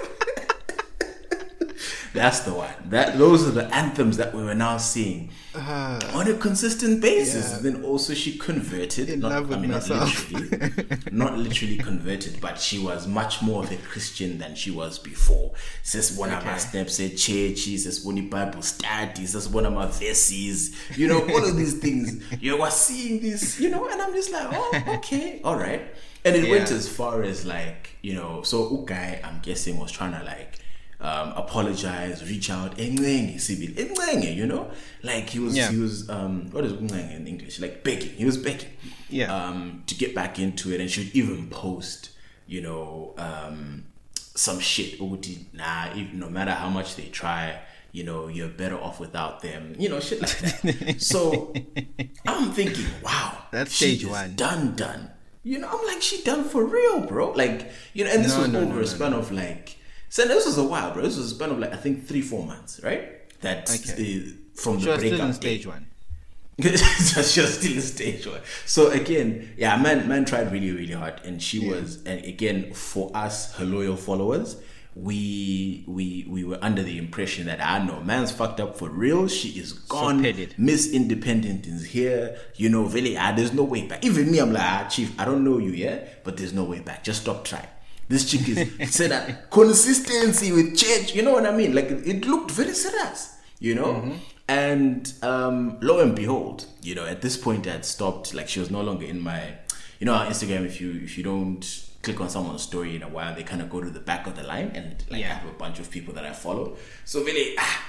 that's 2.12 2.40
the 2.40 2.54
one. 2.54 2.72
That 2.86 3.18
those 3.18 3.46
are 3.46 3.52
the 3.52 3.72
anthems 3.74 4.16
that 4.16 4.34
we 4.34 4.42
were 4.42 4.54
now 4.54 4.78
seeing 4.78 5.30
uh-huh. 5.54 6.00
on 6.14 6.28
a 6.28 6.34
consistent 6.34 7.00
basis. 7.00 7.52
Yeah. 7.52 7.58
Then 7.70 7.84
also 7.84 8.14
she 8.14 8.36
converted. 8.36 9.08
In 9.08 9.20
not, 9.20 9.30
love 9.30 9.48
with 9.48 9.58
I 9.58 9.60
mean, 9.60 9.70
not 9.70 9.88
literally, 9.88 10.98
not 11.12 11.38
literally 11.38 11.76
converted, 11.76 12.40
but 12.40 12.60
she 12.60 12.78
was 12.78 13.06
much 13.06 13.42
more 13.42 13.62
of 13.62 13.70
a 13.70 13.76
Christian 13.76 14.38
than 14.38 14.54
she 14.54 14.70
was 14.70 14.98
before. 14.98 15.52
Says 15.82 16.16
one 16.16 16.32
of 16.32 16.44
my 16.44 16.58
steps 16.58 16.96
said 16.96 17.16
church, 17.16 17.60
says 17.60 18.04
one 18.04 18.28
Bible 18.28 18.62
studies, 18.62 19.32
says 19.32 19.48
one 19.48 19.66
of 19.66 19.72
my 19.72 19.86
verses, 19.86 20.76
you 20.96 21.06
know, 21.06 21.20
all 21.20 21.44
of 21.44 21.56
these 21.56 21.78
things. 21.78 22.22
You 22.40 22.58
were 22.58 22.70
seeing 22.70 23.20
this, 23.20 23.60
you 23.60 23.68
know, 23.68 23.86
and 23.88 24.00
I'm 24.00 24.14
just 24.14 24.32
like, 24.32 24.48
oh, 24.50 24.82
okay, 24.96 25.40
all 25.44 25.56
right. 25.56 25.82
And 26.24 26.36
it 26.36 26.50
went 26.50 26.70
as 26.70 26.88
far 26.88 27.22
as 27.22 27.44
like, 27.44 27.90
you 28.02 28.14
know, 28.14 28.42
so 28.42 28.70
Ukai, 28.70 29.22
I'm 29.24 29.40
guessing, 29.40 29.78
was 29.78 29.92
trying 29.92 30.12
to 30.18 30.24
like 30.24 30.59
um, 31.00 31.32
apologize, 31.36 32.28
reach 32.28 32.50
out, 32.50 32.76
Engenge, 32.76 33.40
Sibyl, 33.40 33.68
Engenge, 33.82 34.34
you 34.36 34.46
know, 34.46 34.70
like 35.02 35.30
he 35.30 35.38
was, 35.38 35.56
Yeah. 35.56 35.70
he 35.70 35.78
was, 35.78 36.08
um, 36.10 36.50
what 36.50 36.64
is 36.64 36.72
in 36.74 37.26
English? 37.26 37.58
Like 37.60 37.82
begging, 37.82 38.10
he 38.10 38.24
was 38.24 38.36
begging, 38.36 38.68
Yeah. 39.08 39.34
um, 39.34 39.82
to 39.86 39.94
get 39.94 40.14
back 40.14 40.38
into 40.38 40.72
it, 40.72 40.80
and 40.80 40.90
should 40.90 41.10
even 41.14 41.48
post, 41.48 42.10
you 42.46 42.60
know, 42.60 43.14
um, 43.16 43.84
some 44.14 44.60
shit. 44.60 45.00
Nah, 45.00 45.92
if, 45.94 46.12
no 46.12 46.28
matter 46.28 46.52
how 46.52 46.68
much 46.68 46.96
they 46.96 47.06
try, 47.06 47.60
you 47.92 48.04
know, 48.04 48.28
you're 48.28 48.48
better 48.48 48.76
off 48.80 49.00
without 49.00 49.40
them, 49.40 49.74
you 49.78 49.88
know, 49.88 50.00
shit 50.00 50.20
like 50.20 50.38
that. 50.62 50.96
so 51.02 51.52
I'm 52.26 52.52
thinking, 52.52 52.86
wow, 53.02 53.38
That's 53.50 53.72
she 53.72 53.96
stage 53.96 54.06
one. 54.06 54.34
Done, 54.36 54.76
done. 54.76 55.10
You 55.42 55.58
know, 55.58 55.68
I'm 55.72 55.86
like, 55.86 56.02
she 56.02 56.22
done 56.22 56.44
for 56.44 56.64
real, 56.64 57.00
bro. 57.06 57.32
Like, 57.32 57.70
you 57.94 58.04
know, 58.04 58.10
and 58.10 58.22
this 58.24 58.34
No, 58.34 58.40
was 58.42 58.48
no, 58.50 58.60
over 58.60 58.74
no, 58.74 58.80
a 58.80 58.86
span 58.86 59.12
of 59.14 59.32
like, 59.32 59.76
so 60.10 60.26
this 60.26 60.44
was 60.44 60.58
a 60.58 60.64
while, 60.64 60.92
bro. 60.92 61.02
This 61.02 61.16
was 61.16 61.32
a 61.32 61.34
span 61.34 61.50
of 61.50 61.58
like, 61.58 61.72
I 61.72 61.76
think 61.76 62.06
three, 62.06 62.20
four 62.20 62.44
months, 62.46 62.80
right? 62.82 63.02
That 63.40 63.70
Okay. 63.70 64.16
uh, 64.18 64.60
from 64.60 64.78
the 64.78 64.90
was 64.90 64.98
still 64.98 64.98
breakup 64.98 65.26
in 65.28 65.32
stage 65.32 65.66
one. 65.66 65.86
just 66.60 67.34
just 67.34 67.60
still 67.60 67.72
in 67.72 67.80
stage 67.80 68.26
one. 68.26 68.40
So 68.66 68.90
again, 68.90 69.54
yeah, 69.56 69.80
man, 69.80 70.06
man 70.08 70.26
tried 70.26 70.52
really, 70.52 70.72
really 70.72 70.92
hard, 70.92 71.20
and 71.24 71.42
she 71.42 71.66
was, 71.66 72.02
and 72.04 72.22
again, 72.24 72.74
for 72.74 73.10
us, 73.14 73.54
her 73.54 73.64
loyal 73.64 73.96
followers, 73.96 74.56
we 74.94 75.84
we 75.86 76.26
we 76.28 76.44
were 76.44 76.58
under 76.60 76.82
the 76.82 76.98
impression 76.98 77.46
that 77.46 77.64
I 77.64 77.82
know 77.82 78.00
man's 78.02 78.30
fucked 78.32 78.60
up 78.60 78.76
for 78.76 78.90
real. 78.90 79.26
She 79.28 79.58
is 79.58 79.72
gone. 79.72 80.22
petted. 80.22 80.54
Miss 80.58 80.92
Independent 80.92 81.66
is 81.66 81.86
here. 81.86 82.36
You 82.56 82.68
know, 82.68 82.82
really, 82.82 83.16
ah, 83.16 83.32
there's 83.32 83.54
no 83.54 83.62
way 83.62 83.86
back. 83.86 84.04
Even 84.04 84.30
me, 84.30 84.38
I'm 84.40 84.52
like, 84.52 84.62
ah, 84.62 84.86
chief, 84.90 85.18
I 85.18 85.24
don't 85.24 85.44
know 85.44 85.56
you, 85.58 85.70
yeah, 85.70 86.04
but 86.24 86.36
there's 86.36 86.52
no 86.52 86.64
way 86.64 86.80
back. 86.80 87.04
Just 87.04 87.22
stop 87.22 87.44
trying. 87.44 87.68
This 88.10 88.30
chick 88.30 88.46
is 88.48 88.94
said 88.94 89.12
that 89.12 89.50
consistency 89.50 90.52
with 90.52 90.76
church. 90.76 91.14
You 91.14 91.22
know 91.22 91.32
what 91.32 91.46
I 91.46 91.52
mean? 91.56 91.74
Like 91.74 91.90
it 91.90 92.26
looked 92.26 92.50
very 92.50 92.74
serious. 92.74 93.36
You 93.60 93.76
know. 93.76 94.12
And 94.48 95.12
um, 95.22 95.78
lo 95.80 96.00
and 96.00 96.16
behold, 96.16 96.66
you 96.82 96.96
know, 96.96 97.06
at 97.06 97.22
this 97.22 97.36
point, 97.36 97.68
I 97.68 97.72
had 97.76 97.84
stopped. 97.84 98.34
Like 98.34 98.48
she 98.48 98.58
was 98.58 98.68
no 98.68 98.80
longer 98.80 99.06
in 99.06 99.20
my, 99.20 99.54
you 100.00 100.06
know, 100.06 100.14
on 100.14 100.26
Instagram. 100.26 100.66
If 100.66 100.80
you 100.80 100.90
if 101.04 101.16
you 101.16 101.22
don't 101.22 101.64
click 102.02 102.20
on 102.20 102.28
someone's 102.28 102.62
story 102.62 102.96
in 102.96 103.04
a 103.04 103.08
while, 103.08 103.32
they 103.36 103.44
kind 103.44 103.62
of 103.62 103.70
go 103.70 103.80
to 103.80 103.90
the 103.90 104.00
back 104.00 104.26
of 104.26 104.34
the 104.34 104.42
line, 104.42 104.72
and 104.74 104.96
like 105.08 105.18
I 105.18 105.20
Yeah. 105.20 105.34
have 105.38 105.48
a 105.48 105.52
bunch 105.56 105.78
of 105.78 105.88
people 105.88 106.12
that 106.14 106.24
I 106.26 106.32
follow. 106.32 106.76
So 107.04 107.22
really, 107.22 107.54
ah, 107.58 107.84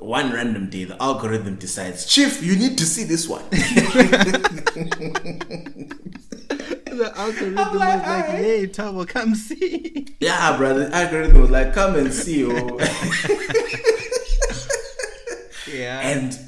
one 0.00 0.32
random 0.32 0.68
day, 0.68 0.82
the 0.84 1.00
algorithm 1.00 1.56
decides, 1.56 2.06
Chief, 2.06 2.42
you 2.42 2.56
need 2.56 2.76
to 2.78 2.86
see 2.86 3.04
this 3.04 3.28
one. 3.28 3.44
The 7.00 7.18
algorithm 7.18 7.58
I'm 7.58 7.70
was 7.72 7.80
like, 7.80 7.98
like, 7.98 8.06
alright. 8.08 8.30
"Hey, 8.44 8.66
Tabo, 8.66 9.08
come 9.08 9.34
see." 9.34 10.06
yeah, 10.20 10.54
brother. 10.58 10.90
The 10.90 10.94
algorithm 10.94 11.40
was 11.40 11.50
like, 11.50 11.72
come 11.72 11.94
and 11.96 12.12
see, 12.12 12.44
oh. 12.44 12.78
Yeah. 15.72 16.00
And 16.00 16.38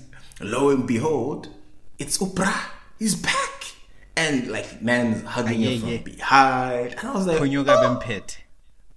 lo 0.41 0.71
and 0.71 0.87
behold, 0.87 1.49
it's 1.99 2.19
Oprah. 2.19 2.61
He's 2.99 3.15
back. 3.15 3.65
And 4.15 4.49
like, 4.49 4.83
man's 4.83 5.23
hugging 5.25 5.63
Ah, 5.63 5.67
her 5.69 5.73
yeah, 5.73 5.79
from 5.81 5.89
yeah. 5.89 5.97
behind. 5.99 6.95
And 6.99 7.09
I 7.09 7.13
was 7.15 7.27
like, 7.27 7.39
Konyoka 7.39 7.69
oh, 7.69 7.99
Bempet. 8.01 8.37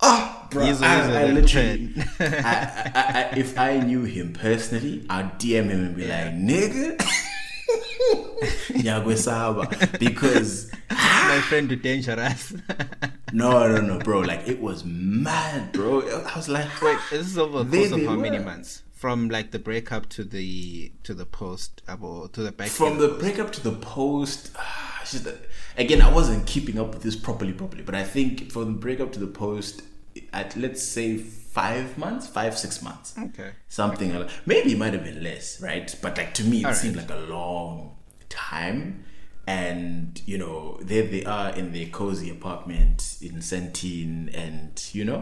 oh, 0.01 0.47
bro. 0.51 0.65
He's 0.65 0.81
I, 0.81 0.99
always 1.01 1.15
I 1.15 1.21
a 1.21 1.27
literally. 1.31 1.93
I, 2.19 2.91
I, 2.95 3.29
I, 3.33 3.37
if 3.37 3.57
I 3.57 3.79
knew 3.79 4.03
him 4.03 4.33
personally, 4.33 5.05
I'd 5.09 5.39
DM 5.39 5.69
him 5.69 5.85
and 5.85 5.95
be 5.95 6.05
like, 6.15 6.33
nigga. 6.33 7.01
Nyagwe 8.83 9.17
Saba. 9.17 9.67
Because 9.99 10.71
My 11.27 11.41
friend 11.41 11.71
is 11.71 11.81
dangerous. 11.81 12.53
no, 13.33 13.67
no, 13.67 13.81
no, 13.81 13.99
bro. 13.99 14.19
Like 14.19 14.47
it 14.47 14.61
was 14.61 14.85
mad, 14.85 15.71
bro. 15.71 16.01
I 16.01 16.35
was 16.35 16.47
like, 16.47 16.81
Wait, 16.81 16.97
this 17.09 17.27
is 17.27 17.37
over 17.37 17.63
the 17.63 17.77
course 17.77 17.91
of 17.91 18.05
how 18.05 18.15
many 18.15 18.37
months? 18.39 18.83
From 18.93 19.29
like 19.29 19.51
the 19.51 19.59
breakup 19.59 20.07
to 20.09 20.23
the 20.23 20.91
to 21.03 21.13
the 21.13 21.25
post 21.25 21.81
abo 21.87 22.31
to 22.31 22.41
the 22.41 22.51
back. 22.51 22.69
from 22.69 22.97
the 22.97 23.09
breakup 23.09 23.51
to 23.53 23.61
the 23.61 23.73
post 23.73 24.51
ah, 24.57 25.01
just 25.03 25.27
again 25.77 26.01
i 26.01 26.11
wasn't 26.11 26.47
keeping 26.47 26.79
up 26.79 26.93
with 26.93 27.03
this 27.03 27.15
properly 27.15 27.51
properly 27.51 27.83
but 27.83 27.93
i 27.93 28.03
think 28.03 28.51
from 28.51 28.65
the 28.73 28.79
breakup 28.79 29.11
to 29.11 29.19
the 29.19 29.27
post 29.27 29.83
at 30.33 30.55
let's 30.55 30.81
say 30.81 31.17
five 31.59 31.97
months 32.03 32.25
five 32.39 32.53
six 32.63 32.81
months. 32.87 33.09
Okay. 33.27 33.51
something 33.69 34.09
like 34.13 34.29
maybe 34.45 34.69
it 34.73 34.77
might 34.83 34.93
have 34.97 35.05
been 35.09 35.21
less 35.29 35.47
right? 35.69 35.87
But 36.03 36.17
like 36.19 36.31
to 36.39 36.43
me 36.43 36.57
it 36.59 36.65
Alright. 36.65 36.77
seemed 36.81 36.97
like 37.01 37.09
a 37.19 37.21
long 37.35 37.95
time. 38.29 38.79
And 39.47 40.21
you 40.25 40.37
know 40.43 40.77
there 40.89 41.03
they 41.13 41.23
are 41.37 41.49
in 41.59 41.71
their 41.71 41.85
cozy 41.99 42.29
apartment 42.37 43.17
in 43.21 43.35
Centine 43.51 44.29
and 44.45 44.71
you 44.97 45.05
know 45.05 45.21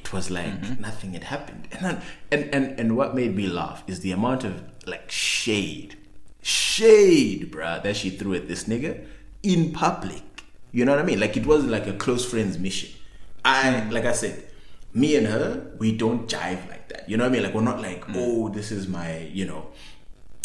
it 0.00 0.12
was 0.12 0.30
like 0.30 0.54
Mm-hmm. 0.60 0.80
nothing 0.88 1.10
had 1.14 1.24
happened. 1.24 1.62
And, 1.72 1.80
then, 1.86 1.96
and 2.30 2.42
and 2.54 2.64
and 2.80 2.88
what 2.98 3.14
made 3.20 3.34
me 3.34 3.46
laugh 3.60 3.82
is 3.92 4.00
the 4.06 4.12
amount 4.12 4.44
of 4.44 4.62
like 4.86 5.10
shade. 5.10 5.96
Shade 6.42 7.50
bruh 7.52 7.82
that 7.82 7.96
she 7.96 8.10
threw 8.10 8.34
at 8.34 8.46
this 8.48 8.64
nigga 8.64 9.04
in 9.42 9.72
public. 9.72 10.22
You 10.72 10.84
know 10.84 10.92
what 10.92 11.00
i 11.00 11.04
mean? 11.04 11.18
Like 11.20 11.36
it 11.36 11.46
wasn't 11.46 11.72
like 11.72 11.86
a 11.86 11.92
close 11.94 12.24
friends 12.30 12.58
mission. 12.58 12.90
I 13.44 13.62
Mm. 13.72 13.92
like 13.92 14.04
i 14.04 14.12
said 14.12 14.36
me 14.92 15.16
and 15.16 15.26
her 15.26 15.70
we 15.78 15.96
don't 15.96 16.28
jive 16.28 16.68
like 16.68 16.88
that. 16.88 17.08
You 17.08 17.16
know 17.16 17.24
what 17.24 17.30
i 17.30 17.32
mean? 17.32 17.42
Like 17.42 17.54
we're 17.54 17.62
not 17.62 17.80
like 17.80 18.04
Mm. 18.06 18.14
oh 18.16 18.48
this 18.48 18.70
is 18.72 18.88
my 18.88 19.18
you 19.18 19.46
know 19.46 19.66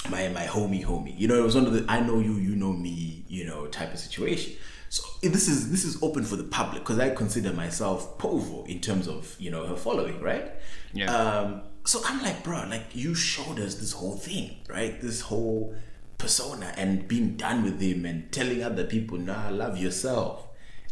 my 0.09 0.27
my 0.29 0.45
homie 0.45 0.83
homie. 0.85 1.17
You 1.17 1.27
know 1.27 1.35
it 1.35 1.43
was 1.43 1.55
one 1.55 1.65
of 1.65 1.73
the 1.73 1.85
i 1.89 1.99
know 1.99 2.19
you 2.19 2.35
you 2.35 2.55
know 2.55 2.73
me 2.73 3.23
you 3.27 3.45
know 3.45 3.65
type 3.67 3.93
of 3.93 3.99
situation. 3.99 4.53
So 4.89 5.03
eh, 5.23 5.29
this 5.29 5.47
is 5.47 5.71
this 5.71 5.83
is 5.83 6.01
open 6.03 6.23
for 6.23 6.35
the 6.35 6.43
public 6.43 6.83
because 6.83 6.99
i 6.99 7.09
consider 7.09 7.51
myself 7.53 8.17
povo 8.19 8.65
in 8.67 8.79
terms 8.81 9.07
of 9.07 9.35
you 9.39 9.49
know 9.49 9.65
her 9.65 9.75
following 9.75 10.21
right? 10.21 10.51
Yeah. 10.93 11.13
um 11.13 11.63
so 11.83 11.99
i'm 12.05 12.21
like 12.21 12.43
bro 12.43 12.65
like 12.69 12.95
you 12.95 13.13
showed 13.15 13.59
us 13.59 13.75
this 13.75 13.91
whole 13.93 14.15
thing 14.15 14.57
right? 14.69 15.01
This 15.01 15.21
whole 15.21 15.75
persona 16.17 16.73
and 16.77 17.07
being 17.07 17.35
done 17.35 17.63
with 17.63 17.81
him 17.81 18.05
and 18.05 18.31
telling 18.31 18.63
other 18.63 18.85
people 18.85 19.17
nah 19.17 19.49
love 19.49 19.77
yourself 19.77 20.44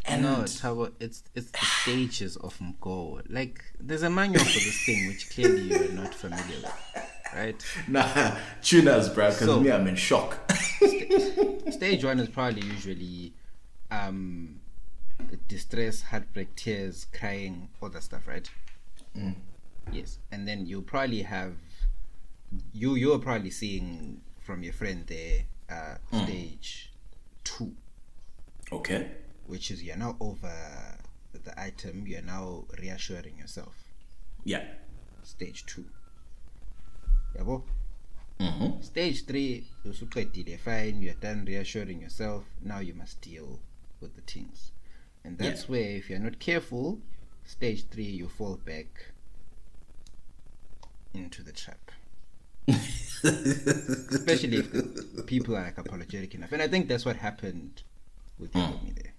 and 0.06 0.22
No, 0.24 0.36
Tabo, 0.44 0.92
it's 1.00 1.24
it's 1.36 1.52
the 1.52 1.66
stages 1.82 2.36
of 2.38 2.58
Mgo. 2.60 3.22
Like 3.30 3.64
there's 3.80 4.04
a 4.04 4.10
manual 4.10 4.44
for 4.44 4.52
this 4.60 4.86
thing 4.86 5.08
which 5.08 5.30
clearly 5.30 5.64
you're 5.70 5.92
not 5.94 6.14
familiar 6.14 6.58
with, 6.62 7.10
right? 7.36 7.66
nah 7.88 8.36
tune 8.62 8.88
us 8.88 9.10
bro 9.10 9.30
because 9.30 9.46
So- 9.48 9.60
me 9.60 9.72
i'm 9.72 9.88
in 9.88 9.96
shock. 9.96 10.38
Stage 11.72 12.04
one 12.04 12.20
is 12.20 12.30
probably 12.30 12.62
usually 12.68 13.34
um 13.92 14.60
distress, 15.48 16.02
heartbreak, 16.02 16.56
tears, 16.56 17.06
crying, 17.18 17.70
all 17.82 17.90
that 17.90 18.04
stuff, 18.04 18.28
right? 18.28 18.50
Yes, 19.92 20.20
and 20.32 20.48
then 20.48 20.66
you 20.66 20.82
probably 20.82 21.22
have 21.22 21.54
you 22.74 22.96
you're 22.96 23.20
probably 23.20 23.50
seeing 23.52 24.22
from 24.42 24.64
your 24.64 24.74
friend 24.74 25.06
there 25.08 25.44
uh, 25.70 25.96
stage 26.24 26.92
two, 27.44 27.74
okay 28.72 29.12
which 29.48 29.72
is 29.72 29.84
you're 29.84 29.98
now 29.98 30.16
over 30.20 30.52
the 31.34 31.60
item. 31.60 32.06
You're 32.08 32.22
now 32.22 32.66
reassuring 32.80 33.38
yourself. 33.38 33.76
yeah 34.44 34.64
Stage 35.24 35.66
two. 35.66 35.86
Yabo? 37.38 37.64
mm-hmm. 38.40 38.82
Stage 38.82 39.26
three, 39.26 39.66
usuqedile 39.86 40.60
fine, 40.60 41.02
you're 41.02 41.14
done 41.16 41.46
reassuring 41.46 42.02
yourself. 42.02 42.44
Now 42.62 42.80
you 42.80 42.94
must 42.94 43.22
deal 43.22 43.60
with 44.02 44.16
the 44.16 44.22
things. 44.22 44.72
And 45.24 45.38
that's 45.38 45.62
Yeah. 45.64 45.68
where, 45.72 45.90
if 45.98 46.10
you're 46.10 46.20
not 46.20 46.40
careful, 46.40 47.00
stage 47.46 47.86
three, 47.90 48.04
you 48.04 48.28
fall 48.28 48.58
back 48.58 49.06
into 51.14 51.42
the 51.44 51.52
trap. 51.54 51.92
Especially 53.24 54.58
if 54.58 55.26
people 55.26 55.56
are 55.56 55.64
like 55.64 55.78
apologetic 55.78 56.36
enough. 56.36 56.52
And 56.52 56.62
I 56.62 56.68
think 56.68 56.88
that's 56.90 57.06
what 57.06 57.16
happened 57.18 57.84
with 58.38 58.54
you 58.56 58.62
and 58.62 58.84
me 58.84 58.92
there. 59.02 59.13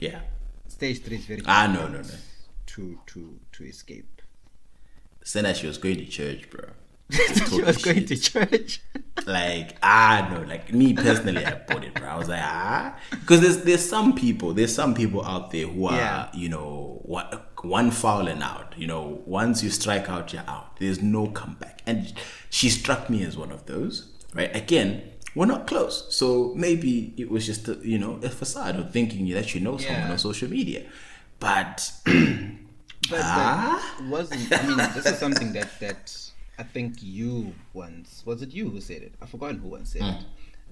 Yeah 0.00 0.20
Stage 0.68 1.02
three 1.02 1.16
is 1.16 1.24
very 1.26 1.42
Ah, 1.46 1.66
no, 1.72 1.88
no, 1.88 2.02
no. 2.02 2.14
To 2.66 2.98
to 3.06 3.38
to 3.52 3.64
escape. 3.64 4.20
That 5.32 5.56
she 5.56 5.66
was 5.66 5.78
going 5.78 5.96
to 5.96 6.04
church, 6.06 6.48
bro. 6.50 6.64
she 7.10 7.62
was 7.62 7.78
going 7.82 8.04
to 8.06 8.16
church. 8.16 8.80
like 9.26 9.76
ah 9.82 10.28
no, 10.32 10.42
like 10.42 10.72
me 10.72 10.92
personally, 10.92 11.44
I 11.44 11.54
bought 11.54 11.84
it, 11.84 11.94
bro. 11.94 12.08
I 12.08 12.16
was 12.16 12.28
like 12.28 12.42
ah, 12.42 12.96
because 13.10 13.40
there's 13.40 13.62
there's 13.62 13.88
some 13.88 14.14
people, 14.14 14.52
there's 14.52 14.74
some 14.74 14.92
people 14.94 15.24
out 15.24 15.50
there 15.50 15.66
who 15.66 15.86
are 15.86 15.96
Yeah. 15.96 16.28
you 16.34 16.48
know 16.48 17.00
one, 17.04 17.26
one 17.62 17.90
foul 17.90 18.28
and 18.28 18.42
out. 18.42 18.74
You 18.76 18.86
know, 18.88 19.22
once 19.24 19.62
you 19.62 19.70
strike 19.70 20.08
out, 20.10 20.32
you're 20.32 20.44
out. 20.46 20.76
There's 20.78 21.00
no 21.00 21.28
comeback, 21.28 21.80
and 21.86 22.12
she 22.50 22.68
struck 22.68 23.08
me 23.08 23.22
as 23.24 23.36
one 23.36 23.50
of 23.52 23.66
those. 23.66 24.12
Right? 24.34 24.54
Again, 24.54 25.02
we're 25.36 25.46
not 25.54 25.66
close, 25.66 25.96
so 26.14 26.52
maybe 26.56 27.14
it 27.16 27.30
was 27.30 27.46
just 27.46 27.68
a, 27.68 27.74
you 27.92 27.98
know 27.98 28.18
a 28.22 28.28
facade 28.30 28.76
of 28.76 28.90
thinking 28.92 29.28
that 29.34 29.54
you 29.54 29.60
know 29.60 29.76
someone 29.76 30.02
Yeah. 30.06 30.12
on 30.12 30.18
social 30.18 30.48
media, 30.50 30.82
but. 31.38 31.92
But, 33.08 33.20
Ah? 33.22 33.96
wasn't 34.08 34.50
I 34.52 34.66
mean 34.66 34.78
this 34.94 35.06
is 35.06 35.18
something 35.18 35.52
that 35.52 35.78
that 35.78 36.04
I 36.58 36.64
think 36.64 36.94
you 37.02 37.54
once 37.72 38.22
was 38.26 38.42
it 38.42 38.50
you 38.52 38.68
who 38.68 38.80
said 38.80 39.02
it? 39.02 39.14
I've 39.22 39.28
forgotten 39.30 39.58
who 39.58 39.68
once 39.68 39.92
said 39.92 40.02
it. 40.02 40.24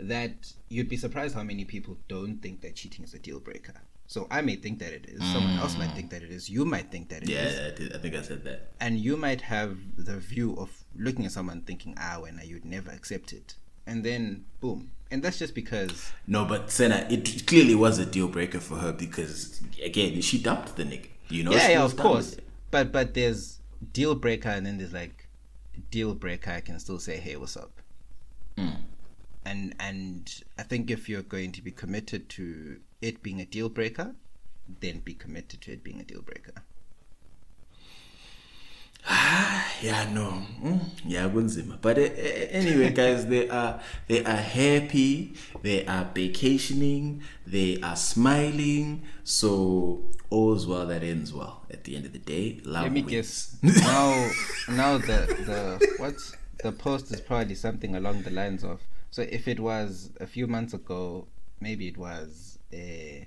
That 0.09 0.53
you'd 0.69 0.89
be 0.89 0.97
surprised 0.97 1.37
how 1.37 1.45
many 1.45 1.65
people 1.65 1.97
don't 2.09 2.39
think 2.43 2.61
that 2.63 2.75
cheating 2.75 3.05
is 3.05 3.15
a 3.15 3.21
deal 3.21 3.39
breaker. 3.39 3.75
So 4.09 4.27
I 4.33 4.41
may 4.41 4.57
think 4.57 4.81
that 4.81 4.93
it 4.93 5.05
is. 5.07 5.21
Someone 5.33 5.57
else 5.59 5.79
might 5.79 5.93
think 5.95 6.11
that 6.11 6.23
it 6.25 6.31
is. 6.31 6.51
You 6.51 6.65
might 6.65 6.91
think 6.91 7.09
that 7.11 7.23
it 7.23 7.31
is. 7.31 7.55
Yeah, 7.81 7.87
I, 7.93 7.97
I 7.97 7.99
think 8.03 8.15
I 8.17 8.23
said 8.23 8.43
that. 8.45 8.73
And 8.81 8.99
you 8.99 9.17
might 9.17 9.43
have 9.43 9.77
the 9.97 10.19
view 10.19 10.57
of 10.59 10.71
looking 10.97 11.25
at 11.27 11.33
someone 11.33 11.61
thinking, 11.61 11.95
ah, 12.01 12.19
when 12.21 12.41
you'd 12.45 12.65
never 12.65 12.91
accept 12.91 13.33
it. 13.33 13.55
And 13.87 14.05
then, 14.05 14.45
boom. 14.61 14.91
And 15.11 15.23
that's 15.23 15.39
just 15.39 15.55
because. 15.55 16.11
No, 16.27 16.45
but 16.45 16.71
Senna, 16.71 17.07
it 17.11 17.47
clearly 17.47 17.75
was 17.75 17.99
a 17.99 18.07
deal 18.07 18.29
breaker 18.29 18.61
for 18.61 18.77
her 18.77 18.93
because, 18.93 19.61
again, 19.83 20.21
she 20.21 20.39
dumped 20.39 20.77
the 20.77 20.85
nigga. 20.85 21.09
You 21.29 21.45
know? 21.45 21.53
yeah, 21.53 21.71
yeah, 21.71 21.85
of 21.85 21.97
course. 21.97 22.37
But 22.71 22.93
but 22.93 23.15
there's 23.15 23.61
deal 23.93 24.15
breaker, 24.15 24.49
and 24.49 24.67
then 24.67 24.79
there's 24.79 24.93
like 24.93 25.29
deal 25.91 26.15
breaker. 26.15 26.51
I 26.51 26.61
can 26.61 26.79
still 26.79 26.99
say, 26.99 27.17
hey, 27.19 27.37
what's 27.37 27.57
up? 27.57 27.81
Mm. 28.57 28.77
And 29.45 29.75
and 29.79 30.43
I 30.59 30.63
think 30.63 30.91
if 30.91 31.09
you're 31.09 31.23
going 31.23 31.53
to 31.53 31.63
be 31.63 31.71
committed 31.71 32.29
to 32.31 32.81
it 33.01 33.23
being 33.23 33.41
a 33.41 33.45
deal 33.45 33.69
breaker, 33.69 34.15
then 34.81 35.01
be 35.01 35.15
committed 35.15 35.61
to 35.63 35.73
it 35.73 35.85
being 35.85 36.01
a 36.01 36.05
deal 36.05 36.23
breaker. 36.23 36.63
Yeah, 39.83 40.09
no, 40.15 40.43
mm, 40.63 40.81
yeah, 41.05 41.29
kunzima. 41.29 41.79
But 41.81 41.99
uh, 41.99 42.03
anyway, 42.03 42.91
guys, 42.95 43.27
they 43.27 43.49
are 43.51 43.81
they 44.09 44.25
are 44.25 44.37
happy. 44.37 45.35
They 45.61 45.85
are 45.85 46.09
vacationing. 46.15 47.23
They 47.47 47.79
are 47.83 47.97
smiling. 47.97 49.03
So 49.25 50.05
all's 50.31 50.67
well 50.67 50.87
that 50.87 51.03
ends 51.03 51.35
well. 51.35 51.63
At 51.71 51.85
the 51.85 51.97
end 51.97 52.07
of 52.07 52.13
the 52.15 52.19
day, 52.19 52.61
love 52.65 52.85
Let 52.85 52.93
me 52.93 53.03
wins. 53.03 53.59
guess. 53.63 53.83
now 53.83 54.31
now 54.71 54.97
the 54.99 55.27
the 55.45 55.95
what 55.99 56.15
the 56.63 56.73
post 56.73 57.13
is 57.13 57.21
probably 57.21 57.55
something 57.57 57.95
along 57.97 58.23
the 58.23 58.31
lines 58.31 58.65
of. 58.65 58.81
So 59.11 59.21
if 59.23 59.47
it 59.49 59.61
was 59.61 60.11
a 60.19 60.27
few 60.27 60.47
months 60.47 60.73
ago, 60.73 61.27
maybe 61.61 61.89
it 61.89 61.99
was. 61.99 62.59
Uh, 62.73 63.27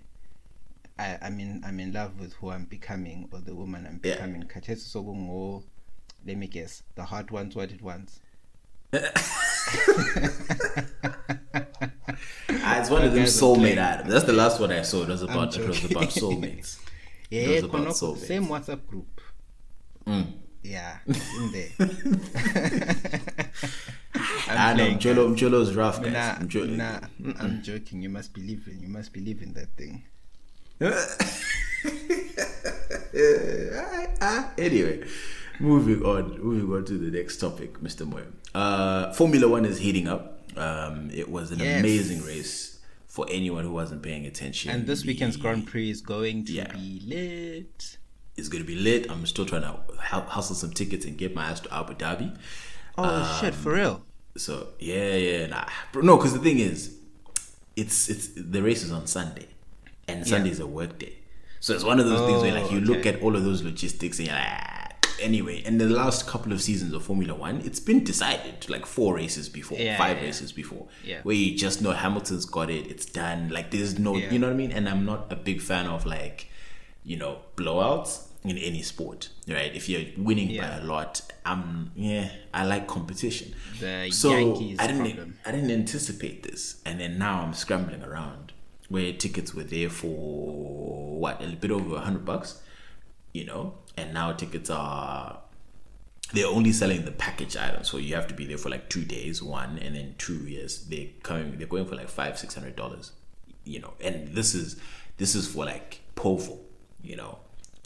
I, 1.00 1.18
I'm 1.22 1.40
in 1.40 1.64
I'm 1.66 1.80
in 1.80 1.92
love 1.94 2.20
with 2.20 2.34
who 2.34 2.50
I'm 2.52 2.66
becoming 2.66 3.30
or 3.32 3.40
the 3.40 3.54
woman 3.56 3.86
I'm 3.88 4.00
Yeah. 4.04 4.16
becoming. 4.16 4.44
Khathesi 4.44 4.88
sokungo- 4.96 5.64
Let 6.26 6.38
me 6.38 6.48
guess. 6.48 6.84
The 6.96 7.04
heart 7.06 7.32
wants 7.32 7.56
what 7.56 7.72
it 7.72 7.82
wants. 7.82 8.20
Ah, 12.50 12.80
it's 12.80 12.90
one 12.90 13.04
of 13.04 13.14
them 13.14 13.24
soulmate 13.26 13.78
items. 13.78 14.12
That's 14.12 14.26
the 14.26 14.34
last 14.34 14.60
one 14.60 14.72
I 14.72 14.82
saw. 14.82 15.04
It 15.04 15.10
was 15.10 15.22
about 15.22 15.56
it 15.58 15.68
was 15.68 15.84
about 15.86 16.10
soulmates. 16.10 16.80
Yeah, 17.30 17.42
It 17.42 17.50
was 17.56 17.64
about 17.66 17.88
konoko, 17.88 18.16
soulmates. 18.16 18.26
same 18.26 18.46
WhatsApp 18.48 18.88
group. 18.88 19.22
Mm. 20.06 20.32
Yeah, 20.64 20.98
in 21.08 21.52
there. 21.52 21.70
I 24.48 24.74
know 24.74 24.88
Mcholo, 24.92 25.36
Mcholo's 25.36 25.76
rough, 25.76 26.02
guys. 26.02 26.14
Nah, 26.14 27.00
nah, 27.20 27.34
I'm 27.40 27.62
joking. 27.62 28.02
You 28.02 28.10
must 28.10 28.34
believe 28.34 28.66
in. 28.68 28.80
You 28.82 28.88
must 28.88 29.12
believe 29.12 29.42
in 29.42 29.52
that 29.54 29.76
thing. 29.76 30.04
Anyway, 34.58 35.04
moving 35.60 36.04
on, 36.04 36.40
moving 36.42 36.72
on 36.76 36.86
to 36.86 36.98
the 36.98 37.16
next 37.18 37.38
topic, 37.38 37.80
Mr. 37.80 38.10
Moyo. 38.10 38.26
Uh, 38.54 39.14
Formula 39.14 39.48
One 39.48 39.66
is 39.66 39.80
heating 39.80 40.08
up. 40.08 40.40
Um, 40.58 41.10
it 41.14 41.30
was 41.30 41.52
an 41.52 41.60
Yes. 41.60 41.80
amazing 41.80 42.24
race 42.24 42.80
for 43.08 43.26
anyone 43.30 43.64
who 43.64 43.72
wasn't 43.72 44.02
paying 44.02 44.26
attention. 44.26 44.72
And 44.72 44.88
this 44.88 45.06
weekend's 45.06 45.38
Grand 45.38 45.68
Prix 45.68 45.90
is 45.90 46.02
going 46.02 46.46
to 46.46 46.54
Yeah. 46.54 46.72
be 46.74 47.02
lit. 47.06 47.98
It's 48.36 48.50
going 48.50 48.64
to 48.64 48.68
be 48.68 48.76
lit. 48.76 49.10
I'm 49.10 49.26
still 49.26 49.46
trying 49.46 49.64
to 49.64 49.80
hu- 50.12 50.30
hustle 50.30 50.56
some 50.56 50.72
tickets 50.72 51.06
and 51.06 51.18
get 51.18 51.36
my 51.36 51.46
ass 51.46 51.60
to 51.62 51.74
Abu 51.74 51.94
Dhabi. 51.96 52.36
Oh 52.98 53.38
shit, 53.42 53.54
for 53.54 53.74
real? 53.74 54.04
So 54.38 54.70
yeah, 54.80 55.16
yeah, 55.16 55.48
nah, 55.48 55.66
no, 55.96 56.18
because 56.18 56.34
the 56.34 56.40
thing 56.40 56.60
is, 56.60 56.96
it's 57.76 58.10
it's 58.10 58.28
the 58.36 58.62
race 58.62 58.84
is 58.84 58.92
on 58.92 59.08
Sunday, 59.08 59.48
and 60.08 60.26
Sunday's 60.28 60.54
is 60.54 60.60
a 60.60 60.68
work 60.68 60.98
day. 61.00 61.14
So 61.60 61.74
it's 61.74 61.84
one 61.84 62.00
of 62.00 62.06
those 62.08 62.22
things 62.30 62.42
where 62.42 62.54
like 62.62 62.72
you 62.72 62.80
look 62.82 63.06
at 63.06 63.22
all 63.22 63.36
of 63.36 63.44
those 63.44 63.64
logistics 63.64 64.20
and 64.20 64.28
you're 64.28 64.36
like, 64.38 64.46
ah. 64.48 64.88
anyway. 65.20 65.64
In 65.66 65.78
the 65.80 65.90
last 65.90 66.28
couple 66.28 66.52
of 66.54 66.62
seasons 66.62 66.94
of 66.94 67.04
Formula 67.04 67.34
One, 67.34 67.62
it's 67.66 67.80
been 67.80 68.04
decided 68.04 68.70
like 68.70 68.86
four 68.86 69.16
races 69.16 69.50
before, 69.50 69.78
Yeah, 69.80 69.98
five 69.98 70.18
yeah, 70.18 70.22
yeah. 70.22 70.28
races 70.28 70.52
before, 70.52 70.88
Yeah. 71.04 71.20
where 71.24 71.36
you 71.36 71.58
just 71.58 71.82
know 71.82 71.92
Hamilton's 71.92 72.46
got 72.46 72.70
it, 72.70 72.88
it's 72.88 73.06
done. 73.06 73.50
Like 73.50 73.72
there's 73.72 73.98
no, 73.98 74.16
Yeah. 74.16 74.32
you 74.32 74.40
know 74.40 74.48
what 74.48 74.54
I 74.54 74.58
mean. 74.58 74.72
And 74.72 74.88
I'm 74.88 75.04
not 75.06 75.32
a 75.32 75.36
big 75.36 75.62
fan 75.62 75.88
of 75.88 76.06
like, 76.06 76.50
you 77.04 77.18
know, 77.18 77.40
blowouts 77.56 78.26
in 78.44 78.58
any 78.60 78.82
sport, 78.84 79.30
right? 79.48 79.76
If 79.76 79.90
you're 79.90 80.06
winning 80.16 80.52
Yeah. 80.52 80.62
by 80.70 80.78
a 80.78 80.84
lot, 80.86 81.22
I'm 81.46 81.92
yeah, 81.96 82.30
I 82.54 82.66
like 82.66 82.88
competition. 82.88 83.54
The 83.80 84.10
so 84.12 84.30
Yankees 84.38 84.78
I 84.80 84.88
didn't 84.88 85.02
problem. 85.06 85.40
I 85.46 85.52
didn't 85.52 85.72
anticipate 85.72 86.44
this, 86.44 86.82
and 86.86 87.00
then 87.00 87.18
now 87.18 87.42
I'm 87.42 87.54
scrambling 87.54 88.04
around 88.04 88.47
where 88.90 89.12
tickets 89.14 89.54
were 89.54 89.64
there 89.64 89.90
for 89.90 91.20
what 91.20 91.42
a 91.44 91.48
bit 91.48 91.72
over 91.72 91.96
a 91.96 92.00
hundred 92.00 92.26
bucks, 92.26 92.62
you 93.34 93.46
know, 93.46 93.76
and 93.96 94.14
now 94.14 94.32
tickets 94.32 94.70
are 94.70 95.40
they're 96.34 96.48
only 96.48 96.74
selling 96.74 97.06
the 97.06 97.12
package 97.12 97.56
item, 97.56 97.84
so 97.84 97.98
you 97.98 98.16
have 98.16 98.28
to 98.28 98.34
be 98.34 98.46
there 98.46 98.58
for 98.58 98.70
like 98.70 98.90
two 98.90 99.04
days, 99.04 99.42
one, 99.42 99.78
and 99.80 99.96
then 99.96 100.16
two 100.18 100.40
years. 100.40 100.86
They're 100.86 101.08
coming, 101.24 101.58
they're 101.58 101.68
going 101.68 101.86
for 101.86 101.96
like 101.96 102.10
five, 102.10 102.38
six 102.38 102.54
hundred 102.54 102.76
dollars, 102.76 103.12
you 103.64 103.80
know, 103.80 103.94
and 104.02 104.30
this 104.30 104.54
is 104.54 104.80
this 105.18 105.36
is 105.36 105.48
for 105.48 105.66
like 105.66 106.02
Povo, 106.16 106.60
you 107.02 107.16
know. 107.16 107.40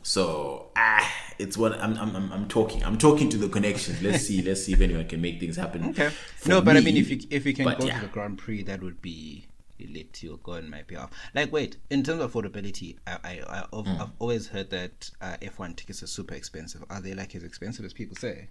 So 0.03 0.71
ah, 0.75 1.13
it's 1.37 1.57
what 1.57 1.79
I'm, 1.79 1.95
I'm 1.97 2.15
I'm 2.15 2.31
I'm 2.31 2.47
talking. 2.47 2.83
I'm 2.83 2.97
talking 2.97 3.29
to 3.29 3.37
the 3.37 3.47
connections. 3.47 4.01
Let's 4.01 4.25
see. 4.25 4.41
Let's 4.41 4.63
see 4.63 4.73
if 4.73 4.81
anyone 4.81 5.07
can 5.07 5.21
make 5.21 5.39
things 5.39 5.55
happen. 5.55 5.85
Okay. 5.91 6.09
for 6.37 6.49
No, 6.49 6.61
but 6.61 6.75
I 6.75 6.79
mean, 6.79 6.97
if 6.97 7.09
you 7.09 7.19
if 7.29 7.45
you 7.45 7.53
can 7.53 7.65
go 7.65 7.85
yeah. 7.85 7.99
to 7.99 8.05
the 8.05 8.11
Grand 8.11 8.39
Prix, 8.39 8.63
that 8.63 8.81
would 8.81 9.01
be 9.01 9.45
lit. 9.87 10.21
You'll 10.23 10.37
go 10.37 10.53
and 10.53 10.69
might 10.69 10.87
be 10.87 10.95
off. 10.95 11.11
Like, 11.33 11.51
wait, 11.51 11.77
in 11.89 12.03
terms 12.03 12.21
of 12.21 12.31
affordability, 12.31 12.97
I, 13.07 13.17
I, 13.23 13.63
Hmm. 13.71 14.01
I've 14.01 14.11
always 14.19 14.47
heard 14.47 14.69
that 14.71 15.09
uh, 15.21 15.37
F1 15.41 15.75
tickets 15.75 16.03
are 16.03 16.07
super 16.07 16.35
expensive. 16.35 16.83
Are 16.89 17.01
they 17.01 17.13
like 17.13 17.35
as 17.35 17.43
expensive 17.43 17.85
as 17.85 17.93
people 17.93 18.15
say? 18.15 18.47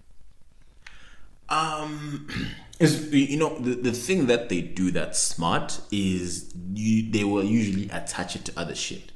Um, 1.49 2.27
is 2.79 3.13
you 3.13 3.37
know 3.37 3.57
the, 3.59 3.75
the 3.75 3.91
thing 3.91 4.27
that 4.27 4.49
they 4.49 4.61
do 4.61 4.91
that's 4.91 5.19
smart 5.19 5.81
is 5.91 6.53
you 6.73 7.11
they 7.11 7.23
will 7.23 7.43
usually 7.43 7.89
attach 7.89 8.35
it 8.35 8.45
to 8.45 8.53
other 8.59 8.75
shit. 8.75 9.11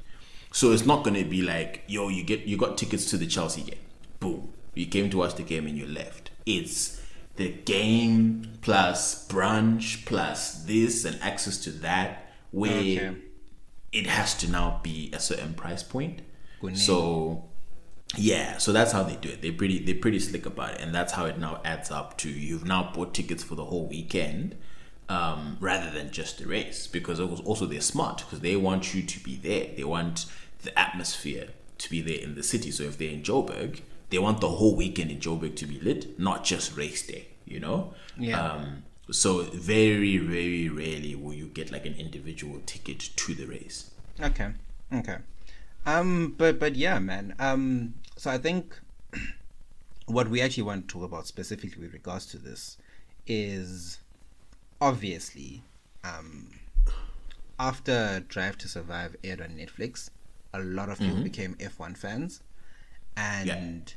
So 0.52 0.72
it's 0.72 0.84
not 0.86 1.02
gonna 1.02 1.24
be 1.24 1.42
like 1.42 1.82
yo 1.86 2.08
you 2.08 2.22
get 2.22 2.40
you 2.42 2.56
got 2.58 2.76
tickets 2.76 3.08
to 3.10 3.16
the 3.16 3.26
Chelsea 3.26 3.62
game, 3.62 3.78
boom 4.20 4.52
you 4.76 4.86
came 4.86 5.10
to 5.10 5.16
watch 5.16 5.34
the 5.34 5.42
game 5.42 5.66
and 5.66 5.76
you 5.76 5.86
left. 5.86 6.30
It's 6.44 6.95
the 7.36 7.50
game 7.50 8.52
plus 8.62 9.26
brunch 9.28 10.04
plus 10.06 10.64
this 10.64 11.04
and 11.04 11.20
access 11.22 11.58
to 11.58 11.70
that 11.70 12.32
where 12.50 12.72
Okay. 12.78 13.16
it 13.92 14.06
has 14.06 14.34
to 14.34 14.50
now 14.50 14.80
be 14.82 15.10
a 15.12 15.20
certain 15.20 15.54
price 15.54 15.82
point. 15.82 16.22
Kunene. 16.62 16.76
So 16.76 17.44
yeah, 18.16 18.58
so 18.58 18.72
that's 18.72 18.92
how 18.92 19.02
they 19.02 19.16
do 19.16 19.28
it. 19.28 19.42
They're 19.42 19.52
pretty 19.52 19.78
they're 19.84 19.94
pretty 20.00 20.20
slick 20.20 20.46
about 20.46 20.74
it, 20.74 20.80
and 20.80 20.94
that's 20.94 21.12
how 21.12 21.26
it 21.26 21.38
now 21.38 21.60
adds 21.64 21.90
up 21.90 22.16
to 22.18 22.30
you've 22.30 22.64
now 22.64 22.90
bought 22.94 23.12
tickets 23.14 23.42
for 23.42 23.56
the 23.56 23.64
whole 23.64 23.86
weekend, 23.86 24.56
um, 25.08 25.56
rather 25.60 25.90
than 25.90 26.10
just 26.12 26.38
the 26.38 26.46
race. 26.46 26.86
Because 26.86 27.18
it 27.20 27.28
was 27.28 27.40
also 27.40 27.66
they're 27.66 27.80
smart 27.80 28.18
because 28.18 28.40
they 28.40 28.56
want 28.56 28.94
you 28.94 29.02
to 29.02 29.20
be 29.20 29.36
there. 29.36 29.68
They 29.76 29.84
want 29.84 30.26
the 30.62 30.76
atmosphere 30.78 31.48
to 31.78 31.90
be 31.90 32.00
there 32.00 32.18
in 32.20 32.34
the 32.36 32.42
city. 32.42 32.70
So 32.70 32.84
if 32.84 32.96
they're 32.96 33.10
in 33.10 33.22
Joburg, 33.22 33.80
they 34.10 34.18
want 34.18 34.40
the 34.40 34.48
whole 34.48 34.76
weekend 34.76 35.10
in 35.10 35.18
Joburg 35.18 35.56
to 35.56 35.66
be 35.66 35.80
lit, 35.80 36.18
not 36.18 36.44
just 36.44 36.76
race 36.76 37.06
day. 37.06 37.28
You 37.44 37.60
know. 37.60 37.94
Yeah. 38.18 38.40
Um, 38.40 38.84
so 39.10 39.42
very 39.42 40.18
very 40.18 40.68
rarely 40.68 41.14
will 41.14 41.34
you 41.34 41.46
get 41.46 41.70
like 41.70 41.86
an 41.86 41.94
individual 41.94 42.60
ticket 42.66 42.98
to 42.98 43.34
the 43.34 43.46
race. 43.46 43.90
Okay. 44.20 44.50
Okay. 44.92 45.18
Um, 45.84 46.34
but 46.36 46.58
but 46.58 46.74
yeah, 46.74 46.98
man. 46.98 47.34
Um, 47.38 47.94
so 48.16 48.30
I 48.30 48.38
think 48.38 48.78
what 50.06 50.28
we 50.28 50.40
actually 50.40 50.64
want 50.64 50.88
to 50.88 50.92
talk 50.92 51.04
about 51.04 51.26
specifically 51.26 51.82
with 51.82 51.92
regards 51.92 52.26
to 52.26 52.38
this 52.38 52.78
is 53.26 53.98
obviously 54.80 55.62
um 56.04 56.48
after 57.58 58.20
Drive 58.28 58.58
to 58.58 58.68
Survive 58.68 59.16
aired 59.24 59.40
on 59.40 59.48
Netflix, 59.50 60.10
a 60.52 60.60
lot 60.60 60.88
of 60.88 60.98
people 60.98 61.22
became 61.22 61.54
F1 61.54 61.96
fans, 61.96 62.42
and 63.16 63.94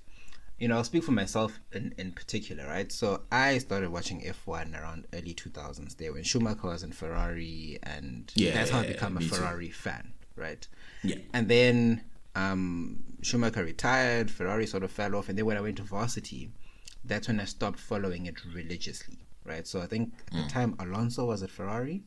you 0.57 0.67
know 0.67 0.77
I'll 0.77 0.83
speak 0.83 1.03
for 1.03 1.11
myself 1.11 1.59
in 1.71 1.93
in 1.97 2.11
particular, 2.11 2.65
right? 2.67 2.91
So 2.91 3.21
I 3.31 3.57
started 3.59 3.89
watching 3.91 4.21
F1 4.21 4.79
around 4.79 5.07
early 5.13 5.33
2000s. 5.33 5.97
There 5.97 6.13
when 6.13 6.23
Schumacher 6.23 6.67
was 6.67 6.83
in 6.83 6.91
Ferrari, 6.91 7.79
and 7.83 8.31
Yeah, 8.35 8.53
that's 8.53 8.69
how 8.71 8.79
I 8.79 8.83
yeah, 8.83 8.93
became 8.93 9.17
a 9.17 9.19
me 9.19 9.29
too. 9.29 9.35
Ferrari 9.35 9.69
fan, 9.69 10.13
right? 10.35 10.67
Yeah. 11.03 11.17
And 11.33 11.47
then 11.47 12.01
um, 12.35 13.03
Schumacher 13.21 13.63
retired, 13.63 14.29
Ferrari 14.31 14.67
sort 14.67 14.83
of 14.83 14.91
fell 14.91 15.15
off, 15.15 15.29
and 15.29 15.37
then 15.37 15.45
when 15.45 15.57
I 15.57 15.61
went 15.61 15.77
to 15.77 15.83
varsity, 15.83 16.51
that's 17.05 17.27
when 17.27 17.39
I 17.39 17.45
stopped 17.45 17.79
following 17.79 18.25
it 18.25 18.43
religiously, 18.53 19.17
right? 19.45 19.65
So 19.65 19.81
I 19.81 19.87
think 19.87 20.13
at 20.33 20.43
the 20.43 20.49
time 20.49 20.75
Alonso 20.79 21.25
was 21.25 21.41
at 21.43 21.49
Ferrari, 21.49 22.03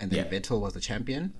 and 0.00 0.10
then 0.10 0.18
Mm. 0.26 0.30
Yeah. 0.32 0.38
Mm-hmm. 0.38 0.54
Vettel 0.54 0.60
was 0.60 0.74
the 0.74 0.80
champion. 0.80 1.32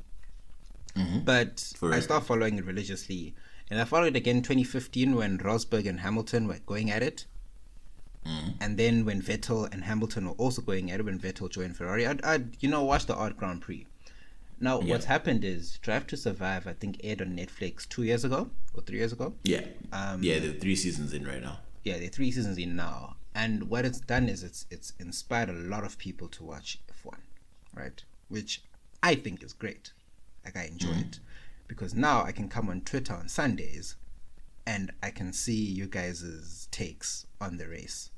But 1.24 1.72
I 1.74 1.76
Forever. 1.78 2.00
started 2.02 2.26
following 2.26 2.56
it 2.58 2.64
religiously, 2.64 3.34
and 3.70 3.80
I 3.80 3.84
followed 3.84 4.08
it 4.08 4.16
again 4.16 4.42
2015 4.42 5.14
when 5.16 5.38
Rosberg 5.38 5.86
and 5.88 6.00
Hamilton 6.00 6.46
were 6.48 6.58
going 6.66 6.90
at 6.90 7.02
it. 7.02 7.26
Mm-hmm. 8.26 8.50
And 8.60 8.78
then 8.78 9.04
when 9.04 9.20
Vettel 9.20 9.70
and 9.72 9.84
Hamilton 9.84 10.26
were 10.26 10.34
also 10.34 10.62
going 10.62 10.90
at 10.90 11.00
it 11.00 11.04
when 11.06 11.18
Vettel 11.18 11.50
joined 11.50 11.76
Ferrari, 11.76 12.06
I'd, 12.06 12.22
I'd 12.24 12.56
you 12.62 12.68
know 12.68 12.82
watch 12.82 13.06
the 13.06 13.14
odd 13.14 13.36
Grand 13.36 13.60
Prix. 13.62 13.86
Now, 14.60 14.80
Yeah. 14.80 14.92
what's 14.94 15.04
happened 15.06 15.44
is 15.44 15.78
Drive 15.78 16.06
to 16.08 16.16
Survive, 16.16 16.66
I 16.66 16.72
think, 16.74 17.00
aired 17.04 17.20
on 17.20 17.36
Netflix 17.36 17.86
two 17.88 18.02
years 18.04 18.24
ago 18.24 18.50
or 18.72 18.82
three 18.82 18.98
years 18.98 19.12
ago. 19.12 19.34
Yeah. 19.42 19.66
Um, 19.92 20.22
yeah, 20.22 20.38
the 20.38 20.52
three 20.54 20.76
seasons 20.76 21.12
in 21.12 21.26
right 21.26 21.42
now. 21.42 21.58
Yeah, 21.82 21.98
they're 21.98 22.08
three 22.08 22.30
seasons 22.30 22.56
in 22.56 22.76
now. 22.76 23.16
And 23.34 23.68
what 23.68 23.84
it's 23.84 24.00
done 24.00 24.28
is 24.28 24.42
it's 24.42 24.64
it's 24.70 24.92
inspired 25.00 25.50
a 25.50 25.54
lot 25.54 25.84
of 25.84 25.98
people 25.98 26.28
to 26.28 26.44
watch 26.44 26.78
F1, 27.04 27.16
right? 27.74 28.02
Which 28.28 28.62
I 29.02 29.16
think 29.16 29.42
is 29.42 29.52
great. 29.52 29.92
Like 30.44 30.56
I 30.56 30.64
enjoy 30.66 30.92
it 30.92 31.18
because 31.66 31.94
now 31.94 32.22
I 32.22 32.32
can 32.32 32.48
come 32.48 32.68
on 32.68 32.82
Twitter 32.82 33.14
on 33.14 33.28
Sundays 33.28 33.96
and 34.66 34.92
I 35.02 35.10
can 35.10 35.32
see 35.32 35.54
you 35.54 35.86
guys' 35.86 36.68
takes 36.70 37.26
on 37.40 37.56
the 37.56 37.68
race. 37.68 38.10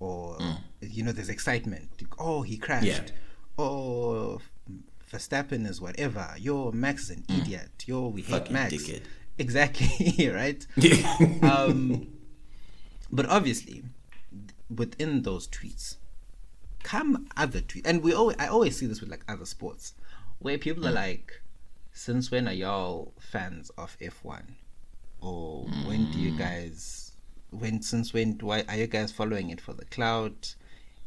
Or 0.00 0.36
mm. 0.38 0.58
you 0.80 1.04
know, 1.04 1.12
there's 1.12 1.28
excitement. 1.28 1.90
Oh, 2.18 2.42
he 2.42 2.56
crashed. 2.56 2.86
Yeah. 2.86 3.02
Oh, 3.58 4.40
Verstappen 5.12 5.68
is 5.68 5.80
whatever. 5.80 6.34
Yo, 6.38 6.72
Max 6.72 7.04
is 7.04 7.10
an 7.10 7.24
mm. 7.28 7.40
idiot. 7.40 7.84
Yo, 7.86 8.08
we 8.08 8.22
hate 8.22 8.50
Max. 8.50 8.72
dickhead. 8.72 9.02
Exactly, 9.38 10.28
right? 10.34 10.66
um, 11.42 12.08
but 13.10 13.26
obviously, 13.26 13.82
within 14.74 15.22
those 15.22 15.46
tweets, 15.46 15.96
come 16.82 17.28
other 17.36 17.60
tweets, 17.60 17.82
and 17.84 18.02
we 18.02 18.14
always, 18.14 18.36
I 18.38 18.48
always 18.48 18.76
see 18.76 18.86
this 18.86 19.00
with 19.00 19.10
like 19.10 19.24
other 19.28 19.44
sports, 19.44 19.94
where 20.38 20.58
people 20.58 20.86
are 20.86 20.92
mm. 20.92 20.96
like, 20.96 21.41
"Since 21.92 22.30
when 22.30 22.48
are 22.48 22.52
y'all 22.52 23.12
fans 23.18 23.70
of 23.78 23.96
F 24.00 24.24
one?" 24.24 24.56
Or 25.20 25.66
when 25.86 26.10
do 26.10 26.18
you 26.18 26.32
hmm. 26.32 26.38
guys, 26.38 27.12
when 27.50 27.82
since 27.82 28.12
when 28.12 28.38
why 28.38 28.64
are 28.68 28.76
you 28.76 28.86
guys 28.86 29.12
following 29.12 29.50
it 29.50 29.60
for 29.60 29.72
the 29.72 29.84
clout? 29.84 30.54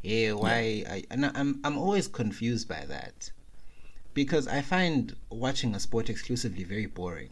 Yeah, 0.01 0.33
why? 0.33 0.83
I, 0.87 1.03
and 1.11 1.25
I'm 1.25 1.59
I'm 1.63 1.77
always 1.77 2.07
confused 2.07 2.67
by 2.67 2.85
that 2.85 3.31
because 4.13 4.47
I 4.47 4.61
find 4.61 5.15
watching 5.29 5.75
a 5.75 5.79
sport 5.79 6.09
exclusively 6.09 6.63
very 6.63 6.85
boring 6.85 7.31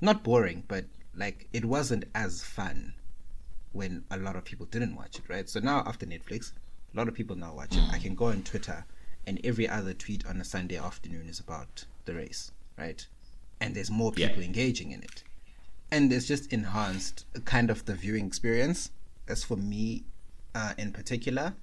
not 0.00 0.22
boring, 0.22 0.64
but 0.68 0.84
like 1.14 1.48
it 1.52 1.64
wasn't 1.64 2.04
as 2.14 2.44
fun 2.44 2.94
when 3.72 4.04
a 4.10 4.16
lot 4.16 4.36
of 4.36 4.44
people 4.44 4.66
didn't 4.66 4.94
watch 4.96 5.18
it, 5.18 5.28
right? 5.28 5.48
So 5.48 5.60
now 5.60 5.82
after 5.86 6.06
Netflix, 6.06 6.52
a 6.94 6.96
lot 6.96 7.08
of 7.08 7.14
people 7.14 7.36
now 7.36 7.54
watch 7.54 7.76
it. 7.76 7.82
I 7.90 7.98
can 7.98 8.14
go 8.14 8.26
on 8.26 8.42
Twitter 8.42 8.84
and 9.26 9.40
every 9.44 9.68
other 9.68 9.92
tweet 9.92 10.24
on 10.26 10.40
a 10.40 10.44
Sunday 10.44 10.76
afternoon 10.76 11.28
is 11.28 11.40
about 11.40 11.84
the 12.04 12.14
race, 12.14 12.52
right? 12.78 13.06
And 13.60 13.74
there's 13.74 13.90
more 13.90 14.12
Yeah. 14.16 14.28
people 14.28 14.42
engaging 14.42 14.92
in 14.92 15.02
it. 15.02 15.22
And 15.90 16.12
it's 16.12 16.26
just 16.26 16.52
enhanced 16.52 17.24
kind 17.44 17.70
of 17.70 17.84
the 17.86 17.94
viewing 17.94 18.26
experience, 18.26 18.90
as 19.26 19.42
for 19.44 19.56
me 19.56 20.04
uh, 20.54 20.74
in 20.78 20.92
particular. 20.92 21.54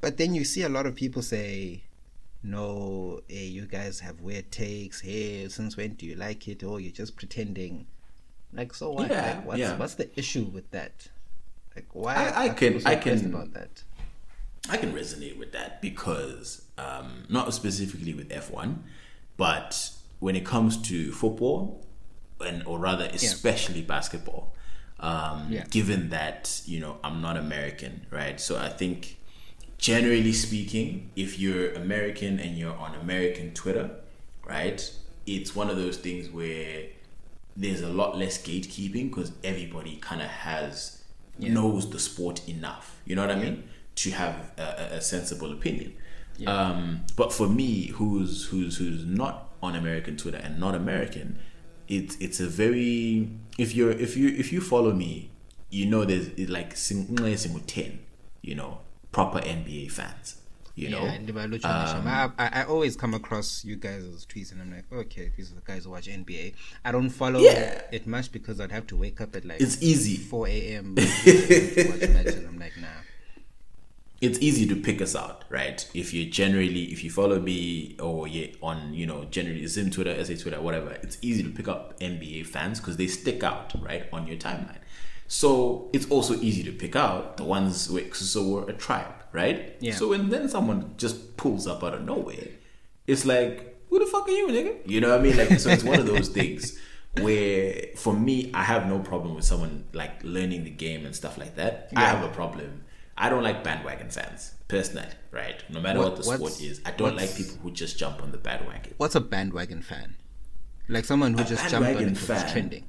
But 0.00 0.16
then 0.18 0.34
you 0.34 0.44
see 0.44 0.62
a 0.62 0.68
lot 0.68 0.86
of 0.86 0.94
people 0.94 1.22
say, 1.22 1.82
no, 2.42 3.20
hey, 3.28 3.44
you 3.46 3.66
guys 3.66 4.00
have 4.00 4.20
weird 4.20 4.50
takes. 4.52 5.00
Hey, 5.00 5.48
since 5.48 5.76
when 5.76 5.94
do 5.94 6.04
you 6.06 6.14
like 6.14 6.46
it? 6.48 6.62
Or 6.62 6.78
you're 6.80 6.92
just 6.92 7.16
pretending. 7.16 7.86
Like, 8.52 8.74
so 8.74 8.90
what? 8.90 9.10
Yeah, 9.10 9.36
like, 9.36 9.46
what's, 9.46 9.58
yeah. 9.58 9.76
what's 9.78 9.94
the 9.94 10.16
issue 10.18 10.44
with 10.44 10.70
that? 10.70 11.08
Like, 11.74 11.86
why 11.92 12.14
I- 12.14 12.44
I 12.44 12.48
can- 12.50 12.80
so 12.80 12.88
I 12.88 12.96
can- 12.96 13.24
about 13.26 13.52
that? 13.54 13.82
I 14.68 14.76
can 14.78 14.92
resonate 14.94 15.36
with 15.38 15.52
that 15.52 15.82
because 15.82 16.62
um, 16.78 17.24
not 17.28 17.52
specifically 17.52 18.14
with 18.14 18.30
F1, 18.30 18.78
but 19.36 19.90
when 20.24 20.34
it 20.36 20.44
comes 20.54 20.72
to 20.90 21.12
football, 21.12 21.60
and 22.48 22.62
or 22.70 22.78
rather 22.78 23.06
especially 23.12 23.82
basketball, 23.82 24.42
um, 25.00 25.38
Yeah. 25.50 25.64
given 25.78 26.08
that 26.10 26.42
you 26.72 26.78
know 26.80 26.92
I'm 27.06 27.20
not 27.26 27.36
American, 27.36 28.06
right? 28.10 28.40
So 28.40 28.52
I 28.68 28.70
think 28.80 29.18
generally 29.78 30.32
speaking, 30.32 31.10
if 31.16 31.38
you're 31.38 31.72
American 31.74 32.38
and 32.40 32.56
you're 32.58 32.76
on 32.86 32.94
American 33.04 33.52
Twitter, 33.52 33.90
right, 34.48 34.80
it's 35.26 35.54
one 35.54 35.68
of 35.72 35.76
those 35.76 35.96
things 35.98 36.30
where 36.30 36.86
there's 37.56 37.82
a 37.82 37.88
lot 38.00 38.16
less 38.16 38.36
gatekeeping 38.38 39.06
because 39.10 39.30
everybody 39.52 39.96
kind 40.08 40.22
of 40.22 40.28
has 40.28 41.02
knows 41.38 41.90
the 41.90 41.98
sport 41.98 42.38
enough. 42.48 42.86
You 43.06 43.14
know 43.16 43.22
what 43.26 43.30
I 43.38 43.40
mean? 43.46 43.64
To 43.96 44.10
have 44.12 44.34
a, 44.56 44.62
a- 44.62 44.96
a 44.98 45.00
sensible 45.00 45.52
opinion. 45.52 45.90
Um, 46.46 47.02
but 47.16 47.32
for 47.32 47.48
me, 47.48 47.88
who's 47.98 48.46
who's 48.50 48.76
who's 48.78 49.04
not 49.04 49.43
on 49.64 49.74
American 49.74 50.16
Twitter 50.16 50.38
and 50.38 50.60
not 50.60 50.74
American, 50.74 51.38
it's 51.88 52.16
it's 52.16 52.40
a 52.40 52.46
very 52.46 53.30
if 53.58 53.74
you're 53.74 53.90
if 53.90 54.16
you 54.16 54.28
if 54.28 54.52
you 54.52 54.60
follow 54.60 54.92
me, 54.92 55.30
you 55.70 55.86
know 55.86 56.04
there's 56.04 56.28
like 56.48 56.76
single 56.76 57.60
ten, 57.66 57.98
you 58.42 58.54
know, 58.54 58.78
proper 59.12 59.40
NBA 59.40 59.90
fans. 59.90 60.36
You 60.76 60.88
know, 60.88 61.04
yeah, 61.04 61.12
and 61.12 61.32
by 61.32 61.46
Laker 61.46 61.68
Nation. 61.68 62.04
I, 62.08 62.30
I, 62.36 62.64
always 62.64 62.96
come 62.96 63.14
across 63.14 63.64
you 63.64 63.76
guys' 63.76 64.26
tweets 64.26 64.50
and 64.50 64.60
I'm 64.60 64.72
like, 64.74 64.86
okay, 64.92 65.30
these 65.36 65.52
are 65.52 65.54
the 65.54 65.60
guys 65.60 65.84
who 65.84 65.90
watch 65.90 66.08
NBA. 66.08 66.54
I 66.84 66.90
don't 66.90 67.10
follow 67.10 67.38
Yeah. 67.38 67.80
it 67.92 68.08
much 68.08 68.32
because 68.32 68.60
I'd 68.60 68.72
have 68.72 68.88
to 68.88 68.96
wake 68.96 69.20
up 69.20 69.36
at 69.36 69.44
like 69.44 69.60
it's 69.60 69.80
easy. 69.80 70.16
4 70.16 70.48
a.m. 70.48 70.96
to 70.96 71.02
watch 71.02 72.08
matches. 72.10 72.44
I'm 72.44 72.58
like, 72.58 72.72
nah. 72.80 72.88
It's 74.24 74.38
easy 74.40 74.66
to 74.66 74.74
pick 74.74 75.02
us 75.02 75.14
out, 75.14 75.44
right? 75.50 75.86
If 75.92 76.14
you 76.14 76.24
generally, 76.24 76.84
if 76.84 77.04
you 77.04 77.10
follow 77.10 77.38
me 77.38 77.94
or 78.00 78.26
you 78.26 78.54
on, 78.62 78.94
you 78.94 79.06
know, 79.06 79.24
generally 79.26 79.66
Zim 79.66 79.90
Twitter, 79.90 80.24
SA 80.24 80.34
Twitter, 80.42 80.62
whatever, 80.62 80.92
it's 81.02 81.18
easy 81.20 81.42
to 81.42 81.50
pick 81.50 81.68
up 81.68 82.00
NBA 82.00 82.46
fans 82.46 82.80
because 82.80 82.96
they 82.96 83.06
stick 83.06 83.42
out, 83.42 83.74
right, 83.82 84.06
on 84.14 84.26
your 84.26 84.38
timeline. 84.38 84.78
So 85.26 85.90
it's 85.92 86.08
also 86.08 86.34
easy 86.40 86.62
to 86.64 86.72
pick 86.72 86.96
out 86.96 87.36
the 87.36 87.44
ones 87.44 87.90
where, 87.90 88.12
so 88.14 88.42
we're 88.48 88.70
a 88.70 88.72
tribe, 88.72 89.14
right? 89.32 89.76
Yeah. 89.80 89.94
So 89.94 90.08
when 90.08 90.30
then 90.30 90.48
someone 90.48 90.94
just 90.96 91.36
pulls 91.36 91.66
up 91.66 91.84
out 91.84 91.92
of 91.92 92.02
nowhere, 92.02 92.48
it's 93.06 93.26
like, 93.26 93.78
who 93.90 93.98
the 93.98 94.06
fuck 94.06 94.26
are 94.26 94.30
you, 94.30 94.48
nigga? 94.48 94.76
You 94.86 95.02
know 95.02 95.10
what 95.10 95.20
I 95.20 95.22
mean? 95.22 95.36
Like, 95.36 95.60
so 95.60 95.68
it's 95.68 95.84
one 95.84 96.00
of 96.00 96.06
those 96.06 96.28
things 96.28 96.78
where, 97.20 97.74
for 97.96 98.14
me, 98.14 98.50
I 98.54 98.62
have 98.62 98.86
no 98.86 99.00
problem 99.00 99.34
with 99.34 99.44
someone 99.44 99.84
like 99.92 100.24
learning 100.24 100.64
the 100.64 100.70
game 100.70 101.04
and 101.04 101.14
stuff 101.14 101.36
like 101.36 101.56
that. 101.56 101.90
I 101.94 102.06
have 102.06 102.24
a 102.24 102.32
problem. 102.32 102.84
I 103.16 103.28
don't 103.28 103.42
like 103.42 103.62
bandwagon 103.62 104.10
fans 104.10 104.52
personally, 104.68 105.06
right? 105.30 105.62
No 105.70 105.80
matter 105.80 105.98
what, 106.00 106.08
What- 106.08 106.16
the 106.16 106.22
sport 106.24 106.60
is, 106.60 106.80
I 106.84 106.90
don't 106.90 107.16
like 107.16 107.34
people 107.36 107.56
who 107.62 107.70
just 107.70 107.98
jump 107.98 108.22
on 108.22 108.32
the 108.32 108.38
bandwagon. 108.38 108.94
What's 108.96 109.14
a 109.14 109.20
bandwagon 109.20 109.82
fan? 109.82 110.16
Like 110.88 111.04
someone 111.04 111.34
who 111.34 111.40
A 111.42 111.44
just 111.44 111.62
jumped 111.70 111.74
on 111.74 111.82
it 111.82 111.86
bandwagon 111.94 112.14
because 112.14 112.42
it's 112.42 112.52
trending. 112.52 112.84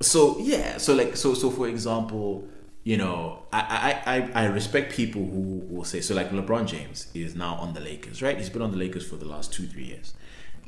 So 0.00 0.38
yeah, 0.38 0.76
so 0.78 0.94
like 0.94 1.16
so 1.16 1.34
so 1.34 1.50
for 1.50 1.68
example, 1.68 2.46
you 2.84 2.96
know, 2.96 3.42
I 3.52 4.00
I 4.06 4.14
I, 4.16 4.44
I 4.44 4.46
respect 4.46 4.92
people 4.94 5.24
who 5.24 5.62
will 5.68 5.84
say 5.84 6.00
so 6.00 6.14
like 6.14 6.30
LeBron 6.30 6.66
James 6.66 7.08
is 7.14 7.34
now 7.34 7.54
on 7.56 7.74
the 7.74 7.80
Lakers, 7.80 8.22
right? 8.22 8.36
He's 8.36 8.50
been 8.50 8.62
on 8.62 8.70
the 8.70 8.76
Lakers 8.76 9.06
for 9.08 9.16
the 9.16 9.24
last 9.26 9.52
two 9.52 9.66
three 9.66 9.84
years, 9.84 10.14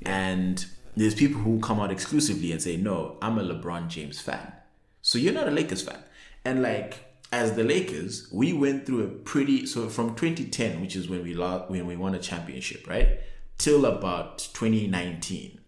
and 0.02 0.64
there's 0.97 1.14
people 1.14 1.40
who 1.40 1.60
come 1.60 1.78
out 1.78 1.90
exclusively 1.93 2.51
and 2.51 2.60
say, 2.60 2.76
no, 2.76 3.16
I'm 3.22 3.39
a 3.39 3.43
LeBron 3.44 3.89
James 3.89 4.20
fan. 4.20 4.52
So 5.01 5.16
you're 5.18 5.32
not 5.35 5.47
a 5.47 5.51
Lakers 5.52 5.82
fan, 5.82 6.02
and 6.44 6.62
like 6.62 7.05
as 7.32 7.52
the 7.55 7.64
Lakers, 7.64 8.28
we 8.32 8.52
went 8.52 8.86
through 8.86 9.05
a 9.05 9.09
pretty 9.09 9.66
so 9.66 9.88
from 9.88 10.14
2010, 10.14 10.80
which 10.80 10.96
is 10.96 11.09
when 11.09 11.22
we 11.22 11.34
lost 11.34 11.70
when 11.70 11.86
we 11.86 11.96
won 11.96 12.14
a 12.14 12.18
championship, 12.18 12.86
right, 12.88 13.20
till 13.59 13.84
about 13.84 14.38
2019 14.55 15.60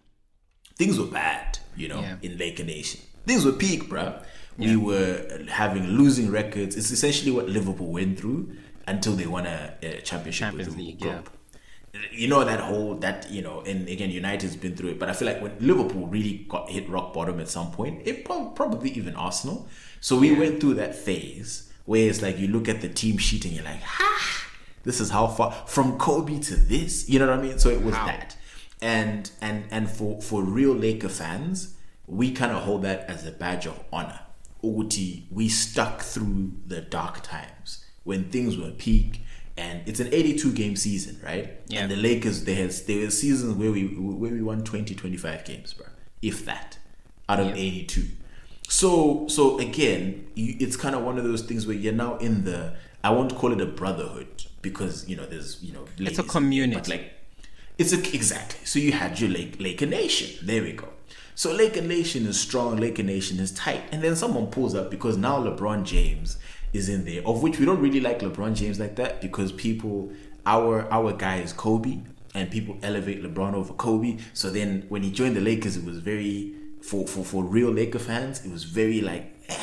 things 0.77 0.99
were 0.99 1.05
bad, 1.05 1.59
you 1.77 1.89
know, 1.89 2.01
Yeah. 2.01 2.17
in 2.23 2.39
Laker 2.39 2.65
Nation. 2.65 3.03
Things 3.27 3.45
were 3.45 3.53
peak, 3.53 3.91
bruh. 3.91 4.25
We 4.57 4.77
were 4.77 5.45
having 5.51 5.85
losing 5.89 6.31
records. 6.31 6.75
It's 6.75 6.91
essentially 6.91 7.31
what 7.31 7.49
Liverpool 7.51 7.93
went 7.93 8.19
through 8.19 8.57
until 8.87 9.13
they 9.13 9.27
won 9.27 9.45
a, 9.47 9.75
a 9.83 10.01
championship 10.01 10.47
Champions 10.49 10.69
with 10.69 10.79
League, 10.79 11.01
group. 11.01 11.29
You 12.13 12.29
know 12.29 12.45
that 12.45 12.61
whole 12.61 12.95
that 12.97 13.31
you 13.31 13.43
know, 13.43 13.61
and 13.61 13.87
again, 13.89 14.11
United's 14.11 14.57
been 14.57 14.75
through 14.75 14.91
it. 14.91 14.99
But 14.99 15.11
I 15.11 15.13
feel 15.13 15.29
like 15.29 15.43
when 15.43 15.53
Liverpool 15.61 16.07
really 16.07 16.47
got 16.49 16.71
hit 16.71 16.89
rock 16.89 17.13
bottom 17.13 17.41
at 17.41 17.49
some 17.49 17.71
point, 17.73 18.07
it 18.07 18.25
prob- 18.25 18.55
probably 18.57 18.91
even 18.93 19.15
Arsenal. 19.17 19.69
So 20.01 20.19
we 20.19 20.33
went 20.35 20.61
through 20.61 20.75
that 20.75 20.95
phase 20.95 21.71
where 21.85 22.09
it's 22.09 22.23
like 22.23 22.39
you 22.39 22.49
look 22.49 22.69
at 22.69 22.81
the 22.81 22.89
team 22.89 23.19
sheet 23.19 23.45
and 23.45 23.55
you're 23.55 23.65
like, 23.65 23.83
ha, 23.83 24.47
this 24.85 25.01
is 25.01 25.11
how 25.11 25.27
far 25.27 25.53
from 25.67 25.99
Kobe 25.99 26.39
to 26.41 26.57
this. 26.57 27.09
You 27.09 27.19
know 27.19 27.29
what 27.29 27.39
I 27.39 27.43
mean? 27.43 27.59
So 27.59 27.69
it 27.71 27.83
was 27.83 27.95
How? 27.95 28.07
that 28.07 28.37
and 28.83 29.31
and 29.41 29.65
and 29.71 29.91
for 29.91 30.21
for 30.23 30.43
real 30.43 30.73
Laker 30.75 31.09
fans, 31.09 31.75
we 32.07 32.33
kind 32.33 32.53
of 32.53 32.63
hold 32.63 32.83
that 32.83 33.09
as 33.09 33.27
a 33.27 33.31
badge 33.33 33.67
of 33.67 33.79
honor. 33.93 34.21
Uguti, 34.65 35.25
we 35.31 35.49
stuck 35.49 36.01
through 36.03 36.53
the 36.67 36.81
dark 36.81 37.23
times 37.23 37.85
when 38.05 38.25
things 38.31 38.57
were 38.57 38.71
peak, 38.71 39.21
and 39.57 39.87
it's 39.87 40.01
an 40.01 40.09
82 40.13 40.53
game 40.53 40.77
season, 40.77 41.19
right? 41.25 41.59
Yeah. 41.69 41.81
And 41.83 41.91
the 41.91 41.97
Lakers, 41.97 42.45
they 42.45 42.55
had 42.55 42.71
there 42.71 43.05
were 43.05 43.11
seasons 43.11 43.55
where 43.57 43.71
we 43.73 43.87
where 43.87 44.33
we 44.33 44.43
won 44.43 44.63
20, 44.65 44.95
25 44.95 45.45
games, 45.45 45.73
bro, 45.75 45.87
if 46.23 46.45
that, 46.47 46.79
out 47.29 47.41
of 47.41 47.49
Yeah. 47.49 47.55
82. 47.55 48.07
So 48.71 49.27
so 49.29 49.59
again, 49.59 50.29
you, 50.37 50.55
it's 50.61 50.77
kind 50.77 50.95
of 50.95 51.03
one 51.03 51.19
of 51.19 51.25
those 51.25 51.43
things 51.43 51.67
where 51.67 51.77
you're 51.77 51.93
now 51.93 52.17
in 52.19 52.45
the 52.45 52.75
I 53.03 53.11
won't 53.11 53.35
call 53.35 53.53
it 53.53 53.61
a 53.61 53.67
brotherhood 53.67 54.29
because 54.63 55.09
you 55.09 55.17
know 55.17 55.27
there's 55.27 55.61
you 55.63 55.73
know 55.73 55.85
It's 55.99 56.19
a 56.19 56.23
ladies 56.23 56.25
in 56.25 56.25
there, 56.25 56.33
community. 56.33 56.81
but 56.81 56.89
like 56.89 57.13
it's 57.79 57.93
a, 57.93 57.99
exactly. 58.15 58.65
So 58.65 58.79
you 58.79 58.93
had 58.93 59.19
your 59.19 59.31
Lake 59.31 59.57
Laker 59.59 59.87
Nation. 59.87 60.47
There 60.47 60.63
we 60.63 60.73
go. 60.75 60.89
So 61.35 61.53
Laker 61.53 61.81
Nation 61.81 62.27
is 62.27 62.39
strong. 62.39 62.77
Laker 62.77 63.03
Nation 63.03 63.39
is 63.41 63.51
tight. 63.53 63.83
And 63.91 64.03
then 64.05 64.15
someone 64.15 64.49
pulls 64.49 64.75
up 64.75 64.91
because 64.91 65.17
now 65.17 65.39
LeBron 65.39 65.85
James 65.85 66.37
is 66.73 66.89
in 66.89 67.05
there, 67.07 67.27
of 67.27 67.43
which 67.43 67.59
we 67.59 67.65
don't 67.67 67.81
really 67.81 68.01
like 68.01 68.21
LeBron 68.21 68.55
James 68.55 68.79
like 68.79 68.95
that 68.97 69.21
because 69.21 69.51
people, 69.51 70.13
our 70.47 70.87
our 70.93 71.13
guy 71.13 71.39
is 71.39 71.53
Kobe, 71.53 72.01
and 72.35 72.51
people 72.51 72.77
elevate 72.83 73.23
LeBron 73.25 73.55
over 73.55 73.73
Kobe. 73.73 74.19
So 74.35 74.51
then 74.51 74.85
when 74.91 75.03
he 75.03 75.11
joined 75.11 75.35
the 75.35 75.41
Lakers, 75.41 75.77
it 75.77 75.85
was 75.85 75.99
very 75.99 76.55
for 76.83 77.07
for 77.07 77.25
for 77.25 77.45
real 77.45 77.71
Laker 77.71 77.99
fans, 77.99 78.45
it 78.45 78.51
was 78.51 78.65
very 78.65 79.01
like. 79.01 79.25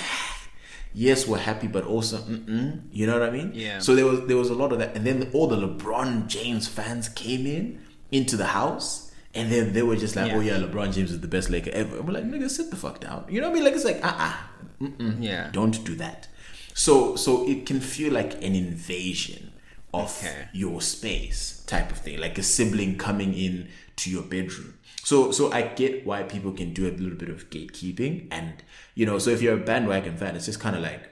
Yes, 0.94 1.28
we're 1.28 1.38
happy, 1.38 1.68
but 1.68 1.84
also, 1.86 2.18
mm-mm, 2.18 2.82
you 2.92 3.06
know 3.06 3.20
what 3.20 3.22
I 3.22 3.30
mean? 3.30 3.52
Yeah. 3.54 3.78
So 3.80 3.94
there 3.94 4.06
was 4.06 4.22
there 4.26 4.38
was 4.38 4.50
a 4.50 4.56
lot 4.56 4.72
of 4.72 4.80
that, 4.80 4.96
and 4.96 5.06
then 5.06 5.30
all 5.32 5.46
the 5.46 5.56
LeBron 5.58 6.26
James 6.28 6.68
fans 6.68 7.08
came 7.10 7.46
in 7.46 7.80
into 8.12 8.36
the 8.36 8.46
house, 8.48 9.12
and 9.36 9.52
then 9.52 9.74
they 9.74 9.84
were 9.84 9.96
just 9.98 10.16
like, 10.16 10.32
Yeah. 10.32 10.38
"Oh 10.38 10.40
yeah, 10.40 10.58
LeBron 10.58 10.94
James 10.94 11.12
is 11.12 11.20
the 11.20 11.28
best 11.28 11.52
Laker 11.52 11.70
ever." 11.72 11.98
And 11.98 12.08
we're 12.08 12.14
like, 12.14 12.24
"Nigga, 12.24 12.50
sit 12.50 12.72
the 12.72 12.78
fuck 12.78 13.00
down." 13.00 13.26
You 13.30 13.42
know 13.42 13.48
what 13.50 13.52
I 13.52 13.56
mean? 13.56 13.64
Like 13.66 13.76
it's 13.76 13.86
like, 13.86 14.00
ah, 14.02 14.16
ah, 14.18 14.52
mm-mm, 14.82 15.22
Yeah. 15.22 15.50
don't 15.52 15.84
do 15.86 15.94
that. 15.96 16.30
So 16.74 17.16
so 17.16 17.48
it 17.48 17.68
can 17.68 17.80
feel 17.80 18.12
like 18.12 18.34
an 18.44 18.56
invasion 18.56 19.52
of 19.94 20.10
Okay. 20.18 20.48
your 20.54 20.82
space 20.82 21.62
type 21.68 21.92
of 21.92 22.00
thing, 22.00 22.20
like 22.20 22.40
a 22.40 22.44
sibling 22.44 22.98
coming 22.98 23.36
in 23.36 23.68
to 23.98 24.10
your 24.10 24.24
bedroom. 24.24 24.77
So 25.08 25.32
so 25.32 25.44
I 25.54 25.62
get 25.82 26.06
why 26.06 26.24
people 26.24 26.52
can 26.52 26.70
do 26.74 26.84
a 26.90 26.92
little 27.04 27.18
bit 27.24 27.30
of 27.36 27.50
gatekeeping, 27.50 28.14
and 28.30 28.52
you 29.00 29.06
know, 29.06 29.18
so 29.24 29.30
if 29.36 29.42
you're 29.42 29.54
a 29.62 29.66
bandwagon 29.72 30.18
fan, 30.22 30.36
it's 30.36 30.48
just 30.52 30.60
kind 30.60 30.76
of 30.76 30.82
like 30.82 31.04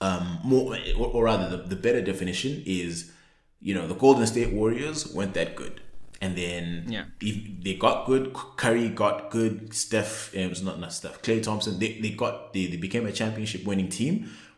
um 0.00 0.40
more 0.42 0.76
or, 0.98 1.06
or 1.14 1.20
rather 1.30 1.46
the, 1.56 1.58
the 1.72 1.76
better 1.86 2.02
definition 2.02 2.52
is 2.66 3.12
you 3.60 3.74
know 3.76 3.86
the 3.86 3.94
golden 3.94 4.26
state 4.26 4.50
warriors 4.52 4.98
weren't 5.14 5.34
that 5.34 5.54
good. 5.54 5.80
And 6.20 6.36
then 6.36 6.64
Yeah. 6.88 7.04
if 7.20 7.36
they 7.64 7.74
got 7.86 8.06
good 8.10 8.24
curry 8.62 8.88
got 8.88 9.30
good 9.30 9.72
steph 9.72 10.34
it 10.34 10.48
was 10.48 10.60
not 10.66 10.80
not 10.82 10.92
steph 10.92 11.22
klay 11.22 11.40
thompson 11.46 11.78
they, 11.78 11.90
they 12.02 12.10
got 12.10 12.52
they, 12.54 12.66
they 12.66 12.76
became 12.88 13.06
a 13.06 13.12
championship 13.12 13.62
winning 13.64 13.88
team. 13.88 14.14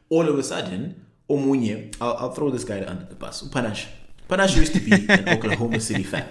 All 0.09 0.27
of 0.33 0.39
a 0.39 0.43
sudden 0.43 1.05
omunye 1.29 1.95
I'll, 2.01 2.17
I'll 2.21 2.33
throw 2.33 2.49
this 2.57 2.65
guy 2.65 2.81
under 2.93 3.05
the 3.13 3.19
bus 3.25 3.43
panache. 3.55 3.87
Panache 4.27 4.57
used 4.57 4.73
to 4.73 4.81
be 4.81 4.93
an 5.19 5.29
oklahoma 5.37 5.81
city 5.81 6.03
fan 6.15 6.25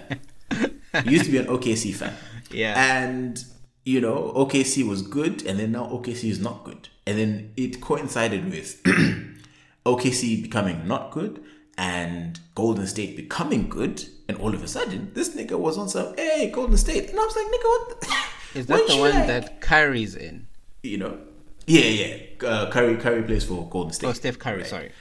he 1.02 1.10
used 1.10 1.24
to 1.24 1.30
be 1.30 1.38
an 1.38 1.46
okc 1.46 1.94
fan 1.94 2.14
Yeah. 2.50 2.74
and 2.76 3.44
you 3.84 4.00
know 4.00 4.32
okc 4.36 4.86
was 4.86 5.02
good 5.02 5.44
and 5.46 5.58
then 5.58 5.72
now 5.72 5.86
okc 5.86 6.22
is 6.24 6.38
not 6.40 6.64
good 6.64 6.88
and 7.06 7.18
then 7.18 7.52
it 7.56 7.80
coincided 7.80 8.50
with 8.50 8.82
OKC 9.86 10.42
becoming 10.42 10.88
not 10.88 11.10
good 11.10 11.42
and 11.76 12.40
Golden 12.54 12.86
State 12.86 13.16
becoming 13.16 13.68
good, 13.68 14.04
and 14.28 14.38
all 14.38 14.54
of 14.54 14.62
a 14.62 14.68
sudden 14.68 15.10
this 15.14 15.34
nigga 15.34 15.58
was 15.58 15.76
on 15.76 15.88
some 15.88 16.14
hey 16.16 16.50
Golden 16.50 16.76
State, 16.76 17.10
and 17.10 17.18
I 17.18 17.24
was 17.24 17.36
like 17.36 17.46
nigga 17.46 17.64
what? 17.64 18.00
The, 18.00 18.16
Is 18.60 18.66
that 18.66 18.86
the 18.86 18.96
one 18.96 19.10
like-" 19.10 19.26
that 19.26 19.60
Kyrie's 19.60 20.14
in? 20.14 20.46
you 20.82 20.98
know? 20.98 21.18
Yeah, 21.66 21.80
yeah. 21.84 22.48
Uh, 22.48 22.70
Curry 22.70 22.96
Curry 22.96 23.22
plays 23.24 23.44
for 23.44 23.68
Golden 23.68 23.92
State. 23.92 24.06
Oh, 24.06 24.12
Steph 24.12 24.38
Curry. 24.38 24.64
Sorry. 24.64 24.92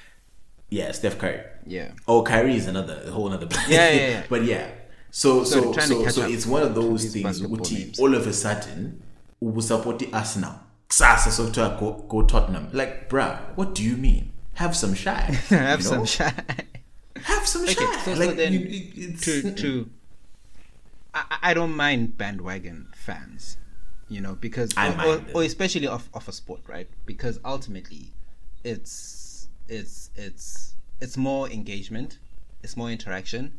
Yeah, 0.69 0.91
Steph 0.93 1.19
Curry. 1.19 1.41
Yeah. 1.67 1.91
Oh, 2.07 2.23
Kyrie 2.23 2.55
is 2.55 2.67
another 2.67 3.03
a 3.05 3.11
whole 3.11 3.27
another. 3.27 3.47
Yeah, 3.69 3.89
yeah, 3.91 4.07
yeah. 4.09 4.23
but 4.29 4.43
yeah, 4.43 4.71
so 5.15 5.43
So 5.43 5.73
so 5.73 5.79
so, 5.79 6.07
so 6.09 6.27
it's 6.27 6.47
one 6.47 6.63
of 6.63 6.73
those 6.73 7.13
things. 7.13 7.41
Which 7.43 7.99
all 7.99 8.15
of 8.15 8.25
a 8.25 8.33
sudden, 8.33 9.01
support 9.59 10.01
Arsenal. 10.11 10.59
Sasa 10.89 11.31
so 11.31 11.49
to 11.51 11.77
go, 11.79 12.03
go 12.09 12.23
Tottenham. 12.23 12.69
Like, 12.73 13.09
bruh, 13.09 13.39
what 13.55 13.75
do 13.75 13.83
you 13.83 13.95
mean? 13.95 14.31
Have 14.55 14.75
some 14.75 14.95
shy. 14.95 15.21
Have 15.49 15.79
you 15.79 15.85
some 15.85 15.99
know? 15.99 16.05
shy. 16.05 16.33
Have 17.23 17.47
some 17.47 17.63
Okay, 17.63 17.73
shy. 17.73 17.97
so, 18.05 18.15
so 18.15 18.25
like, 18.25 18.35
then 18.37 18.53
you- 18.53 18.91
it's, 18.95 19.21
to 19.21 19.51
to 19.53 19.89
I, 21.13 21.37
I 21.43 21.53
don't 21.53 21.75
mind 21.75 22.17
bandwagon 22.17 22.87
fans, 22.95 23.57
you 24.09 24.19
know, 24.19 24.33
because 24.33 24.71
or, 24.75 25.05
or, 25.05 25.21
or 25.35 25.43
especially 25.43 25.87
of, 25.87 26.09
of 26.15 26.27
a 26.27 26.31
sport, 26.31 26.61
right? 26.67 26.87
Because 27.05 27.39
ultimately, 27.45 28.07
it's 28.63 29.47
it's 29.67 30.09
it's 30.15 30.73
it's 30.99 31.17
more 31.17 31.49
engagement, 31.49 32.17
it's 32.63 32.75
more 32.75 32.89
interaction. 32.89 33.53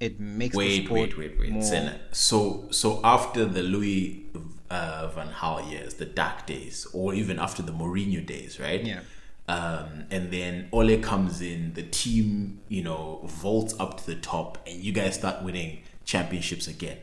It 0.00 0.20
makes 0.20 0.52
the 0.52 0.58
Wait, 0.58 0.84
sport 0.84 1.16
wait, 1.16 1.38
wait, 1.38 1.52
wait. 1.52 1.64
So, 2.12 2.68
so 2.70 3.00
after 3.04 3.44
the 3.44 3.62
Louis 3.62 4.26
uh, 4.70 5.08
Van 5.14 5.28
Gaal 5.28 5.70
years, 5.70 5.94
the 5.94 6.06
dark 6.06 6.46
days, 6.46 6.86
or 6.92 7.14
even 7.14 7.38
after 7.38 7.62
the 7.62 7.72
Mourinho 7.72 8.24
days, 8.24 8.58
right? 8.58 8.84
Yeah. 8.84 9.00
Um, 9.46 10.06
and 10.10 10.30
then 10.30 10.68
Ole 10.72 10.98
comes 10.98 11.40
in, 11.40 11.74
the 11.74 11.82
team, 11.82 12.60
you 12.68 12.82
know, 12.82 13.20
vaults 13.24 13.74
up 13.78 13.98
to 13.98 14.06
the 14.06 14.16
top, 14.16 14.58
and 14.66 14.82
you 14.82 14.92
guys 14.92 15.14
start 15.14 15.42
winning 15.42 15.82
championships 16.04 16.66
again. 16.66 16.98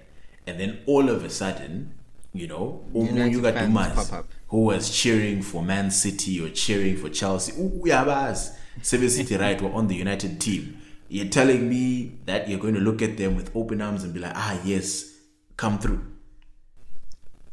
And 0.48 0.60
then 0.60 0.80
all 0.86 1.10
of 1.10 1.24
a 1.24 1.30
sudden, 1.30 1.94
you 2.34 2.48
know, 2.48 2.84
United 2.94 3.32
you 3.32 3.42
got 3.42 3.54
fans 3.54 3.68
Dumas, 3.68 4.14
who 4.48 4.64
was 4.64 4.90
cheering 4.90 5.42
for 5.42 5.62
Man 5.62 5.92
City 5.92 6.44
or 6.44 6.50
cheering 6.50 6.98
for 6.98 7.10
Chelsea. 7.10 7.54
Ooh, 7.62 7.84
yabas. 7.86 8.56
Seven 8.82 9.10
City, 9.10 9.36
right, 9.36 9.62
were 9.62 9.72
on 9.72 9.88
the 9.88 9.96
United 9.96 10.40
team. 10.40 10.82
You're 11.12 11.28
telling 11.28 11.68
me 11.68 12.20
that 12.26 12.48
you're 12.48 12.58
going 12.60 12.74
to 12.76 12.80
look 12.80 13.02
at 13.02 13.18
them 13.18 13.36
with 13.36 13.54
open 13.54 13.82
arms 13.82 14.06
and 14.06 14.14
be 14.14 14.22
like, 14.22 14.32
ah, 14.34 14.62
yes, 14.64 15.14
come 15.58 15.78
through. 15.78 16.06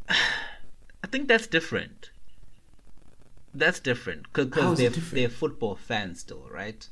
I 0.09 1.07
think 1.11 1.27
that's 1.27 1.45
different. 1.45 2.11
That's 3.53 3.81
different 3.81 4.31
because 4.31 4.77
they're 4.77 4.89
different? 4.89 5.13
they're 5.15 5.27
football 5.27 5.75
fans 5.75 6.21
still, 6.21 6.47
right? 6.49 6.87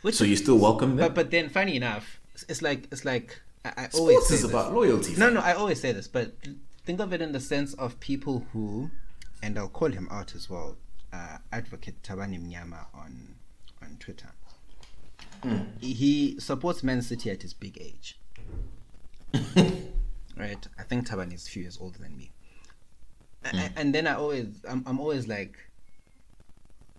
Which 0.00 0.14
So 0.14 0.24
you 0.24 0.34
still 0.36 0.58
welcome 0.58 0.96
them? 0.96 1.08
But 1.08 1.14
but 1.14 1.30
then, 1.30 1.50
funny 1.50 1.76
enough, 1.76 2.18
it's- 2.32 2.62
like 2.62 2.88
it's 2.90 3.04
like 3.04 3.38
I, 3.66 3.68
I 3.76 3.88
always 3.92 4.16
Sports 4.16 4.30
is 4.30 4.42
this. 4.42 4.50
about 4.50 4.72
loyalty. 4.72 5.14
No, 5.16 5.28
no, 5.28 5.40
I 5.40 5.52
always 5.52 5.78
say 5.78 5.92
this, 5.92 6.08
but 6.08 6.32
think 6.86 7.00
of 7.00 7.12
it 7.12 7.20
in 7.20 7.32
the 7.32 7.40
sense 7.40 7.74
of 7.74 8.00
people 8.00 8.46
who, 8.54 8.90
and 9.42 9.58
I'll 9.58 9.68
call 9.68 9.90
him 9.90 10.08
out 10.10 10.34
as 10.34 10.48
well, 10.48 10.78
uh, 11.12 11.36
advocate 11.52 12.02
Tabani 12.02 12.40
Mnyama 12.40 12.86
on 12.94 13.34
on 13.82 13.98
Twitter. 14.00 14.30
He 15.80 16.38
supports 16.40 16.82
Man 16.82 17.02
City 17.02 17.30
at 17.30 17.42
his 17.42 17.54
big 17.54 17.78
age. 17.80 18.18
right, 20.36 20.66
I 20.78 20.82
think 20.82 21.06
Taban 21.08 21.32
is 21.32 21.46
a 21.46 21.50
few 21.50 21.62
years 21.62 21.78
older 21.80 21.98
than 21.98 22.16
me. 22.16 22.30
A- 23.44 23.48
hmm. 23.50 23.58
And 23.76 23.94
then 23.94 24.06
I 24.06 24.14
always, 24.14 24.46
I'm, 24.68 24.82
I'm 24.86 24.98
always 25.00 25.28
like, 25.28 25.56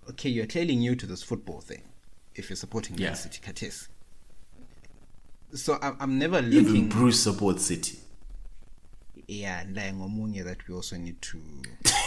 okay, 0.10 0.30
you're 0.30 0.46
clearly 0.48 0.76
new 0.76 0.96
to 0.96 1.06
this 1.06 1.24
football 1.24 1.62
thing. 1.62 1.84
If 2.36 2.50
you're 2.50 2.58
supporting 2.58 2.98
Yeah. 2.98 3.08
Man 3.08 3.16
City, 3.16 3.40
Katis. 3.46 3.88
So 5.54 5.78
I'm, 5.82 5.98
I'm 6.00 6.20
never 6.20 6.40
Even. 6.42 6.90
Bruce 6.90 7.22
supports 7.24 7.66
City. 7.66 8.00
yeah 9.30 9.66
ngomunye 9.66 10.44
that 10.44 10.66
we 10.68 10.74
also 10.76 10.96
need 10.98 11.22
to 11.22 11.38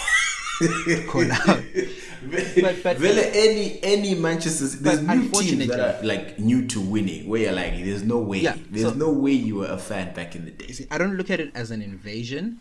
call 1.06 1.30
out 1.32 1.62
But- 2.22 2.82
but- 2.82 2.96
Vele, 2.98 3.30
any 3.32 3.82
any 3.82 4.14
Manchester, 4.14 4.66
there's 4.66 5.00
But 5.00 5.16
new 5.16 5.30
teams 5.30 5.66
that 5.68 5.80
are 5.80 6.04
like 6.06 6.38
new 6.38 6.66
to 6.68 6.80
winning, 6.80 7.26
where 7.28 7.42
you're 7.42 7.52
like, 7.52 7.72
there's 7.82 8.02
no 8.02 8.18
way, 8.18 8.40
Yeah, 8.40 8.56
there's 8.70 8.92
so- 8.92 8.98
no 8.98 9.10
way 9.10 9.32
you 9.32 9.56
were 9.56 9.66
a 9.68 9.78
fan 9.78 10.12
back 10.14 10.36
in 10.36 10.44
the 10.44 10.50
day. 10.50 10.68
See, 10.72 10.86
I 10.90 10.98
don't 10.98 11.16
look 11.16 11.30
at 11.30 11.40
it 11.40 11.50
as 11.54 11.70
an 11.70 11.80
invasion, 11.80 12.60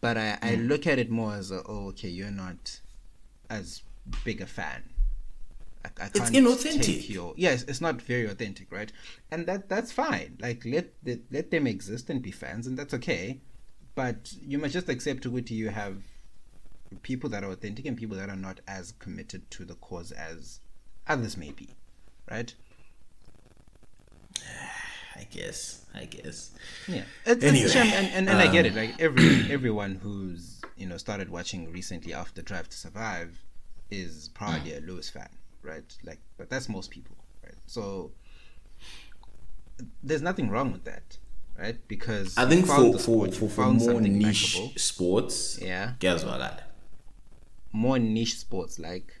but 0.00 0.16
I, 0.16 0.38
I 0.42 0.50
Mm. 0.56 0.68
look 0.68 0.86
at 0.86 0.98
it 1.00 1.10
more 1.10 1.34
as 1.34 1.50
a, 1.50 1.62
oh, 1.66 1.88
okay, 1.88 2.08
you're 2.08 2.30
not 2.30 2.80
as 3.50 3.82
big 4.24 4.40
a 4.40 4.46
fan. 4.46 4.84
I, 5.84 5.88
I 6.00 6.06
It's 6.06 6.20
can't 6.30 6.34
inauthentic. 6.46 6.82
take 6.84 7.10
Your, 7.10 7.34
yes, 7.36 7.64
it's 7.64 7.80
not 7.80 8.00
very 8.00 8.26
authentic, 8.26 8.70
right? 8.70 8.92
And 9.32 9.44
that 9.46 9.68
that's 9.68 9.90
fine. 9.90 10.36
Like 10.40 10.64
let 10.64 10.92
let, 11.04 11.18
let 11.32 11.50
them 11.50 11.66
exist 11.66 12.10
and 12.10 12.22
be 12.22 12.30
fans, 12.30 12.66
and 12.68 12.78
that's 12.78 12.94
okay. 12.94 13.40
But 13.96 14.32
you 14.40 14.58
must 14.58 14.72
just 14.72 14.88
accept 14.88 15.26
which 15.26 15.50
you 15.50 15.68
have 15.70 15.96
people 17.02 17.30
that 17.30 17.42
are 17.44 17.50
authentic 17.50 17.86
and 17.86 17.96
people 17.96 18.16
that 18.16 18.28
are 18.28 18.36
not 18.36 18.60
as 18.68 18.92
committed 18.92 19.50
to 19.52 19.64
the 19.64 19.74
cause 19.74 20.12
as 20.12 20.60
others 21.06 21.36
may 21.36 21.52
be, 21.52 21.70
right? 22.30 22.54
I 25.16 25.24
guess, 25.30 25.86
I 25.94 26.06
guess. 26.06 26.50
Yeah, 26.88 27.04
it's, 27.24 27.44
Anyway, 27.44 27.64
it's 27.66 27.76
and, 27.76 27.92
and, 27.92 28.28
and 28.28 28.38
I 28.38 28.50
get 28.50 28.66
it. 28.66 28.70
um, 28.70 28.76
Like 28.76 29.00
every 29.00 29.46
everyone 29.50 29.94
who's 30.02 30.60
you 30.76 30.86
know 30.86 30.96
started 30.96 31.28
watching 31.30 31.70
recently 31.72 32.12
after 32.12 32.42
Drive 32.42 32.68
to 32.70 32.76
Survive 32.76 33.40
is 33.90 34.28
probably 34.34 34.72
Mm. 34.72 34.78
a 34.82 34.86
Lewis 34.86 35.08
fan, 35.10 35.28
right? 35.62 35.84
Like, 36.02 36.18
but 36.36 36.50
that's 36.50 36.68
most 36.68 36.90
people, 36.90 37.16
right? 37.44 37.54
So 37.66 38.10
there's 40.02 40.22
nothing 40.22 40.50
wrong 40.50 40.72
with 40.72 40.84
that, 40.84 41.18
right? 41.56 41.76
Because 41.86 42.36
I 42.36 42.46
think 42.48 42.66
for 42.66 42.92
for, 42.92 42.98
sport, 42.98 43.34
for, 43.34 43.48
for 43.48 43.66
more 43.72 44.00
niche 44.00 44.58
sports, 44.76 45.58
Yeah. 45.62 45.92
guess 46.00 46.24
what? 46.24 46.40
lad? 46.40 46.64
More 47.74 47.98
niche 47.98 48.38
sports 48.38 48.78
like 48.78 49.20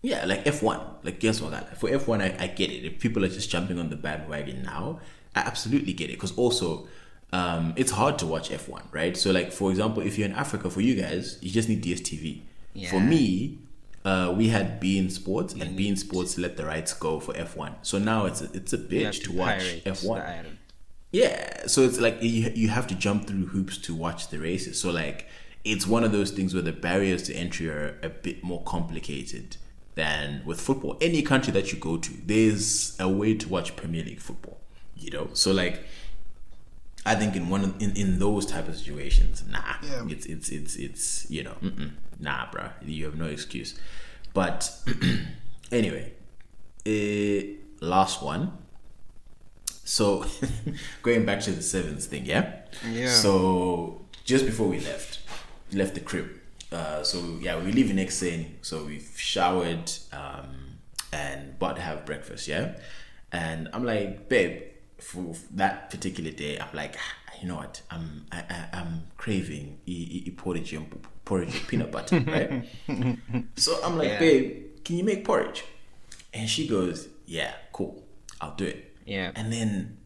Yeah, 0.00 0.24
like 0.24 0.44
F1. 0.44 1.04
Like, 1.04 1.20
guess 1.20 1.40
what? 1.42 1.76
For 1.76 1.90
F1, 1.90 2.22
I, 2.22 2.44
I 2.44 2.46
get 2.46 2.70
it. 2.70 2.84
If 2.84 2.98
people 3.00 3.24
are 3.24 3.28
just 3.28 3.50
jumping 3.50 3.78
on 3.78 3.90
the 3.90 3.96
bandwagon 3.96 4.62
now, 4.62 5.00
I 5.36 5.40
absolutely 5.40 5.92
get 5.92 6.08
it. 6.10 6.14
Because 6.14 6.36
also, 6.36 6.88
um, 7.32 7.74
it's 7.76 7.92
hard 7.92 8.18
to 8.20 8.26
watch 8.26 8.50
F1, 8.50 8.82
right? 8.92 9.16
So, 9.16 9.30
like, 9.30 9.52
for 9.52 9.70
example, 9.70 10.02
if 10.02 10.18
you're 10.18 10.28
in 10.28 10.34
Africa, 10.34 10.70
for 10.70 10.80
you 10.80 10.94
guys, 10.94 11.38
you 11.40 11.50
just 11.50 11.68
need 11.68 11.84
DSTV. 11.84 12.40
Yeah. 12.74 12.90
For 12.90 13.00
me, 13.00 13.58
uh, 14.04 14.34
we 14.36 14.48
had 14.48 14.80
Bein 14.80 15.10
Sports, 15.10 15.54
and 15.54 15.76
Bein 15.76 15.96
Sports 15.96 16.38
let 16.38 16.56
the 16.56 16.64
rights 16.64 16.94
go 16.94 17.20
for 17.20 17.34
F1. 17.34 17.74
So 17.82 17.98
now 17.98 18.26
it's 18.26 18.40
a, 18.40 18.50
it's 18.54 18.72
a 18.72 18.78
bitch 18.78 19.22
to 19.24 19.30
to 19.30 19.32
watch 19.32 19.62
F1. 19.84 20.46
Yeah, 21.12 21.66
so 21.66 21.82
it's 21.82 22.00
like 22.00 22.22
you 22.22 22.50
you 22.54 22.68
have 22.68 22.86
to 22.86 22.94
jump 22.94 23.26
through 23.26 23.46
hoops 23.46 23.76
to 23.78 23.94
watch 23.94 24.28
the 24.28 24.38
races. 24.38 24.80
So 24.80 24.90
like 24.90 25.28
it's 25.64 25.86
one 25.86 26.04
of 26.04 26.12
those 26.12 26.30
things 26.32 26.54
where 26.54 26.62
the 26.62 26.72
barriers 26.72 27.22
to 27.24 27.34
entry 27.34 27.68
are 27.68 27.98
a 28.02 28.08
bit 28.08 28.42
more 28.42 28.62
complicated 28.64 29.56
than 29.94 30.42
with 30.44 30.60
football. 30.60 30.96
Any 31.00 31.22
country 31.22 31.52
that 31.52 31.72
you 31.72 31.78
go 31.78 31.96
to, 31.98 32.10
there's 32.26 32.96
a 32.98 33.08
way 33.08 33.34
to 33.34 33.48
watch 33.48 33.76
Premier 33.76 34.02
League 34.04 34.20
football. 34.20 34.58
you 34.96 35.10
know. 35.10 35.28
So 35.34 35.52
like, 35.52 35.84
I 37.04 37.14
think 37.16 37.34
in 37.36 37.48
one 37.48 37.64
of, 37.64 37.82
in 37.82 37.96
in 37.96 38.18
those 38.18 38.46
type 38.46 38.68
of 38.68 38.76
situations, 38.76 39.42
nah, 39.50 39.74
Yeah. 39.82 40.04
it's 40.08 40.26
it's 40.26 40.48
it's 40.50 40.76
it's 40.76 41.30
you 41.30 41.42
know, 41.42 41.56
mm-mm, 41.62 41.90
nah, 42.20 42.46
bruh, 42.50 42.72
you 42.84 43.04
have 43.06 43.16
no 43.16 43.26
excuse. 43.26 43.74
But 44.34 44.70
anyway, 45.72 46.12
uh, 46.86 47.84
last 47.84 48.22
one. 48.22 48.52
So 49.84 50.24
going 51.02 51.26
back 51.26 51.40
to 51.40 51.50
the 51.50 51.62
sevens 51.62 52.06
thing, 52.06 52.24
yeah. 52.26 52.60
Yeah. 52.88 53.08
So 53.10 54.02
just 54.24 54.46
before 54.46 54.68
we 54.68 54.78
left, 54.80 55.18
left 55.72 55.94
the 55.94 56.00
crib. 56.00 56.28
Uh, 56.70 57.02
so 57.02 57.38
yeah, 57.40 57.62
we 57.62 57.72
leave 57.72 57.94
next 57.94 58.18
thing. 58.20 58.56
So 58.62 58.84
we've 58.84 59.12
showered 59.16 59.90
um, 60.12 60.78
and 61.12 61.50
about 61.50 61.76
to 61.76 61.82
have 61.82 62.06
breakfast, 62.06 62.48
yeah. 62.48 62.76
And 63.30 63.68
I'm 63.72 63.84
like, 63.84 64.28
babe, 64.28 64.62
for 64.98 65.34
that 65.52 65.90
particular 65.90 66.30
day, 66.30 66.58
I'm 66.58 66.74
like, 66.74 66.96
"Ah, 66.98 67.32
you 67.40 67.48
know 67.48 67.56
what? 67.56 67.82
I'm 67.90 68.26
I, 68.32 68.38
I, 68.48 68.68
I'm 68.78 69.02
craving 69.16 69.78
e, 69.86 70.22
e, 70.26 70.30
porridge 70.30 70.72
and 70.72 70.86
porridge 71.24 71.52
with 71.52 71.66
peanut 71.68 71.90
butter, 71.90 72.20
right? 72.26 72.64
so 73.56 73.78
I'm 73.84 73.96
like, 73.98 74.08
Yeah. 74.08 74.18
babe, 74.18 74.66
can 74.84 74.96
you 74.96 75.04
make 75.04 75.24
porridge? 75.24 75.64
And 76.34 76.48
she 76.48 76.66
goes, 76.66 77.08
yeah, 77.26 77.52
cool, 77.72 78.02
I'll 78.40 78.54
do 78.54 78.64
it. 78.66 78.96
Yeah. 79.04 79.32
And 79.34 79.52
then, 79.52 79.98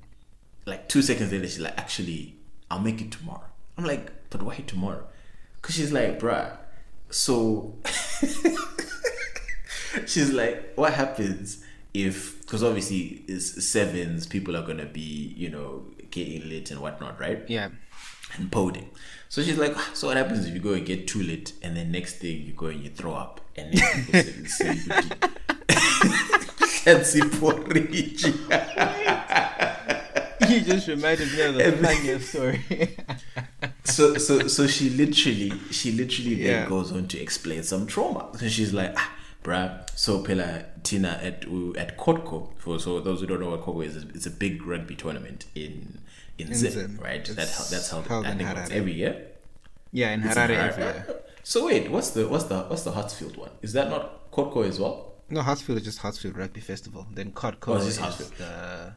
like 0.64 0.88
two 0.88 1.02
seconds 1.02 1.30
later, 1.32 1.46
she's 1.46 1.60
like, 1.60 1.78
actually, 1.78 2.36
I'll 2.70 2.80
make 2.80 3.00
it 3.00 3.12
tomorrow. 3.12 3.44
I'm 3.78 3.84
like, 3.84 4.10
but 4.30 4.42
why 4.42 4.56
tomorrow? 4.66 5.06
Cause 5.66 5.74
she's 5.74 5.90
like, 5.90 6.20
bruh, 6.20 6.56
so 7.10 7.74
she's 10.06 10.30
like, 10.30 10.74
what 10.76 10.94
happens 10.94 11.64
if? 11.92 12.40
Because 12.42 12.62
obviously, 12.62 13.24
it's 13.26 13.64
sevens. 13.66 14.26
People 14.26 14.56
are 14.56 14.62
gonna 14.62 14.86
be, 14.86 15.34
you 15.36 15.50
know, 15.50 15.84
getting 16.12 16.48
lit 16.48 16.70
and 16.70 16.80
whatnot, 16.80 17.18
right? 17.18 17.42
Yeah. 17.48 17.70
and 18.36 18.50
poding. 18.50 18.86
So 19.28 19.42
she's 19.42 19.58
like, 19.58 19.76
so 19.94 20.06
what 20.08 20.16
happens 20.16 20.46
if 20.46 20.54
you 20.54 20.60
go 20.60 20.74
and 20.74 20.86
get 20.86 21.08
too 21.08 21.22
lit 21.22 21.52
and 21.62 21.76
then 21.76 21.90
next 21.90 22.18
thing 22.18 22.42
you 22.42 22.52
go 22.52 22.66
and 22.66 22.82
you 22.82 22.90
throw 22.90 23.14
up 23.14 23.40
and 23.56 23.72
then 23.72 24.04
people 24.04 24.20
say, 24.20 24.44
say 24.46 24.74
you 24.74 24.90
fancy 26.84 27.20
porridge. 27.22 28.24
you 30.50 30.60
just 30.60 30.88
reminded 30.88 31.32
me 31.32 31.40
of 31.42 31.54
the 31.54 31.72
funniest 31.72 32.30
story. 32.30 32.62
so 33.84 34.16
so 34.18 34.46
so 34.48 34.66
she 34.66 34.90
literally 34.90 35.52
she 35.70 35.92
literally 35.92 36.34
Yeah. 36.34 36.60
then 36.60 36.68
goes 36.68 36.92
on 36.92 37.08
to 37.08 37.18
explain 37.20 37.62
some 37.62 37.86
trauma. 37.86 38.30
So 38.38 38.48
she's 38.48 38.72
like, 38.72 38.92
ah, 38.96 39.12
bruh, 39.44 39.88
so 39.98 40.22
Pela 40.22 40.64
Tina 40.82 41.20
at 41.22 41.44
at 41.76 41.96
Kotko. 41.98 42.48
For 42.58 42.78
so 42.78 43.00
those 43.00 43.20
who 43.20 43.26
don't 43.26 43.40
know 43.40 43.50
what 43.50 43.62
Kotko 43.62 43.84
is, 43.84 43.96
it's 43.96 44.26
a 44.26 44.30
big 44.30 44.66
rugby 44.66 44.94
tournament 44.96 45.46
in 45.54 45.98
in, 46.38 46.52
Zim, 46.54 46.70
Zim. 46.72 46.98
right? 47.02 47.24
That 47.24 47.38
It's 47.48 47.70
that's 47.70 47.90
held, 47.90 48.06
held 48.06 48.26
I 48.26 48.34
think 48.34 48.50
it's 48.58 48.70
every 48.70 48.92
year. 48.92 49.26
yeah, 49.92 50.10
in 50.12 50.22
It's 50.22 50.36
in 50.36 50.42
Harare 50.42 50.48
Harare. 50.56 50.68
every 50.68 50.82
year. 50.84 51.06
So 51.42 51.66
wait, 51.66 51.90
what's 51.90 52.10
the 52.10 52.26
what's 52.28 52.44
the 52.44 52.62
what's 52.64 52.82
the 52.82 52.92
Hartsfield 52.92 53.36
one? 53.38 53.50
Is 53.62 53.72
that 53.72 53.88
not 53.88 54.30
Kotko 54.32 54.66
as 54.68 54.78
well? 54.80 55.12
No, 55.30 55.40
Hartsfield 55.42 55.76
is 55.78 55.84
just 55.84 56.00
Hartsfield 56.00 56.36
Rugby 56.36 56.60
Festival. 56.60 57.06
Then 57.12 57.32
Kotko 57.32 57.68
Oh, 57.68 57.76
is 57.76 57.98
Hartsfield. 57.98 58.36
the. 58.36 58.94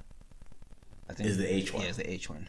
I 1.10 1.14
think 1.14 1.30
Is 1.30 1.38
the 1.38 1.52
H 1.52 1.74
one? 1.74 1.82
Yeah, 1.82 1.90
it's 1.90 1.98
the 1.98 2.10
H 2.10 2.30
one. 2.30 2.48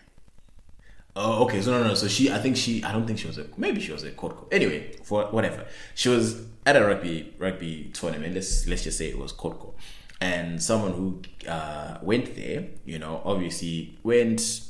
Oh, 1.17 1.45
okay. 1.45 1.61
So 1.61 1.73
no, 1.73 1.83
no. 1.87 1.95
So 1.95 2.09
she, 2.09 2.31
I 2.31 2.39
think 2.39 2.57
she, 2.57 2.85
I 2.85 2.93
don't 2.93 3.07
think 3.07 3.19
she 3.19 3.27
was 3.27 3.39
a, 3.39 3.47
maybe 3.57 3.81
she 3.81 3.93
was 3.93 4.05
a 4.05 4.11
Kotko. 4.11 4.47
Anyway, 4.53 4.93
for 5.03 5.25
whatever, 5.27 5.67
she 5.95 6.09
was 6.09 6.43
at 6.67 6.77
a 6.77 6.85
rugby 6.85 7.35
rugby 7.39 7.91
tournament. 7.93 8.35
Let's 8.35 8.67
let's 8.67 8.85
just 8.85 8.99
say 8.99 9.07
it 9.07 9.19
was 9.19 9.33
Kotko, 9.33 9.75
and 10.21 10.63
someone 10.63 10.93
who 10.93 11.23
uh, 11.49 11.99
went 12.03 12.37
there, 12.37 12.67
you 12.85 12.99
know, 12.99 13.23
obviously 13.25 13.99
went, 14.03 14.61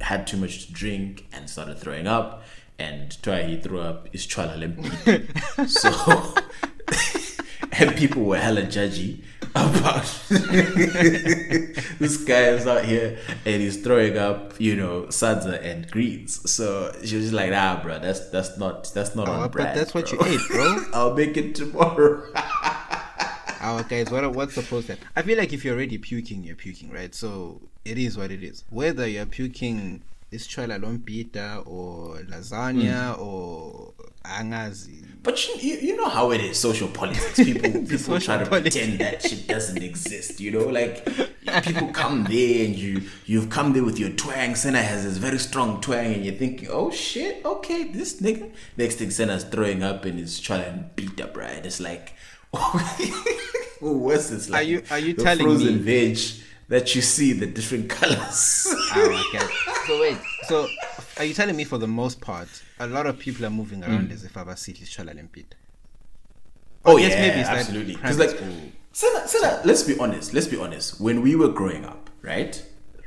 had 0.00 0.26
too 0.26 0.36
much 0.36 0.66
to 0.66 0.72
drink 0.72 1.26
and 1.32 1.50
started 1.50 1.78
throwing 1.78 2.06
up, 2.06 2.44
and 2.78 3.20
try 3.22 3.42
he 3.42 3.56
threw 3.60 3.80
up 3.80 4.08
his 4.12 4.26
chala 4.26 4.56
lempi. 4.58 5.68
so. 5.68 6.34
And 7.72 7.96
people 7.96 8.24
were 8.24 8.36
hella 8.36 8.62
judgy 8.62 9.22
about 9.54 10.04
this 10.28 12.16
guy 12.24 12.42
is 12.50 12.66
out 12.66 12.84
here 12.84 13.18
and 13.44 13.62
he's 13.62 13.82
throwing 13.82 14.16
up, 14.16 14.54
you 14.60 14.76
know, 14.76 15.02
sadza 15.08 15.62
and 15.64 15.90
greens. 15.90 16.50
So 16.50 16.92
she 17.04 17.16
was 17.16 17.24
just 17.26 17.32
like, 17.34 17.52
ah, 17.52 17.80
bro, 17.82 17.98
that's 17.98 18.28
that's 18.30 18.56
not 18.58 18.90
that's 18.94 19.14
not 19.14 19.28
Oh, 19.28 19.32
on 19.32 19.42
but 19.42 19.52
brand. 19.52 19.78
that's 19.78 19.92
what 19.94 20.08
bro. 20.10 20.26
you 20.26 20.34
ate, 20.34 20.40
bro. 20.48 20.84
I'll 20.94 21.14
make 21.14 21.36
it 21.36 21.54
tomorrow. 21.54 22.22
Our 23.62 23.82
guys, 23.82 24.10
what 24.10 24.32
what's 24.34 24.54
supposed 24.54 24.86
to? 24.86 24.96
I 25.16 25.22
feel 25.22 25.36
like 25.36 25.52
if 25.52 25.64
you're 25.64 25.74
already 25.74 25.98
puking, 25.98 26.42
you're 26.44 26.56
puking, 26.56 26.90
right? 26.90 27.14
So 27.14 27.60
it 27.84 27.98
is 27.98 28.16
what 28.16 28.30
it 28.30 28.42
is. 28.42 28.64
Whether 28.70 29.06
you're 29.06 29.26
puking 29.26 30.02
is 30.30 30.46
chola 30.46 30.78
lompita 30.78 31.66
or 31.66 32.18
lasagna 32.28 33.14
Hmm. 33.14 33.22
or 33.22 33.94
angazi. 34.24 35.04
But 35.22 35.62
you, 35.62 35.74
you, 35.76 35.96
know 35.96 36.08
how 36.08 36.30
it 36.30 36.40
is, 36.40 36.58
social 36.58 36.88
politics. 36.88 37.36
People 37.44 37.72
people 37.84 38.18
try 38.20 38.38
to 38.38 38.46
politics. 38.48 38.74
pretend 38.76 39.00
that 39.00 39.20
shit 39.22 39.46
doesn't 39.46 39.82
exist. 39.82 40.40
You 40.40 40.50
know, 40.52 40.64
like 40.64 41.04
people 41.66 41.88
come 41.88 42.24
there 42.24 42.64
and 42.64 42.74
you 42.74 43.02
you've 43.26 43.50
come 43.50 43.74
there 43.74 43.84
with 43.84 43.98
your 43.98 44.08
twang. 44.10 44.54
Senna 44.54 44.80
has 44.80 45.04
this 45.04 45.18
very 45.18 45.38
strong 45.38 45.80
twang, 45.82 46.14
and 46.14 46.24
you're 46.24 46.34
thinking, 46.36 46.68
oh 46.70 46.90
shit, 46.90 47.44
okay, 47.44 47.84
this 47.84 48.18
nigga. 48.22 48.50
Next 48.78 48.94
thing, 48.96 49.10
Senna's 49.10 49.44
throwing 49.44 49.82
up 49.82 50.06
and 50.06 50.18
is 50.18 50.40
trying 50.40 50.64
to 50.64 50.84
beat 50.96 51.20
up, 51.20 51.36
right? 51.36 51.66
It's 51.66 51.80
like, 51.80 52.14
oh, 52.54 53.18
what's 53.80 54.30
this? 54.30 54.48
Like 54.48 54.60
Are 54.60 54.62
you- 54.62 54.82
are 54.90 54.98
you 54.98 55.14
telling 55.14 55.44
frozen 55.44 55.84
me- 55.84 56.12
veg 56.14 56.18
that 56.70 56.94
you 56.94 57.02
see 57.02 57.32
the 57.34 57.46
different 57.46 57.88
colors? 57.98 58.66
Our 58.94 59.08
guys. 59.32 59.48
So 59.86 60.00
wait, 60.00 60.16
so 60.48 60.66
are 61.18 61.24
you 61.24 61.34
telling 61.34 61.56
me 61.56 61.64
for 61.64 61.78
the 61.78 61.86
most 61.88 62.20
part, 62.20 62.48
a 62.78 62.86
lot 62.86 63.06
of 63.06 63.18
people 63.18 63.44
are 63.44 63.50
moving 63.50 63.84
around 63.84 64.06
Hmm. 64.06 64.12
as 64.12 64.24
if 64.24 64.32
Abasiti 64.34 64.82
is 64.82 64.88
chola 64.90 65.12
lompita? 65.12 65.54
Oh 66.84 66.96
yes, 66.96 67.12
yeah, 67.12 67.20
maybe 67.20 67.40
it's 67.40 67.48
absolutely. 67.50 67.94
Because 67.96 68.18
like, 68.18 68.30
school. 68.30 68.56
Senna, 68.92 69.28
Senna, 69.28 69.60
let's 69.64 69.82
be 69.82 69.98
honest. 69.98 70.32
Let's 70.34 70.46
be 70.46 70.56
honest. 70.56 71.00
When 71.00 71.20
we 71.22 71.36
were 71.36 71.48
growing 71.48 71.84
up, 71.84 72.08
right? 72.22 72.64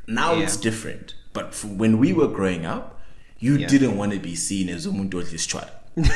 Now 0.07 0.33
Yeah. 0.35 0.43
it's 0.43 0.57
different. 0.57 1.15
But 1.33 1.55
when 1.63 1.97
we 1.97 2.13
were 2.13 2.27
growing 2.27 2.65
up, 2.65 3.01
you 3.39 3.57
Yeah. 3.57 3.67
didn't 3.67 3.97
want 3.97 4.13
to 4.13 4.19
be 4.19 4.35
seen 4.35 4.69
as 4.69 4.85
umuntu 4.85 5.15
odlischwala. 5.23 5.71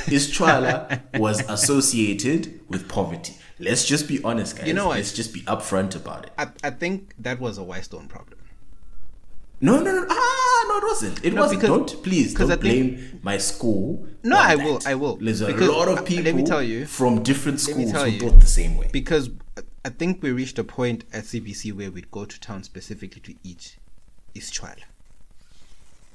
Ischwala 0.08 1.02
was 1.20 1.42
associated 1.50 2.60
with 2.70 2.88
poverty. 2.88 3.34
Let's 3.60 3.86
just 3.86 4.08
be 4.08 4.24
honest, 4.24 4.58
guys. 4.58 4.68
You 4.68 4.74
know 4.74 4.88
what? 4.88 4.98
Let's 4.98 5.14
just 5.14 5.34
be 5.34 5.42
upfront 5.42 5.96
about 5.96 6.26
it. 6.26 6.32
I, 6.38 6.48
I 6.64 6.70
think 6.70 7.14
that 7.20 7.40
was 7.40 7.58
a 7.58 7.64
Whitestone 7.64 8.08
problem. 8.08 8.40
No, 9.60 9.80
no, 9.82 9.92
no. 9.92 10.06
Ah, 10.08 10.66
no, 10.70 10.78
it 10.78 10.84
wasn't. 10.84 11.26
It 11.26 11.34
No, 11.34 11.42
wasn't. 11.42 11.62
because- 11.62 11.92
don't 11.92 12.04
please 12.04 12.34
don't 12.36 12.52
I 12.52 12.56
think- 12.58 12.62
blame 12.62 13.20
my 13.24 13.38
school. 13.40 14.08
No, 14.24 14.38
I 14.38 14.56
that. 14.56 14.64
will, 14.64 14.80
I 14.86 14.94
will. 14.94 15.16
There's 15.16 15.42
a 15.42 15.48
Because, 15.48 15.70
lot 15.70 15.88
uh, 15.88 15.94
of 15.94 16.06
people. 16.06 16.26
let 16.26 16.36
me 16.36 16.44
tell 16.44 16.62
you- 16.62 16.86
from 16.86 17.24
different 17.24 17.60
schools 17.60 17.92
who 17.92 18.06
you. 18.06 18.20
thought 18.20 18.40
the 18.40 18.46
same 18.46 18.78
way. 18.78 18.90
Because 18.92 19.32
I 19.84 19.90
think 19.90 20.22
we 20.22 20.32
reached 20.32 20.60
a 20.60 20.64
point 20.64 21.06
at 21.12 21.24
CBC 21.24 21.72
where 21.74 21.90
we'd 21.90 22.12
go 22.12 22.26
to 22.26 22.40
town 22.40 22.62
specifically 22.64 23.22
to 23.22 23.34
eat 23.44 23.78
Ischwala. 24.36 24.84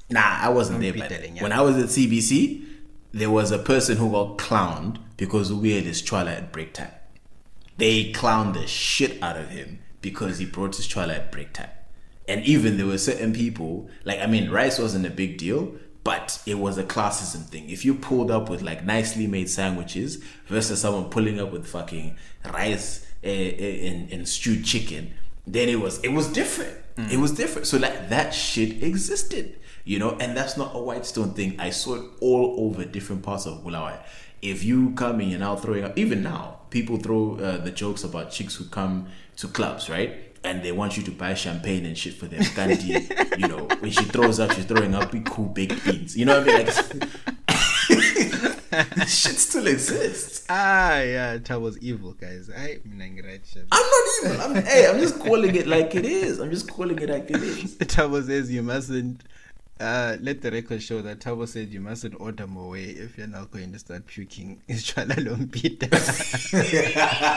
Nah, 0.09 0.37
I 0.41 0.47
wasn't 0.49 0.79
there. 0.79 0.91
Don't 0.91 0.95
be 0.95 1.01
By 1.01 1.07
telling, 1.07 1.35
yeah. 1.35 1.43
When 1.43 1.51
I 1.51 1.61
was 1.61 1.75
at 1.77 1.89
CBC, 1.89 2.63
there 3.11 3.29
was 3.29 3.51
a 3.51 3.59
person 3.59 3.97
who 3.97 4.11
got 4.11 4.37
clowned 4.37 4.99
because 5.17 5.51
we 5.51 5.71
had 5.71 5.83
his 5.83 6.01
at 6.13 6.51
break 6.53 6.73
time. 6.73 6.91
They 7.77 8.11
clowned 8.11 8.53
the 8.53 8.67
shit 8.67 9.21
out 9.21 9.37
of 9.37 9.49
him 9.49 9.79
because 10.01 10.37
he 10.37 10.45
brought 10.45 10.75
his 10.75 10.87
trailer 10.87 11.13
at 11.13 11.31
break 11.31 11.53
time. 11.53 11.69
And 12.27 12.45
even 12.45 12.77
there 12.77 12.85
were 12.85 12.97
certain 12.97 13.33
people, 13.33 13.89
like 14.05 14.19
I 14.19 14.27
mean, 14.27 14.49
rice 14.49 14.79
wasn't 14.79 15.05
a 15.05 15.09
big 15.09 15.37
deal, 15.37 15.73
but 16.03 16.41
it 16.45 16.55
was 16.55 16.77
a 16.77 16.83
classism 16.83 17.45
thing. 17.45 17.69
If 17.69 17.85
you 17.85 17.95
pulled 17.95 18.29
up 18.29 18.49
with 18.49 18.61
like 18.61 18.85
nicely 18.85 19.27
made 19.27 19.49
sandwiches 19.49 20.23
versus 20.47 20.81
someone 20.81 21.09
pulling 21.09 21.39
up 21.39 21.51
with 21.51 21.65
fucking 21.67 22.17
rice 22.53 23.05
eh, 23.23 23.29
eh, 23.57 23.87
and, 23.87 24.11
and 24.11 24.27
stewed 24.27 24.65
chicken, 24.65 25.13
then 25.47 25.69
it 25.69 25.79
was 25.79 25.99
it 25.99 26.09
was 26.09 26.27
different. 26.27 26.77
It 26.95 27.17
was 27.17 27.31
different. 27.31 27.65
So 27.67 27.77
like 27.77 28.09
that 28.09 28.35
shit 28.35 28.83
existed, 28.83 29.59
you 29.83 29.97
know, 29.97 30.11
and 30.19 30.37
that's 30.37 30.57
not 30.57 30.75
a 30.75 30.79
Whitestone 30.79 31.33
thing. 31.33 31.59
I 31.59 31.71
saw 31.71 31.95
it 31.95 32.03
all 32.21 32.67
over 32.67 32.85
different 32.85 33.23
parts 33.23 33.47
of 33.47 33.63
Bulawayo. 33.63 33.99
If 34.43 34.61
you 34.61 34.91
come 34.91 35.21
in 35.21 35.31
and 35.31 35.39
now 35.39 35.55
throwing 35.55 35.85
up, 35.85 35.97
even 35.97 36.21
now, 36.21 36.59
people 36.69 36.97
throw 36.97 37.37
uh, 37.37 37.55
the 37.57 37.71
jokes 37.71 38.03
about 38.03 38.29
chicks 38.29 38.55
who 38.55 38.65
come 38.65 39.07
to 39.37 39.47
clubs, 39.47 39.89
right? 39.89 40.15
And 40.43 40.61
they 40.61 40.73
want 40.73 40.97
you 40.97 41.03
to 41.03 41.11
buy 41.11 41.33
champagne 41.33 41.85
and 41.85 41.97
shit 41.97 42.15
for 42.15 42.25
them. 42.25 42.43
Candy, 42.43 43.07
you 43.37 43.47
know, 43.47 43.69
when 43.79 43.91
she 43.91 44.03
throws 44.03 44.41
up, 44.41 44.51
she's 44.51 44.65
throwing 44.65 44.93
up 44.95 45.13
big 45.13 45.25
cool 45.25 45.45
baked 45.45 45.85
beans. 45.85 46.17
You 46.17 46.25
know 46.25 46.41
what 46.41 46.49
I 46.49 46.57
mean? 46.57 46.65
Like, 46.65 46.75
shit 49.07 49.37
still 49.37 49.67
exists. 49.67 50.45
Ah, 50.49 50.99
yeah, 50.99 51.37
that 51.37 51.61
was 51.61 51.79
evil, 51.79 52.11
guys. 52.11 52.49
I 52.53 52.79
mean, 52.83 53.01
I'm 53.01 53.15
not 53.15 53.25
evil. 54.25 54.41
I'm, 54.41 54.55
hey, 54.65 54.87
I'm 54.89 54.99
just 54.99 55.21
calling 55.21 55.55
it 55.55 55.67
like 55.67 55.95
it 55.95 56.03
is. 56.03 56.39
I'm 56.39 56.51
just 56.51 56.69
calling 56.69 56.99
it 56.99 57.09
like 57.09 57.29
it 57.29 57.41
is. 57.41 57.75
Tabo 57.77 58.21
says 58.25 58.51
you 58.51 58.61
mustn't. 58.61 59.23
Uh, 59.79 60.15
let 60.21 60.41
the 60.41 60.51
record 60.51 60.81
show 60.81 61.01
that 61.01 61.19
Tabo 61.19 61.47
said 61.47 61.69
you 61.69 61.81
mustn't 61.81 62.13
order 62.21 62.45
more 62.47 62.77
if 62.77 63.17
you're 63.17 63.27
not 63.27 63.51
going 63.51 63.71
to 63.73 63.79
start 63.79 64.05
puking. 64.05 64.61
Ischwala 64.69 65.15
lompita. 65.15 65.89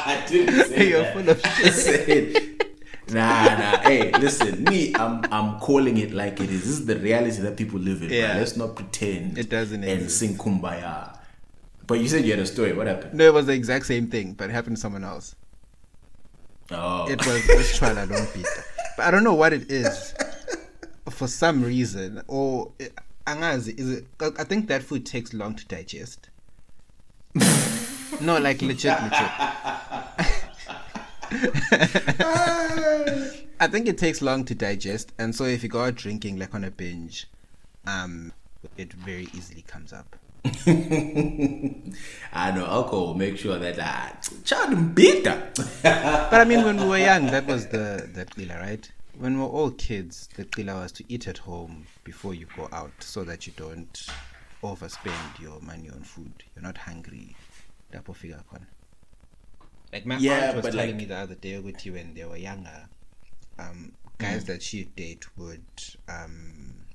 I 0.06 0.24
didn't 0.28 0.64
say 0.66 0.88
You're 0.90 1.02
that. 1.02 1.12
full 1.14 1.28
of 1.30 1.40
shit. 1.74 2.62
Nah, 3.08 3.44
nah. 3.56 3.78
Hey, 3.80 4.10
listen, 4.12 4.64
me, 4.64 4.94
I'm 4.94 5.24
I'm 5.32 5.58
calling 5.60 5.96
it 5.96 6.12
like 6.12 6.40
it 6.40 6.50
is. 6.50 6.60
This 6.62 6.70
is 6.80 6.86
the 6.86 6.96
reality 6.96 7.40
that 7.42 7.56
people 7.56 7.80
live 7.80 8.02
in. 8.02 8.10
Yeah. 8.10 8.34
Let's 8.36 8.56
not 8.56 8.76
pretend 8.76 9.38
It 9.38 9.48
doesn't 9.48 9.82
and 9.82 10.02
exist. 10.02 10.18
sing 10.18 10.36
kumbaya. 10.36 11.16
But 11.86 12.00
you 12.00 12.08
said 12.08 12.24
you 12.24 12.32
had 12.32 12.40
a 12.40 12.46
story. 12.46 12.72
What 12.74 12.86
happened? 12.86 13.14
No, 13.14 13.24
it 13.24 13.32
was 13.34 13.46
the 13.46 13.52
exact 13.54 13.86
same 13.86 14.08
thing, 14.08 14.34
but 14.34 14.50
it 14.50 14.52
happened 14.52 14.76
to 14.76 14.80
someone 14.80 15.04
else. 15.04 15.34
Oh, 16.72 17.08
It 17.08 17.24
was 17.24 17.46
this 17.46 17.78
trial 17.78 17.96
I 17.96 18.06
don't 18.06 18.34
beat. 18.34 18.46
But 18.96 19.06
I 19.06 19.10
don't 19.12 19.22
know 19.24 19.34
what 19.34 19.52
it 19.52 19.70
is. 19.70 20.12
For 21.10 21.28
some 21.28 21.62
reason, 21.62 22.22
or 22.26 22.72
angazi, 23.26 23.78
is 23.78 23.90
it? 23.90 24.06
I 24.20 24.44
think 24.44 24.68
that 24.68 24.82
food 24.82 25.06
takes 25.06 25.32
long 25.32 25.54
to 25.54 25.64
digest. 25.66 26.28
no, 28.20 28.38
like 28.38 28.62
legit, 28.62 29.00
legit. 29.02 29.30
I 33.58 33.68
think 33.68 33.88
it 33.88 33.98
takes 33.98 34.22
long 34.22 34.44
to 34.44 34.54
digest, 34.54 35.12
and 35.18 35.34
so 35.34 35.44
if 35.44 35.62
you 35.62 35.68
go 35.68 35.84
out 35.84 35.94
drinking 35.94 36.38
like 36.38 36.54
on 36.54 36.64
a 36.64 36.70
binge, 36.70 37.26
um, 37.86 38.32
it 38.76 38.92
very 38.92 39.28
easily 39.34 39.62
comes 39.62 39.92
up. 39.92 40.16
I 42.32 42.52
know 42.52 42.66
alcohol 42.66 43.08
will 43.08 43.14
make 43.14 43.38
sure 43.38 43.58
that 43.58 43.80
I 43.80 44.12
child 44.44 44.94
bitter. 44.94 45.50
But 45.82 46.34
I 46.34 46.44
mean, 46.44 46.64
when 46.64 46.76
we 46.76 46.86
were 46.86 46.98
young, 46.98 47.26
that 47.26 47.46
was 47.46 47.66
the 47.68 48.08
the 48.12 48.26
qila, 48.26 48.60
right? 48.60 48.90
When 49.18 49.38
we're 49.38 49.46
all 49.46 49.70
kids, 49.70 50.28
the 50.36 50.44
qila 50.44 50.82
was 50.82 50.92
to 50.92 51.04
eat 51.12 51.26
at 51.26 51.38
home 51.38 51.86
before 52.04 52.34
you 52.34 52.46
go 52.54 52.68
out, 52.72 52.92
so 53.00 53.24
that 53.24 53.46
you 53.46 53.52
don't 53.56 54.10
overspend 54.62 55.40
your 55.40 55.60
money 55.60 55.88
on 55.88 56.02
food. 56.02 56.44
You're 56.54 56.62
not 56.62 56.76
hungry. 56.78 57.34
Lapho 57.92 58.14
fika 58.14 58.44
khona. 58.52 58.66
Like 59.92 60.04
my 60.04 60.18
Yeah, 60.18 60.48
aunt 60.48 60.56
was 60.56 60.66
telling 60.66 60.88
like- 60.90 60.96
me 60.96 61.04
the 61.06 61.16
other 61.16 61.34
day 61.34 61.52
ukuthi 61.60 61.92
when 61.92 62.12
they 62.14 62.24
were 62.24 62.36
younger, 62.36 62.88
um, 63.58 63.92
guys 64.18 64.42
Mm. 64.44 64.46
that 64.48 64.62
she'd 64.62 64.94
date 64.96 65.24
would 65.38 65.64
um, 66.08 66.86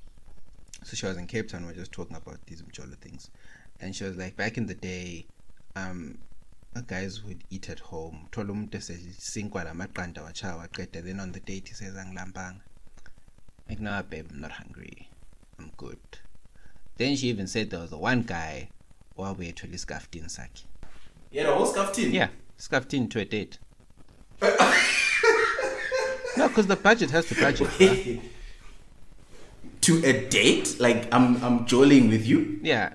so 0.84 0.96
she 0.96 1.06
was 1.06 1.16
in 1.16 1.26
Cape 1.26 1.48
Town. 1.48 1.64
We 1.66 1.72
are 1.72 1.76
just 1.76 1.92
talking 1.92 2.16
about 2.16 2.44
these 2.46 2.62
mjolo 2.62 2.96
things, 3.00 3.30
and 3.80 3.94
she 3.96 4.04
was 4.04 4.16
like, 4.16 4.36
back 4.36 4.56
in 4.58 4.66
the 4.66 4.74
day, 4.74 5.26
um, 5.76 6.18
guys 6.80 7.22
would 7.22 7.44
eat 7.50 7.68
at 7.68 7.80
home. 7.80 8.28
Thola 8.30 8.52
umuntu 8.52 8.78
esesinkwa 8.78 9.64
lamaqanda 9.64 10.22
wachaya 10.22 10.56
waqeda. 10.56 11.04
Then 11.04 11.20
on 11.20 11.32
the 11.32 11.40
date 11.40 11.68
he 11.68 11.74
says 11.74 11.94
angilambanga. 11.94 12.60
Like, 13.68 13.80
nah, 13.80 14.02
babe, 14.02 14.26
I'm 14.30 14.40
not 14.40 14.52
hungry. 14.52 15.08
I'm 15.58 15.70
good. 15.76 15.98
Then 16.96 17.16
she 17.16 17.28
even 17.28 17.46
said 17.46 17.70
there 17.70 17.80
was 17.80 17.90
one 17.90 18.22
guy 18.22 18.70
wabuye 19.18 19.52
ethola 19.52 19.74
isikaftin 19.74 20.30
sakhe. 20.30 20.64
Yeah, 21.30 21.44
the 21.44 21.54
whole 21.54 21.66
scuffed. 21.66 21.98
Yeah, 21.98 22.28
skaftin 22.58 23.08
to 23.10 23.20
a 23.20 23.24
date. 23.24 23.58
no, 24.42 24.48
because 26.48 26.66
the 26.66 26.76
budget 26.76 27.10
has 27.10 27.26
to 27.26 27.34
budget. 27.34 28.20
to 29.82 30.04
a 30.04 30.28
date, 30.28 30.76
like 30.80 31.12
I'm 31.12 31.42
I'm 31.42 31.66
joling 31.66 32.10
with 32.10 32.26
you. 32.26 32.58
Yeah, 32.62 32.94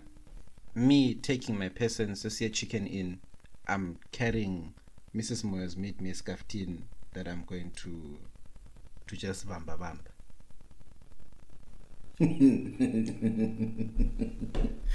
me 0.76 1.16
taking 1.16 1.58
my 1.58 1.70
person 1.70 2.12
Sosia 2.12 2.54
chicken 2.54 2.86
in, 2.86 3.20
I'm 3.68 3.98
carrying 4.12 4.74
Mrs. 5.16 5.44
Moyer's 5.44 5.76
made 5.78 6.02
me 6.02 6.12
a 6.12 6.14
skaftin 6.14 6.84
that 7.14 7.28
I'm 7.28 7.44
going 7.46 7.72
to 7.84 8.18
to 9.08 9.18
just 9.18 9.48
bamba 9.48 9.78
bamba. 9.78 10.00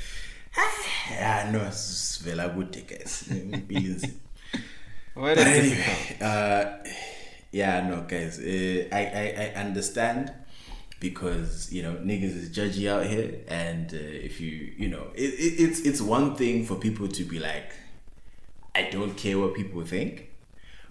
Yeah, 1.11 1.51
no, 1.53 1.61
it's 1.67 2.19
very 2.19 2.49
good, 2.55 2.87
guys. 2.87 3.25
Billions. 3.67 4.05
What 5.15 5.37
But 5.37 5.47
anyway, 5.47 6.17
uh, 6.23 6.79
yeah, 7.51 7.87
no, 7.87 8.01
guys, 8.09 8.39
uh, 8.39 8.89
I, 8.91 9.05
I 9.05 9.53
I 9.55 9.61
understand 9.61 10.33
because 11.01 11.71
you 11.71 11.83
know 11.83 11.97
niggas 11.97 12.35
is 12.35 12.49
judgy 12.49 12.89
out 12.89 13.05
here, 13.05 13.41
and 13.47 13.93
uh, 13.93 13.99
if 13.99 14.41
you 14.41 14.73
you 14.79 14.89
know 14.89 15.09
it, 15.15 15.35
it, 15.35 15.61
it's 15.61 15.81
it's 15.81 16.01
one 16.01 16.35
thing 16.35 16.65
for 16.65 16.77
people 16.77 17.09
to 17.09 17.25
be 17.25 17.39
like, 17.39 17.75
I 18.75 18.85
don't 18.91 19.17
care 19.17 19.39
what 19.39 19.55
people 19.55 19.83
think, 19.85 20.31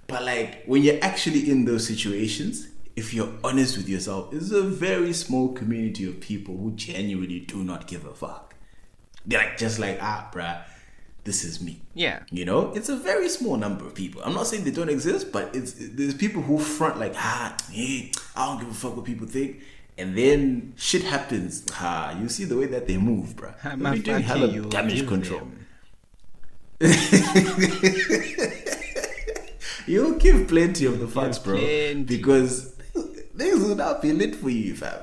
but 0.07 0.23
like 0.23 0.63
when 0.65 0.83
you're 0.83 0.99
actually 1.01 1.49
in 1.49 1.65
those 1.65 1.87
situations, 1.87 2.67
if 2.95 3.13
you're 3.13 3.33
honest 3.43 3.77
with 3.77 3.89
yourself, 3.89 4.33
it's 4.33 4.51
a 4.51 4.61
very 4.61 5.13
small 5.13 5.53
community 5.53 6.05
of 6.07 6.19
people 6.19 6.57
who 6.57 6.71
genuinely 6.71 7.39
do 7.39 7.63
not 7.63 7.87
give 7.87 8.05
a 8.05 8.13
fuck. 8.13 8.55
They're 9.25 9.39
like 9.39 9.57
just 9.57 9.79
like 9.79 9.97
ah, 10.01 10.29
bruh, 10.33 10.63
this 11.23 11.43
is 11.43 11.61
me. 11.61 11.81
Yeah. 11.93 12.23
You 12.31 12.45
know, 12.45 12.71
it's 12.73 12.89
a 12.89 12.95
very 12.95 13.29
small 13.29 13.57
number 13.57 13.85
of 13.85 13.93
people. 13.93 14.21
I'm 14.23 14.33
not 14.33 14.47
saying 14.47 14.63
they 14.63 14.71
don't 14.71 14.89
exist, 14.89 15.31
but 15.31 15.55
it's 15.55 15.73
there's 15.77 16.13
people 16.13 16.41
who 16.41 16.57
front 16.57 16.99
like, 16.99 17.13
ah, 17.15 17.55
hey, 17.71 18.11
I 18.35 18.45
don't 18.47 18.59
give 18.59 18.69
a 18.69 18.73
fuck 18.73 18.95
what 18.95 19.05
people 19.05 19.27
think. 19.27 19.61
And 19.97 20.17
then 20.17 20.73
shit 20.77 21.03
happens. 21.03 21.69
Ha, 21.71 22.17
you 22.19 22.29
see 22.29 22.45
the 22.45 22.57
way 22.57 22.65
that 22.67 22.87
they 22.87 22.97
move, 22.97 23.35
bruh. 23.35 23.53
They'll 23.79 24.01
doing 24.01 24.23
hella 24.23 24.47
damage 24.69 25.07
control. 25.07 25.39
them. 25.39 25.60
You'll 29.87 30.17
give 30.17 30.47
plenty 30.47 30.85
of 30.85 30.99
the 30.99 31.07
facts, 31.07 31.39
bro. 31.39 31.57
plenty. 31.57 32.03
Because 32.17 32.75
things 33.37 33.59
will 33.63 33.75
not 33.75 34.01
be 34.01 34.13
lit 34.13 34.35
for 34.35 34.49
you, 34.49 34.75
fam. 34.75 34.99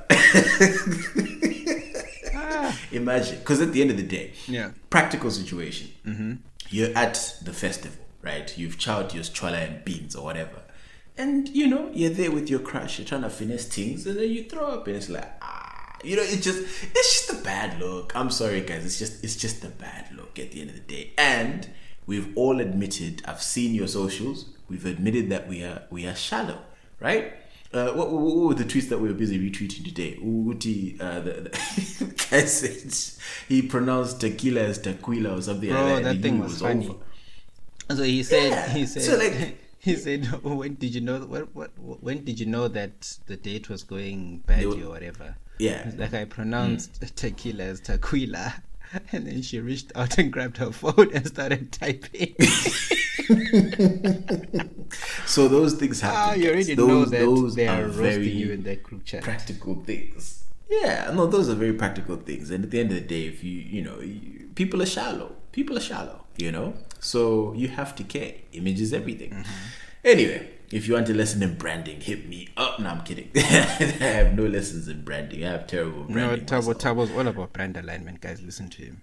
Imagine, 2.93 3.39
because 3.39 3.61
at 3.61 3.73
the 3.73 3.81
end 3.83 3.91
of 3.91 3.97
the 3.97 4.03
day, 4.03 4.33
Yeah. 4.47 4.71
practical 4.91 5.31
situation. 5.31 6.41
You're 6.71 6.97
at 6.97 7.35
the 7.43 7.53
festival, 7.53 7.99
right? 8.23 8.57
You've 8.59 8.79
chowed 8.79 9.15
your 9.15 9.25
chola 9.25 9.59
and 9.59 9.85
beans 9.85 10.15
or 10.17 10.25
whatever. 10.25 10.63
And 11.17 11.49
you 11.49 11.67
know, 11.67 11.91
you're 11.93 12.11
there 12.11 12.31
with 12.31 12.49
your 12.49 12.61
crush, 12.61 12.99
you're 12.99 13.07
trying 13.09 13.23
to 13.23 13.31
finesse 13.31 13.67
things, 13.67 14.07
and 14.07 14.17
then 14.19 14.31
you 14.31 14.45
throw 14.45 14.67
up 14.69 14.87
and 14.87 14.97
it's 14.97 15.09
like, 15.09 15.29
ah 15.43 15.68
you 16.05 16.17
know, 16.17 16.23
it's 16.23 16.45
just 16.45 16.61
it's 16.83 17.27
just 17.27 17.41
a 17.41 17.45
bad 17.45 17.79
look. 17.81 18.13
I'm 18.15 18.31
sorry 18.31 18.61
guys, 18.61 18.85
it's 18.85 18.99
just 18.99 19.23
it's 19.25 19.37
just 19.37 19.65
a 19.65 19.69
bad 19.69 20.09
look 20.15 20.39
at 20.39 20.53
the 20.53 20.61
end 20.61 20.71
of 20.71 20.77
the 20.77 20.83
day. 20.83 21.13
And 21.19 21.69
we've 22.07 22.37
all 22.37 22.61
admitted, 22.61 23.23
I've 23.27 23.43
seen 23.43 23.75
your 23.75 23.89
socials, 23.89 24.47
we've 24.69 24.87
admitted 24.87 25.31
that 25.31 25.49
we 25.49 25.63
are 25.63 25.83
we 25.91 26.07
are 26.07 26.15
shallow, 26.15 26.61
right? 27.01 27.35
Uh, 27.71 27.93
what, 27.93 28.11
what, 28.11 28.23
what 28.23 28.37
were 28.49 28.55
the 28.55 28.65
tweets 28.65 28.89
that 28.89 28.99
we 28.99 29.09
were 29.09 29.15
busy 29.15 29.39
retweeting 29.39 29.85
today? 29.85 30.19
Uti, 30.23 30.97
uh, 30.99 31.21
the, 31.21 31.33
the 31.33 32.07
guy 32.31 32.41
said 32.47 32.95
he 33.47 33.61
pronounced 33.61 34.21
tequila 34.23 34.63
as 34.63 34.79
tequila 34.79 35.37
or 35.37 35.43
something 35.43 35.69
Bro, 35.69 35.85
like 35.85 36.03
that. 36.03 36.15
that 36.15 36.23
thing 36.23 36.37
he 36.37 36.41
was 36.41 36.61
funny. 36.63 36.89
over. 36.89 36.99
So 37.95 38.03
he 38.05 38.23
said, 38.23 38.51
Yeah, 38.51 38.69
he 38.71 38.87
said, 38.87 39.03
so, 39.03 39.17
like- 39.19 39.59
he 39.81 39.97
said, 39.97 40.25
when 40.43 40.75
did 40.77 40.95
you 40.95 41.03
know? 41.03 41.19
What, 41.21 41.55
what, 41.55 41.71
when 41.79 42.25
did 42.25 42.41
you 42.41 42.47
know 42.47 42.69
that 42.69 43.19
the 43.27 43.37
date 43.37 43.69
was 43.69 43.83
going 43.83 44.39
badly 44.47 44.67
were- 44.83 44.87
or 44.87 44.89
whatever? 44.91 45.37
Yeah. 45.59 45.91
Like 45.97 46.15
I 46.15 46.25
pronounced 46.25 47.17
tequila 47.17 47.65
as 47.65 47.81
tequila, 47.81 48.55
and 49.13 49.27
then 49.27 49.43
she 49.43 49.61
reached 49.61 49.93
out 49.95 50.19
and 50.19 50.33
grabbed 50.33 50.59
her 50.59 50.73
phone 50.73 51.11
and 51.15 51.27
started 51.27 51.73
typing. 51.73 52.35
So 55.27 55.49
those 55.49 55.75
things 55.75 56.01
happen. 56.01 56.19
ah, 56.19 56.33
you 56.33 56.51
already 56.51 56.75
those, 56.75 56.89
know 56.89 57.05
that 57.05 57.19
those 57.19 57.55
they 57.55 57.69
are, 57.69 57.89
very 57.89 58.17
roasting 58.17 58.37
you 58.39 58.53
in 58.53 58.63
that 58.65 58.83
group 58.83 59.05
chat. 59.05 59.23
practical 59.23 59.75
things. 59.85 60.45
Yeah, 60.71 61.11
no, 61.15 61.27
those 61.27 61.49
are 61.49 61.55
very 61.55 61.73
practical 61.75 62.17
things. 62.17 62.51
And 62.51 62.65
at 62.65 62.71
the 62.71 62.81
end 62.81 62.91
of 62.91 62.97
the 62.97 63.03
day, 63.03 63.27
if 63.27 63.43
you, 63.45 63.53
you 63.53 63.83
know, 63.83 64.01
you, 64.01 64.49
people 64.55 64.83
are 64.83 64.87
shallow. 64.87 65.35
People 65.53 65.77
are 65.77 65.81
shallow, 65.81 66.25
you 66.37 66.53
know? 66.53 66.75
So 67.01 67.53
you 67.55 67.69
have 67.69 67.95
to 67.97 68.05
care. 68.05 68.35
Image 68.53 68.81
is 68.81 68.93
everything. 68.93 69.31
Mm-hmm. 69.31 69.53
Anyway, 70.05 70.49
if 70.71 70.87
you 70.87 70.95
want 70.95 71.09
a 71.09 71.15
lesson 71.15 71.43
in 71.43 71.57
branding, 71.57 72.01
hit 72.01 72.29
me 72.29 72.49
up. 72.57 72.79
No, 72.79 72.89
I'm 72.91 73.03
kidding. 73.03 73.31
I 73.37 73.41
have 73.41 74.35
no 74.35 74.45
lessons 74.45 74.89
in 74.89 75.03
branding. 75.03 75.45
I 75.45 75.51
have 75.53 75.67
terrible 75.67 76.05
branding. 76.05 76.47
No. 76.47 76.61
Tabo. 76.61 76.75
Tabo's 76.75 77.11
all 77.11 77.27
about 77.27 77.53
brand 77.53 77.77
alignment, 77.77 78.21
guys. 78.21 78.43
Listen 78.43 78.69
to 78.71 78.83
him. 78.83 79.03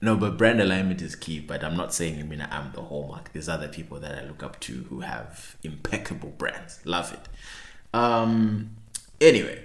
No, 0.00 0.16
but 0.16 0.38
brand 0.38 0.60
alignment 0.60 1.02
is 1.02 1.16
key. 1.16 1.40
But 1.40 1.62
I'm 1.62 1.76
not 1.76 1.92
saying 1.92 2.18
I 2.18 2.22
mean 2.22 2.46
I'm 2.50 2.72
the 2.72 2.82
hallmark. 2.82 3.32
There's 3.32 3.48
other 3.48 3.68
people 3.68 4.00
that 4.00 4.16
I 4.16 4.26
look 4.26 4.42
up 4.42 4.58
to 4.60 4.84
who 4.88 5.00
have 5.00 5.56
impeccable 5.62 6.30
brands. 6.30 6.80
Love 6.84 7.12
it. 7.12 7.28
Um. 7.96 8.70
Anyway, 9.20 9.64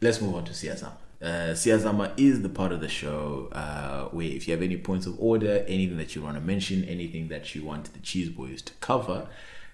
let's 0.00 0.20
move 0.20 0.34
on 0.36 0.44
to 0.44 0.52
Siyazama. 0.52 0.92
Uh, 1.20 1.52
Siyazama 1.52 2.12
is 2.16 2.42
the 2.42 2.48
part 2.48 2.70
of 2.70 2.80
the 2.80 2.88
show 2.88 3.48
uh, 3.50 4.04
where 4.10 4.26
if 4.28 4.46
you 4.46 4.54
have 4.54 4.62
any 4.62 4.76
points 4.76 5.04
of 5.04 5.20
order, 5.20 5.64
anything 5.66 5.96
that 5.96 6.14
you 6.14 6.22
want 6.22 6.36
to 6.36 6.40
mention, 6.40 6.84
anything 6.84 7.26
that 7.26 7.56
you 7.56 7.64
want 7.64 7.92
the 7.92 7.98
Cheese 7.98 8.28
Boys 8.28 8.62
to 8.62 8.72
cover, 8.74 9.26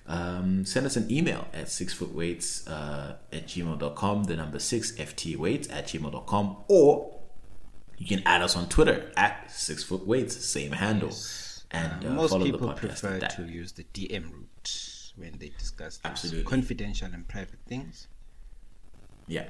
um, 0.06 0.64
send 0.64 0.86
us 0.86 0.96
an 0.96 1.10
email 1.10 1.46
at 1.52 1.66
sixfootweights 1.66 2.68
uh, 2.70 3.14
at 3.32 3.46
gmail.com, 3.46 4.24
the 4.24 4.36
number 4.36 4.58
six 4.58 4.92
ftweights 4.92 5.72
at 5.72 5.86
gmail.com, 5.86 6.56
or 6.68 7.20
you 7.96 8.06
can 8.06 8.22
add 8.26 8.42
us 8.42 8.56
on 8.56 8.68
Twitter 8.68 9.10
at 9.16 9.48
sixfootweights, 9.48 10.32
same 10.32 10.72
handle, 10.72 11.12
and 11.70 12.04
uh, 12.04 12.10
Most 12.10 12.30
follow 12.30 12.44
the 12.44 12.52
people 12.52 12.72
prefer 12.72 13.18
to 13.18 13.42
use 13.44 13.72
the 13.72 13.84
DM 13.94 14.30
route 14.30 15.12
when 15.16 15.38
they 15.38 15.50
discuss 15.58 16.00
Absolutely. 16.04 16.44
confidential 16.44 17.08
and 17.12 17.26
private 17.26 17.60
things. 17.66 18.08
Yeah. 19.26 19.48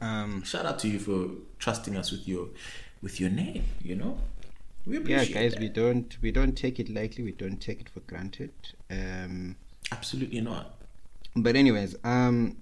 Um, 0.00 0.42
Shout 0.44 0.66
out 0.66 0.78
to 0.80 0.88
you 0.88 0.98
for 0.98 1.30
trusting 1.58 1.96
us 1.96 2.12
with 2.12 2.28
your 2.28 2.48
with 3.02 3.18
your 3.20 3.30
name. 3.30 3.64
You 3.82 3.96
know, 3.96 4.18
we 4.86 4.98
yeah, 5.04 5.24
guys, 5.24 5.52
that. 5.52 5.60
we 5.60 5.68
don't 5.68 6.16
we 6.22 6.30
don't 6.30 6.56
take 6.56 6.78
it 6.78 6.88
lightly. 6.88 7.24
We 7.24 7.32
don't 7.32 7.60
take 7.60 7.80
it 7.80 7.88
for 7.88 8.00
granted. 8.00 8.52
Um, 8.90 9.56
Absolutely 9.92 10.40
not. 10.40 10.74
But 11.34 11.56
anyways, 11.56 11.96
um, 12.04 12.56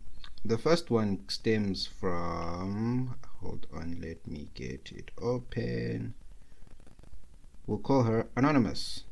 the 0.45 0.59
first 0.59 0.91
one 0.91 1.21
stems 1.29 1.87
from. 1.87 3.15
Hold 3.41 3.67
on, 3.75 3.99
let 4.01 4.27
me 4.27 4.49
get 4.55 4.91
it 4.95 5.11
open. 5.21 6.15
We'll 7.67 7.79
call 7.79 8.05
her 8.05 8.27
anonymous. 8.37 9.05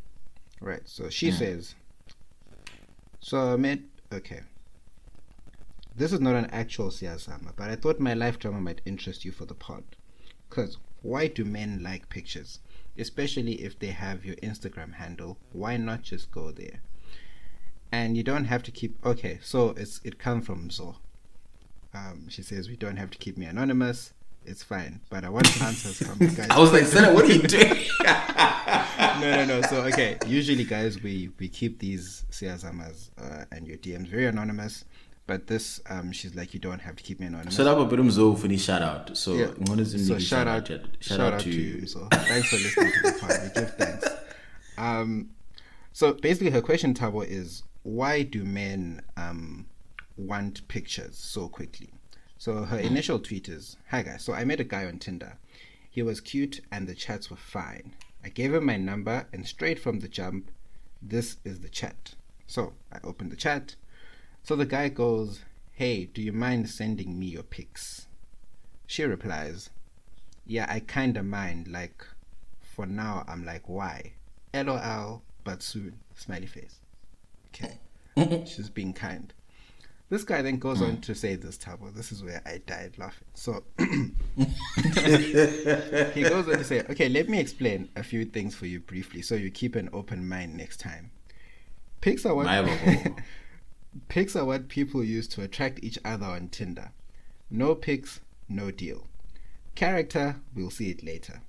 Right. 0.60 0.82
So 0.86 1.08
she 1.10 1.30
Hmm. 1.30 1.36
says. 1.36 1.74
So 3.20 3.52
I 3.52 3.56
met. 3.56 3.80
Okay. 4.12 4.40
This 5.94 6.12
is 6.12 6.20
not 6.20 6.34
an 6.34 6.46
actual 6.46 6.88
Siyazama, 6.88 7.52
but 7.56 7.68
I 7.68 7.76
thought 7.76 8.00
my 8.00 8.14
life 8.14 8.38
drama 8.38 8.60
might 8.60 8.80
interest 8.86 9.24
you 9.26 9.32
for 9.32 9.44
the 9.44 9.54
pod. 9.54 9.84
Cause 10.48 10.78
why 11.02 11.26
do 11.26 11.44
men 11.44 11.82
like 11.82 12.08
pictures? 12.08 12.60
Especially 12.98 13.54
if 13.54 13.78
they 13.78 13.88
have 13.88 14.24
your 14.24 14.36
Instagram 14.36 14.94
handle. 14.94 15.38
Why 15.52 15.76
not 15.76 16.02
just 16.02 16.30
go 16.30 16.50
there? 16.50 16.80
and 17.92 18.16
you 18.16 18.22
don't 18.22 18.46
have 18.46 18.62
to 18.62 18.70
keep 18.70 18.96
okay 19.04 19.38
so 19.42 19.74
it's 19.76 20.00
it 20.02 20.18
comes 20.18 20.46
from 20.46 20.70
zo 20.70 20.96
um 21.94 22.26
she 22.28 22.42
says 22.42 22.68
we 22.68 22.76
don't 22.76 22.96
have 22.96 23.10
to 23.10 23.18
keep 23.18 23.36
me 23.36 23.44
anonymous 23.46 24.14
it's 24.46 24.62
fine 24.62 25.00
but 25.10 25.24
i 25.24 25.28
want 25.28 25.46
answers 25.62 25.98
from 25.98 26.16
you 26.20 26.28
guys 26.36 26.48
I 26.50 26.58
was 26.58 26.72
like, 26.72 26.84
Senna, 26.84 27.12
what 27.12 27.24
are 27.26 27.32
you 27.32 27.42
doing? 27.42 27.84
no 29.20 29.36
no 29.36 29.44
no 29.44 29.62
so 29.62 29.82
okay 29.82 30.16
usually 30.26 30.64
guys 30.64 31.00
we 31.02 31.30
we 31.38 31.48
keep 31.48 31.78
these 31.78 32.24
siazamas 32.30 33.10
uh, 33.20 33.44
and 33.52 33.68
your 33.68 33.76
dms 33.76 34.08
very 34.08 34.26
anonymous 34.26 34.84
but 35.26 35.46
this 35.46 35.80
um 35.88 36.12
she's 36.12 36.34
like 36.34 36.52
you 36.54 36.60
don't 36.60 36.80
have 36.80 36.96
to 36.96 37.02
keep 37.02 37.20
me 37.20 37.26
anonymous 37.26 37.56
so 37.56 37.64
lapho 37.64 37.88
phela 37.88 38.02
umzo 38.02 38.32
ufuna 38.32 38.58
shout 38.58 38.82
out 38.82 39.16
so 39.16 39.34
yeah. 39.34 39.50
so 39.86 40.18
shout 40.18 40.48
out, 40.48 40.68
shout, 40.68 40.80
shout, 41.00 41.20
out 41.20 41.34
out 41.34 41.40
to 41.40 41.50
you. 41.50 41.86
So 41.86 42.08
thanks 42.10 42.48
for 42.48 42.56
listening 42.56 42.92
to 42.92 43.02
the 43.02 43.18
pod. 43.20 43.40
We 43.42 43.60
give 43.60 43.74
thanks. 43.76 44.08
Um, 44.78 45.30
so 45.92 46.14
basically, 46.14 46.50
her 46.50 46.62
question, 46.62 46.94
Tabo, 46.94 47.24
is 47.26 47.62
why 47.82 48.22
do 48.22 48.44
men 48.44 49.02
um 49.16 49.66
want 50.16 50.66
pictures 50.68 51.16
so 51.18 51.48
quickly? 51.48 51.90
So 52.38 52.64
her 52.64 52.78
initial 52.78 53.18
tweet 53.18 53.48
is, 53.48 53.76
"Hi 53.90 54.02
guys, 54.02 54.24
so 54.24 54.32
I 54.32 54.44
met 54.44 54.60
a 54.60 54.64
guy 54.64 54.86
on 54.86 54.98
Tinder. 54.98 55.38
He 55.90 56.02
was 56.02 56.20
cute 56.22 56.62
and 56.72 56.88
the 56.88 56.94
chats 56.94 57.30
were 57.30 57.36
fine. 57.36 57.94
I 58.24 58.30
gave 58.30 58.54
him 58.54 58.64
my 58.64 58.76
number 58.76 59.26
and 59.32 59.46
straight 59.46 59.78
from 59.78 60.00
the 60.00 60.08
jump, 60.08 60.50
this 61.02 61.36
is 61.44 61.60
the 61.60 61.68
chat. 61.68 62.14
So 62.46 62.72
I 62.92 62.98
opened 63.04 63.30
the 63.32 63.36
chat. 63.36 63.76
So 64.42 64.56
the 64.56 64.66
guy 64.66 64.88
goes, 64.88 65.40
"Hey, 65.72 66.06
do 66.06 66.20
you 66.22 66.32
mind 66.32 66.68
sending 66.68 67.18
me 67.18 67.26
your 67.26 67.44
pics?" 67.44 68.06
She 68.86 69.04
replies, 69.04 69.70
yeah, 70.46 70.66
I 70.68 70.80
kinda 70.80 71.22
mind. 71.22 71.68
Like, 71.68 72.04
for 72.60 72.86
now, 72.86 73.24
I'm 73.28 73.44
like, 73.44 73.68
why? 73.68 74.12
LOL, 74.54 75.22
but 75.44 75.62
soon. 75.62 76.00
Smiley 76.14 76.46
face. 76.46 76.80
Okay. 77.48 77.78
She's 78.46 78.68
being 78.68 78.92
kind. 78.92 79.32
This 80.10 80.24
guy 80.24 80.42
then 80.42 80.58
goes 80.58 80.82
on 80.82 80.96
hmm. 80.96 81.00
to 81.00 81.14
say 81.14 81.36
this, 81.36 81.56
Tabo. 81.56 81.94
This 81.94 82.12
is 82.12 82.22
where 82.22 82.42
I 82.44 82.58
died 82.66 82.98
laughing. 82.98 83.28
So, 83.32 83.62
he 83.78 84.12
goes 86.22 86.46
on 86.48 86.58
to 86.58 86.64
say, 86.64 86.80
okay, 86.90 87.08
let 87.08 87.30
me 87.30 87.40
explain 87.40 87.88
a 87.96 88.02
few 88.02 88.26
things 88.26 88.54
for 88.54 88.66
you 88.66 88.80
briefly 88.80 89.22
so 89.22 89.34
you 89.34 89.50
keep 89.50 89.74
an 89.74 89.88
open 89.94 90.28
mind 90.28 90.54
next 90.54 90.80
time. 90.80 91.12
Pics 92.02 92.26
are 92.26 92.34
what. 92.34 92.46
pics 94.08 94.36
are 94.36 94.44
what 94.44 94.68
people 94.68 95.04
use 95.04 95.28
to 95.28 95.42
attract 95.42 95.82
each 95.82 95.98
other 96.04 96.26
on 96.26 96.48
Tinder. 96.48 96.92
No 97.50 97.74
pics, 97.74 98.20
no 98.48 98.70
deal. 98.70 99.06
Character, 99.74 100.36
we'll 100.54 100.70
see 100.70 100.90
it 100.90 101.04
later. 101.04 101.42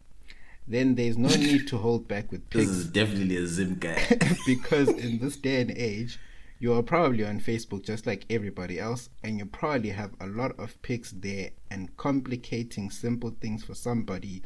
Then 0.68 0.96
there's 0.96 1.18
no 1.18 1.30
need 1.36 1.68
to 1.70 1.78
hold 1.78 2.08
back 2.08 2.32
with 2.32 2.50
pics. 2.50 2.66
this 2.66 2.76
is 2.76 2.88
definitely 2.88 3.38
a 3.38 3.48
zim 3.48 3.78
guy 3.80 4.02
because 4.46 4.88
in 5.06 5.20
this 5.20 5.38
day 5.38 5.62
and 5.62 5.72
age, 5.72 6.20
you 6.60 6.74
are 6.74 6.84
probably 6.84 7.26
on 7.26 7.42
Facebook 7.42 7.84
just 7.84 8.06
like 8.06 8.26
everybody 8.30 8.80
else, 8.80 9.10
and 9.24 9.38
you 9.38 9.46
probably 9.46 9.90
have 9.90 10.12
a 10.22 10.28
lot 10.28 10.58
of 10.58 10.82
pics 10.82 11.12
there 11.12 11.50
and 11.70 11.96
complicating 11.98 12.90
simple 12.90 13.36
things 13.42 13.64
for 13.64 13.76
somebody 13.76 14.42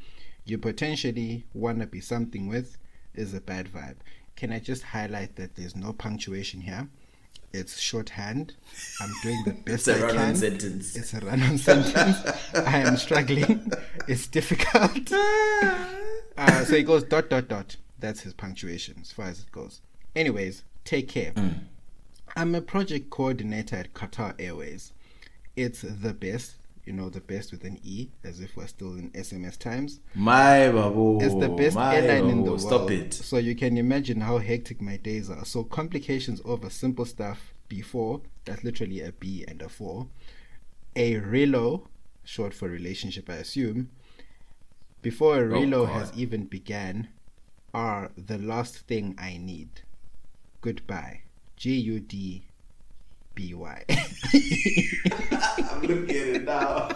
you 0.47 0.57
potentially 0.57 1.45
want 1.53 1.81
to 1.81 1.85
be 1.85 1.99
something 1.99 2.47
with 2.47 2.77
is 3.13 3.33
a 3.33 3.41
bad 3.41 3.67
vibe. 3.67 3.97
Can 4.37 4.51
I 4.51 4.59
just 4.59 4.81
highlight 4.81 5.35
that 5.35 5.55
there's 5.55 5.75
no 5.75 5.91
punctuation 5.91 6.61
here? 6.61 6.87
It's 7.53 7.79
shorthand. 7.79 8.53
I'm 9.01 9.11
doing 9.23 9.43
the 9.45 9.51
it's 9.71 9.85
best 9.85 9.87
a 9.87 9.95
I 9.95 10.01
run-on 10.07 10.25
can. 10.27 10.35
sentence 10.35 10.95
It's 10.95 11.13
a 11.13 11.19
run-on 11.21 11.57
sentence. 11.69 12.17
I 12.53 12.79
am 12.79 12.97
struggling. 12.97 13.71
It's 14.07 14.27
difficult. 14.27 15.11
Uh, 16.37 16.63
so 16.65 16.75
he 16.75 16.83
goes 16.83 17.03
dot 17.03 17.31
dot 17.31 17.47
dot. 17.47 17.77
That's 17.99 18.21
his 18.21 18.31
punctuation 18.33 18.97
as 19.01 19.11
far 19.11 19.25
as 19.25 19.39
it 19.39 19.51
goes. 19.51 19.81
Anyways, 20.15 20.63
take 20.85 21.07
care. 21.07 21.33
I'm 22.35 22.53
a 22.53 22.61
project 22.61 23.09
coordinator 23.09 23.75
at 23.77 23.93
Qatar 23.95 24.35
Airways. 24.37 24.93
It's 25.55 25.81
the 25.81 26.13
best, 26.13 26.53
you 26.87 26.93
know, 26.93 27.09
the 27.09 27.19
best 27.21 27.51
with 27.51 27.63
an 27.65 27.77
E, 27.83 28.07
as 28.23 28.39
if 28.39 28.55
we're 28.55 28.65
still 28.67 28.93
in 28.95 29.09
SMS 29.11 29.57
times. 29.57 29.99
my 30.15 30.69
babo 30.71 31.19
It's 31.19 31.35
the 31.35 31.49
best 31.49 31.75
my 31.75 31.95
airline 31.97 32.29
in 32.31 32.43
the 32.43 32.51
world. 32.51 32.61
stop 32.61 32.89
it 32.89 33.13
So 33.13 33.37
you 33.37 33.55
can 33.55 33.77
imagine 33.77 34.21
how 34.21 34.37
hectic 34.37 34.81
my 34.81 34.97
days 34.97 35.29
are. 35.29 35.45
So 35.45 35.63
complications 35.63 36.41
over 36.45 36.69
simple 36.69 37.05
stuff 37.05 37.53
before, 37.67 38.21
that's 38.45 38.63
literally 38.63 39.01
a 39.01 39.11
B 39.11 39.43
and 39.47 39.61
a 39.61 39.69
four. 39.69 40.07
A 40.95 41.15
relo, 41.15 41.83
short 42.23 42.53
for 42.53 42.67
relationship, 42.69 43.29
I 43.29 43.35
assume. 43.35 43.89
Before 45.01 45.35
a 45.37 45.41
Oh, 45.47 45.61
relo 45.61 45.85
God. 45.85 45.93
has 45.99 46.11
even 46.15 46.45
began, 46.45 47.09
are 47.73 48.11
the 48.17 48.37
last 48.37 48.79
thing 48.87 49.13
I 49.17 49.37
need. 49.37 49.69
Goodbye. 50.61 51.21
G 51.57 51.75
U 51.75 51.99
D 51.99 52.43
B 53.37 53.53
Y. 53.53 53.85
I'm 53.87 55.81
looking 55.81 56.09
at 56.09 56.27
it 56.27 56.43
now 56.43 56.89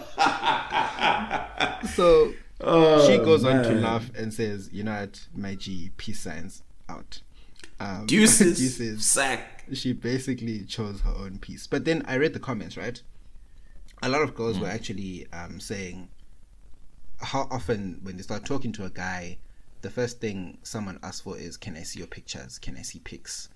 So 1.94 2.32
oh, 2.60 3.06
she 3.06 3.16
goes 3.18 3.44
on 3.44 3.62
to 3.62 3.72
laugh 3.74 4.10
and 4.16 4.32
says, 4.34 4.68
"You 4.72 4.82
know 4.84 4.92
what, 5.00 5.20
my 5.34 5.54
G, 5.54 5.90
peace 5.96 6.20
signs 6.20 6.62
out." 6.88 7.20
Um, 7.80 8.06
deuces, 8.06 8.58
deuces. 8.58 9.06
sack 9.06 9.64
She 9.72 9.92
basically 9.92 10.64
chose 10.64 11.00
her 11.02 11.10
own 11.16 11.38
piece. 11.38 11.66
But 11.66 11.84
then 11.84 12.04
I 12.06 12.16
read 12.16 12.32
the 12.34 12.40
comments, 12.40 12.76
right? 12.76 13.00
A 14.02 14.08
lot 14.08 14.22
of 14.22 14.34
girls 14.34 14.58
were 14.58 14.66
Hmm. 14.68 14.74
actually 14.74 15.26
um, 15.32 15.60
saying 15.60 16.08
how 17.20 17.46
often 17.50 18.00
when 18.02 18.16
they 18.16 18.22
start 18.22 18.44
talking 18.44 18.72
to 18.72 18.84
a 18.84 18.90
guy, 18.90 19.38
the 19.82 19.90
first 19.90 20.20
thing 20.20 20.58
someone 20.64 20.98
asks 21.02 21.20
for 21.22 21.36
is, 21.38 21.56
"Can 21.56 21.76
I 21.76 21.82
see 21.84 21.98
your 22.00 22.08
pictures? 22.08 22.58
Can 22.58 22.76
I 22.76 22.82
see 22.82 22.98
pics?" 22.98 23.48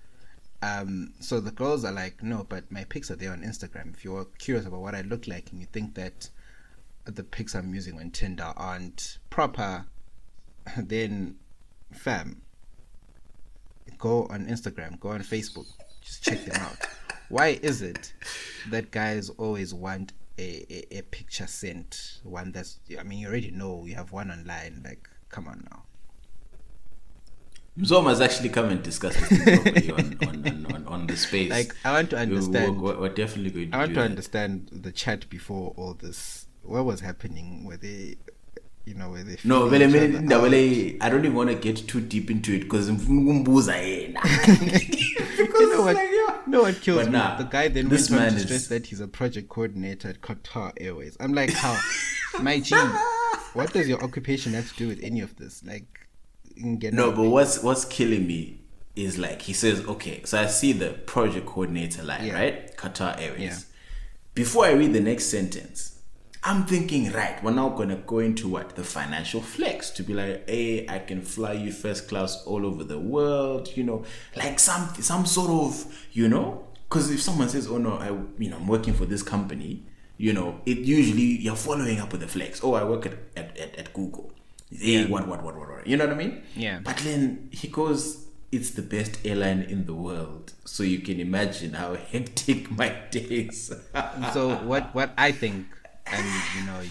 Um, 0.61 1.13
so 1.19 1.39
the 1.39 1.51
girls 1.51 1.85
are 1.85 1.91
like, 1.91 2.23
"No, 2.23 2.45
but 2.47 2.71
my 2.71 2.83
pics 2.85 3.11
are 3.11 3.15
there 3.15 3.31
on 3.31 3.41
Instagram. 3.41 3.93
If 3.93 4.03
you're 4.03 4.25
curious 4.39 4.65
about 4.65 4.81
what 4.81 4.95
I 4.95 5.01
look 5.01 5.27
like 5.27 5.51
and 5.51 5.59
you 5.59 5.67
think 5.67 5.95
that 5.95 6.29
the 7.05 7.23
pics 7.23 7.55
I'm 7.55 7.73
using 7.73 7.99
on 7.99 8.11
Tinder 8.11 8.53
aren't 8.55 9.19
proper, 9.29 9.85
then, 10.77 11.35
fam, 11.91 12.41
go 13.97 14.25
on 14.27 14.47
Instagram, 14.47 14.99
go 14.99 15.09
on 15.09 15.21
Facebook, 15.21 15.67
just 16.01 16.23
check 16.23 16.43
them 16.45 16.61
out. 16.61 16.77
Why 17.29 17.59
is 17.61 17.81
it 17.81 18.13
that 18.69 18.91
guys 18.91 19.29
always 19.31 19.73
want 19.73 20.13
a, 20.37 20.65
a, 20.73 20.99
a 20.99 21.01
picture 21.03 21.47
sent? 21.47 22.19
One 22.23 22.51
that's, 22.51 22.79
I 22.97 23.03
mean, 23.03 23.19
you 23.19 23.27
already 23.27 23.51
know 23.51 23.85
you 23.85 23.95
have 23.95 24.11
one 24.11 24.31
online. 24.31 24.81
Like, 24.83 25.09
come 25.29 25.47
on 25.47 25.67
now. 25.69 25.83
Mzoma's 27.77 28.21
actually 28.21 28.49
come 28.49 28.69
and 28.69 28.81
discuss 28.81 29.15
this 29.15 29.43
properly 29.43 29.91
on, 29.91 30.17
on, 30.27 30.47
on, 30.47 30.65
on, 30.75 30.87
on 30.87 31.07
the 31.07 31.15
space. 31.15 31.49
Like, 31.51 31.75
I 31.85 31.91
want 31.93 32.09
to 32.11 32.17
understand. 32.17 32.81
We're, 32.81 32.99
we're 32.99 33.09
definitely 33.09 33.51
going 33.51 33.71
to 33.71 33.75
I 33.77 33.79
want 33.81 33.89
to 33.91 33.95
that. 33.99 34.05
understand 34.05 34.69
the 34.71 34.91
chat 34.91 35.29
before 35.29 35.73
all 35.77 35.93
this. 35.93 36.47
What 36.63 36.85
was 36.85 37.01
happening? 37.01 37.65
Were 37.65 37.77
they, 37.77 38.15
you 38.85 38.95
know, 38.95 39.09
were 39.09 39.23
they? 39.23 39.37
No, 39.43 39.67
vele 39.69 39.83
each 39.83 39.93
mina 39.93 40.05
other 40.07 40.17
indaba 40.17 40.45
out? 40.47 40.53
I 41.01 41.09
don't 41.09 41.23
even 41.25 41.35
want 41.35 41.49
to 41.49 41.55
get 41.55 41.87
too 41.87 42.01
deep 42.01 42.31
into 42.31 42.53
it 42.55 42.59
because 42.63 42.89
yena. 42.89 44.23
you 45.59 45.73
know 45.73 45.81
what? 45.83 45.95
like, 45.95 46.09
yeah. 46.11 46.41
Know 46.47 46.61
what 46.63 46.81
kills 46.81 46.97
But 46.97 47.05
me? 47.07 47.11
nah, 47.11 47.37
the 47.37 47.43
guy 47.43 47.67
then 47.67 47.89
this 47.89 48.09
went 48.09 48.23
on 48.23 48.29
to 48.31 48.35
is- 48.37 48.43
stress 48.43 48.67
that 48.67 48.87
he's 48.87 48.99
a 49.01 49.07
project 49.07 49.49
coordinator 49.49 50.09
at 50.09 50.21
Qatar 50.21 50.71
Airways. 50.77 51.17
I'm 51.19 51.33
like, 51.33 51.51
how? 51.53 51.79
My 52.41 52.59
G, 52.59 52.75
what 53.53 53.73
does 53.73 53.87
your 53.87 54.03
occupation 54.03 54.53
have 54.53 54.69
to 54.71 54.75
do 54.77 54.87
with 54.87 54.99
any 55.03 55.21
of 55.21 55.35
this? 55.37 55.63
Like, 55.63 56.06
get 56.79 56.93
No, 56.93 57.11
but 57.11 57.23
what's 57.29 57.61
what's 57.63 57.85
killing 57.85 58.25
me 58.27 58.59
is 58.95 59.17
like 59.17 59.41
he 59.43 59.53
says, 59.53 59.85
okay, 59.85 60.21
so 60.25 60.39
I 60.41 60.47
see 60.47 60.73
the 60.73 60.89
project 60.93 61.45
coordinator 61.45 62.03
line, 62.03 62.25
Yeah. 62.25 62.33
right? 62.33 62.75
Qatar 62.77 63.19
Airways. 63.21 63.41
Yeah. 63.41 63.57
Before 64.33 64.65
I 64.65 64.71
read 64.71 64.93
the 64.93 64.99
next 64.99 65.25
sentence, 65.25 65.99
I'm 66.43 66.65
thinking, 66.65 67.11
right, 67.11 67.43
we're 67.43 67.51
now 67.51 67.69
gonna 67.69 67.97
go 67.97 68.19
into 68.19 68.47
what? 68.47 68.75
The 68.75 68.83
financial 68.83 69.41
flex 69.41 69.89
to 69.91 70.03
be 70.03 70.13
like, 70.13 70.47
hey, 70.49 70.87
I 70.87 70.99
can 70.99 71.21
fly 71.21 71.53
you 71.53 71.71
first 71.71 72.07
class 72.07 72.43
all 72.45 72.65
over 72.65 72.83
the 72.83 72.99
world, 72.99 73.69
you 73.75 73.83
know, 73.83 74.03
like 74.35 74.59
some 74.59 74.89
some 75.01 75.25
sort 75.25 75.49
of, 75.49 75.85
you 76.11 76.27
know, 76.27 76.63
because 76.89 77.11
if 77.11 77.21
someone 77.21 77.49
says, 77.49 77.67
oh 77.67 77.77
no, 77.77 77.93
I 77.97 78.09
you 78.41 78.49
know, 78.49 78.57
I'm 78.57 78.67
working 78.67 78.93
for 78.93 79.05
this 79.05 79.21
company, 79.23 79.83
you 80.17 80.33
know, 80.33 80.61
it 80.65 80.77
usually 80.79 81.21
you're 81.41 81.55
following 81.55 81.99
up 81.99 82.11
with 82.11 82.21
the 82.21 82.27
flex. 82.27 82.63
Oh, 82.63 82.73
I 82.75 82.83
work 82.83 83.05
at, 83.05 83.13
at, 83.35 83.57
at 83.77 83.93
Google. 83.93 84.31
Hey, 84.71 85.05
what, 85.05 85.27
what, 85.27 85.43
what, 85.43 85.55
what, 85.57 85.69
what, 85.69 85.87
you 85.87 85.95
know 85.97 86.05
what 86.05 86.13
I 86.13 86.17
mean? 86.17 86.43
Yeah. 86.55 86.79
But 86.83 86.97
then 86.97 87.49
he 87.51 87.67
goes, 87.69 88.27
it's 88.51 88.71
the 88.71 88.81
best 88.81 89.19
airline 89.25 89.61
in 89.61 89.85
the 89.85 89.93
world. 89.93 90.53
So 90.65 90.83
you 90.83 90.99
can 90.99 91.19
imagine 91.19 91.73
how 91.73 91.95
hectic 92.11 92.71
my 92.71 92.89
days. 93.11 93.71
so 94.33 94.55
what 94.57 94.93
what 94.93 95.11
I 95.17 95.31
think, 95.31 95.67
and 96.05 96.25
you 96.57 96.65
know, 96.65 96.81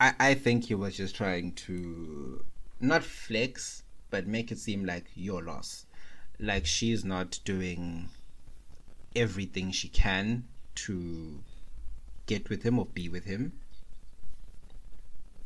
I 0.00 0.14
I 0.18 0.34
think 0.34 0.64
he 0.64 0.74
was 0.74 0.96
just 0.96 1.16
trying 1.16 1.52
to 1.66 2.44
not 2.80 3.02
flex, 3.02 3.82
but 4.10 4.26
make 4.26 4.52
it 4.52 4.58
seem 4.58 4.84
like 4.84 5.06
your 5.14 5.42
loss, 5.42 5.86
like 6.38 6.66
she's 6.66 7.04
not 7.04 7.38
doing 7.44 8.08
everything 9.16 9.70
she 9.70 9.88
can 9.88 10.44
to 10.74 11.40
get 12.26 12.48
with 12.48 12.62
him 12.62 12.78
or 12.78 12.86
be 12.86 13.08
with 13.08 13.24
him. 13.24 13.52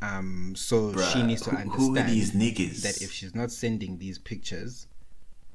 Um, 0.03 0.55
so 0.57 0.93
she 1.13 1.23
needs 1.23 1.43
to 1.43 1.51
who- 1.51 1.57
understand 1.57 1.71
who 1.73 1.97
are 1.99 2.03
these 2.03 2.33
niggas? 2.33 2.83
that 2.83 3.01
if 3.01 3.13
she's 3.13 3.35
not 3.35 3.51
sending 3.53 3.99
these 3.99 4.19
pictures, 4.19 4.89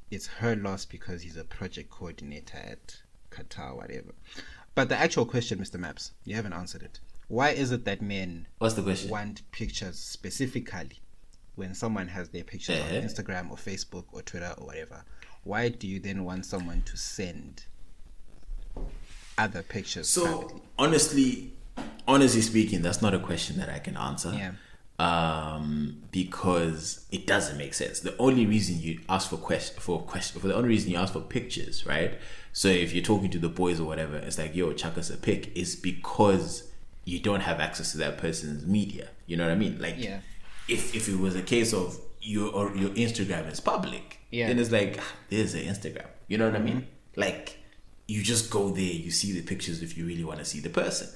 it's 0.10 0.26
her 0.28 0.56
loss 0.56 0.86
because 0.86 1.22
he's 1.22 1.36
a 1.38 1.44
project 1.44 1.90
coordinator 1.90 2.58
at 2.58 2.98
Qatar, 3.30 3.76
whatever. 3.76 4.14
But 4.74 4.88
the 4.90 4.96
actual 4.98 5.26
question, 5.26 5.60
Mr. 5.60 5.78
Maps, 5.80 6.12
you 6.24 6.36
haven't 6.36 6.54
answered 6.54 6.82
it. 6.84 7.00
Why 7.28 7.50
is 7.50 7.72
it 7.72 7.84
that 7.86 8.02
men 8.02 8.48
What's 8.60 8.76
the 8.76 8.84
question? 8.84 9.10
want 9.10 9.42
pictures 9.52 10.00
specifically 10.00 11.02
when 11.56 11.74
someone 11.76 12.08
has 12.08 12.30
their 12.30 12.46
pictures 12.46 12.78
Eh? 12.78 12.98
on 12.98 13.04
Instagram 13.04 13.50
or 13.52 13.58
Facebook 13.58 14.06
or 14.14 14.22
Twitter 14.22 14.54
or 14.58 14.66
whatever? 14.68 15.04
Why 15.44 15.68
do 15.70 15.88
you 15.88 16.00
then 16.00 16.24
want 16.24 16.46
someone 16.46 16.84
to 16.84 16.96
send 16.96 17.66
other 19.38 19.62
pictures? 19.64 20.08
So 20.08 20.24
privately? 20.44 20.62
honestly, 20.80 21.54
honestly 22.08 22.42
speaking, 22.42 22.82
that's 22.82 23.02
not 23.02 23.14
a 23.14 23.20
question 23.20 23.58
that 23.58 23.70
I 23.70 23.80
can 23.80 23.98
answer. 23.98 24.34
Yeah. 24.34 24.52
Um, 25.00 26.02
because 26.12 27.06
it 27.12 27.28
doesn't 27.28 27.58
make 27.58 27.76
sense. 27.76 28.00
The 28.00 28.18
only 28.18 28.46
reason 28.48 28.80
you 28.80 29.00
ask 29.08 29.30
for 29.30 29.38
quest 29.38 29.80
for 29.80 30.02
question 30.02 30.42
for 30.42 30.48
the 30.48 30.56
only 30.56 30.70
reason 30.70 30.90
you 30.90 30.98
ask 30.98 31.14
for 31.14 31.20
pictures, 31.22 31.86
right? 31.86 32.18
So 32.52 32.68
if 32.68 32.94
you're 32.94 33.04
talking 33.04 33.30
to 33.32 33.38
the 33.38 33.50
boys 33.50 33.80
or 33.80 33.84
whatever, 33.86 34.18
it's 34.18 34.40
like 34.40 34.56
yo, 34.56 34.74
chuck 34.74 34.98
us 34.98 35.12
a 35.12 35.18
pic, 35.18 35.56
is 35.56 35.76
because 35.76 36.64
you 37.06 37.20
don't 37.20 37.42
have 37.42 37.60
access 37.60 37.92
to 37.92 38.00
that 38.00 38.18
person's 38.18 38.66
media. 38.66 39.10
You 39.28 39.38
know 39.38 39.46
what 39.46 39.52
I 39.52 39.56
mean? 39.56 39.78
Like, 39.80 39.96
Yeah. 39.98 40.22
if 40.68 40.96
if 40.96 41.08
it 41.08 41.20
was 41.20 41.36
a 41.36 41.44
case 41.44 41.74
of 41.74 42.00
your 42.20 42.52
or 42.52 42.76
your 42.76 42.90
Instagram 42.92 43.52
is 43.52 43.60
public, 43.60 44.18
Yeah. 44.32 44.48
then 44.48 44.58
it's 44.58 44.72
like 44.72 44.98
ah, 45.00 45.14
there's 45.30 45.54
an 45.54 45.62
Instagram. 45.62 46.08
You 46.28 46.40
know 46.40 46.48
what 46.50 46.56
I 46.60 46.64
mean? 46.64 46.88
Like 47.16 47.60
you 48.08 48.24
just 48.24 48.50
go 48.50 48.70
there, 48.70 48.84
you 49.06 49.12
see 49.12 49.32
the 49.32 49.44
pictures 49.44 49.84
if 49.84 49.96
you 49.96 50.08
really 50.08 50.24
want 50.24 50.40
to 50.40 50.46
see 50.46 50.60
the 50.60 50.70
person. 50.70 51.08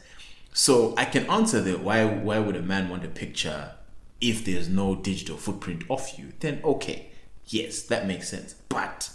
So 0.53 0.93
I 0.97 1.05
can 1.05 1.29
answer 1.29 1.61
that 1.61 1.79
why 1.79 2.03
why 2.05 2.39
would 2.39 2.55
a 2.55 2.61
man 2.61 2.89
want 2.89 3.05
a 3.05 3.07
picture 3.07 3.73
if 4.19 4.45
there's 4.45 4.69
no 4.69 4.95
digital 4.95 5.37
footprint 5.37 5.83
of 5.89 6.07
you? 6.17 6.33
Then 6.39 6.61
okay, 6.63 7.11
yes, 7.45 7.83
that 7.83 8.07
makes 8.07 8.29
sense. 8.29 8.55
But 8.69 9.09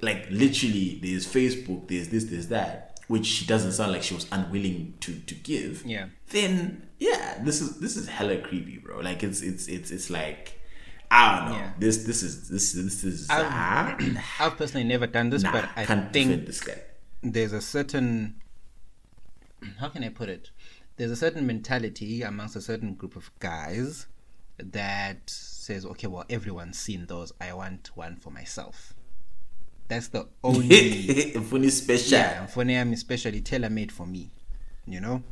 like 0.00 0.26
literally 0.30 0.98
there's 1.02 1.26
Facebook, 1.26 1.88
there's 1.88 2.08
this, 2.08 2.24
there's 2.24 2.48
that, 2.48 3.00
which 3.08 3.26
she 3.26 3.46
doesn't 3.46 3.72
sound 3.72 3.92
like 3.92 4.02
she 4.02 4.14
was 4.14 4.26
unwilling 4.32 4.94
to 5.00 5.14
to 5.14 5.34
give. 5.34 5.84
Yeah. 5.84 6.06
Then 6.28 6.88
yeah, 6.98 7.38
this 7.42 7.60
is 7.60 7.78
this 7.78 7.96
is 7.96 8.08
hella 8.08 8.38
creepy, 8.38 8.78
bro. 8.78 9.00
Like 9.00 9.22
it's 9.22 9.42
it's 9.42 9.68
it's 9.68 9.90
it's 9.90 10.08
like 10.08 10.58
I 11.10 11.38
don't 11.38 11.50
know. 11.50 11.56
Yeah. 11.56 11.72
This 11.78 12.04
this 12.04 12.22
is 12.22 12.48
this 12.48 12.72
this 12.72 13.04
is 13.04 13.28
I've, 13.28 13.46
ah, 13.46 13.96
I've 14.40 14.56
personally 14.56 14.86
never 14.86 15.06
done 15.06 15.28
this, 15.28 15.42
nah, 15.42 15.52
but 15.52 15.68
I 15.76 15.84
can't 15.84 16.10
think 16.12 16.46
this 16.46 16.62
guy. 16.62 16.80
there's 17.22 17.52
a 17.52 17.60
certain 17.60 18.36
how 19.78 19.88
can 19.88 20.04
I 20.04 20.08
put 20.08 20.28
it? 20.28 20.50
There's 21.02 21.10
a 21.10 21.16
certain 21.16 21.48
mentality 21.48 22.22
amongst 22.22 22.54
a 22.54 22.60
certain 22.60 22.94
group 22.94 23.16
of 23.16 23.28
guys 23.40 24.06
that 24.56 25.28
says, 25.28 25.84
okay, 25.84 26.06
well, 26.06 26.24
everyone's 26.30 26.78
seen 26.78 27.06
those. 27.06 27.32
I 27.40 27.52
want 27.54 27.90
one 27.96 28.14
for 28.14 28.30
myself. 28.30 28.94
That's 29.88 30.06
the 30.06 30.28
only 30.44 31.32
Funny 31.50 31.70
special. 31.70 32.18
yeah. 32.18 32.46
Me, 32.56 32.78
I'm 32.78 32.92
especially 32.92 33.40
tailor 33.40 33.68
made 33.68 33.90
for 33.90 34.06
me. 34.06 34.30
You 34.86 35.00
know, 35.00 35.24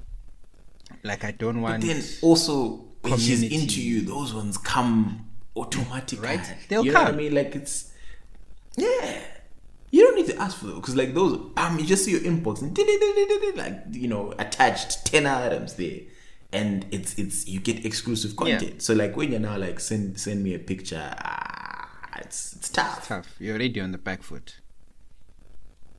like 1.05 1.23
I 1.23 1.31
don't 1.31 1.63
want. 1.63 1.83
But 1.83 1.87
then 1.87 2.03
also 2.21 2.87
when 3.03 3.17
she's 3.19 3.45
into 3.45 3.81
you, 3.81 4.01
those 4.01 4.35
ones 4.35 4.59
come 4.59 5.31
automatically. 5.55 6.27
Right? 6.27 6.57
They'll 6.69 6.85
you 6.85 6.91
know 6.91 7.05
what 7.05 7.15
I 7.15 7.17
mean? 7.17 7.33
Like 7.33 7.55
it's 7.55 7.93
yeah. 8.77 9.21
You 9.91 10.03
don't 10.03 10.17
need 10.17 10.27
to 10.27 10.37
ask 10.37 10.59
for 10.59 10.67
those 10.67 10.77
because 10.77 10.97
like 10.97 11.15
those, 11.15 11.37
bam, 11.55 11.79
you 11.79 11.85
just 11.85 12.05
see 12.05 12.13
your 12.13 12.21
inbox 12.21 12.63
and 12.63 13.57
like 13.57 13.83
you 13.91 14.09
know 14.09 14.33
attached 14.39 15.07
ten 15.07 15.27
items 15.27 15.75
there, 15.75 16.01
and 16.53 16.87
it's 16.93 17.19
it's 17.19 17.49
you 17.49 17.59
get 17.59 17.85
exclusive 17.85 18.37
content. 18.37 18.83
So 18.83 18.95
like 18.95 19.17
when 19.17 19.33
you're 19.33 19.41
now 19.41 19.59
like 19.59 19.81
send 19.81 20.19
send 20.21 20.45
me 20.45 20.55
a 20.55 20.61
picture, 20.61 21.15
ah, 21.19 21.89
it's 22.19 22.55
it's 22.55 22.69
tough. 22.69 23.09
tough. 23.09 23.35
You're 23.41 23.57
already 23.57 23.81
on 23.81 23.91
the 23.91 23.99
back 23.99 24.23
foot. 24.23 24.57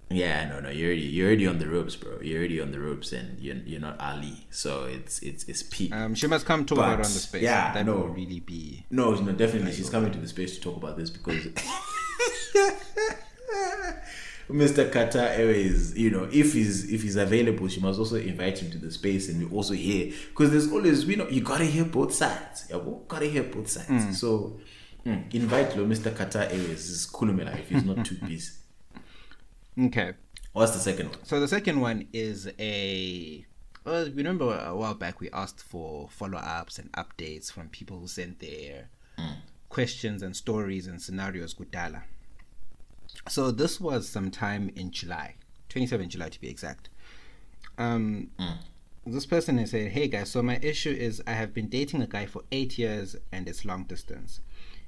Yeah, 0.09 0.47
no, 0.49 0.59
no, 0.59 0.69
you're 0.69 0.87
already 0.87 1.01
you're 1.01 1.27
already 1.27 1.47
on 1.47 1.59
the 1.59 1.67
ropes, 1.67 1.95
bro. 1.95 2.19
You're 2.21 2.39
already 2.39 2.59
on 2.61 2.71
the 2.71 2.79
ropes, 2.79 3.11
and 3.11 3.39
you're 3.39 3.55
you're 3.57 3.81
not 3.81 3.99
Ali, 3.99 4.47
so 4.51 4.85
it's 4.85 5.19
it's 5.19 5.43
it's 5.45 5.63
peak. 5.63 5.93
Um, 5.93 6.15
she 6.15 6.27
must 6.27 6.45
come 6.45 6.65
talk 6.65 6.77
about 6.77 6.93
on 6.93 6.99
the 6.99 7.05
space. 7.05 7.43
yeah, 7.43 7.73
that 7.73 7.85
no. 7.85 7.95
will 7.95 8.07
really 8.09 8.39
be. 8.39 8.85
No, 8.89 9.13
no, 9.13 9.31
definitely. 9.31 9.71
She's 9.73 9.89
coming 9.89 10.11
to 10.11 10.19
the 10.19 10.27
space 10.27 10.55
to 10.55 10.61
talk 10.61 10.77
about 10.77 10.97
this 10.97 11.09
because 11.09 11.47
Mr. 14.49 14.91
Qatar 14.91 15.37
Airways, 15.37 15.97
you 15.97 16.09
know, 16.09 16.27
if 16.31 16.53
he's 16.53 16.91
if 16.91 17.01
he's 17.03 17.15
available, 17.15 17.67
she 17.69 17.79
must 17.79 17.97
also 17.99 18.17
invite 18.17 18.59
him 18.59 18.69
to 18.71 18.77
the 18.77 18.91
space 18.91 19.29
and 19.29 19.39
we 19.49 19.55
also 19.55 19.73
hear 19.73 20.11
because 20.29 20.51
there's 20.51 20.71
always 20.71 21.05
you 21.05 21.15
know 21.15 21.27
you 21.29 21.41
gotta 21.41 21.63
hear 21.65 21.85
both 21.85 22.13
sides. 22.13 22.67
Yeah, 22.69 22.77
we 22.77 22.97
gotta 23.07 23.27
hear 23.27 23.43
both 23.43 23.69
sides. 23.69 24.19
So 24.19 24.59
mm, 25.05 25.33
invite 25.33 25.77
lo 25.77 25.85
Mr. 25.85 26.11
Qatar 26.11 26.51
Airways. 26.51 26.89
Is 26.89 27.07
Kulumela 27.07 27.57
if 27.57 27.69
he's 27.69 27.85
not 27.85 28.05
too 28.05 28.15
busy. 28.15 28.51
Okay. 29.79 30.13
What's 30.51 30.73
the 30.73 30.79
second 30.79 31.11
one? 31.11 31.19
So 31.23 31.39
the 31.39 31.47
second 31.47 31.79
one 31.79 32.07
is 32.11 32.51
a. 32.59 33.45
Well, 33.85 34.09
remember 34.13 34.53
a 34.67 34.75
while 34.75 34.95
back 34.95 35.21
we 35.21 35.29
asked 35.31 35.63
for 35.63 36.09
follow 36.09 36.37
ups 36.37 36.77
and 36.77 36.91
updates 36.91 37.49
from 37.49 37.69
people 37.69 37.97
who 37.99 38.07
sent 38.07 38.39
their 38.39 38.89
questions 39.69 40.21
and 40.21 40.35
stories 40.35 40.87
and 40.87 41.01
scenarios 41.01 41.53
Gudala. 41.53 42.03
So 43.29 43.51
this 43.51 43.79
was 43.79 44.07
sometime 44.09 44.71
in 44.75 44.91
July, 44.91 45.35
27 45.69 46.09
July 46.09 46.29
to 46.29 46.41
be 46.41 46.49
exact. 46.49 46.89
Um, 47.77 48.31
This 49.05 49.25
person 49.25 49.57
has 49.57 49.71
said, 49.71 49.91
"Hey 49.93 50.07
guys, 50.07 50.29
so 50.29 50.43
my 50.43 50.57
issue 50.61 50.91
is 50.91 51.23
I 51.25 51.31
have 51.31 51.55
been 51.55 51.69
dating 51.69 52.03
a 52.03 52.07
guy 52.07 52.27
for 52.27 52.43
eight 52.51 52.77
years 52.77 53.15
and 53.31 53.47
it's 53.49 53.65
long 53.65 53.85
distance. 53.85 54.41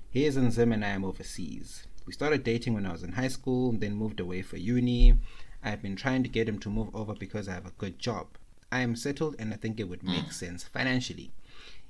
He 0.07 0.25
is 0.25 0.37
in 0.37 0.51
Zim 0.51 0.71
and 0.71 0.85
I 0.85 0.89
am 0.89 1.03
overseas. 1.03 1.87
We 2.05 2.13
started 2.13 2.43
dating 2.43 2.75
when 2.75 2.85
I 2.85 2.91
was 2.91 3.01
in 3.01 3.13
high 3.13 3.29
school, 3.29 3.71
then 3.71 3.95
moved 3.95 4.19
away 4.19 4.43
for 4.43 4.57
uni. 4.57 5.15
I've 5.63 5.81
been 5.81 5.95
trying 5.95 6.21
to 6.23 6.29
get 6.29 6.47
him 6.47 6.59
to 6.59 6.69
move 6.69 6.95
over 6.95 7.15
because 7.15 7.47
I 7.49 7.53
have 7.53 7.65
a 7.65 7.71
good 7.79 7.97
job. 7.97 8.27
I 8.71 8.81
am 8.81 8.95
settled 8.95 9.35
and 9.39 9.51
I 9.51 9.57
think 9.57 9.79
it 9.79 9.89
would 9.89 10.03
make 10.03 10.31
sense 10.31 10.63
financially. 10.63 11.31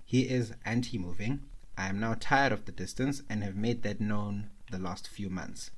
He 0.05 0.21
is 0.29 0.53
anti 0.63 0.97
moving. 0.97 1.41
I 1.77 1.87
am 1.89 1.99
now 1.99 2.15
tired 2.17 2.53
of 2.53 2.63
the 2.63 2.71
distance 2.71 3.21
and 3.29 3.43
have 3.43 3.57
made 3.57 3.83
that 3.83 3.99
known 3.99 4.49
the 4.71 4.79
last 4.79 5.09
few 5.09 5.29
months. 5.29 5.71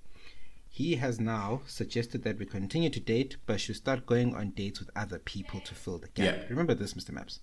He 0.80 0.96
has 0.98 1.22
now 1.22 1.62
suggested 1.68 2.24
that 2.24 2.38
we 2.38 2.46
continue 2.46 2.90
to 2.90 3.00
date, 3.00 3.38
but 3.46 3.62
should 3.62 3.78
start 3.78 4.06
going 4.06 4.36
on 4.36 4.50
dates 4.50 4.80
with 4.80 4.90
other 4.94 5.20
people 5.20 5.62
to 5.62 5.74
fill 5.74 6.00
the 6.00 6.10
gap. 6.10 6.36
Yeah. 6.36 6.44
Remember 6.50 6.74
this, 6.74 6.94
Mr. 6.96 7.12
Maps. 7.12 7.40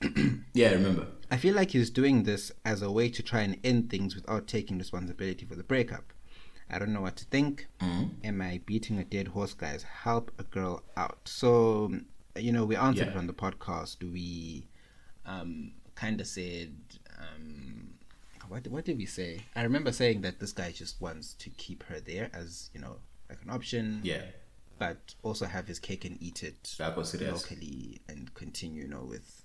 Yeah, 0.54 0.70
I 0.70 0.72
remember. 0.72 1.06
I 1.30 1.36
feel 1.36 1.54
like 1.54 1.70
he's 1.72 1.90
doing 1.90 2.22
this 2.24 2.50
as 2.64 2.80
a 2.82 2.90
way 2.90 3.08
to 3.10 3.22
try 3.22 3.40
and 3.42 3.58
end 3.62 3.90
things 3.90 4.14
without 4.14 4.46
taking 4.46 4.78
responsibility 4.78 5.44
for 5.44 5.54
the 5.56 5.62
breakup. 5.62 6.12
I 6.70 6.78
don't 6.78 6.92
know 6.94 7.02
what 7.02 7.16
to 7.16 7.24
think. 7.26 7.66
Am 7.82 8.40
I 8.40 8.60
beating 8.64 8.98
a 8.98 9.04
dead 9.04 9.28
horse, 9.28 9.52
guys? 9.52 9.82
Help 9.82 10.32
a 10.38 10.42
girl 10.44 10.82
out. 10.96 11.18
So, 11.26 11.92
you 12.36 12.50
know, 12.52 12.64
we 12.64 12.76
answered 12.76 13.08
Yeah. 13.08 13.12
it 13.12 13.16
on 13.18 13.26
the 13.26 13.34
podcast. 13.34 14.02
We 14.02 14.68
um, 15.26 15.72
kind 15.94 16.18
of 16.20 16.26
said, 16.26 16.74
um, 17.18 17.81
what, 18.52 18.68
what 18.68 18.84
did 18.84 18.98
we 18.98 19.06
say? 19.06 19.40
I 19.56 19.62
remember 19.62 19.92
saying 19.92 20.20
that 20.22 20.38
this 20.38 20.52
guy 20.52 20.72
just 20.72 21.00
wants 21.00 21.32
to 21.34 21.48
keep 21.50 21.84
her 21.84 22.00
there 22.00 22.28
as, 22.34 22.68
you 22.74 22.80
know, 22.80 22.96
like 23.30 23.38
an 23.42 23.48
option. 23.50 24.00
Yeah. 24.02 24.24
But 24.78 25.14
also 25.22 25.46
have 25.46 25.66
his 25.66 25.78
cake 25.78 26.04
and 26.04 26.18
eat 26.20 26.42
it 26.42 26.76
it 27.14 27.22
is. 27.22 27.32
locally 27.32 28.00
and 28.08 28.32
continue, 28.34 28.82
you 28.82 28.88
know, 28.88 29.04
with 29.08 29.44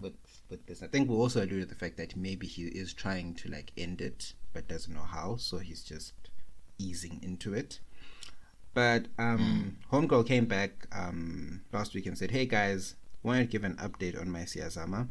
with 0.00 0.14
with 0.50 0.66
this. 0.66 0.82
I 0.82 0.86
think 0.88 1.08
we 1.08 1.14
also 1.14 1.40
alluded 1.40 1.62
to 1.62 1.66
the 1.66 1.74
fact 1.74 1.96
that 1.96 2.16
maybe 2.16 2.46
he 2.46 2.64
is 2.64 2.92
trying 2.92 3.34
to 3.36 3.48
like 3.48 3.72
end 3.78 4.00
it, 4.00 4.34
but 4.52 4.68
doesn't 4.68 4.92
know 4.92 5.02
how, 5.02 5.36
so 5.36 5.58
he's 5.58 5.82
just 5.82 6.14
easing 6.78 7.20
into 7.22 7.54
it. 7.54 7.78
But 8.72 9.06
um, 9.18 9.76
Homegirl 9.92 10.26
came 10.26 10.46
back 10.46 10.88
um, 10.90 11.62
last 11.72 11.94
week 11.94 12.06
and 12.06 12.18
said, 12.18 12.32
"Hey 12.32 12.44
guys, 12.44 12.96
wanted 13.22 13.42
to 13.42 13.46
give 13.46 13.62
an 13.62 13.76
update 13.76 14.20
on 14.20 14.30
my 14.30 14.40
Siyazama. 14.40 15.08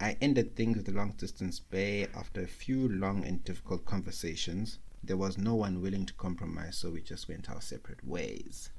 I 0.00 0.16
ended 0.20 0.56
things 0.56 0.78
with 0.78 0.86
the 0.86 0.92
long 0.92 1.10
distance 1.10 1.60
bay 1.60 2.06
after 2.14 2.42
a 2.42 2.46
few 2.46 2.88
long 2.88 3.24
and 3.24 3.44
difficult 3.44 3.84
conversations. 3.84 4.78
There 5.04 5.16
was 5.16 5.36
no 5.36 5.54
one 5.54 5.82
willing 5.82 6.06
to 6.06 6.14
compromise, 6.14 6.76
so 6.76 6.90
we 6.90 7.02
just 7.02 7.28
went 7.28 7.50
our 7.50 7.60
separate 7.60 8.06
ways." 8.06 8.70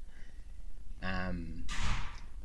Um, 1.02 1.64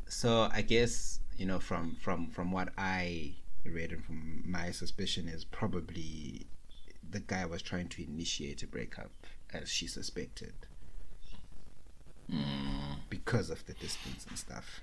so 0.07 0.49
I 0.51 0.61
guess 0.61 1.19
you 1.37 1.45
know 1.45 1.59
from 1.59 1.95
from 1.95 2.27
from 2.27 2.51
what 2.51 2.69
I 2.77 3.35
read 3.65 3.91
and 3.91 4.03
from 4.03 4.43
my 4.45 4.71
suspicion 4.71 5.27
is 5.27 5.43
probably 5.43 6.47
the 7.09 7.19
guy 7.19 7.45
was 7.45 7.61
trying 7.61 7.89
to 7.89 8.03
initiate 8.03 8.63
a 8.63 8.67
breakup, 8.67 9.11
as 9.53 9.69
she 9.69 9.87
suspected, 9.87 10.53
because 13.09 13.49
of 13.49 13.65
the 13.65 13.73
distance 13.73 14.25
and 14.27 14.37
stuff. 14.37 14.81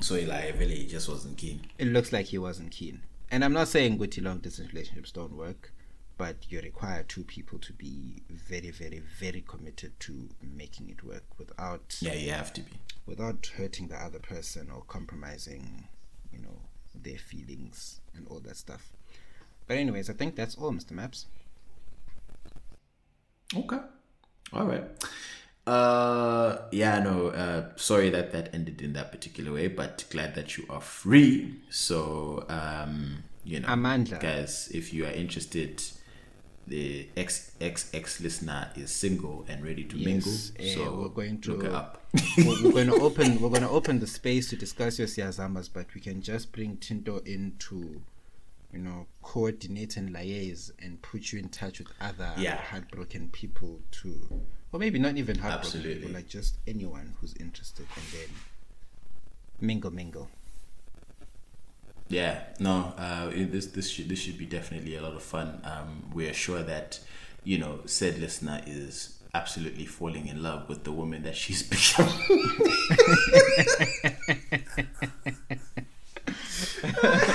So 0.00 0.14
like 0.16 0.58
really 0.58 0.76
he 0.76 0.86
just 0.86 1.08
wasn't 1.08 1.38
keen. 1.38 1.60
It 1.78 1.88
looks 1.88 2.12
like 2.12 2.26
he 2.26 2.38
wasn't 2.38 2.70
keen. 2.70 3.02
And 3.30 3.44
I'm 3.44 3.52
not 3.52 3.68
saying 3.68 3.98
good 3.98 4.16
long 4.22 4.38
distance 4.38 4.72
relationships 4.72 5.10
don't 5.10 5.36
work, 5.36 5.72
but 6.16 6.36
you 6.48 6.60
require 6.60 7.02
two 7.02 7.24
people 7.24 7.58
to 7.60 7.72
be 7.72 8.22
very, 8.30 8.70
very, 8.70 9.02
very 9.20 9.42
committed 9.46 9.98
to 10.00 10.28
making 10.42 10.88
it 10.90 11.02
work 11.04 11.24
without 11.38 11.96
Yeah, 12.00 12.14
you 12.14 12.30
have 12.30 12.52
to 12.54 12.60
be. 12.60 12.72
without 13.04 13.46
hurting 13.56 13.88
the 13.88 13.96
other 13.96 14.18
person 14.20 14.70
or 14.70 14.82
compromising, 14.82 15.88
you 16.32 16.38
know, 16.40 16.60
their 16.94 17.18
feelings 17.18 18.00
and 18.14 18.26
all 18.28 18.40
that 18.40 18.56
stuff. 18.56 18.92
But 19.66 19.78
anyways, 19.78 20.08
I 20.08 20.12
think 20.12 20.36
that's 20.36 20.54
all, 20.54 20.72
Mr. 20.72 20.92
Maps. 20.92 21.26
Okay. 23.54 23.78
All 24.52 24.66
right. 24.66 24.84
Uh 25.66 26.58
yeah, 26.70 27.00
no, 27.00 27.28
uh 27.28 27.68
sorry 27.76 28.08
that 28.10 28.30
that 28.32 28.54
ended 28.54 28.80
in 28.82 28.92
that 28.92 29.10
particular 29.10 29.52
way, 29.52 29.66
but 29.68 30.04
glad 30.10 30.34
that 30.36 30.56
you 30.56 30.64
are 30.70 30.80
free. 30.80 31.56
So 31.70 32.44
um, 32.48 33.24
you 33.44 33.60
know, 33.60 33.68
Amanda. 33.68 34.18
guys, 34.20 34.70
if 34.72 34.92
you 34.92 35.06
are 35.06 35.10
interested, 35.10 35.82
the 36.68 37.08
ex 37.16 37.50
ex 37.60 37.90
ex 37.92 38.20
listener 38.20 38.70
is 38.76 38.92
single 38.92 39.44
and 39.48 39.64
ready 39.64 39.82
to 39.84 39.96
mingle. 39.96 40.30
Yes, 40.30 40.52
eh, 40.60 40.74
So 40.74 40.94
we're 41.00 41.08
going 41.08 41.40
to 41.42 41.54
look 41.56 41.72
up. 41.72 42.00
we're, 42.38 42.62
we're 42.64 42.72
going 42.72 42.86
to 42.94 43.00
open 43.00 43.40
we're 43.40 43.50
going 43.50 43.62
to 43.62 43.68
open 43.70 43.98
the 43.98 44.06
space 44.06 44.48
to 44.50 44.56
discuss 44.56 44.98
your 45.00 45.08
Siyazamas, 45.08 45.68
but 45.72 45.92
we 45.96 46.00
can 46.00 46.22
just 46.22 46.52
bring 46.52 46.76
Tinto 46.76 47.18
in 47.24 47.54
to, 47.58 48.00
you 48.72 48.78
know, 48.78 49.06
coordinate 49.22 49.96
and 49.96 50.14
liaise 50.14 50.70
and 50.80 51.02
put 51.02 51.32
you 51.32 51.40
in 51.40 51.48
touch 51.48 51.80
with 51.80 51.88
other 52.00 52.32
Yeah. 52.38 52.56
heartbroken 52.56 53.30
people 53.30 53.80
too, 53.90 54.42
or 54.76 54.78
maybe 54.78 54.98
not 54.98 55.16
even 55.16 55.40
Absolutely. 55.40 55.94
people, 55.94 56.10
like 56.10 56.28
just 56.28 56.56
anyone 56.66 57.14
who's 57.18 57.34
interested, 57.40 57.86
and 57.96 58.04
then 58.12 58.28
mingle, 59.58 59.90
mingle. 59.90 60.28
Yeah, 62.08 62.40
no, 62.60 62.92
uh, 62.98 63.30
this 63.30 63.68
this 63.68 63.88
should 63.88 64.10
this 64.10 64.18
should 64.18 64.36
be 64.36 64.44
definitely 64.44 64.94
a 64.96 65.00
lot 65.00 65.14
of 65.14 65.22
fun. 65.22 65.62
Um, 65.64 66.10
we 66.12 66.28
are 66.28 66.34
sure 66.34 66.62
that 66.62 67.00
you 67.42 67.56
know 67.56 67.80
said 67.86 68.18
listener 68.18 68.60
is 68.66 69.18
absolutely 69.32 69.86
falling 69.86 70.26
in 70.26 70.42
love 70.42 70.68
with 70.68 70.84
the 70.84 70.92
woman 70.92 71.22
that 71.22 71.36
she's 71.36 71.62
become. 71.72 72.12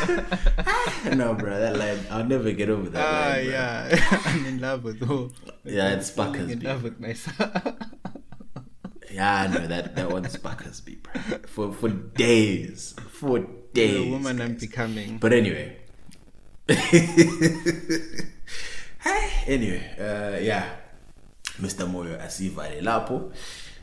no, 1.15 1.33
bro, 1.33 1.59
that 1.59 1.77
line 1.77 1.99
I'll 2.09 2.25
never 2.25 2.51
get 2.51 2.69
over 2.69 2.89
that. 2.89 3.01
Ah, 3.01 3.29
line, 3.29 3.43
bro. 3.45 3.51
yeah, 3.53 4.21
I'm 4.25 4.45
in 4.45 4.59
love 4.61 4.83
with 4.83 4.99
who? 4.99 5.31
Yeah, 5.63 5.93
it's 5.93 6.11
Buckers, 6.11 6.49
in 6.51 6.59
love 6.61 6.83
with 6.83 6.99
myself. 6.99 7.51
Yeah, 9.11 9.41
I 9.41 9.47
know 9.47 9.67
that 9.67 9.95
that 9.97 10.09
one's 10.09 10.37
Buckersby, 10.37 11.03
bro. 11.03 11.21
For 11.45 11.73
for 11.73 11.89
days, 11.89 12.95
for 13.11 13.39
days. 13.73 14.05
the 14.05 14.09
woman 14.09 14.39
I'm 14.41 14.55
becoming. 14.55 15.17
But 15.17 15.33
anyway. 15.33 15.75
anyway, 19.45 19.83
uh, 19.99 20.39
yeah. 20.39 20.69
Mr. 21.59 21.85
Moyo 21.91 22.15
Asiva 22.23 22.71
Lapo. 22.81 23.31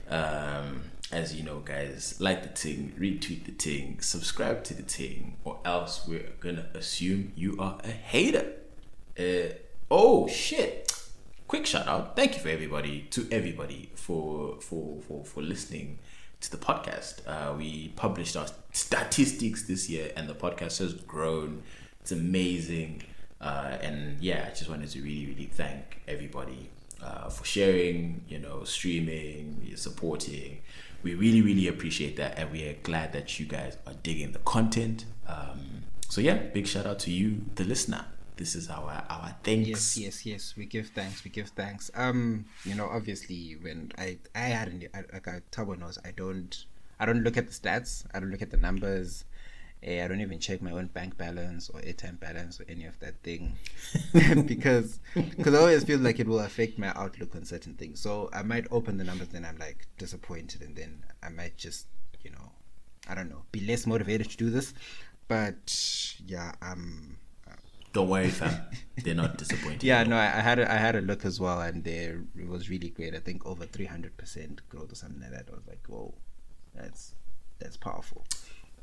Um, 0.09 0.81
as 1.11 1.35
you 1.35 1.43
know, 1.43 1.61
guys, 1.61 2.17
like 2.21 2.43
the 2.43 2.49
thing, 2.49 2.93
retweet 2.99 3.45
the 3.45 3.53
thing, 3.53 4.01
subscribe 4.01 4.63
to 4.65 4.75
the 4.75 4.83
thing, 4.83 5.37
or 5.45 5.59
else 5.65 6.07
we're 6.07 6.31
gonna 6.41 6.67
assume 6.75 7.33
you 7.35 7.57
are 7.59 7.79
a 7.83 7.91
hater. 7.91 8.53
Uh, 9.19 9.55
oh 9.91 10.29
shit! 10.29 10.93
Quick 11.47 11.67
shout 11.67 11.89
out! 11.89 12.15
Thank 12.15 12.37
you 12.37 12.43
for 12.43 12.49
everybody 12.49 13.07
to 13.11 13.27
everybody 13.31 13.91
for 13.95 14.61
for 14.61 15.01
for 15.01 15.25
for 15.25 15.43
listening 15.43 15.99
to 16.41 16.51
the 16.51 16.59
podcast. 16.59 17.21
Uh, 17.27 17.55
we 17.57 17.89
published 17.97 18.37
our 18.37 18.49
statistics 18.73 19.67
this 19.67 19.89
year, 19.89 20.13
and 20.17 20.29
the 20.29 20.35
podcast 20.35 20.79
has 20.79 20.93
grown. 20.93 21.63
It's 22.03 22.13
amazing, 22.13 23.03
uh, 23.41 23.79
and 23.81 24.21
yeah, 24.21 24.47
I 24.47 24.51
just 24.51 24.69
wanted 24.69 24.91
to 24.91 25.01
really 25.01 25.27
really 25.27 25.47
thank 25.47 26.03
everybody 26.07 26.69
uh, 27.03 27.29
for 27.29 27.45
sharing, 27.45 28.23
you 28.29 28.39
know, 28.39 28.65
streaming, 28.65 29.73
supporting. 29.77 30.59
We 31.03 31.15
really, 31.15 31.43
really 31.43 31.69
appreciate 31.69 32.17
that, 32.17 32.39
and 32.39 32.51
we 32.51 32.69
are 32.69 32.75
glad 32.83 33.13
that 33.13 33.39
you 33.39 33.47
guys 33.47 33.77
are 33.87 33.95
digging 34.03 34.33
the 34.33 34.41
content. 34.41 35.05
Um, 35.27 35.85
so 36.09 36.21
yeah, 36.21 36.35
big 36.35 36.67
shout 36.67 36.87
out 36.87 36.99
to 37.01 37.11
you, 37.11 37.43
the 37.55 37.65
listener. 37.65 38.05
This 38.37 38.55
is 38.55 38.69
our 38.71 39.05
our 39.11 39.35
thanks. 39.43 39.69
Yes, 39.69 39.97
yes, 39.99 40.27
yes. 40.27 40.55
We 40.57 40.67
give 40.67 40.89
thanks. 40.89 41.25
We 41.25 41.31
give 41.31 41.49
thanks. 41.49 41.91
Um, 41.95 42.47
you 42.65 42.75
know, 42.75 42.89
obviously, 42.89 43.57
when 43.61 43.93
I 43.99 44.19
I 44.35 44.41
hadn't 44.41 44.85
like 44.95 45.27
a 45.27 45.43
Tabo 45.51 45.79
knows, 45.79 45.99
I 46.05 46.13
don't 46.13 46.65
I 47.01 47.07
don't 47.07 47.23
look 47.23 47.37
at 47.37 47.47
the 47.47 47.53
stats. 47.53 48.05
I 48.15 48.21
don't 48.21 48.31
look 48.31 48.43
at 48.43 48.51
the 48.51 48.57
numbers. 48.57 49.25
Eh, 49.83 50.05
I 50.05 50.09
don't 50.09 50.21
even 50.21 50.41
check 50.41 50.61
my 50.61 50.73
own 50.73 50.87
bank 50.87 51.17
balance 51.17 51.71
or 51.71 51.81
airtime 51.81 52.19
balance 52.19 52.61
or 52.61 52.65
any 52.69 52.85
of 52.85 52.99
that 52.99 53.23
thing 53.23 53.57
because 54.47 54.99
because 55.15 55.55
I 55.55 55.59
always 55.59 55.85
feel 55.85 56.01
like 56.01 56.19
it 56.19 56.27
will 56.27 56.41
affect 56.41 56.79
my 56.79 56.93
outlook 56.97 57.37
on 57.37 57.45
certain 57.45 57.75
things. 57.75 58.01
So 58.01 58.29
I 58.33 58.43
might 58.43 58.67
open 58.73 58.97
the 58.97 59.05
numbers, 59.05 59.29
then 59.29 59.45
I'm 59.45 59.57
like 59.59 59.87
disappointed, 59.97 60.63
and 60.63 60.75
then 60.75 61.05
I 61.23 61.29
might 61.29 61.57
just 61.57 61.87
you 62.23 62.31
know 62.33 62.51
I 63.09 63.15
don't 63.15 63.31
know 63.31 63.43
be 63.53 63.61
less 63.61 63.87
motivated 63.87 64.31
to 64.31 64.37
do 64.37 64.51
this. 64.51 64.75
But 65.29 66.15
yeah, 66.27 66.53
um. 66.63 67.17
Don't 67.95 68.11
worry, 68.11 68.29
fam. 68.29 68.55
They're 69.03 69.15
not 69.15 69.39
disappointed. 69.39 69.83
Yeah, 69.83 70.05
no, 70.05 70.17
I, 70.17 70.27
I 70.27 70.41
had 70.41 70.59
a, 70.59 70.71
I 70.71 70.77
had 70.77 70.95
a 70.95 71.01
look 71.01 71.25
as 71.25 71.41
well, 71.41 71.63
and 71.63 71.83
there 71.83 72.21
it 72.39 72.47
was 72.47 72.69
really 72.69 72.91
great. 72.91 73.15
I 73.15 73.19
think 73.19 73.47
over 73.47 73.65
three 73.65 73.87
hundred 73.87 74.17
percent 74.19 74.61
growth 74.69 74.93
or 74.93 74.95
something 74.95 75.23
like 75.23 75.31
that. 75.31 75.47
I 75.51 75.55
was 75.55 75.67
like, 75.67 75.85
whoa, 75.87 76.13
that's 76.75 77.15
that's 77.59 77.77
powerful. 77.79 78.27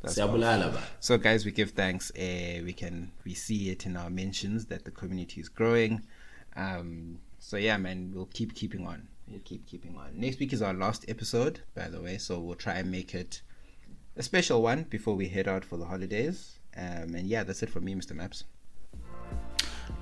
That's 0.06 0.18
powerful. 0.18 0.40
Siyabulala, 0.40 0.74
ba. 0.74 0.82
So, 1.00 1.18
guys, 1.18 1.46
we 1.46 1.52
give 1.52 1.72
thanks. 1.72 2.12
Uh, 2.12 2.62
we 2.64 2.74
can 2.74 3.12
we 3.26 3.34
see 3.34 3.70
it 3.70 3.86
in 3.86 3.98
our 3.98 4.10
mentions 4.10 4.66
that 4.68 4.86
the 4.86 4.92
community 4.92 5.42
is 5.42 5.50
growing. 5.50 6.02
Um, 6.56 7.20
so 7.40 7.58
yeah, 7.58 7.78
man, 7.78 8.12
we'll 8.14 8.30
keep 8.34 8.56
keeping 8.56 8.88
on. 8.88 9.08
We'll 9.28 9.42
keep 9.42 9.66
keeping 9.68 9.98
on. 9.98 10.12
Next 10.14 10.40
week 10.40 10.54
is 10.54 10.62
our 10.62 10.74
last 10.74 11.06
episode, 11.08 11.62
by 11.76 11.90
the 11.90 12.02
way. 12.02 12.18
So 12.18 12.40
we'll 12.40 12.56
try 12.56 12.76
and 12.76 12.92
make 12.92 13.14
it 13.14 13.42
a 14.16 14.24
special 14.24 14.62
one 14.62 14.84
before 14.84 15.16
we 15.16 15.28
head 15.28 15.48
out 15.48 15.66
for 15.66 15.78
the 15.78 15.86
holidays. 15.86 16.60
Um, 16.78 17.16
and 17.16 17.28
yeah, 17.28 17.44
that's 17.44 17.64
it 17.64 17.70
from 17.70 17.86
me, 17.86 17.96
Mr. 17.96 18.14
Maps. 18.14 18.44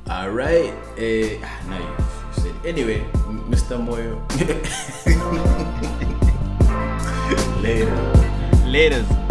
All 0.09 0.29
right. 0.29 0.73
Uh, 0.97 1.39
now 1.67 1.79
you 1.79 2.41
said 2.41 2.55
anyway, 2.65 2.99
Mr. 3.49 3.77
Moyo. 3.77 4.19
Later. 7.61 7.95
Laters. 8.65 9.22